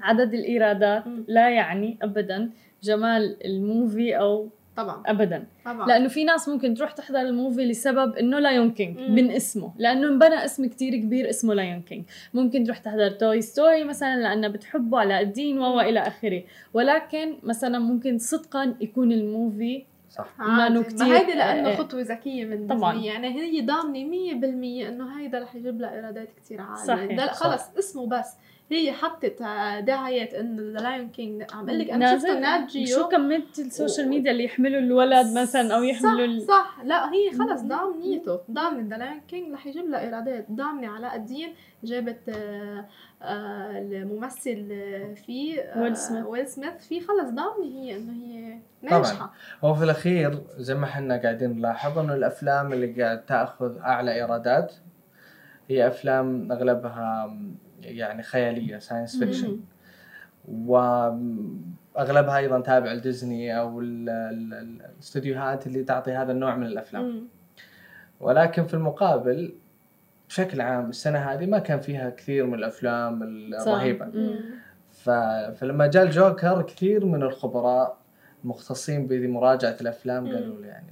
عدد 0.02 0.34
الإيرادات. 0.34 1.04
لا 1.28 1.50
يعني 1.50 1.98
ابدا 2.02 2.50
جمال 2.84 3.46
ال 3.46 3.58
movie 3.58 4.18
أو 4.20 4.50
طبعا. 4.78 5.04
ابدا. 5.06 5.48
طبعا. 5.66 5.88
لأنه 5.88 6.08
في 6.08 6.24
ناس 6.24 6.50
ممكن 6.50 6.74
تروح 6.74 6.92
تحضر 6.92 7.20
ال 7.22 7.29
movie 7.29 7.66
لسبب 7.66 8.16
إنه 8.16 8.40
Lion 8.40 8.72
King. 8.72 9.00
من 9.00 9.32
اسمه. 9.32 9.74
لأنه 9.78 10.08
انبنى 10.08 10.46
اسم 10.46 10.66
كتير 10.66 10.96
كبير 10.96 11.30
اسمه 11.30 11.54
Lion 11.54 11.82
King 11.82 12.06
ممكن 12.34 12.64
تروح 12.64 12.78
تحضر 12.78 13.10
Toy 13.12 13.42
Story 13.42 13.84
مثلا 13.84 14.16
لانها 14.18 14.50
بتحبه 14.50 15.00
علاء 15.00 15.20
الدين 15.20 15.60
و 15.60 15.80
إلى 15.82 16.00
آخره. 16.00 16.44
ولكن 16.74 17.36
مثلا 17.44 17.80
ممكن 17.80 18.18
صدقا 18.18 18.76
يكون 18.82 19.12
ال 19.12 19.24
movie 19.24 19.86
صح. 20.10 20.28
عادي. 20.40 20.52
ما 20.76 20.80
ما 20.80 20.84
كتير- 20.84 21.18
هيدي 21.18 21.34
لأنه 21.34 21.70
آه، 21.70 21.76
خطوة 21.76 22.02
ذكية 22.02 22.46
من 22.46 22.68
طبعاً. 22.68 22.94
ديزني. 22.94 23.08
يعني 23.08 23.28
هي 23.28 23.62
ضامنة 23.62 24.04
100% 24.04 24.88
إنه 24.88 25.20
هيدا 25.20 25.40
رح 25.40 25.56
يجيب 25.56 25.82
لها 25.82 25.94
إيرادات 25.94 26.30
كثير 26.44 26.62
عالية. 26.62 26.84
صحيح. 26.86 27.34
خلص 27.34 27.62
اسمه 27.80 28.08
بس. 28.08 28.34
هي 28.72 28.92
حطت 28.92 29.42
دعايه 29.80 30.40
انه 30.40 30.62
The 30.62 30.84
Lion 30.84 31.10
King 31.10 31.44
عم 31.54 31.70
أقول 31.70 31.80
لك 31.80 31.90
أنا 31.90 32.18
شفته 32.18 32.40
نات 32.40 32.70
جيو 32.70 32.98
شو 32.98 33.08
كمية 33.08 33.44
ال 33.60 33.67
social 33.67 34.10
media 34.10 34.32
اللي 34.32 34.44
يحملوا 34.44 34.80
الولد 34.80 35.38
مثلا 35.38 35.76
أو 35.76 35.84
يحملوا 35.84 36.26
ال... 36.26 36.42
صح 36.42 36.78
صح. 36.78 36.84
لا 36.84 37.14
هي 37.14 37.32
خلص 37.32 37.62
ضامنيته. 37.62 38.40
ضامنه 38.52 38.90
The 38.90 38.98
Lion 38.98 39.22
King 39.28 39.54
رح 39.54 39.68
يجيب 39.68 39.90
لها 39.90 40.00
إيرادات 40.00 40.52
ضامنة 40.52 40.88
علاء 40.88 41.16
الدين. 41.16 41.54
جابت 41.84 42.30
آه، 42.30 42.86
آه، 43.22 43.80
الممثل 43.80 44.68
فيه 45.26 45.74
ويل 45.78 45.98
سميث. 45.98 46.26
ويل 46.26 46.48
سميث 46.48 46.88
فيه 46.88 47.00
خلص 47.02 47.30
ضامنة 47.30 47.66
هي 47.76 47.98
إنه 47.98 48.14
هي 48.14 48.60
طبعاً. 48.90 49.00
ناجحة. 49.02 49.34
هو 49.64 49.74
في 49.74 49.84
الأخير 49.84 50.42
زي 50.58 50.76
ما 50.76 50.86
إحنا 50.86 51.18
قاعدين 51.22 51.58
نلاحظ 51.58 52.00
إنه 52.00 52.14
الأفلام 52.14 52.74
اللي 52.74 53.04
قاعد 53.04 53.26
تأخذ 53.26 53.78
أعلى 53.78 54.14
إيرادات 54.14 54.74
هي 55.70 55.88
أفلام 55.88 56.52
أغلبها 56.52 57.38
يعني 57.82 58.24
خيالية 58.24 58.78
science 58.80 59.20
fiction. 59.24 59.60
وأغلبها 60.48 62.38
أيضا 62.38 62.60
تابع 62.62 62.94
لديزني 62.94 63.60
أو 63.60 63.80
ال- 63.80 64.10
ال- 64.10 64.54
ال- 64.54 64.82
الاستديوهات 64.94 65.68
اللي 65.68 65.84
تعطي 65.84 66.12
هذا 66.12 66.32
النوع 66.32 66.56
من 66.56 66.66
الأفلام. 66.66 67.28
ولكن 68.20 68.66
في 68.66 68.74
المقابل 68.74 69.54
بشكل 70.30 70.62
عام 70.62 70.90
السنة 70.90 71.20
هذه 71.20 71.46
ما 71.46 71.60
كان 71.60 71.80
فيها 71.80 72.10
كثير 72.10 72.46
من 72.46 72.54
الأفلام 72.54 73.24
الرهيبه. 73.24 74.06
فلما 75.54 75.88
جاء 75.88 76.04
الجوكر 76.04 76.62
كثير 76.62 77.06
من 77.06 77.24
الخبراء 77.24 77.98
مختصين 78.44 79.08
بمراجعة 79.08 79.78
الأفلام. 79.82 80.28
قالوا 80.28 80.62
لي 80.62 80.68
يعني 80.68 80.88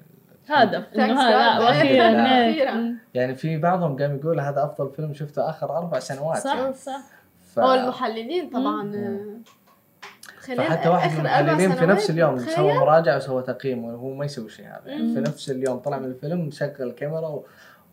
هدف 0.48 0.94
إنه 0.95 1.22
هذا. 1.22 1.65
وأخيرا. 1.65 2.95
يعني 3.14 3.36
في 3.36 3.57
بعضهم 3.57 3.98
قام 3.98 4.15
يقول 4.15 4.40
هذا 4.40 4.64
أفضل 4.64 4.91
فيلم 4.91 5.14
شفته 5.14 5.49
آخر 5.49 5.78
أربع 5.78 5.99
سنوات 5.99 6.38
صح 6.38 6.56
يعني. 6.56 6.74
صح 6.74 7.02
ف... 7.56 7.60
هو 7.60 7.74
المحللين 7.74 8.49
طبعا 8.49 8.91
فحتى 10.56 10.90
واحد 10.90 11.11
من 11.11 11.19
المحللين 11.19 11.72
في 11.72 11.86
نفس 11.86 12.10
اليوم. 12.10 12.38
سوى 12.38 12.74
مراجعة 12.74 13.18
وسوى 13.18 13.44
تقييم 13.44 13.86
وهو 13.86 14.14
ما 14.14 14.26
يسوي 14.26 14.49
شيء 14.49 14.65
هذا 14.65 14.82
يعني. 14.86 15.14
في 15.14 15.19
نفس 15.19 15.49
اليوم 15.49 15.78
طلع 15.78 15.99
من 15.99 16.06
الفيلم 16.06 16.52
شغل 16.52 16.76
الكاميرا 16.80 17.28
و... 17.28 17.45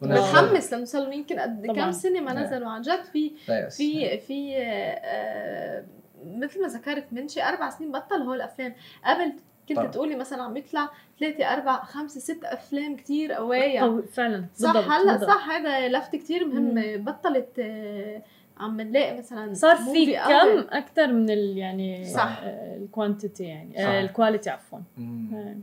ونزل 0.03 0.23
متحمس 0.23 0.73
لأنه 0.73 0.85
صار 0.85 1.03
له 1.03 1.15
يمكن 1.15 1.39
قد. 1.39 1.67
كم 1.67 1.93
سنه 1.93 2.21
ما 2.21 2.33
نعم. 2.33 2.45
نزلوا 2.45 2.71
عن 2.71 2.83
جد 2.83 3.05
في. 3.13 3.33
في 3.71 4.19
في 4.19 4.57
آه، 4.59 5.85
مثل 6.27 6.63
ما 6.63 6.69
ذكرت 6.69 7.05
من 7.13 7.29
شي 7.29 7.43
أربع 7.43 7.71
سنين 7.71 7.93
بطل 7.93 8.23
هول 8.23 8.37
الأفلام 8.37 8.75
قبل 9.05 9.33
كنت 9.69 9.77
طبعاً. 9.79 9.91
تقولي 9.91 10.17
مثلا 10.17 10.43
عم 10.43 10.57
يطلع 10.57 10.89
ثلاثة 11.21 11.45
أربع 11.53 11.85
خمسة 11.85 12.21
ست 12.21 12.45
أفلام 12.45 12.97
كتير 12.97 13.33
قوية 13.33 13.81
قوي 13.81 14.03
فعلا 14.03 14.45
صح 14.55 14.73
بالضبط 14.73 14.91
هلأ 14.93 15.13
بالضبط. 15.13 15.31
صح 15.31 15.51
هذا 15.51 15.89
لفت 15.89 16.17
كتير 16.17 16.47
مهمة 16.47 16.97
بطلت 16.97 17.59
آه، 17.59 18.23
عم 18.59 18.81
نلاقي 18.81 19.19
مثلا 19.19 19.55
صار 19.55 19.77
في. 19.77 20.15
كم 20.17 20.77
أكثر 20.77 21.07
من 21.13 21.31
ال 21.31 21.59
يعني 21.59 22.05
صح. 22.05 22.39
ال 22.45 22.56
quantity 22.56 23.45
يعني 23.45 23.75
صح. 23.75 23.81
آه، 23.81 24.01
ال 24.01 24.07
quality 24.07 24.51
عفوا 24.51 24.79
مم. 24.99 25.35
آه. 25.35 25.57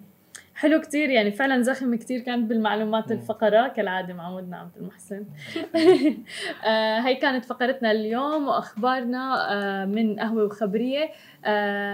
حلو 0.56 0.82
كتير 0.82 1.10
يعني 1.10 1.32
فعلا 1.32 1.62
زخم 1.62 1.96
كتير 1.96 2.20
كانت 2.20 2.50
بالمعلومات 2.50 3.12
مم. 3.12 3.18
الفقرة 3.20 3.68
كالعادة 3.68 4.14
معودنا 4.14 4.58
عبد 4.58 4.78
المحسن 4.78 5.26
آه 6.68 7.00
هي 7.00 7.16
كانت 7.16 7.46
فقرتنا 7.46 7.92
اليوم 7.92 8.48
وأخبارنا 8.48 9.52
آه 9.54 9.86
من 9.86 10.20
قهوة 10.20 10.44
وخبرية 10.44 11.04
آه 11.04 11.10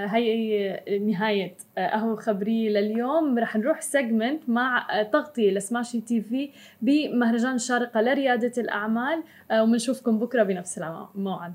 هي 0.06 1.00
نهاية 1.02 1.56
آه 1.78 1.88
قهوة 1.90 2.14
وخبرية 2.14 2.70
لليوم. 2.70 3.40
رح 3.40 3.56
نروح 3.56 3.82
segment 3.82 4.50
مع 4.50 4.88
آه 5.00 5.04
تغطية 5.04 5.52
ل 5.52 6.02
Smashi 6.02 6.22
TV 6.22 6.50
بمهرجان 6.82 7.56
الشارقة 7.56 8.02
لريادة 8.02 8.62
الأعمال. 8.62 9.24
آه 9.52 9.64
وبنشوفكم 9.64 10.20
بكرة 10.20 10.44
بنفس 10.44 10.78
الموعد. 11.16 11.54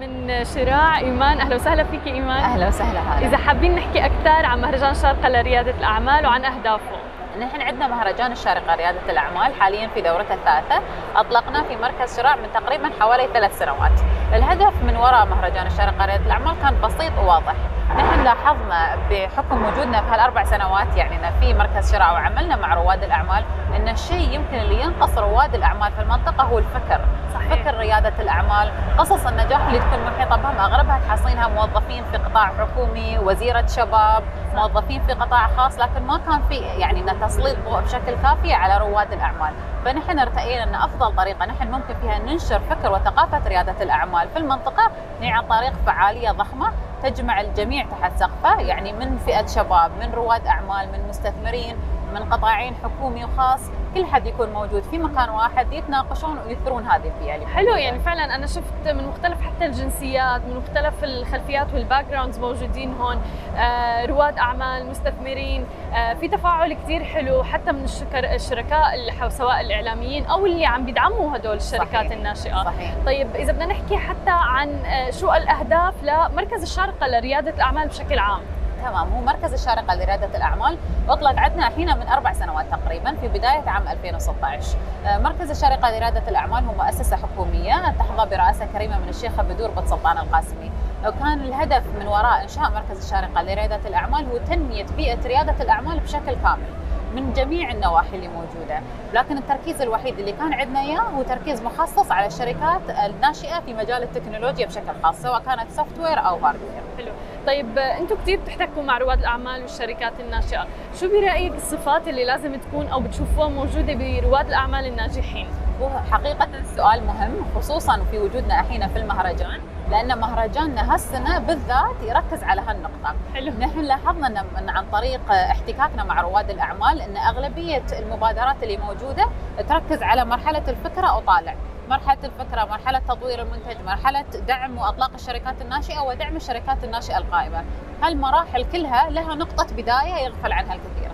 من 0.00 0.44
شراع 0.44 0.98
إيمان. 0.98 1.38
أهلا 1.38 1.56
وسهلا 1.56 1.84
فيك 1.84 2.06
إيمان. 2.06 2.38
أهلا 2.38 2.68
وسهلا 2.68 3.00
هلا. 3.00 3.28
إذا 3.28 3.36
حابين 3.36 3.74
نحكي 3.74 4.06
أكثر 4.06 4.46
عن 4.46 4.60
مهرجان 4.60 4.94
شارقة 4.94 5.28
لريادة 5.28 5.78
الأعمال 5.78 6.26
وعن 6.26 6.44
أهدافه. 6.44 7.09
نحن 7.40 7.62
عندنا 7.62 7.86
مهرجان 7.86 8.32
الشارقة 8.32 8.74
رياده 8.74 9.00
الأعمال 9.08 9.60
حاليا 9.60 9.88
في 9.88 10.00
دورته 10.00 10.34
الثالثة. 10.34 10.82
أطلقنا 11.16 11.62
في 11.62 11.76
مركز 11.76 12.16
شراع 12.16 12.36
من 12.36 12.52
تقريبا 12.54 12.90
حوالي 13.00 13.28
ثلاث 13.32 13.58
سنوات. 13.58 14.00
الهدف 14.32 14.82
من 14.82 14.96
وراء 14.96 15.26
مهرجان 15.26 15.66
الشارقة 15.66 16.06
رياده 16.06 16.26
الأعمال 16.26 16.62
كان 16.62 16.80
بسيط 16.80 17.12
وواضح. 17.18 17.54
نحن 17.96 18.24
لاحظنا 18.24 18.96
بحكم 19.10 19.64
وجودنا 19.64 20.02
في 20.02 20.08
هالأربع 20.08 20.44
سنوات 20.44 20.96
يعني 20.96 21.40
في 21.40 21.54
مركز 21.54 21.92
شراء 21.92 22.12
وعملنا 22.12 22.56
مع 22.56 22.74
رواد 22.74 23.04
الأعمال 23.04 23.44
إن 23.76 23.88
الشيء 23.88 24.34
يمكن 24.34 24.54
اللي 24.54 24.82
ينقص 24.82 25.18
رواد 25.18 25.54
الأعمال 25.54 25.92
في 25.92 26.02
المنطقة 26.02 26.44
هو 26.44 26.58
الفكر. 26.58 27.00
صحيح. 27.34 27.54
فكر 27.54 27.78
ريادة 27.78 28.12
الأعمال 28.18 28.70
قصص 28.98 29.26
النجاح 29.26 29.66
اللي 29.66 29.78
تكون 29.78 29.98
محيطة 30.06 30.36
بهم 30.36 30.58
اغلبها 30.58 31.00
تحصينها 31.08 31.48
موظفين 31.48 32.04
في 32.12 32.16
قطاع 32.16 32.46
حكومي 32.46 33.18
وزيرة 33.18 33.66
شباب 33.66 34.22
موظفين 34.54 35.02
في 35.02 35.12
قطاع 35.12 35.46
خاص 35.46 35.78
لكن 35.78 36.06
ما 36.06 36.18
كان 36.18 36.42
في 36.48 36.54
يعني 36.54 37.02
تسليط 37.30 37.56
ضوء 37.64 37.80
بشكل 37.80 38.14
كافي 38.22 38.52
على 38.52 38.78
رواد 38.78 39.12
الأعمال. 39.12 39.54
فنحن 39.84 40.18
ارتئينا 40.18 40.62
أن 40.62 40.74
أفضل 40.74 41.16
طريقة 41.16 41.46
نحن 41.46 41.70
ممكن 41.70 41.94
فيها 41.94 42.18
ننشر 42.18 42.60
فكر 42.60 42.92
وثقافة 42.92 43.48
ريادة 43.48 43.82
الأعمال. 43.82 44.28
في 44.28 44.38
المنطقة 44.38 44.90
هي 45.20 45.30
عن 45.30 45.46
طريق 45.46 45.72
فعالية 45.86 46.30
ضخمة 46.30 46.72
تجمع 47.02 47.40
الجميع 47.40 47.86
تحت 47.86 48.16
سقفه 48.16 48.60
يعني 48.60 48.92
من 48.92 49.18
فئة 49.18 49.46
شباب 49.46 49.90
من 50.00 50.12
رواد 50.12 50.46
أعمال 50.46 50.92
من 50.92 51.08
مستثمرين 51.08 51.76
من 52.14 52.32
قطاعين 52.32 52.74
حكومي 52.74 53.24
وخاص 53.24 53.70
كل 53.94 54.06
حد 54.06 54.26
يكون 54.26 54.50
موجود 54.50 54.82
في 54.82 54.98
مكان 54.98 55.28
واحد 55.28 55.72
يتناقشون 55.72 56.38
ويثرون 56.46 56.86
هذه 56.86 57.12
البيئة 57.16 57.34
اللي 57.34 57.46
حلو. 57.46 57.76
يعني 57.76 58.00
فعلا 58.00 58.34
أنا 58.34 58.46
شفت 58.46 58.88
من 58.88 59.06
مختلف 59.08 59.40
حتى 59.40 59.66
الجنسيات 59.66 60.42
من 60.44 60.56
مختلف 60.56 61.04
الخلفيات 61.04 61.74
وال 61.74 62.04
backgrounds 62.10 62.38
موجودين 62.38 62.94
هون 62.94 63.20
آه، 63.56 64.06
رواد 64.06 64.38
أعمال 64.38 64.86
مستثمرين 64.90 65.66
آه، 65.94 66.14
في 66.14 66.28
تفاعل 66.28 66.72
كثير 66.72 67.04
حلو 67.04 67.42
حتى 67.42 67.72
من 67.72 67.84
الشكر 67.84 68.34
الشركاء 68.34 68.94
اللي 68.94 69.30
سواء 69.30 69.60
الإعلاميين 69.60 70.26
أو 70.26 70.46
اللي 70.46 70.66
عم 70.66 70.84
بيدعموا 70.84 71.36
هدول 71.36 71.56
الشركات 71.56 72.06
صحيح. 72.06 72.12
الناشئة 72.12 72.64
صحيح 72.64 72.94
طيب 73.06 73.36
إذا 73.36 73.52
بدنا 73.52 73.66
نحكي 73.66 73.96
حتى 73.96 74.30
عن 74.30 74.84
آه، 74.84 75.10
شو 75.10 75.32
الأهداف 75.32 75.94
لمركز 76.02 76.62
الشارقة 76.62 77.06
لريادة 77.06 77.50
الأعمال 77.50 77.88
بشكل 77.88 78.18
عام 78.18 78.40
تمام. 78.82 79.12
هو 79.12 79.20
مركز 79.20 79.52
الشارقة 79.52 79.94
لريادة 79.94 80.36
الأعمال. 80.36 80.78
أطلق 81.08 81.38
عندنا 81.38 81.68
الحين 81.68 81.98
من 81.98 82.06
أربع 82.06 82.32
سنوات 82.32 82.66
تقريبا 82.70 83.14
في 83.14 83.28
بداية 83.28 83.70
عام 83.70 83.88
2016 83.88 84.76
آه، 85.06 85.18
مركز 85.18 85.50
الشارقة 85.50 85.90
لريادة 85.90 86.28
الأعمال 86.28 86.64
هو 86.64 86.72
مؤسسة 86.72 87.16
حكومية. 87.16 87.90
تحظى 87.98 88.30
برئاسة 88.30 88.66
كريمة 88.66 88.98
من 88.98 89.08
الشيخة 89.08 89.42
بدور 89.42 89.70
بن 89.70 89.86
سلطان 89.86 90.18
القاسمي. 90.18 90.70
وكان 91.06 91.40
الهدف 91.40 91.82
من 92.00 92.06
وراء 92.06 92.42
إنشاء 92.42 92.70
مركز 92.70 93.04
الشارقة 93.04 93.42
لريادة 93.42 93.80
الأعمال 93.88 94.26
هو 94.30 94.38
تنمية 94.38 94.86
بيئة 94.96 95.26
ريادة 95.26 95.54
الأعمال 95.60 96.00
بشكل 96.00 96.34
كامل 96.42 96.68
من 97.14 97.32
جميع 97.32 97.70
النواحي 97.70 98.16
اللي 98.16 98.28
موجودة، 98.28 98.80
لكن 99.12 99.38
التركيز 99.38 99.82
الوحيد 99.82 100.18
اللي 100.18 100.32
كان 100.32 100.52
عندنا 100.52 100.80
إياه 100.80 101.00
هو 101.00 101.22
تركيز 101.22 101.62
مخصص 101.62 102.10
على 102.12 102.26
الشركات 102.26 102.80
الناشئة 103.04 103.60
في 103.60 103.74
مجال 103.74 104.02
التكنولوجيا 104.02 104.66
بشكل 104.66 104.92
خاص 105.02 105.22
سواء 105.22 105.40
كانت 105.40 105.70
software 105.70 106.18
أو 106.18 106.36
hardware. 106.36 106.82
حلو. 106.98 107.12
طيب 107.46 107.78
أنتم 107.78 108.16
كثير 108.16 108.40
بتحتكوا 108.40 108.82
مع 108.82 108.98
رواد 108.98 109.18
الأعمال 109.18 109.62
والشركات 109.62 110.12
الناشئه 110.20 110.66
شو 111.00 111.08
برأيك 111.08 111.54
الصفات 111.54 112.08
اللي 112.08 112.24
لازم 112.24 112.56
تكون 112.56 112.86
أو 112.86 113.00
بتشوفوها 113.00 113.48
موجودة 113.48 113.94
برواد 113.94 114.46
الأعمال 114.46 114.86
الناجحين؟ 114.86 115.46
هو 115.82 115.88
حقيقة 116.10 116.48
سؤال 116.76 117.06
مهم 117.06 117.44
خصوصا 117.56 118.04
في 118.10 118.18
وجودنا 118.18 118.60
الحين 118.60 118.88
في 118.88 118.98
المهرجان 118.98 119.60
لأن 119.90 120.18
مهرجاننا 120.18 120.94
هالسنة 120.94 121.38
بالذات 121.38 122.02
يركز 122.02 122.44
على 122.44 122.60
هالنقطة. 122.60 123.14
حلو. 123.34 123.52
نحن 123.58 123.80
لاحظنا 123.80 124.26
أن 124.58 124.68
عن 124.68 124.84
طريق 124.92 125.32
احتكاكنا 125.32 126.04
مع 126.04 126.20
رواد 126.20 126.50
الأعمال 126.50 127.00
أن 127.02 127.16
أغلبية 127.16 127.82
المبادرات 127.98 128.62
اللي 128.62 128.76
موجودة 128.76 129.26
تركز 129.68 130.02
على 130.02 130.24
مرحلة 130.24 130.62
الفكرة 130.68 131.16
وطالع 131.16 131.54
مرحلة 131.90 132.18
الفكرة 132.24 132.64
مرحلة 132.64 132.98
تطوير 132.98 133.42
المنتج 133.42 133.76
مرحلة 133.86 134.20
دعم 134.20 134.78
وأطلاق 134.78 135.10
الشركات 135.14 135.62
الناشئة 135.62 136.00
ودعم 136.00 136.36
الشركات 136.36 136.84
الناشئة 136.84 137.18
القائمة. 137.18 137.64
هالمراحل 138.02 138.64
كلها 138.72 139.10
لها 139.10 139.34
نقطة 139.34 139.74
بداية 139.74 140.14
يغفل 140.14 140.52
عنها 140.52 140.74
الكثير. 140.74 141.10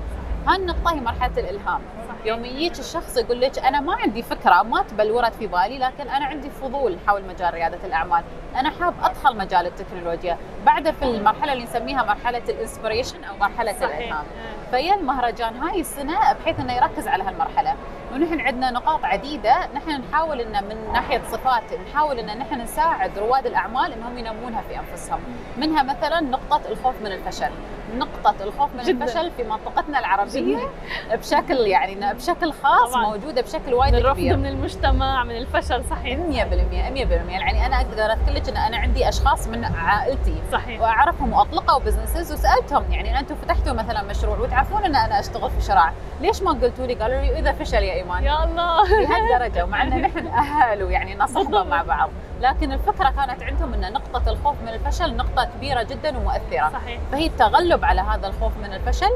هالنقطة 0.46 0.94
هي 0.94 1.00
مرحلة 1.00 1.38
الإلهام. 1.38 1.80
يوم 2.24 2.44
يجيك 2.44 2.78
الشخص 2.78 3.16
يقول 3.16 3.40
لك 3.40 3.58
أنا 3.58 3.80
ما 3.80 3.94
عندي 3.94 4.22
فكرة 4.22 4.62
ما 4.62 4.82
تبلورت 4.82 5.34
في 5.34 5.46
بالي 5.46 5.78
لكن 5.78 6.08
أنا 6.08 6.24
عندي 6.24 6.50
فضول 6.50 6.98
حول 7.06 7.24
مجال 7.24 7.54
ريادة 7.54 7.78
الأعمال، 7.84 8.24
أنا 8.56 8.70
حاب 8.70 8.94
أدخل 9.02 9.36
مجال 9.36 9.66
التكنولوجيا، 9.66 10.38
بعد 10.66 10.90
في 10.90 11.04
المرحلة 11.04 11.52
اللي 11.52 11.64
نسميها 11.64 12.02
مرحلة 12.02 12.42
ال 12.48 12.55
inspiration 12.55 13.24
أو 13.24 13.36
مرحلة 13.36 13.72
صحيح. 13.72 13.98
الإلهام. 13.98 14.24
فيا 14.70 14.94
المهرجان 14.94 15.56
هاي 15.56 15.80
السنة 15.80 16.32
بحيث 16.32 16.60
إنه 16.60 16.72
يركز 16.72 17.08
على 17.08 17.24
هالمرحلة، 17.24 17.74
ونحن 18.16 18.40
عندنا 18.40 18.70
نقاط 18.70 19.04
عديدة. 19.04 19.56
نحن 19.74 19.90
نحاول 19.90 20.40
إن 20.40 20.64
من 20.64 20.92
ناحية 20.92 21.22
صفات 21.32 21.62
نحاول 21.88 22.18
إن 22.18 22.38
نحن 22.38 22.60
نساعد 22.60 23.18
رواد 23.18 23.46
الأعمال 23.46 23.92
إنهم 23.92 24.18
ينمونها 24.18 24.62
في 24.68 24.78
أنفسهم، 24.78 25.20
منها 25.58 25.82
مثلا 25.82 26.20
نقطة 26.20 26.60
الخوف 26.68 26.94
من 27.00 27.12
الفشل، 27.12 27.50
نقطة 27.98 28.34
الخوف 28.44 28.74
من 28.74 28.82
جداً. 28.82 29.04
الفشل 29.04 29.30
في 29.30 29.42
منطقتنا 29.44 29.98
العربية 29.98 30.56
جداً. 30.56 31.16
بشكل 31.16 31.54
يعني 31.66 32.14
بشكل 32.14 32.52
خاص 32.52 32.90
طبعاً. 32.92 33.06
موجودة 33.10 33.42
بشكل 33.42 33.74
وايد 33.74 33.92
من 33.94 34.00
الرفض 34.00 34.20
من 34.20 34.46
المجتمع 34.46 35.24
من 35.24 35.36
الفشل 35.36 35.84
صحيح. 35.90 36.18
100% 36.18 36.90
100% 36.90 37.30
يعني 37.30 37.66
أنا 37.66 37.76
أقدر 37.76 38.02
أذكر 38.12 38.32
لك 38.32 38.48
أن 38.48 38.56
أنا 38.56 38.76
عندي 38.76 39.08
أشخاص 39.08 39.48
من 39.48 39.64
عائلتي 39.64 40.34
صحيح. 40.52 40.80
وأعرفهم 40.80 41.32
وأطلقوا 41.32 41.78
بزنسز 41.80 42.32
وسألتهم 42.32 42.92
يعني 42.92 43.18
أنتم 43.20 43.34
فتحتوا 43.34 43.72
مثلا 43.72 44.02
مشروع 44.02 44.38
وتعرفون 44.38 44.84
أن 44.84 44.96
أنا 44.96 45.20
أشتغل 45.20 45.50
في 45.50 45.60
شراع 45.60 45.92
ليش 46.20 46.42
ما 46.42 46.50
قلتوا 46.50 46.86
لي؟ 46.86 46.94
قالوا 46.94 47.20
لي 47.20 47.38
إذا 47.38 47.52
فشل 47.52 47.82
يا 47.82 47.92
إيمان. 47.94 48.24
يا 48.24 48.44
الله. 48.44 48.82
بهالدرجة 49.06 49.64
ومع 49.64 49.82
أن 49.82 50.00
نحن 50.02 50.26
أهل 50.26 50.82
ويعني 50.82 51.14
نصحبه 51.14 51.62
مع 51.62 51.82
بعض. 51.82 52.10
لكن 52.40 52.72
الفكرة 52.72 53.10
كانت 53.10 53.42
عندهم 53.42 53.74
إن 53.74 53.92
نقطة 53.92 54.30
الخوف 54.30 54.56
من 54.62 54.68
الفشل 54.68 55.16
نقطة 55.16 55.44
كبيرة 55.44 55.82
جدا 55.82 56.18
ومؤثرة 56.18 56.70
صحيح. 56.72 57.00
فهي 57.12 57.26
التغلب 57.26 57.84
على 57.84 58.00
هذا 58.00 58.26
الخوف 58.26 58.56
من 58.56 58.72
الفشل 58.72 59.10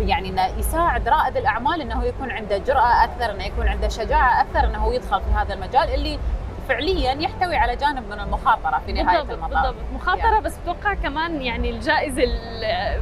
يعني 0.00 0.28
إنه 0.28 0.46
يساعد 0.46 1.08
رائد 1.08 1.36
الأعمال 1.36 1.80
إنه 1.80 2.04
يكون 2.04 2.30
عنده 2.30 2.58
جرأة 2.58 3.04
أكثر 3.04 3.30
إنه 3.30 3.44
يكون 3.44 3.68
عنده 3.68 3.88
شجاعة 3.88 4.40
أكثر 4.40 4.64
إنه 4.64 4.94
يدخل 4.94 5.20
في 5.20 5.30
هذا 5.30 5.54
المجال 5.54 5.94
اللي 5.94 6.18
فعليا 6.68 7.12
يحتوي 7.12 7.56
على 7.56 7.76
جانب 7.76 8.08
من 8.10 8.20
المخاطرة 8.20 8.82
في 8.86 8.92
نهاية 8.92 9.18
بالضبط 9.18 9.34
المطاف. 9.34 9.62
بالضبط. 9.66 9.84
مخاطرة 9.94 10.20
يعني. 10.22 10.40
بس 10.40 10.56
بتوقع 10.58 10.94
كمان 10.94 11.42
يعني 11.42 11.70
الجائزة 11.70 12.22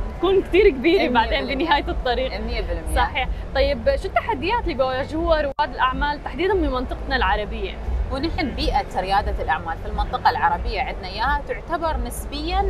بتكون 0.08 0.42
كثير 0.42 0.68
كبيرة 0.68 1.12
بعدين 1.12 1.46
بنهاية 1.46 1.88
الطريق. 1.88 2.32
100% 2.32 2.96
صحيح. 2.96 3.28
طيب 3.54 3.96
شو 3.96 4.08
التحديات 4.08 4.62
اللي 4.62 4.74
بيواجهوها 4.74 5.40
رواد 5.40 5.74
الأعمال 5.74 6.24
تحديدا 6.24 6.54
من 6.54 6.70
منطقتنا 6.70 7.16
العربية؟ 7.16 7.74
ونحن 8.12 8.50
بيئة 8.50 9.00
ريادة 9.00 9.42
الأعمال 9.42 9.78
في 9.78 9.88
المنطقة 9.88 10.30
العربية 10.30 10.80
عندنا 10.80 11.08
إياها 11.08 11.40
تعتبر 11.48 11.96
نسبيا 11.96 12.62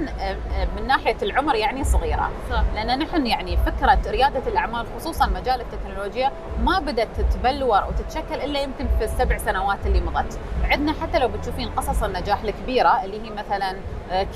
من 0.76 0.86
ناحية 0.86 1.16
العمر 1.22 1.54
يعني 1.54 1.84
صغيرة. 1.84 2.30
صح. 2.50 2.62
لأن 2.74 2.98
نحن 2.98 3.26
يعني 3.26 3.56
فكرة 3.56 3.98
ريادة 4.06 4.42
الأعمال 4.46 4.86
خصوصا 4.98 5.26
مجال 5.26 5.60
التكنولوجيا 5.60 6.32
ما 6.60 6.78
بدأت 6.78 7.08
تتبلور 7.16 7.84
وتتشكل 7.88 8.34
إلا 8.34 8.60
يمكن 8.60 8.86
في 8.98 9.04
السبع 9.04 9.36
سنوات 9.36 9.78
اللي 9.86 10.00
مضت. 10.00 10.38
عندنا 10.64 10.83
حتى 10.92 11.18
لو 11.18 11.28
بتشوفين 11.28 11.68
قصص 11.68 12.02
النجاح 12.02 12.42
الكبيرة 12.42 13.04
اللي 13.04 13.20
هي 13.22 13.30
مثلا 13.30 13.76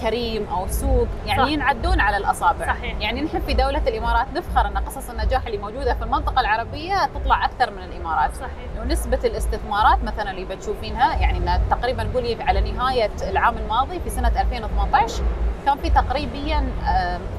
كريم 0.03 0.47
أو 0.53 0.69
سوق 0.69 1.07
يعني 1.27 1.43
صح. 1.43 1.49
ينعدون 1.49 2.01
على 2.01 2.17
الأصابع 2.17 2.67
صحيح. 2.67 2.97
يعني 3.01 3.23
نحن 3.23 3.39
في 3.41 3.55
دولة 3.55 3.83
الإمارات 3.89 4.27
نفخر 4.35 4.67
أن 4.67 4.79
قصص 4.79 5.11
النجاح 5.11 5.47
اللي 5.47 5.59
موجودة 5.59 5.95
في 5.95 6.03
المنطقة 6.05 6.41
العربية 6.41 7.07
تطلع 7.15 7.45
أكثر 7.45 7.71
من 7.71 7.83
الإمارات 7.83 8.35
صحيح. 8.35 8.81
ونسبة 8.81 9.19
الاستثمارات 9.25 10.05
مثلا 10.05 10.31
اللي 10.31 10.45
بتشوفينها 10.45 11.17
يعني 11.17 11.61
تقريبا 11.71 12.03
نقولي 12.05 12.43
على 12.43 12.73
نهاية 12.73 13.11
العام 13.31 13.59
الماضي 13.59 14.01
في 14.01 14.11
سنة 14.11 14.41
2018 14.41 15.23
كان 15.67 15.79
في 15.79 15.91
تقريبا 15.91 16.69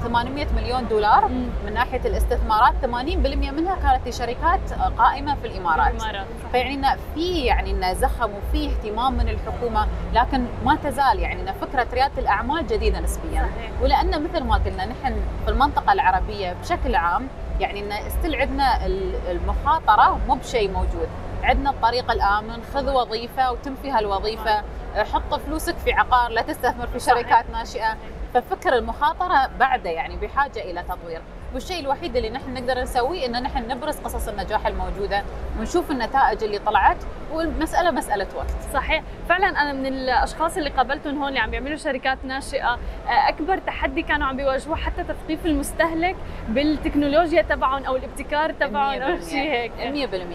800 0.03 0.48
مليون 0.56 0.88
دولار 0.88 1.27
من 1.65 1.73
ناحية 1.73 2.02
الاستثمارات 2.06 2.73
80% 2.84 2.86
منها 2.86 3.76
كانت 3.76 4.07
لشركات 4.07 4.60
قائمة 4.98 5.36
في 5.36 5.48
الإمارات 5.48 5.94
الإمارات 5.94 6.27
فيعني 6.52 6.98
في 7.15 7.40
يعني 7.45 7.95
زخم 7.95 8.30
وفي 8.31 8.72
اهتمام 8.99 9.13
من 9.13 9.30
الحكومة 9.30 9.88
لكن 10.13 10.45
ما 10.65 10.76
تزال 10.76 11.19
يعني 11.19 11.53
فكرة 11.53 11.88
ريادة 11.93 12.21
الأعمال 12.21 12.67
جديدة 12.67 12.99
نسبيا. 12.99 13.39
صحيح. 13.39 13.71
ولأن 13.81 14.23
مثل 14.23 14.43
ما 14.43 14.55
قلنا 14.55 14.85
نحن 14.85 15.15
في 15.45 15.51
المنطقة 15.51 15.93
العربية 15.93 16.53
بشكل 16.53 16.95
عام 16.95 17.27
يعني 17.59 17.80
إن 17.80 17.91
استل 17.91 18.35
عندنا 18.35 18.85
المخاطرة 19.31 20.19
مو 20.27 20.35
بشيء 20.35 20.71
موجود. 20.71 21.09
عندنا 21.43 21.69
الطريق 21.69 22.11
الآمن 22.11 22.63
خذ 22.73 22.93
وظيفة 22.93 23.51
وتم 23.51 23.76
في 23.76 23.91
هالوظيفه 23.91 24.63
حط 24.95 25.34
فلوسك 25.34 25.76
في 25.77 25.93
عقار 25.93 26.31
لا 26.31 26.41
تستثمر 26.41 26.88
في 26.88 26.99
شركات 26.99 27.45
ناشئة. 27.51 27.97
ففكر 28.34 28.76
المخاطرة 28.76 29.49
بعده 29.59 29.89
يعني 29.89 30.15
بحاجة 30.15 30.59
إلى 30.59 30.84
تطوير. 30.84 31.21
والشيء 31.53 31.80
الوحيد 31.80 32.15
اللي 32.15 32.30
نحن 32.30 32.53
نقدر 32.53 32.81
نسويه 32.81 33.26
ان 33.26 33.43
نحن 33.43 33.67
نبرز 33.67 33.97
قصص 33.97 34.27
النجاح 34.27 34.67
الموجودة 34.67 35.23
ونشوف 35.59 35.91
النتائج 35.91 36.43
اللي 36.43 36.59
طلعت 36.59 36.97
والمسألة 37.34 37.91
مسألة 37.91 38.27
وقت. 38.35 38.51
صحيح، 38.73 39.03
فعلا 39.30 39.47
أنا 39.47 39.73
من 39.73 39.85
الأشخاص 39.85 40.57
اللي 40.57 40.69
قابلتهم 40.69 41.17
هون 41.17 41.27
اللي 41.27 41.39
عم 41.39 41.49
بيعملوا 41.49 41.77
شركات 41.77 42.17
ناشئة 42.26 42.80
أكبر 43.07 43.57
تحدي 43.57 44.01
كانوا 44.01 44.27
عم 44.27 44.38
بيواجهوه 44.38 44.76
حتى 44.76 45.03
تثقيف 45.03 45.45
المستهلك 45.45 46.15
بالتكنولوجيا 46.47 47.41
تبعهم 47.41 47.84
أو 47.84 47.95
الابتكار 47.95 48.51
تبعهم 48.51 49.01
أو 49.01 49.19
شيء 49.19 49.51
هيك. 49.51 49.71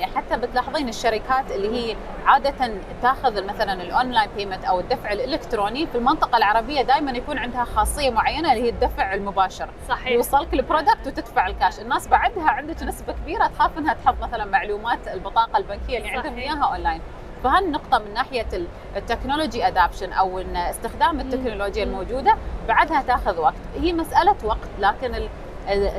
100% 0.06 0.16
حتى 0.16 0.36
بتلاحظين 0.36 0.88
الشركات 0.88 1.50
اللي 1.50 1.68
هي 1.68 1.96
عادة 2.26 2.54
تاخذ 3.02 3.44
مثلا 3.46 3.72
ال 3.82 3.89
online 3.89 4.28
payment 4.36 4.64
أو 4.64 4.80
الدفع 4.80 5.12
الإلكتروني 5.12 5.86
في 5.86 5.98
المنطقة 5.98 6.36
العربية 6.36 6.82
دائما 6.82 7.10
يكون 7.10 7.38
عندها 7.38 7.64
خاصية 7.64 8.10
معينة 8.10 8.52
اللي 8.52 8.64
هي 8.64 8.68
الدفع 8.68 9.14
المباشر. 9.14 9.68
صحيح. 9.88 10.12
يوصلك 10.12 10.54
ال 10.54 10.60
product 10.60 11.03
وتدفع 11.06 11.46
الكاش، 11.46 11.80
الناس 11.80 12.08
بعدها 12.08 12.50
عندك 12.50 12.82
نسبة 12.82 13.12
كبيرة 13.12 13.46
تخاف 13.46 13.78
إنها 13.78 13.94
تحط 13.94 14.14
مثلا 14.22 14.44
معلومات 14.44 15.08
البطاقة 15.08 15.56
البنكية 15.56 15.98
اللي 15.98 16.08
عندهم 16.08 16.36
إياها 16.36 16.64
اونلاين. 16.64 17.00
فهالنقطة 17.44 17.98
من 17.98 18.14
ناحية 18.14 18.46
ال 18.96 19.02
technology 19.02 19.66
adoption 19.66 20.12
أو 20.12 20.38
استخدام 20.56 21.20
التكنولوجيا 21.20 21.84
الموجودة 21.84 22.36
بعدها 22.68 23.02
تاخذ 23.02 23.40
وقت، 23.40 23.54
هي 23.80 23.92
مسألة 23.92 24.36
وقت 24.44 24.68
لكن 24.78 25.28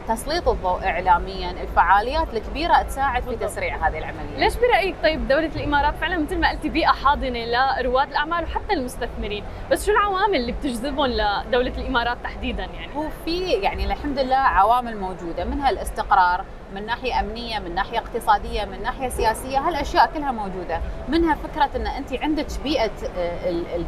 تسليط 0.08 0.50
الضوء 0.50 0.84
اعلاميا 0.86 1.52
الفعاليات 1.52 2.34
الكبيرة 2.34 2.82
تساعد 2.82 3.24
في 3.24 3.36
تسريع 3.36 3.88
هذه 3.88 3.98
العملية. 3.98 4.38
ليش 4.38 4.54
برأيك 4.58 4.96
طيب 5.04 5.28
دولة 5.28 5.52
الإمارات 5.56 5.96
فعلا 5.96 6.18
مثل 6.18 6.40
ما 6.40 6.52
قلتي 6.52 6.70
بيئة 6.70 6.92
حاضنة 6.92 7.46
لرواد 7.46 8.10
الأعمال 8.10 8.44
وحتى 8.44 8.74
المستثمرين؟ 8.74 9.44
بس 9.72 9.86
شو 9.86 9.92
العوامل 9.92 10.36
اللي 10.36 10.52
بتجذبهم 10.52 11.06
لدولة 11.06 11.74
الإمارات 11.78 12.18
تحديدا 12.24 12.64
يعني؟ 12.64 12.96
هو 12.96 13.10
في 13.26 13.52
يعني 13.52 13.86
الحمد 13.86 14.20
لله 14.20 14.36
عوامل 14.36 14.98
موجودة 14.98 15.46
منها 15.46 15.70
الاستقرار 15.70 16.46
من 16.76 16.86
ناحية 16.86 17.20
أمنية 17.20 17.60
من 17.60 17.76
ناحية 17.76 17.98
اقتصادية 17.98 18.66
من 18.66 18.84
ناحية 18.84 19.10
سياسية 19.10 19.60
هالأشياء 19.60 20.12
كلها 20.14 20.32
موجودة. 20.32 20.82
منها 21.10 21.36
فكرة 21.36 21.70
إن 21.76 21.88
أنت 21.88 22.14
عندك 22.14 22.46
بيئة 22.64 22.92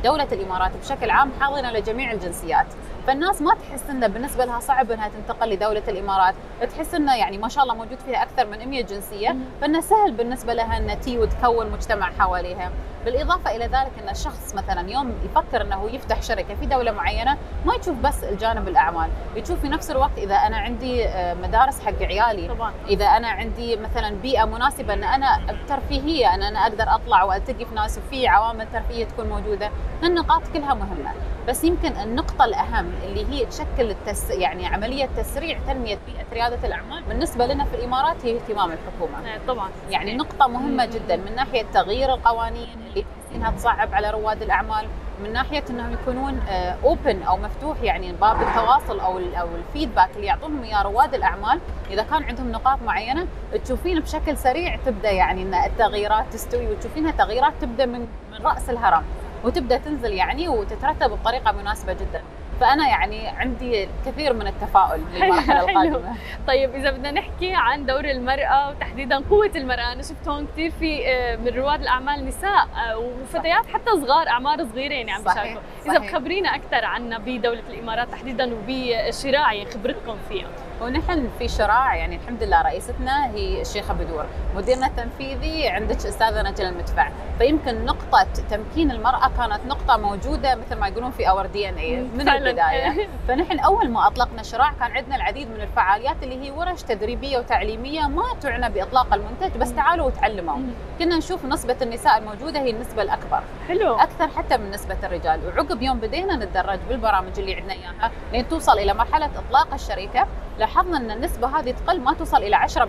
دولة 0.03 0.27
الإمارات 0.31 0.71
بشكل 0.77 1.09
عام 1.09 1.31
حاضنة 1.41 1.71
لجميع 1.71 2.11
الجنسيات. 2.11 2.65
فالناس 3.07 3.41
ما 3.41 3.53
تحس 3.55 3.89
إنه 3.89 4.07
بالنسبة 4.07 4.45
لها 4.45 4.59
صعب 4.59 4.91
إنها 4.91 5.09
تنتقل 5.09 5.49
لدولة 5.49 5.83
الإمارات. 5.87 6.35
تحس 6.75 6.93
إنه 6.93 7.15
يعني 7.15 7.37
ما 7.37 7.47
شاء 7.47 7.63
الله 7.63 7.75
موجود 7.75 7.99
فيها 7.99 8.23
أكثر 8.23 8.47
من 8.47 8.67
100 8.69 8.83
جنسية. 8.83 9.35
فإنه 9.61 9.81
سهل 9.81 10.11
بالنسبة 10.11 10.53
لها 10.53 10.77
ان 10.77 10.99
تي 11.01 11.17
وتكون 11.17 11.71
مجتمع 11.71 12.11
حواليها. 12.19 12.71
بالإضافة 13.05 13.55
إلى 13.55 13.65
ذلك 13.65 13.91
إن 14.03 14.09
الشخص 14.09 14.55
مثلا 14.55 14.89
يوم 14.91 15.13
يفكر 15.25 15.61
إنه 15.61 15.89
يفتح 15.91 16.21
شركة 16.21 16.55
في 16.55 16.65
دولة 16.65 16.91
معينة 16.91 17.37
ما 17.65 17.75
يشوف 17.75 17.97
بس 17.97 18.23
الجانب 18.23 18.67
الأعمال. 18.67 19.09
يشوف 19.35 19.59
في 19.61 19.69
نفس 19.69 19.91
الوقت 19.91 20.17
إذا 20.17 20.35
أنا 20.35 20.57
عندي 20.57 21.05
آه، 21.05 21.33
مدارس 21.33 21.79
حق 21.79 22.01
عيالي. 22.01 22.47
طبعا. 22.47 22.73
إذا 22.89 23.05
أنا 23.05 23.27
عندي 23.27 23.75
مثلا 23.75 24.09
بيئة 24.09 24.45
مناسبة 24.45 24.93
إن 24.93 25.03
أنا 25.03 25.39
ترفيهية 25.69 26.33
إن 26.33 26.43
أنا 26.43 26.63
أقدر 26.63 26.95
أطلع 26.95 27.23
وألتقي 27.23 27.65
في 27.65 27.75
ناس 27.75 27.97
وفي 27.97 28.27
عوامل 28.27 28.67
ترفيهية 28.73 29.05
تكون 29.05 29.29
موجودة. 29.29 29.71
النقاط 30.03 30.41
كلها 30.53 30.73
مهمة. 30.73 31.11
بس 31.47 31.63
يمكن 31.63 31.97
النقطة 31.97 32.45
الأهم 32.45 32.91
اللي 33.03 33.25
هي 33.29 33.45
تشكل 33.45 33.91
التس 33.91 34.29
يعني 34.29 34.67
عملية 34.67 35.05
تسريع 35.17 35.59
تنمية 35.67 35.97
بيئة 36.07 36.25
ريادة 36.33 36.67
الأعمال 36.67 37.03
بالنسبة 37.03 37.45
لنا 37.45 37.65
في 37.65 37.75
الإمارات 37.75 38.25
هي 38.25 38.35
اهتمام 38.35 38.71
الحكومة. 38.71 39.27
آه، 39.33 39.39
طبعا. 39.47 39.69
يعني 39.89 40.15
نقطة 40.15 40.47
مهمة 40.47 40.85
جدا 40.85 41.15
من 41.15 41.35
ناحية 41.35 41.65
تغيير 41.73 42.13
القوانين 42.13 42.67
اللي 42.87 43.05
تحسينها 43.25 43.51
تصعب 43.51 43.93
على 43.93 44.09
رواد 44.09 44.41
الأعمال. 44.41 44.87
من 45.23 45.33
ناحية 45.33 45.63
أنهم 45.69 45.93
يكونون 45.93 46.39
open 46.83 47.23
أو 47.23 47.37
مفتوح 47.37 47.81
يعني 47.81 48.11
باب 48.11 48.41
التواصل 48.41 48.99
أو 48.99 49.17
ال 49.17 49.35
أو 49.35 49.47
ال 49.55 49.61
feedback 49.61 50.09
اللي 50.15 50.27
يعطونهم 50.27 50.63
إياه 50.63 50.83
رواد 50.83 51.13
الأعمال. 51.13 51.59
إذا 51.91 52.03
كان 52.03 52.23
عندهم 52.23 52.51
نقاط 52.51 52.81
معينة 52.81 53.27
تشوفين 53.65 53.99
بشكل 53.99 54.37
سريع 54.37 54.75
تبدأ 54.85 55.11
يعني 55.11 55.41
أن 55.41 55.53
التغييرات 55.53 56.33
تستوي 56.33 56.67
وتشوفينها 56.67 57.11
تغييرات 57.11 57.53
تبدأ 57.61 57.85
من 57.85 57.99
من 58.31 58.45
رأس 58.45 58.69
الهرم 58.69 59.03
وتبدأ 59.43 59.77
تنزل 59.77 60.13
يعني 60.13 60.49
وتترتب 60.49 61.11
بطريقة 61.11 61.51
مناسبة 61.51 61.93
جدا. 61.93 62.21
فأنا 62.59 62.87
يعني 62.87 63.27
عندي 63.27 63.89
كثير 64.05 64.33
من 64.33 64.47
التفاؤل 64.47 65.01
للمرحلة 65.13 65.67
حلو. 65.67 65.69
القادمة 65.69 66.15
طيب 66.47 66.75
إذا 66.75 66.91
بدنا 66.91 67.11
نحكي 67.11 67.53
عن 67.53 67.85
دور 67.85 68.05
المرأة 68.05 68.69
وتحديدا 68.69 69.17
قوة 69.29 69.51
المرأة 69.55 69.93
أنا 69.93 70.01
شفت 70.01 70.27
هون 70.27 70.47
كثير 70.47 70.71
في 70.79 71.07
آه، 71.07 71.35
من 71.35 71.47
رواد 71.47 71.81
الأعمال 71.81 72.25
نساء 72.25 72.67
آه، 72.89 72.97
وفتيات 72.97 73.65
حتى 73.73 73.91
صغار 73.91 74.27
أعمار 74.27 74.65
صغيره 74.65 74.93
يعني 74.93 75.11
عم 75.11 75.23
بيشاركوا 75.23 75.61
إذا. 75.85 75.97
بخبرينا 75.99 76.55
أكثر 76.55 76.85
عنا 76.85 77.17
بدولة 77.17 77.63
الإمارات 77.69 78.09
تحديدا 78.09 78.53
وبشراع 78.53 79.53
يعني 79.53 79.71
خبرتكم 79.71 80.15
فيها 80.29 80.47
ونحن 80.81 81.29
في 81.39 81.47
شراع 81.47 81.95
يعني 81.95 82.15
الحمد 82.15 82.43
لله 82.43 82.61
رئيستنا 82.61 83.25
هي 83.25 83.61
الشيخة 83.61 83.93
بدور، 83.93 84.25
مديرنا 84.55 84.87
التنفيذي 84.87 85.67
عندك 85.69 85.95
أستاذة 85.95 86.41
نجل 86.41 86.65
المدفع، 86.65 87.09
فيمكن 87.39 87.85
نقطة 87.85 88.27
تمكين 88.49 88.91
المرأة 88.91 89.31
كانت 89.37 89.59
نقطة 89.67 89.97
موجودة 89.97 90.55
مثل 90.55 90.75
ما 90.75 90.87
يقولون 90.87 91.11
في 91.11 91.29
اور 91.29 91.45
دي 91.45 91.69
ان 91.69 91.75
اي 91.75 92.01
من. 92.01 92.29
البداية، 92.29 93.07
فنحن 93.27 93.59
أول 93.59 93.89
ما 93.89 94.07
أطلقنا 94.07 94.43
شراع 94.43 94.73
كان 94.79 94.91
عندنا 94.91 95.15
العديد 95.15 95.49
من 95.49 95.61
الفعاليات 95.61 96.23
اللي 96.23 96.45
هي 96.45 96.51
ورش 96.51 96.81
تدريبية 96.81 97.37
وتعليمية 97.37 98.01
ما 98.01 98.23
تعنى 98.41 98.69
بإطلاق 98.69 99.13
المنتج 99.13 99.57
بس 99.57 99.73
تعالوا 99.73 100.05
وتعلموا، 100.05 100.57
كنا 100.99 101.17
نشوف 101.17 101.45
نسبة 101.45 101.77
النساء 101.81 102.17
الموجودة 102.17 102.59
هي 102.59 102.69
النسبة 102.69 103.01
الأكبر، 103.01 103.43
حلو. 103.67 103.95
أكثر 103.95 104.27
حتى 104.27 104.57
من 104.57 104.71
نسبة 104.71 104.97
الرجال. 105.03 105.39
وعقب 105.47 105.81
يوم 105.81 105.99
بدينا 105.99 106.35
نتدرج 106.35 106.79
بالبرامج 106.89 107.39
اللي 107.39 107.55
عندنا 107.55 107.73
إياها 107.73 108.11
لين 108.33 108.47
توصل 108.47 108.79
إلى 108.79 108.93
مرحلة 108.93 109.25
إطلاق 109.25 109.73
الشركة. 109.73 110.27
لاحظنا 110.67 110.97
أن 110.97 111.11
النسبة 111.11 111.59
هذه 111.59 111.71
تقل 111.71 112.01
ما 112.01 112.13
توصل 112.13 112.37
إلى 112.37 112.55
10% 112.55 112.79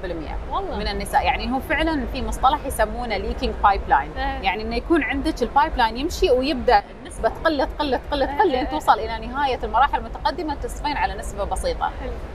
والله. 0.53 0.77
من 0.79 0.89
النساء. 0.89 1.25
يعني 1.25 1.53
هو 1.53 1.61
فعلا 1.61 2.07
في 2.13 2.23
مصطلح 2.23 2.67
يسمونه 2.67 3.17
leaking 3.17 3.55
pipeline. 3.63 4.11
يعني 4.17 4.63
إنه 4.63 4.77
يكون 4.77 5.03
عندك 5.03 5.43
ال 5.43 5.77
pipeline 5.77 5.97
يمشي 5.97 6.31
ويبدأ 6.31 6.83
النسبة 7.01 7.29
تقل 7.29 7.67
تقل 7.67 7.99
تقل 8.11 8.27
تقل 8.27 8.51
لين 8.51 8.69
توصل 8.69 8.93
إلى 8.99 9.27
نهاية 9.27 9.59
المراحل 9.65 9.99
المتقدمة 9.99 10.55
تصفين 10.55 10.97
على 10.97 11.15
نسبة 11.15 11.45
بسيطة. 11.45 11.91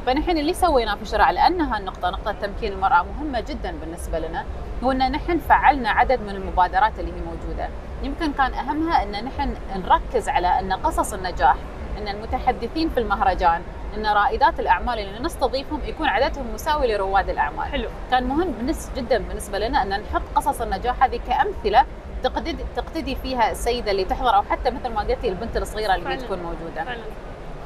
فنحن 0.06 0.38
اللي 0.38 0.54
سويناه 0.54 0.96
في 0.96 1.06
شراع 1.06 1.32
لأن 1.32 1.62
هالنقطه 1.62 2.10
نقطة 2.10 2.32
تمكين 2.32 2.74
المرأة 2.74 3.04
مهمة 3.04 3.40
جدا 3.40 3.72
بالنسبة 3.82 4.20
لنا 4.20 4.46
هو 4.84 4.92
إن 4.92 5.12
نحن 5.12 5.38
فعلنا 5.40 5.90
عدد 5.90 6.22
من 6.22 6.30
المبادرات 6.30 7.00
اللي 7.00 7.12
هي 7.12 7.22
موجودة. 7.22 7.70
يمكن 8.04 8.34
كان 8.34 8.54
أهمها 8.54 9.04
إن 9.04 9.12
نحن 9.26 9.56
نركز 9.76 10.30
على 10.30 10.60
أن 10.60 10.74
قصص 10.74 11.14
النجاح 11.14 11.56
إن 11.98 12.08
المتحدثين 12.08 12.90
في 12.90 13.00
المهرجان 13.00 13.62
إن 13.98 14.06
رائدات 14.06 14.60
الأعمال 14.60 15.00
اللي 15.00 15.20
نستضيفهم 15.20 15.82
يكون 15.86 16.08
عددهم 16.08 16.54
مساوي 16.54 16.88
لرواد 16.88 17.30
الأعمال. 17.30 17.66
حلو. 17.66 17.90
كان 18.12 18.24
مهم 18.24 18.52
بالنس 18.52 18.92
جدا 18.96 19.18
بالنسبة 19.18 19.60
لنا 19.60 19.82
أن 19.84 19.90
نحط 19.90 20.22
قصص 20.36 20.62
النجاح 20.62 21.04
هذه 21.04 21.20
كأمثلة 21.28 21.86
تقتدي 22.24 22.58
تقتدي 22.76 23.16
فيها 23.16 23.52
السيدة 23.52 23.92
اللي 23.92 24.06
تحضر 24.06 24.36
أو 24.36 24.44
حتى 24.44 24.70
مثل 24.72 24.90
ما 24.90 25.02
قلتي 25.02 25.30
البنت 25.30 25.58
الصغيرة 25.58 25.94
اللي 25.96 26.06
فعلاً. 26.06 26.22
تكون 26.22 26.40
موجودة. 26.40 26.84
فعلا. 26.84 27.04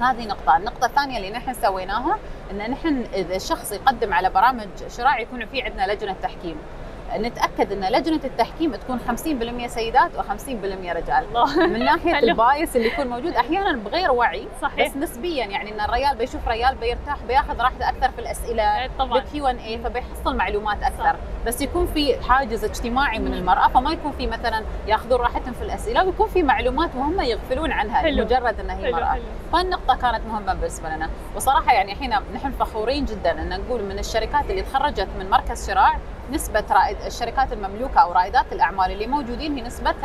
هذه 0.02 0.28
نقطة، 0.28 0.58
النقطة 0.58 0.86
الثانية 0.86 1.18
اللي 1.18 1.30
نحن 1.30 1.54
سويناها 1.54 2.18
إن 2.52 2.72
نحن 2.72 3.04
إذا 3.14 3.36
الشخص 3.36 3.72
يقدم 3.72 4.14
على 4.14 4.30
برامج 4.30 4.68
شراع 4.98 5.20
يكون 5.20 5.46
في 5.46 5.62
عندنا 5.62 5.94
لجنة 5.94 6.16
تحكيم. 6.24 6.56
نتأكد 7.16 7.72
إن 7.72 7.92
لجنة 7.92 8.20
التحكيم 8.24 8.76
تكون 8.76 9.00
50% 9.64 9.68
سيدات 9.68 10.12
و50% 10.18 10.50
رجال. 10.96 11.26
الله. 11.30 11.68
من 11.74 11.86
ناحية. 11.86 12.20
ال 12.20 12.31
bias 12.31 12.76
اللي 12.76 12.88
يكون 12.88 13.08
موجود 13.08 13.34
أحيانا 13.34 13.78
بغير 13.78 14.12
وعي 14.12 14.48
صحيح. 14.62 14.88
بس 14.90 14.96
نسبيا 14.98 15.46
يعني 15.46 15.72
إن 15.72 15.80
الريال 15.82 16.18
بيشوف 16.18 16.48
ريال 16.48 16.76
بيرتاح 16.76 17.18
بياخذ 17.28 17.62
راحته 17.62 17.90
أكثر 17.90 18.10
في 18.12 18.20
الأسئلة 18.20 18.64
إيه 18.82 18.90
طبعا. 19.00 19.14
بال 19.20 19.38
Q 19.38 19.48
and 19.48 19.58
A 19.58 19.78
فبيحصل 19.78 20.36
معلومات 20.36 20.84
أكثر. 20.84 21.04
صح. 21.04 21.16
بس 21.48 21.62
يكون 21.62 21.88
في 21.88 22.22
حاجز 22.30 22.64
اجتماعي 22.64 23.20
من. 23.20 23.34
المرأة 23.34 23.68
فما 23.68 23.92
يكون 23.92 24.12
في 24.12 24.28
مثلا 24.28 24.64
ياخذون 24.88 25.20
راحتهم 25.20 25.54
في 25.54 25.62
الأسئلة 25.62 26.04
ويكون 26.06 26.28
في 26.28 26.44
معلومات 26.44 26.90
وهم 26.96 27.22
يغفلون 27.22 27.72
عنها 27.72 27.98
حلو. 28.02 28.24
مجرد 28.24 28.60
انها 28.60 28.78
هي 28.78 28.84
حلو 28.84 28.92
مرأة. 28.96 29.06
حلو. 29.06 29.22
فالنقطة 29.54 29.96
كانت 29.96 30.22
مهمة 30.28 30.54
بالنسبة 30.54 30.90
لنا. 30.90 31.10
وصراحة 31.36 31.74
يعني 31.74 31.92
الحين 31.94 32.10
نحن 32.36 32.52
فخورين 32.52 33.06
جدا 33.06 33.32
أن 33.42 33.50
نقول 33.50 33.84
من 33.84 34.00
الشركات 34.00 34.50
اللي 34.50 34.62
تخرجت 34.62 35.08
من 35.20 35.30
مركز 35.30 35.68
شراع 35.68 35.98
نسبة 36.32 36.64
رائد 36.72 36.98
الشركات 37.06 37.54
المملوكة 37.54 38.00
أو 38.00 38.12
رائدات 38.12 38.46
الأعمال 38.54 38.92
اللي 38.92 39.08
موجودين 39.08 39.56
هي 39.56 39.62
نسبة 39.62 39.92
53% 39.92 39.96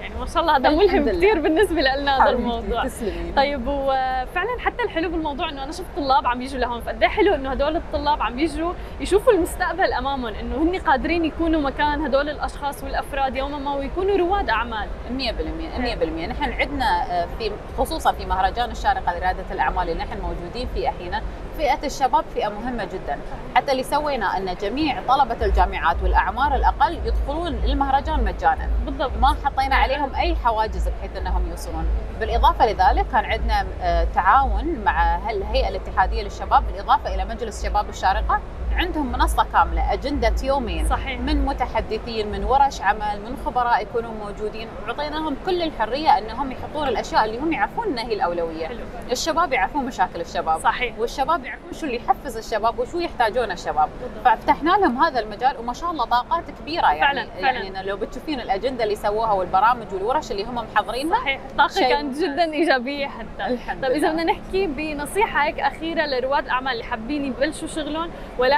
يعني 0.00 0.14
ما 0.20 0.26
شاء 0.26 0.42
الله 0.42 0.56
هذا 0.56 0.70
ملهم. 0.70 1.08
كثير 1.08 1.40
بالنسبة 1.40 1.80
لنا 1.80 2.22
هذا 2.24 2.30
الموضوع. 2.30 2.84
تسلمي. 2.84 3.32
طيب 3.36 3.66
وفعلا 3.68 4.60
حتى 4.60 4.82
الحلو 4.82 5.08
بالموضوع 5.10 5.48
إنه 5.48 5.64
أنا 5.64 5.72
شفت 5.72 5.86
طلاب 5.96 6.26
عم 6.26 6.42
يجوا 6.42 6.58
لهون 6.60 6.80
فقد 6.80 7.02
إيه 7.02 7.08
حلو 7.08 7.34
إنه 7.34 7.50
هدول 7.50 7.76
الطلاب 7.76 8.22
عم 8.22 8.38
يجوا 8.38 8.72
يشوفوا 9.00 9.32
المستقبل 9.32 9.92
أمامهم 9.92 10.34
إنه 10.34 10.56
هن 10.56 10.78
قادرين 10.78 11.24
يكونوا 11.24 11.60
مكان 11.60 12.04
هدول 12.04 12.28
الأشخاص 12.28 12.84
والأفراد 12.84 13.36
يوما 13.36 13.58
ما 13.58 13.74
ويكونوا 13.74 14.16
رواد 14.16 14.50
أعمال. 14.50 14.88
100% 15.10 15.22
100% 15.78 16.28
نحن 16.28 16.52
عندنا 16.52 17.02
آه، 17.22 17.26
في 17.38 17.50
خصوصا 17.78 18.12
في 18.12 18.26
مهرجان 18.26 18.70
الشارقة 18.70 19.18
لريادة 19.18 19.44
الأعمال 19.50 19.88
اللي 19.90 20.04
نحن 20.04 20.20
موجودين 20.20 20.68
فيه 20.74 20.88
الحين 20.88 21.20
فئة 21.58 21.86
الشباب 21.86 22.24
فئة 22.34 22.48
مهمة 22.48 22.84
جدا. 22.84 23.18
حتى 23.56 23.72
اللي 23.72 23.82
سوينا 23.82 24.36
إن 24.36 24.54
جميع 24.60 25.00
طلبة 25.10 25.46
الجامعات 25.46 26.02
والأعمار 26.02 26.54
الأقل 26.54 26.98
يدخلون 27.06 27.46
المهرجان 27.46 28.24
مجانا. 28.24 28.68
بالضبط. 28.86 29.12
ما 29.20 29.36
حطينا 29.44 29.76
عليهم 29.76 30.14
أي 30.14 30.36
حواجز 30.36 30.88
بحيث 30.88 31.16
إنهم 31.16 31.50
يوصلون. 31.50 31.86
بالإضافة 32.20 32.66
لذلك 32.66 33.06
كان 33.12 33.24
عندنا 33.24 33.66
آه، 33.80 34.04
تعاون 34.04 34.78
مع 34.84 35.30
الهيئة 35.30 35.68
الاتحادية 35.68 36.22
للشباب 36.22 36.66
بالإضافة 36.66 37.14
إلى 37.14 37.24
مجلس 37.24 37.66
شباب 37.66 37.88
الشارقة. 37.88 38.40
عندهم 38.72 39.12
منصة 39.12 39.46
كاملة 39.52 39.92
أجندة 39.92 40.34
يومين 40.42 40.88
صحيح. 40.88 41.20
من 41.20 41.44
متحدثين 41.44 42.32
من 42.32 42.44
ورش 42.44 42.80
عمل 42.80 43.20
من 43.26 43.36
خبراء 43.46 43.82
يكونوا 43.82 44.10
موجودين. 44.24 44.68
وعطيناهم 44.86 45.36
كل 45.46 45.62
الحرية 45.62 46.18
أنهم 46.18 46.52
يحطون 46.52 46.88
الأشياء 46.88 47.24
اللي 47.24 47.38
هم 47.38 47.52
يعرفون 47.52 47.86
إنها 47.86 48.04
هي 48.04 48.14
الأولوية. 48.14 48.66
حلو. 48.66 48.78
الشباب 49.10 49.52
يعرفون 49.52 49.84
مشاكل 49.84 50.20
الشباب. 50.20 50.60
صحيح. 50.60 50.98
والشباب 50.98 51.44
يعرفون 51.44 51.72
شو 51.72 51.86
اللي 51.86 51.96
يحفز 51.96 52.36
الشباب 52.36 52.78
وشو 52.78 52.98
يحتاجون 52.98 53.50
الشباب. 53.50 53.88
بالضبط. 54.02 54.24
ففتحنا 54.38 54.70
لهم 54.70 55.02
هذا 55.02 55.20
المجال 55.20 55.56
وما 55.58 55.72
شاء 55.72 55.90
الله 55.90 56.04
طاقات 56.04 56.44
كبيرة 56.60 56.86
يعني. 56.92 57.00
فعلاً، 57.00 57.26
فعلاً. 57.42 57.64
يعني 57.64 57.88
لو 57.88 57.96
بتشوفين 57.96 58.40
الأجندة 58.40 58.84
اللي 58.84 58.96
سووها 58.96 59.32
والبرامج 59.32 59.86
والورش 59.92 60.30
اللي 60.30 60.44
هم 60.44 60.54
محضرينها 60.54 61.18
صحيح. 61.20 61.40
الطاقه 61.50 61.68
شيء 61.68 61.88
كانت 61.88 62.18
جدا 62.18 62.52
ايجابيه 62.52 63.06
حتى. 63.06 63.46
الحمد 63.46 63.82
طيب 63.82 63.90
إذا 63.90 63.98
لله. 63.98 64.22
بدنا 64.22 64.32
نحكي 64.32 64.66
بنصيحة 64.66 65.44
هيك 65.46 65.60
أخيرة 65.60 66.06
لرواد 66.06 66.44
الاعمال 66.44 66.72
اللي 66.72 66.84
حابين 66.84 67.24
يبلشوا 67.24 67.68
شغلهم 67.68 68.10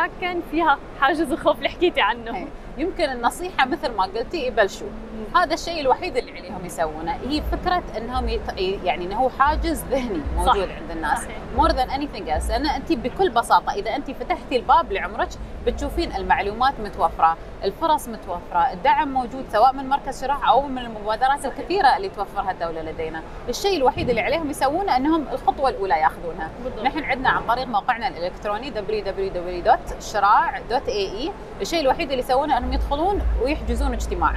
ولكن 0.02 0.40
فيها 0.50 0.78
حاجز 1.00 1.32
الخوف 1.32 1.58
اللي 1.58 1.68
حكيتي 1.68 2.00
عنه 2.00 2.36
إيه. 2.36 2.46
يمكن 2.78 3.04
النصيحة 3.04 3.66
مثل 3.66 3.92
ما 3.92 4.04
قلتي 4.04 4.46
يبلشوا 4.46 4.88
هذا 5.34 5.54
الشيء 5.54 5.80
الوحيد 5.80 6.16
اللي 6.16 6.38
عليهم 6.38 6.64
يسوونه 6.64 7.12
هي 7.12 7.42
فكرة 7.42 7.82
إنهم 7.96 8.28
يت... 8.28 8.58
يعني 8.84 9.04
إنه 9.04 9.16
هو 9.16 9.28
حاجز 9.28 9.84
ذهني 9.90 10.20
موجود 10.36 10.68
صح. 10.68 10.76
عند 10.80 10.90
الناس 10.90 11.18
صحيح. 11.18 11.36
more 11.56 11.72
than 11.72 11.90
anything 11.90 12.28
else 12.28 12.50
لأن 12.50 12.66
أنت 12.66 12.92
بكل 12.92 13.30
بساطة 13.30 13.72
إذا 13.72 13.96
أنت 13.96 14.10
فتحتي 14.10 14.56
الباب 14.56 14.92
لعمرك 14.92 15.28
بتشوفين 15.66 16.16
المعلومات 16.16 16.80
متوفرة، 16.80 17.36
الفرص 17.64 18.08
متوفرة، 18.08 18.72
الدعم 18.72 19.08
موجود 19.08 19.44
سواء 19.52 19.72
من 19.72 19.88
مركز 19.88 20.20
شراع 20.20 20.50
أو 20.50 20.62
من 20.62 20.78
المبادرات 20.78 21.46
الكثيرة 21.46 21.96
اللي 21.96 22.08
توفرها 22.08 22.50
الدولة 22.50 22.82
لدينا، 22.82 23.22
الشيء 23.48 23.76
الوحيد 23.76 24.08
اللي 24.08 24.20
عليهم 24.20 24.50
يسوونه 24.50 24.96
أنهم 24.96 25.26
الخطوة 25.32 25.68
الأولى 25.68 25.94
ياخذونها، 25.94 26.50
بالضبط. 26.64 26.84
نحن 26.84 27.04
عندنا 27.04 27.28
عن 27.28 27.46
طريق 27.46 27.66
موقعنا 27.66 28.08
الإلكتروني 28.08 28.70
www.sheraa.ae 28.70 31.30
الشيء 31.60 31.80
الوحيد 31.80 32.10
اللي 32.10 32.22
يسوونه 32.22 32.58
أنهم 32.58 32.72
يدخلون 32.72 33.22
ويحجزون 33.42 33.92
اجتماع. 33.92 34.34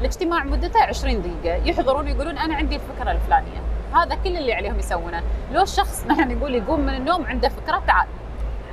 الاجتماع 0.00 0.44
مدته 0.44 0.82
20 0.82 1.22
دقيقة. 1.22 1.56
يحضرون 1.64 2.08
يقولون 2.08 2.38
أنا 2.38 2.54
عندي 2.54 2.76
الفكرة 2.76 3.12
الفلانية. 3.12 3.65
هذا 3.94 4.14
كل 4.24 4.36
اللي 4.36 4.52
عليهم 4.52 4.78
يسوونه. 4.78 5.22
لو 5.52 5.62
الشخص 5.62 6.04
نحن 6.08 6.36
نقول 6.38 6.54
يقوم 6.54 6.80
من 6.80 6.94
النوم 6.94 7.26
عنده 7.26 7.48
فكرة 7.48 7.82
تعال. 7.86 8.06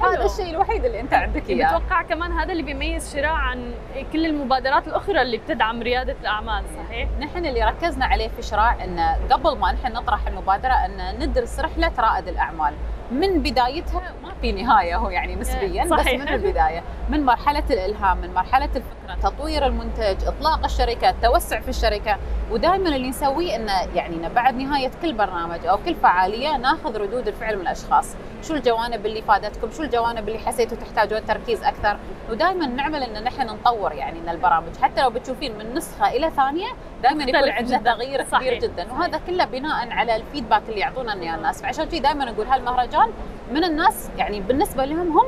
هذا 0.02 0.26
الشيء 0.26 0.50
الوحيد 0.50 0.86
اللي 0.86 1.00
أنت 1.00 1.14
عندك 1.14 1.50
إياه. 1.50 1.78
بتوقع 1.78 2.02
كمان 2.02 2.32
هذا 2.32 2.52
اللي 2.52 2.64
بيميز 2.64 3.16
شراء 3.16 3.32
عن 3.32 3.74
كل 4.14 4.26
المبادرات 4.26 4.88
الأخرى 4.88 5.22
اللي 5.22 5.38
بتدعم 5.38 5.82
ريادة 5.82 6.16
الأعمال 6.22 6.64
صحيح؟ 6.86 7.10
نحن 7.20 7.46
اللي 7.46 7.64
ركزنا 7.64 8.06
عليه 8.06 8.28
في 8.28 8.42
شراء 8.42 8.84
إن 8.84 9.00
قبل 9.32 9.58
ما 9.58 9.72
نحن 9.72 9.94
نطرح 9.94 10.28
المبادرة 10.28 10.74
إن 10.74 11.20
ندرس 11.20 11.60
رحلة 11.60 11.92
رائد 12.00 12.28
الأعمال. 12.28 12.74
من 13.12 13.42
بدايتها 13.44 14.14
ما 14.24 14.34
في 14.42 14.52
نهاية 14.52 14.96
هو 14.98 15.10
يعني 15.10 15.36
نسبيا 15.36 15.86
صحيح. 15.88 16.16
بس 16.16 16.22
من 16.22 16.34
البداية. 16.34 16.84
من 17.10 17.26
مرحلة 17.26 17.64
الإلهام 17.70 18.18
من 18.18 18.34
مرحلة 18.34 18.66
الفكرة 18.66 19.03
تطوير 19.24 19.66
المنتج 19.66 20.28
إطلاق 20.28 20.64
الشركة 20.66 21.10
التوسع 21.10 21.60
في 21.60 21.70
الشركة. 21.70 22.18
ودائما 22.52 22.96
اللي 22.96 23.10
نسويه 23.10 23.56
انه 23.56 23.82
يعني 23.96 24.30
بعد 24.30 24.56
نهاية 24.56 24.92
كل 25.02 25.14
برنامج 25.14 25.66
أو 25.66 25.78
كل 25.78 25.96
فعالية 25.96 26.58
ناخذ 26.58 26.98
ردود 26.98 27.28
الفعل 27.28 27.56
من 27.56 27.62
الأشخاص. 27.62 28.16
شو 28.42 28.54
الجوانب 28.56 29.06
اللي 29.06 29.22
فادتكم؟ 29.22 29.72
شو 29.72 29.84
الجوانب 29.84 30.28
اللي 30.28 30.40
حسيتوا 30.40 30.78
تحتاجون 30.78 31.26
تركيز 31.26 31.64
أكثر؟ 31.64 31.98
ودائما 32.30 32.66
نعمل 32.66 33.04
إن 33.04 33.24
نحن 33.24 33.48
نطور 33.48 33.92
يعني 33.92 34.20
إن 34.20 34.30
البرامج. 34.30 34.78
حتى 34.82 35.02
لو 35.02 35.10
بتشوفين 35.10 35.58
من 35.58 35.74
نسخة 35.74 36.08
إلى 36.08 36.30
ثانية 36.30 36.68
دائما 37.04 37.24
يكون 37.24 37.50
عندنا. 37.50 37.78
تغيير 37.78 38.22
كبير 38.22 38.32
صحيح. 38.32 38.62
جدا. 38.62 38.92
وهذا 38.92 39.20
كله 39.28 39.46
بناء 39.46 39.90
على 39.92 40.16
الفيدباك 40.16 40.62
اللي 40.70 40.80
يعطونا 40.80 41.14
إياه 41.14 41.36
الناس. 41.36 41.62
فعشان 41.62 41.86
كذي 41.86 42.00
دائما 42.00 42.26
نقول 42.26 42.48
هالمهرجان 42.48 43.10
من 43.52 43.64
الناس 43.64 44.10
يعني 44.18 44.42
بالنسبة 44.42 44.86
لهم 44.86 45.18
هم 45.18 45.26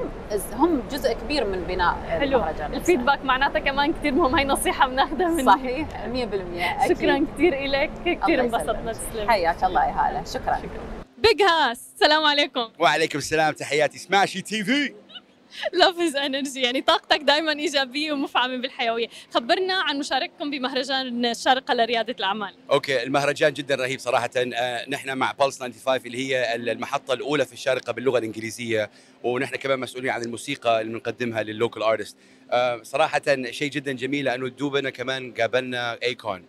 هم 0.54 0.82
جزء 0.92 1.14
كبير 1.14 1.46
من 1.46 1.64
بناء 1.64 1.96
حلو. 2.10 2.38
المهرجان. 2.38 2.74
ال 2.74 2.79
feedback 2.79 3.26
معناتها 3.26 3.60
كمان 3.66 3.94
كثير 3.94 4.12
مهم. 4.14 4.36
هي 4.36 4.46
نصيحة 4.46 4.88
بناخذها 4.88 5.28
من 5.28 5.46
صحيح 5.46 5.88
100% 6.08 6.84
أكيد. 6.84 6.98
شكرا 6.98 7.26
كثير 7.36 7.66
لك 7.66 7.92
كثير 8.06 8.42
انبسطنا. 8.42 8.94
تسلم. 8.94 9.30
حياك 9.30 9.64
الله 9.64 9.86
يا 9.86 9.92
هالة. 9.92 10.24
شكرا. 10.24 10.62
Big 11.18 11.42
Hass 11.42 11.92
السلام 11.96 12.26
عليكم. 12.26 12.68
وعليكم 12.80 13.18
السلام. 13.18 13.54
تحياتي. 13.54 13.98
Smashi 14.00 14.42
TV 14.42 14.94
love 15.74 16.00
is 16.00 16.16
energy 16.16 16.62
يعني 16.62 16.82
طاقتك 16.82 17.22
دائما 17.22 17.52
إيجابية 17.52 18.12
ومفعمة 18.12 18.58
بالحيوية. 18.58 19.08
خبرنا 19.34 19.74
عن 19.74 20.00
مشاركتكم 20.00 20.52
بمهرجان 20.52 21.26
الشارقه 21.26 21.74
لريادة 21.74 22.16
الأعمال. 22.20 22.54
okay 22.72 23.04
المهرجان 23.04 23.54
جدا 23.54 23.76
رهيب 23.76 24.00
صراحة. 24.00 24.30
آه، 24.38 24.90
نحن 24.90 25.18
مع 25.18 25.32
Pulse 25.32 25.60
95 25.60 26.06
اللي 26.06 26.18
هي 26.18 26.56
المحطة 26.56 27.14
الأولى 27.14 27.46
في 27.46 27.54
الشارقة 27.54 27.94
باللغة 27.94 28.18
الإنجليزية. 28.18 28.90
ونحن 29.24 29.56
كمان 29.56 29.80
مسؤولين 29.80 30.10
عن 30.12 30.22
الموسيقى 30.22 30.82
اللي 30.82 30.94
بنقدمها 30.94 31.44
لل 31.44 31.55
local 31.55 31.84
artists 31.84 32.18
صراحة 32.82 33.22
شيء 33.52 33.70
جدا 33.70 33.92
جميل 33.92 34.26
لأنه 34.26 34.48
دوبنا 34.48 34.90
كمان 34.90 35.34
قابلنا 35.34 35.98
Akon 36.04 36.46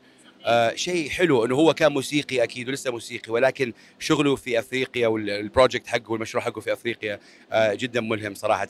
آه 0.47 0.75
شيء 0.75 1.09
حلو 1.09 1.45
إنه 1.45 1.55
هو 1.55 1.75
كان 1.75 1.93
موسيقي 1.93 2.43
أكيد 2.43 2.69
ولسه 2.69 2.91
موسيقي 2.91 3.33
ولكن 3.33 3.73
شغله 3.99 4.37
في 4.37 4.59
أفريقيا 4.59 5.07
وال 5.09 5.26
project 5.26 5.87
حقه 5.87 6.11
والمشروع 6.13 6.45
حقه 6.45 6.61
في 6.61 6.73
أفريقيا 6.73 7.21
آه 7.53 7.75
جدا 7.75 8.01
ملهم 8.01 8.35
صراحة. 8.35 8.69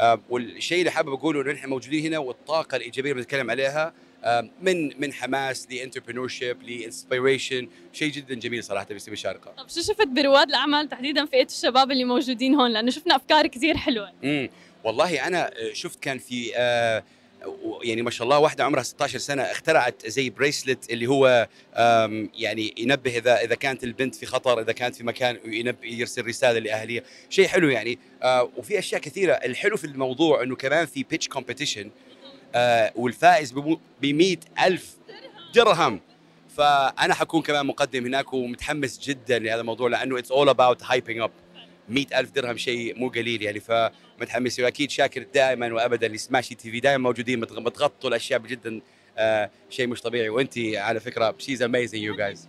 آه 0.00 0.20
والشيء 0.30 0.78
اللي 0.78 0.90
حابب 0.90 1.12
أقوله 1.12 1.42
إنه 1.42 1.52
نحن 1.52 1.68
موجودين 1.68 2.06
هنا 2.06 2.18
والطاقة 2.18 2.76
الإيجابية 2.76 3.10
اللي 3.10 3.22
بنتكلم 3.22 3.50
عليها 3.50 3.92
آه 4.24 4.50
من 4.62 5.00
من 5.00 5.12
حماس 5.12 5.68
ل 5.70 6.28
entrepreneurship 6.28 6.62
ل 6.62 6.71
inspiration 6.71 7.68
شيء 7.92 8.12
جدا 8.12 8.34
جميل 8.34 8.64
صراحة 8.64 8.86
بيصير 8.90 9.10
بالشارقه 9.10 9.52
طب 9.58 9.68
شو 9.68 9.80
شفت 9.80 10.06
برواد 10.08 10.48
الأعمال 10.48 10.88
تحديدا 10.88 11.24
فئه 11.26 11.44
الشباب 11.46 11.90
اللي 11.90 12.04
موجودين 12.04 12.54
هون؟ 12.54 12.70
لأنه 12.72 12.90
شفنا 12.90 13.16
أفكار 13.16 13.46
كثير 13.46 13.76
حلوة. 13.76 14.12
امم 14.24 14.50
والله 14.84 15.26
أنا 15.26 15.50
شفت 15.72 16.02
كان 16.02 16.18
في 16.18 16.52
آه 16.56 17.04
يعني 17.82 18.02
ما 18.02 18.10
شاء 18.10 18.24
الله 18.24 18.38
واحدة 18.38 18.64
عمرها 18.64 18.82
16 18.82 19.18
سنة 19.18 19.42
اخترعت 19.42 20.06
زي 20.06 20.30
bracelet 20.30 20.90
اللي 20.90 21.06
هو 21.06 21.48
يعني 22.34 22.74
ينبه 22.78 23.18
إذا 23.18 23.40
إذا 23.40 23.54
كانت 23.54 23.84
البنت 23.84 24.14
في 24.14 24.26
خطر 24.26 24.60
إذا 24.60 24.72
كانت 24.72 24.96
في 24.96 25.04
مكان 25.04 25.38
ينبه 25.44 25.78
يرسل 25.84 26.26
رسالة 26.26 26.58
لأهلية. 26.58 27.04
شيء 27.30 27.46
حلو 27.46 27.68
يعني. 27.68 27.98
آه 28.22 28.50
وفي 28.56 28.78
أشياء 28.78 29.00
كثيرة. 29.00 29.32
الحلو 29.32 29.76
في 29.76 29.84
الموضوع 29.84 30.42
إنه 30.42 30.56
كمان 30.56 30.86
في 30.86 31.02
pitch 31.02 31.28
competition 31.28 31.90
آه 32.54 32.92
والفائز 32.96 33.52
ب 33.52 33.78
100 34.02 34.36
ألف 34.64 34.96
درهم. 35.54 36.00
فأنا 36.56 37.14
حكون 37.14 37.42
كمان 37.42 37.66
مقدم 37.66 38.06
هناك 38.06 38.32
ومتحمس 38.32 38.98
جدا 38.98 39.38
لهذا 39.38 39.60
الموضوع 39.60 39.88
لأنه 39.88 40.18
it's 40.18 40.32
all 40.32 40.48
about 40.48 40.82
hyping 40.82 41.20
up 41.20 41.30
100 41.88 42.06
ألف 42.20 42.30
درهم 42.30 42.56
شيء 42.56 42.98
مو 42.98 43.08
قليل 43.08 43.42
يعني. 43.42 43.60
فمتحمس 44.18 44.60
واكيد 44.60 44.90
شاكر 44.90 45.22
دائما 45.34 45.72
وابدا 45.74 46.08
ل 46.08 46.54
Smashy 46.54 46.70
TV 46.70 46.80
دائما 46.80 46.98
موجودين 46.98 47.40
بتغطوا 47.40 48.10
الأشياء 48.10 48.40
جدا 48.40 48.80
آه 49.18 49.50
شيء 49.70 49.86
مش 49.86 50.00
طبيعي. 50.00 50.28
وأنت 50.28 50.58
على 50.58 51.00
فكرة 51.00 51.34
she's 51.38 51.62
amazing 51.62 52.02
you 52.02 52.16
guys 52.16 52.48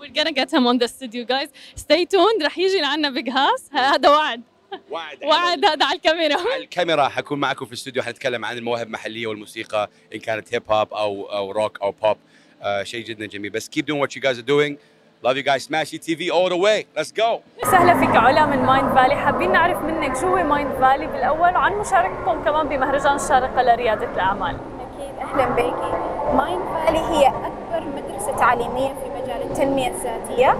we're 0.00 0.22
gonna 0.22 0.32
get 0.32 0.50
him 0.50 0.66
on 0.66 0.76
the 0.78 0.88
studio 0.88 1.24
guys. 1.24 1.48
Stay 1.76 2.04
tuned. 2.04 2.42
رح 2.42 2.58
يجي 2.58 2.80
لعنا 2.80 3.10
Big 3.10 3.28
Hass 3.30 3.70
هذا 3.72 4.08
وعد. 4.08 4.42
وعد. 4.90 5.24
وعد 5.30 5.64
هذا 5.64 5.84
على 5.84 5.96
الكاميرا. 5.96 6.40
على 6.40 6.56
الكاميرا. 6.64 7.08
حكون 7.08 7.40
معكم 7.40 7.64
في 7.64 7.72
الاستوديو. 7.72 8.02
حنتكلم 8.02 8.44
عن 8.44 8.58
المواهب 8.58 8.86
المحلية 8.86 9.26
والموسيقى 9.26 9.90
إن 10.14 10.18
كانت 10.20 10.54
هيب 10.54 10.62
هوب 10.72 10.94
أو 10.94 11.24
أو 11.32 11.50
روك 11.50 11.82
أو 11.82 11.90
بوب 11.92 12.16
آه 12.62 12.82
شيء 12.82 13.04
جدا 13.04 13.26
جميل. 13.26 13.50
بس 13.50 13.70
keep 13.78 13.82
doing 13.82 14.06
what 14.06 14.10
you 14.16 14.20
guys 14.20 14.38
are 14.38 14.46
doing. 14.46 14.76
Love 15.24 15.36
you 15.38 15.42
guys. 15.42 15.66
Smashy 15.66 15.98
TV 16.06 16.20
all 16.30 16.48
the 16.54 16.60
way. 16.66 16.86
Let's 16.96 17.10
go. 17.10 17.40
سهلا 17.62 17.94
فيك. 18.00 18.16
علا 18.16 18.46
من 18.46 18.58
Mindvalley 18.58 19.16
حابين 19.16 19.52
نعرف 19.52 19.82
منك 19.82 20.16
شو 20.16 20.26
هو 20.26 20.44
Mindvalley 20.44 21.06
بالأول 21.06 21.54
وعن 21.54 21.72
مشاركتكم 21.72 22.44
كمان 22.44 22.68
بمهرجان 22.68 23.16
الشارقه 23.16 23.62
لريادة 23.62 24.08
الأعمال. 24.14 24.56
أكيد. 24.80 25.14
أهلا 25.20 25.54
بيكي 25.54 25.92
Mindvalley 26.34 26.98
هي 26.98 27.26
أكبر 27.26 27.88
مدرسة 27.96 28.36
تعليمية 28.36 28.88
في 28.88 29.22
مجال 29.22 29.42
التنمية 29.42 29.88
الذاتية. 29.88 30.56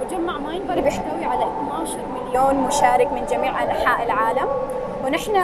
مجمع 0.00 0.38
Mindvalley 0.38 0.82
بيحتوي 0.82 1.24
على 1.24 1.44
12 1.44 1.98
مليون 2.14 2.54
مشارك 2.54 3.12
من 3.12 3.26
جميع 3.30 3.62
أنحاء 3.62 4.06
العالم. 4.06 4.48
ونحن 5.04 5.42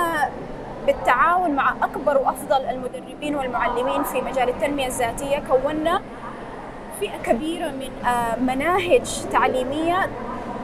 بالتعاون 0.86 1.50
مع 1.50 1.74
أكبر 1.82 2.18
وأفضل 2.18 2.64
المدربين 2.64 3.36
والمعلمين 3.36 4.02
في 4.02 4.20
مجال 4.20 4.48
التنمية 4.48 4.86
الذاتية 4.86 5.42
كونا 5.48 6.00
فئة 7.00 7.16
كبيرة 7.24 7.68
من 7.70 7.90
آه، 8.06 8.36
مناهج 8.36 9.26
تعليمية 9.32 10.08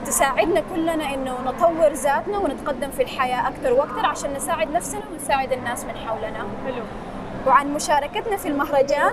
تساعدنا 0.07 0.63
كلنا 0.75 1.15
إنه 1.15 1.37
نطور 1.47 1.93
ذاتنا 1.93 2.39
ونتقدم 2.39 2.91
في 2.91 3.03
الحياة 3.03 3.49
أكثر 3.49 3.73
وأكثر 3.73 4.07
عشان 4.07 4.33
نساعد 4.35 4.71
نفسنا 4.71 5.01
ونساعد 5.13 5.53
الناس 5.53 5.85
من 5.85 5.97
حولنا. 5.97 6.39
حلو. 6.67 6.83
وعن 7.47 7.75
مشاركتنا 7.75 8.37
في 8.37 8.49
المهرجان 8.49 9.13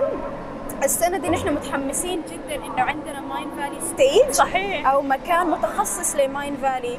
السنة 0.84 1.18
دي 1.18 1.28
نحن 1.28 1.52
متحمسين 1.54 2.22
جدا 2.32 2.54
إنه 2.66 2.82
عندنا 2.82 3.20
Mindvalley 3.20 3.80
stage 3.80 4.30
صحيح. 4.34 4.86
أو 4.86 5.02
مكان 5.02 5.50
متخصص 5.50 6.16
ل 6.16 6.56
Mindvalley 6.62 6.98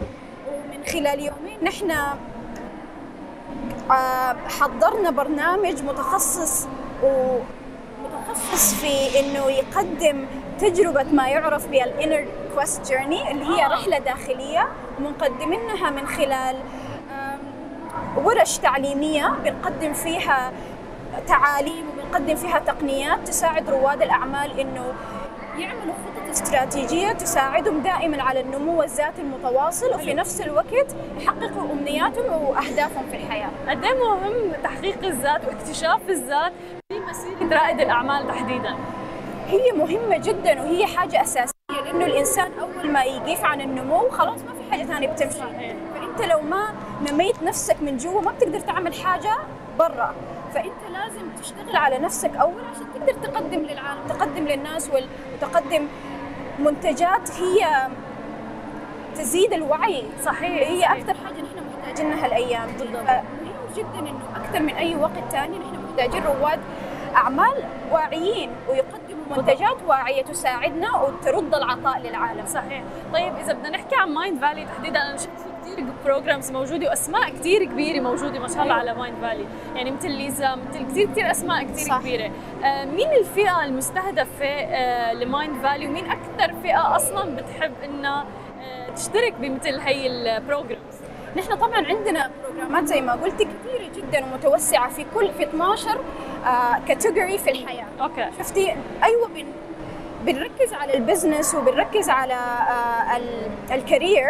ومن 0.52 0.86
خلال 0.94 1.20
يومين 1.20 1.58
نحن 1.64 1.92
آه، 3.92 4.36
حضرنا 4.60 5.10
برنامج 5.12 5.84
متخصص 5.84 6.68
ومتخصص 8.30 8.74
في 8.74 9.20
إنه 9.20 9.52
يقدم 9.52 10.26
تجربة 10.60 11.04
ما 11.04 11.28
يعرف 11.28 11.68
بالانر 11.68 12.26
كويست 12.56 12.88
جيرني 12.88 13.32
اللي 13.32 13.46
هي 13.46 13.68
رحلة 13.68 14.00
داخلية 14.00 14.68
ومقدمينها 15.00 15.90
من 15.90 16.08
خلال 16.08 16.56
ورش 18.18 18.58
تعليمية 18.58 19.34
بنقدم 19.44 19.94
فيها 19.94 20.52
تعاليم 21.28 21.86
وبنقدم 21.90 22.36
فيها 22.36 22.60
تقنيات 22.60 23.28
تساعد 23.28 23.70
رواد 23.70 24.02
الأعمال 24.02 24.60
إنه 24.60 24.94
يعملوا 25.58 25.94
خطط 25.94 26.30
استراتيجية 26.30 27.12
تساعدهم 27.12 27.80
دائما 27.80 28.24
على 28.24 28.40
النمو 28.40 28.84
الذاتي 28.84 29.22
المتواصل 29.22 29.94
وفي 29.96 30.14
نفس 30.14 30.42
الوقت 30.42 30.96
يحققوا 31.18 31.72
أمنياتهم 31.72 32.44
وأهدافهم 32.44 33.04
في 33.12 33.18
الحياة. 33.18 33.50
قد 33.70 33.84
إيه 33.84 33.94
مهم 33.94 34.52
تحقيق 34.64 35.06
الذات 35.06 35.42
واكتشاف 35.46 36.10
الذات 36.10 36.52
في 37.14 37.36
مسيرة 37.46 37.60
رائد 37.62 37.82
الأعمال 37.82 38.28
تحديدا 38.28 38.76
هي 39.48 39.72
مهمة 39.72 40.18
جدا 40.18 40.62
وهي 40.62 40.86
حاجة 40.86 41.22
أساسية 41.22 41.52
لأنه 41.72 42.06
الإنسان 42.06 42.52
أول 42.62 42.92
ما 42.92 43.04
يقف 43.04 43.46
عن 43.46 43.62
النمو 43.62 44.10
خلاص 44.10 44.40
ما 44.40 44.54
في 44.54 44.72
حاجة 44.72 44.84
ثانية 44.86 45.08
بتمشي. 45.08 45.38
فأنت 45.40 46.32
لو 46.32 46.42
ما 46.42 46.68
نميت 47.12 47.44
نفسك 47.44 47.76
من 47.82 47.98
جوا 47.98 48.22
ما 48.22 48.32
بتقدر 48.32 48.60
تعمل 48.60 48.94
حاجة 48.94 49.36
برا 49.80 50.14
فأنت 50.54 50.82
لازم 50.94 51.22
تشتغل 51.42 51.76
على 51.76 51.98
نفسك 51.98 52.36
أول 52.36 52.62
عشان 52.76 52.86
تقدر 52.96 53.14
تقدم 53.28 53.60
للعالم 53.60 54.00
تقدم 54.10 54.46
للناس 54.48 54.90
وتقدم 54.90 55.88
منتجات 56.60 57.32
هي 57.32 57.88
تزيد 59.16 59.54
الوعي 59.54 60.04
صحيح 60.26 60.70
هي. 60.70 60.84
أكثر 60.84 61.14
حاجة 61.26 61.36
نحن 61.42 61.58
محتاجينها 61.80 62.26
الأيام 62.26 62.68
دي 62.78 62.84
بالضبط. 62.84 63.02
فمهم 63.08 63.24
جدا 63.78 64.00
إنه 64.00 64.20
أكثر 64.36 64.60
من 64.60 64.74
أي 64.74 64.96
وقت 64.96 65.24
ثاني 65.32 65.58
نحن 65.60 65.84
محتاجين 65.90 66.24
رواد 66.24 66.60
اعمال 67.16 67.64
واعيين 67.92 68.52
ويقدموا 68.70 69.38
منتجات 69.38 69.78
واعية 69.88 70.24
تساعدنا 70.24 70.96
وترد 70.96 71.56
العطاء 71.56 72.00
للعالم. 72.00 72.46
صحيح. 72.46 72.84
طيب 73.14 73.34
إذا 73.44 73.54
بدنا 73.54 73.70
نحكي 73.70 73.96
عن 73.96 74.10
Mindvalley 74.14 74.66
تحديدا 74.66 75.00
أنا 75.10 75.18
شفت 75.18 75.30
كثير 75.62 75.86
programs 76.06 76.52
موجودة 76.52 76.88
وأسماء 76.90 77.30
كثير 77.30 77.64
كبيرة 77.64 78.02
موجودة 78.02 78.40
ما 78.40 78.48
شاء 78.48 78.64
الله 78.64 78.74
على 78.74 78.94
Mindvalley 78.94 79.46
يعني 79.76 79.92
مثل 79.92 80.12
ليزا 80.12 80.56
مثل 80.70 80.86
كثير 80.88 81.08
كثير 81.12 81.32
أسماء 81.32 81.64
كثير 81.64 81.88
صح. 81.88 82.00
كبيرة. 82.00 82.32
آه 82.64 82.86
مين 82.86 83.12
الفئة 83.20 83.66
المستهدفة 83.66 84.46
آه 84.46 85.14
ل 85.14 85.62
Mindvalley 85.64 85.88
ومين 85.88 86.06
أكثر 86.06 86.54
فئة 86.64 86.96
أصلا 86.96 87.36
بتحب 87.36 87.74
إنها 87.86 88.26
آه 88.62 88.90
تشترك 88.90 89.34
بمثل 89.40 89.80
هي 89.80 90.08
ال 90.08 90.18
programs 90.18 90.96
نحن 91.40 91.56
طبعا 91.56 91.86
عندنا 91.86 92.32
بروجرامات 92.44 92.86
زي 92.86 93.02
ما 93.02 93.14
قلت 93.14 93.36
كثيرة 93.36 93.90
جدا 93.96 94.26
ومتوسعة 94.26 94.90
في 94.90 95.06
كل 95.16 95.32
في 95.38 95.44
12 95.44 95.98
category 96.88 97.38
في 97.38 97.52
الحياة. 97.52 97.86
Okay. 98.02 98.28
شفتي؟ 98.40 98.76
أيوه 99.04 99.28
بن 99.28 99.46
بنركز 100.26 100.74
على 100.74 100.94
ال 100.98 101.04
business 101.04 101.56
وبنركز 101.56 102.10
على 102.10 102.34
آه، 102.34 103.18
ال- 103.18 103.52
ال 103.72 103.79
career 103.79 104.26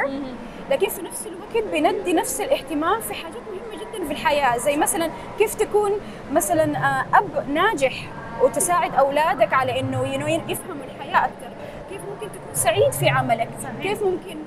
لكن 0.72 0.90
في 0.90 1.02
نفس 1.02 1.28
الوقت 1.28 1.68
بندي 1.72 2.14
نفس 2.14 2.42
الاهتمام 2.42 3.02
في 3.02 3.14
حاجات 3.14 3.42
مهمة 3.52 3.84
جدا 3.84 4.06
في 4.08 4.12
الحياة 4.14 4.58
زي 4.58 4.78
مثلا 4.78 5.10
كيف 5.40 5.54
تكون 5.56 5.92
مثلا 6.32 6.78
آه، 6.78 7.06
أب 7.18 7.50
ناجح 7.50 7.94
وتساعد 8.42 8.96
أولادك 8.96 9.54
على 9.54 9.80
إنه 9.80 10.08
يفهموا 10.48 10.84
الحياة 10.96 11.26
أكثر. 11.26 11.50
كيف 11.90 12.02
ممكن 12.02 12.28
تكون 12.36 12.54
سعيد 12.54 12.92
في 12.92 13.10
عملك؟ 13.10 13.50
صحيح. 13.64 13.82
كيف 13.84 14.04
ممكن 14.04 14.38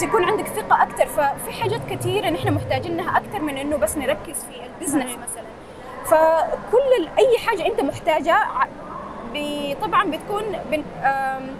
تكون 0.00 0.24
عندك 0.24 0.46
ثقة 0.46 0.82
أكثر 0.82 1.06
ففي 1.06 1.62
حاجات 1.62 1.80
كثيره 1.90 2.30
نحن 2.30 2.54
محتاجينها 2.54 3.16
أكثر 3.18 3.40
من 3.42 3.56
إنه 3.58 3.76
بس 3.76 3.96
نركز 3.96 4.44
في 4.44 4.60
البزنس. 4.66 5.04
مثلا 5.10 5.44
فكل 6.04 7.08
أي 7.18 7.38
حاجة 7.46 7.66
أنت 7.66 7.80
محتاجها 7.80 8.68
ب- 9.34 9.74
طبعا 9.82 10.10
بتكون 10.10 10.42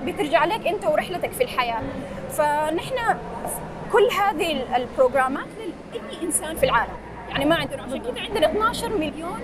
بترجع 0.04 0.44
لك 0.44 0.66
أنت 0.66 0.84
ورحلتك 0.86 1.32
في 1.32 1.44
الحياة 1.44 1.82
فنحن 2.30 3.16
كل 3.92 4.08
هذه 4.20 4.52
ال- 4.52 4.74
البروجرامات 4.74 5.46
لأي 5.92 6.22
إنسان 6.22 6.56
في 6.56 6.64
العالم 6.66 6.92
يعني 7.30 7.44
ما 7.44 7.54
عندنا 7.54 7.82
عشان 7.82 8.00
كذا 8.00 8.20
عندنا 8.22 8.46
12 8.50 8.88
مليون 8.88 9.40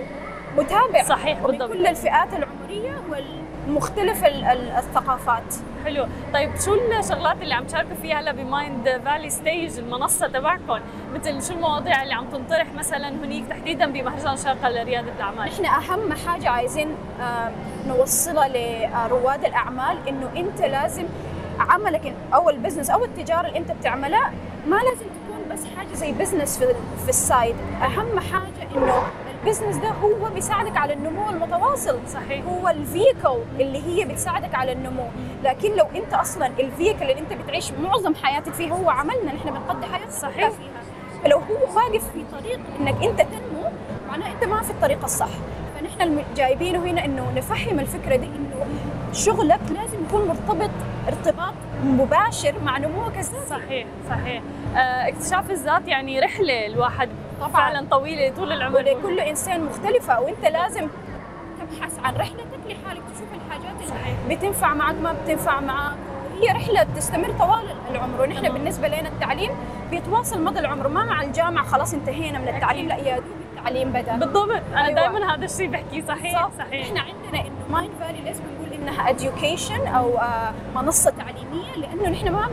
متابع 0.57 1.03
صحيح، 1.03 1.39
بالضبط. 1.39 1.71
كل 1.71 1.87
الفئات 1.87 2.27
العمرية 2.33 2.91
والمختلف 3.09 3.50
ال- 3.67 4.71
الثقافات. 4.71 5.43
حلو. 5.85 6.07
طيب 6.33 6.51
شو 6.65 6.73
الشغلات 6.99 7.41
اللي 7.41 7.53
عم 7.53 7.63
تشاركوا 7.65 7.95
فيها 8.01 8.19
هلا 8.19 8.31
ب 8.31 9.01
Mindvalley 9.05 9.29
stage 9.29 9.79
المنصة 9.79 10.27
تبعكم؟ 10.27 10.79
مثل 11.13 11.43
شو 11.47 11.53
المواضيع 11.53 12.03
اللي 12.03 12.13
عم 12.13 12.25
تنطرح 12.25 12.67
مثلا 12.77 13.07
هنيك 13.09 13.45
تحديدا 13.49 13.85
بمهرجان 13.91 14.37
شارقه 14.37 14.69
لرياده 14.69 15.11
الأعمال؟ 15.17 15.45
نحن 15.49 15.65
أهم 15.65 16.13
حاجة 16.27 16.49
عايزين 16.49 16.95
آه، 17.21 17.51
نوصلها 17.87 18.47
لرواد 18.47 19.45
الأعمال 19.45 20.07
إنه 20.07 20.29
أنت 20.37 20.61
لازم 20.61 21.03
عملك 21.59 22.13
أو 22.33 22.49
ال 22.49 22.53
business 22.53 22.89
أو 22.89 23.05
التجارة 23.05 23.47
اللي 23.47 23.57
أنت 23.59 23.71
بتعملها 23.71 24.31
ما 24.67 24.75
لازم 24.75 25.05
تكون 25.05 25.39
بس 25.51 25.59
حاجة 25.77 25.93
زي 25.93 26.11
business 26.11 26.57
في 26.59 26.65
في 27.03 27.09
ال 27.09 27.18
side 27.18 27.55
أهم 27.83 28.19
حاجة 28.19 28.67
إنه 28.75 29.03
ال 29.43 29.47
business 29.47 29.75
ده 29.75 29.89
هو 29.89 30.29
بيساعدك 30.33 30.77
على 30.77 30.93
النمو 30.93 31.29
المتواصل. 31.29 31.99
صحيح. 32.07 32.45
هو 32.45 32.69
ال 32.69 32.77
vehicle 32.77 33.37
اللي 33.59 33.83
هي 33.87 34.05
بتساعدك 34.05 34.55
على 34.55 34.71
النمو. 34.71 35.07
لكن 35.43 35.75
لو 35.75 35.85
انت 35.95 36.13
أصلا 36.13 36.47
ال 36.47 36.54
vehicle 36.54 37.01
اللي 37.01 37.19
انت 37.19 37.33
بتعيش 37.33 37.71
معظم 37.71 38.15
حياتك 38.15 38.53
فيه 38.53 38.71
هو 38.71 38.89
عملنا 38.89 39.33
نحن 39.33 39.49
بنقضي 39.49 39.85
حياتنا 39.85 40.11
صحيح. 40.11 40.49
فيها. 40.49 40.81
فلو 41.23 41.37
هو 41.37 41.75
واقف 41.75 42.11
في 42.13 42.23
طريق 42.31 42.59
إنك 42.79 43.03
انت 43.03 43.21
تنمو 43.21 43.69
معناه 44.09 44.31
انت 44.31 44.43
ما 44.43 44.61
في 44.61 44.71
الطريق 44.71 45.03
الصح. 45.03 45.29
فنحن 45.79 46.23
جايبينه 46.35 46.79
هنا 46.79 47.05
إنه 47.05 47.31
نفهم 47.35 47.79
الفكرة 47.79 48.15
دي 48.15 48.25
إنه 48.25 48.65
شغلك 49.13 49.59
لازم 49.69 49.97
يكون 50.07 50.27
مرتبط 50.27 50.69
ارتباط 51.07 51.53
مباشر 51.85 52.53
مع 52.65 52.77
نموك 52.77 53.17
الذاتي 53.17 53.45
صحيح 53.49 53.87
صحيح 54.09 54.41
آه 54.75 55.07
اكتشاف 55.07 55.51
الذات 55.51 55.87
يعني 55.87 56.19
رحلة 56.19 56.65
الواحد 56.65 57.09
طبعاً. 57.39 57.51
فعلا 57.51 57.87
طويلة 57.91 58.33
طول 58.35 58.51
العمر 58.51 58.75
ولكل 58.77 59.19
إنسان 59.19 59.65
مختلفة 59.65 60.21
وأنت 60.21 60.45
لازم 60.45 60.87
تبحث 61.59 61.99
عن 62.03 62.15
رحلتك 62.15 62.59
لحالك 62.67 63.01
تشوف 63.15 63.27
الحاجات 63.45 63.75
اللي 63.75 63.87
صحيح. 63.87 64.15
بتنفع 64.29 64.73
معك 64.73 64.95
ما 65.03 65.13
بتنفع 65.23 65.59
معك 65.59 65.95
هي 66.41 66.47
رحلة 66.51 66.83
تستمر 66.95 67.31
طوال 67.39 67.63
العمر 67.91 68.21
ونحن. 68.21 68.53
بالنسبة 68.53 68.87
لنا 68.87 69.09
التعليم 69.09 69.51
بيتواصل 69.91 70.41
مدى 70.43 70.59
العمر 70.59 70.87
ما 70.87 71.05
مع 71.05 71.21
الجامعة 71.21 71.65
خلاص 71.65 71.93
انتهينا 71.93 72.39
من 72.39 72.47
التعليم 72.47 72.87
لا 72.87 72.95
يا 72.95 73.15
دوب 73.15 73.25
التعليم 73.57 73.89
بدأ 73.91 74.15
بالضبط 74.17 74.49
أنا 74.73 74.85
أيوة. 74.85 74.99
دائما 74.99 75.35
هذا 75.35 75.45
الشيء 75.45 75.67
بحكيه 75.69 76.01
صحيح 76.07 76.33
بالضبط. 76.45 76.57
صحيح 76.67 76.85
إحنا 76.87 76.99
عندنا 77.01 77.41
إنه 77.47 77.51
مايند 77.69 77.91
فالي 77.99 78.21
ليش 78.21 78.37
بنقول 78.37 78.60
إنها 78.81 79.13
education 79.13 79.87
أو 79.87 80.17
آه، 80.17 80.53
منصة 80.75 81.09
تعليمية 81.11 81.75
لأنه 81.75 82.09
نحن 82.09 82.29
ما 82.29 82.49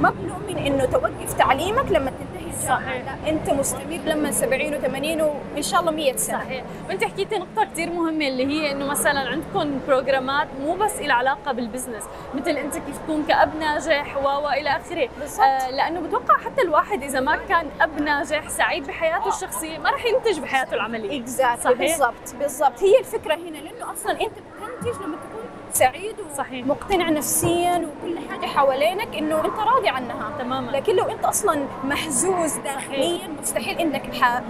ما 0.00 0.10
بنؤمن 0.10 0.58
إنه 0.66 0.84
توقف 0.84 1.32
تعليمك 1.38 1.90
لما 1.90 2.10
تنتهي 2.10 2.50
الجامعة 2.56 2.80
صحيح. 2.80 3.04
لا 3.04 3.30
أنت 3.30 3.50
مستمر 3.50 4.00
لما 4.06 4.30
70 4.30 4.72
و80 4.74 5.22
وان 5.54 5.62
شاء 5.62 5.80
الله 5.80 5.90
100 5.92 6.16
سنة 6.16 6.38
صحيح 6.38 6.64
وأنت 6.88 7.04
حكيتي 7.04 7.38
نقطة 7.38 7.64
كثير 7.72 7.90
مهمة 7.90 8.28
اللي 8.28 8.46
هي 8.46 8.72
إنه 8.72 8.86
مثلا 8.86 9.20
عندكم 9.20 9.80
بروجرامات 9.88 10.48
مو 10.62 10.74
بس 10.74 11.00
لها 11.00 11.14
علاقة 11.14 11.52
بال 11.52 11.61
business، 11.61 12.04
مثل 12.34 12.50
أنت 12.50 12.74
كيف 12.74 12.98
تكون 13.04 13.24
كأب 13.28 13.56
ناجح 13.60 14.16
و 14.16 14.44
والى 14.44 14.70
آخره،. 14.70 15.08
آه 15.44 15.70
لأنه 15.70 16.00
بتوقع 16.00 16.38
حتى 16.38 16.62
الواحد 16.62 17.02
إذا 17.02 17.20
ما 17.20 17.36
كان 17.36 17.66
أب 17.80 18.02
ناجح 18.02 18.48
سعيد 18.48 18.86
بحياته 18.86 19.28
الشخصية 19.28 19.78
ما 19.78 19.90
رح 19.90 20.04
ينتج 20.04 20.40
بحياته 20.40 20.74
العملية. 20.74 21.20
Exactly. 21.20 21.74
بالضبط 21.74 22.34
بالضبط 22.40 22.82
هي 22.82 22.98
الفكرة 23.00 23.34
هنا 23.34 23.58
لأنه 23.58 23.92
أصلا 23.92 24.12
أنت 24.12 24.32
بتنتج 24.32 25.02
لما 25.02 25.16
تكون 25.16 25.35
سعيد. 25.78 26.16
ومقتنع 26.64 27.10
نفسيا 27.10 27.76
وكل 27.76 28.18
حاجة 28.30 28.46
حوالينك 28.46 29.16
إنه 29.16 29.44
أنت 29.44 29.58
راضي 29.58 29.88
عنها. 29.88 30.32
تماما. 30.38 30.70
لكن 30.70 30.96
لو 30.96 31.04
أنت 31.04 31.24
أصلا 31.24 31.66
مهزوز 31.84 32.56
داخليا 32.56 33.28
مستحيل 33.42 33.78
إنك 33.78 34.14
ح... 34.14 34.40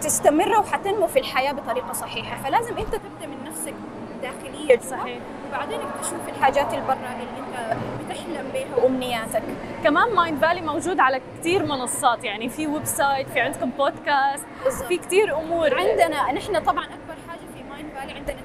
تستمر 0.00 0.58
وحتنمو 0.60 1.06
في 1.06 1.18
الحياة 1.18 1.52
بطريقة 1.52 1.92
صحيحة. 1.92 2.42
فلازم 2.42 2.78
أنت 2.78 2.94
تبدأ 2.94 3.26
من 3.26 3.44
نفسك 3.44 3.74
داخليا. 4.22 4.80
صحيح. 4.80 5.18
وبعدين 5.48 5.78
تشوف 6.02 6.28
الحاجات 6.28 6.74
اللي 6.74 6.86
برا 6.86 6.94
اللي 6.94 7.24
أنت 7.38 7.76
بتحلم 8.04 8.50
بها 8.54 8.84
وأمنياتك. 8.84 9.42
كمان 9.84 10.14
مايند 10.14 10.38
فالي 10.38 10.60
موجود 10.60 11.00
على 11.00 11.20
كثير 11.40 11.66
منصات 11.66 12.24
يعني 12.24 12.48
في 12.48 12.66
website 12.66 13.28
في 13.28 13.40
عندكم 13.40 13.70
بودكاست 13.70 14.46
بالضبط. 14.64 14.88
في 14.88 14.96
كثير 14.96 15.36
أمور. 15.38 15.74
عندنا 15.74 16.32
نحن 16.32 16.58
طبعا 16.58 16.84
أكبر 16.84 17.14
حاجة 17.28 17.40
في 17.54 17.62
Mindvalley 17.70 18.12
عندنا 18.12 18.36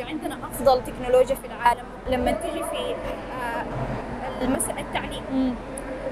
التكنولوجيا 0.00 0.06
عندنا 0.06 0.46
أفضل 0.46 0.84
تكنولوجيا 0.84 1.34
في 1.34 1.46
العالم 1.46 1.84
لما 2.08 2.30
تجي 2.32 2.64
في 2.70 2.94
آه، 3.42 3.64
المسألة 4.44 4.80
التعليم. 4.80 5.56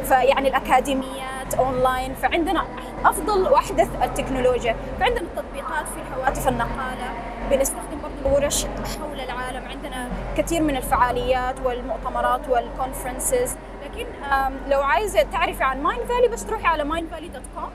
فيعني 0.04 0.48
الأكاديميات 0.48 1.54
اونلاين 1.58 2.14
فعندنا 2.14 2.64
أفضل 3.04 3.52
واحدث 3.52 3.88
التكنولوجيا. 4.02 4.76
فعندنا 5.00 5.20
التطبيقات 5.20 5.86
في 5.88 6.00
الهواتف 6.08 6.48
النقالة 6.48 7.10
بنستخدم 7.50 7.98
برضه 8.02 8.36
ورش 8.36 8.64
حول 8.64 9.20
العالم. 9.20 9.68
عندنا 9.68 10.08
كثير 10.36 10.62
من 10.62 10.76
الفعاليات 10.76 11.54
والمؤتمرات 11.64 12.48
وال 12.48 12.65
conferences 12.65 13.56
لكن 13.84 14.06
لو 14.68 14.82
عايزة 14.82 15.22
تعرفي 15.22 15.64
عن 15.64 15.82
Mindvalley 15.82 16.28
بس 16.28 16.46
تروحي 16.46 16.66
على 16.66 16.84
mindvalley.com 16.84 17.68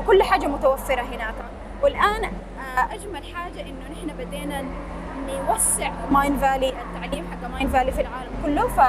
وكل 0.00 0.22
حاجة 0.22 0.46
متوفرة 0.46 1.00
هناك. 1.02 1.34
والآن 1.82 2.24
آه، 2.24 2.94
أجمل 2.94 3.24
حاجة 3.34 3.60
إنه 3.60 3.84
نحن 3.92 4.16
بدينا 4.18 4.64
نوسع 5.36 5.90
Mindvalley 6.10 6.68
التعليم 6.68 7.26
حق 7.30 7.50
Mindvalley 7.50 7.92
في 7.92 8.00
العالم 8.00 8.30
كله. 8.44 8.68
ف 8.68 8.80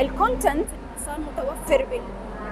ال 0.00 0.08
content 0.08 0.66
صار 1.06 1.16
متوفر 1.20 1.86
بال 1.90 2.00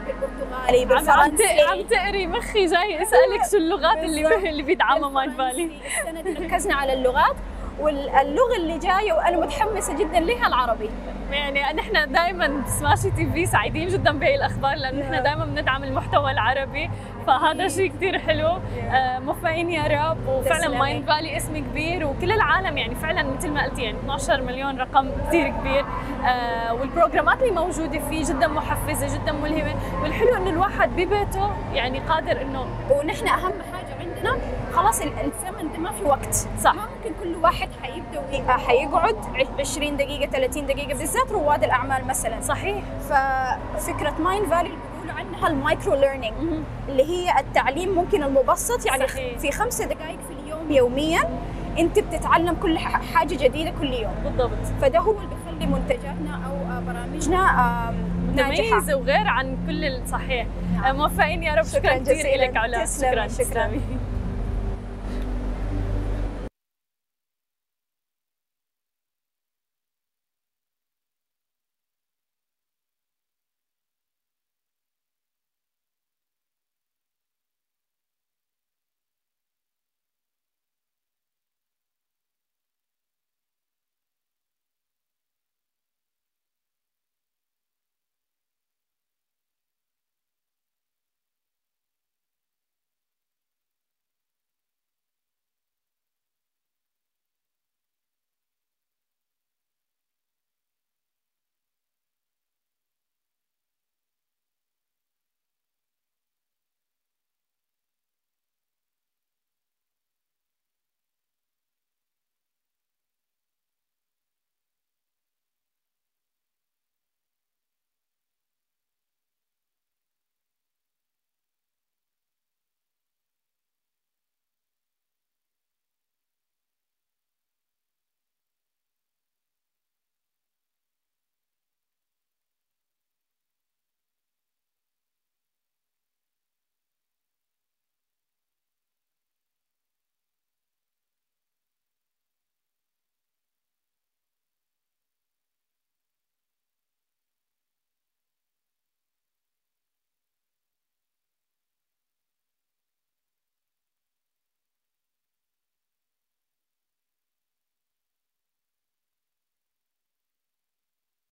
بالبرتغالي 0.06 0.84
بالفرنسي. 0.84 1.62
عم 1.62 1.82
تقري 1.82 2.26
مخي 2.26 2.66
جاي 2.66 3.02
اسالك 3.02 3.50
شو 3.50 3.56
اللغات 3.56 4.04
اللي. 4.04 4.50
اللي 4.50 4.62
بيدعمها 4.62 5.08
Mindvalley. 5.08 5.70
السنة 5.86 6.20
دي 6.20 6.32
ركزنا 6.32 6.74
على 6.74 6.92
اللغات 6.92 7.36
واللغة 7.80 8.56
اللي 8.56 8.78
جاية 8.78 9.12
وأنا 9.12 9.36
متحمسة 9.36 9.96
جدا 9.96 10.20
لها 10.20 10.46
العربي. 10.46 10.90
يعني 11.30 11.60
نحن 11.72 12.12
دائما 12.12 12.62
Smashy 12.66 13.10
TV 13.10 13.46
سعيدين 13.46 13.88
جدا 13.88 14.18
بهي 14.18 14.34
الأخبار 14.34 14.74
لأنه 14.74 15.00
نحن 15.00 15.22
دائما 15.22 15.44
بندعم 15.44 15.84
المحتوى 15.84 16.30
العربي. 16.30 16.90
فهذا 17.26 17.68
شيء 17.68 17.92
كثير 17.92 18.18
حلو. 18.18 18.48
آه، 18.90 19.18
موفقين 19.18 19.70
يا 19.70 19.82
رب. 20.10 20.28
وفعلا. 20.28 20.78
Mindvalley 20.78 21.36
اسم 21.36 21.56
كبير 21.58 22.06
وكل 22.06 22.32
العالم 22.32 22.78
يعني 22.78 22.94
فعلا 22.94 23.22
مثل 23.22 23.50
ما 23.50 23.64
قلتي 23.64 23.82
يعني 23.82 23.98
12 23.98 24.42
مليون 24.42 24.78
رقم 24.80 25.10
كثير 25.28 25.48
كبير. 25.48 25.84
آه، 26.26 26.72
وال 26.74 26.88
programs 26.88 27.42
اللي 27.42 27.54
موجودة 27.54 27.98
فيه 28.10 28.24
جدا 28.24 28.46
محفزة 28.48 29.14
جدا 29.18 29.32
ملهمة. 29.32 29.74
والحلو 30.02 30.36
إنه 30.36 30.50
الواحد 30.50 30.90
ببيته 30.96 31.50
يعني 31.72 31.98
قادر 32.00 32.42
إنه 32.42 32.66
ونحن 32.90 33.28
أهم 33.28 33.52
حاجة 33.72 34.00
عندنا 34.00 34.36
خلاص 34.74 35.00
ال- 35.00 35.12
الزمن 35.12 35.72
ده 35.72 35.78
ما 35.78 35.90
في 35.92 36.04
وقت. 36.04 36.34
صح. 36.60 36.74
ما 36.74 36.82
ممكن 36.82 37.14
كل 37.22 37.36
واحد 37.42 37.68
حيبدا 37.82 38.52
حيقعد 38.56 39.16
20 39.60 39.96
دقيقة 39.96 40.30
30 40.30 40.66
دقيقة 40.66 40.98
بالذات 40.98 41.32
رواد 41.32 41.64
الأعمال 41.64 42.06
مثلا. 42.06 42.40
صحيح. 42.40 42.84
ففكرة 43.08 44.14
Mindvalley 44.20 44.70
بيقولوا 45.12 45.36
عنها 45.36 45.48
ال 45.48 45.56
micro 45.56 45.94
learning 45.94 46.34
اللي 46.88 47.02
هي 47.04 47.40
التعليم 47.40 47.94
ممكن 47.94 48.22
المبسط 48.22 48.86
يعني 48.86 49.08
صحيح. 49.08 49.38
في 49.38 49.52
خمسة 49.52 49.84
دقائق 49.84 50.18
في 50.28 50.34
اليوم 50.44 50.70
يوميا 50.72 51.20
أنت 51.78 51.98
بتتعلم 51.98 52.54
كل 52.62 52.78
حاجة 52.78 53.34
جديدة 53.34 53.72
كل 53.80 53.92
يوم. 53.92 54.14
بالضبط. 54.24 54.66
فده 54.82 54.98
هو 54.98 55.10
اللي 55.10 55.26
بيخلي 55.26 55.66
منتجاتنا 55.72 56.40
أو 56.46 56.52
آه، 56.76 56.80
برامجنا 56.80 57.38
آم، 57.88 57.94
ناجحة. 58.36 58.52
متميزة 58.76 58.94
وغير 58.94 59.26
عن 59.28 59.56
كل 59.66 59.84
الصحيح 59.84 60.46
آه، 60.86 60.92
موفقين 60.92 61.42
يا 61.42 61.54
رب. 61.54 61.64
شكرا, 61.64 61.80
شكراً 61.80 61.98
كثير. 62.14 62.40
لك 62.40 62.56
علا 62.56 62.84
تسلمي، 62.84 63.10
شكرا 63.12 63.28
شكراً. 63.28 63.44
تسلمي 63.66 63.80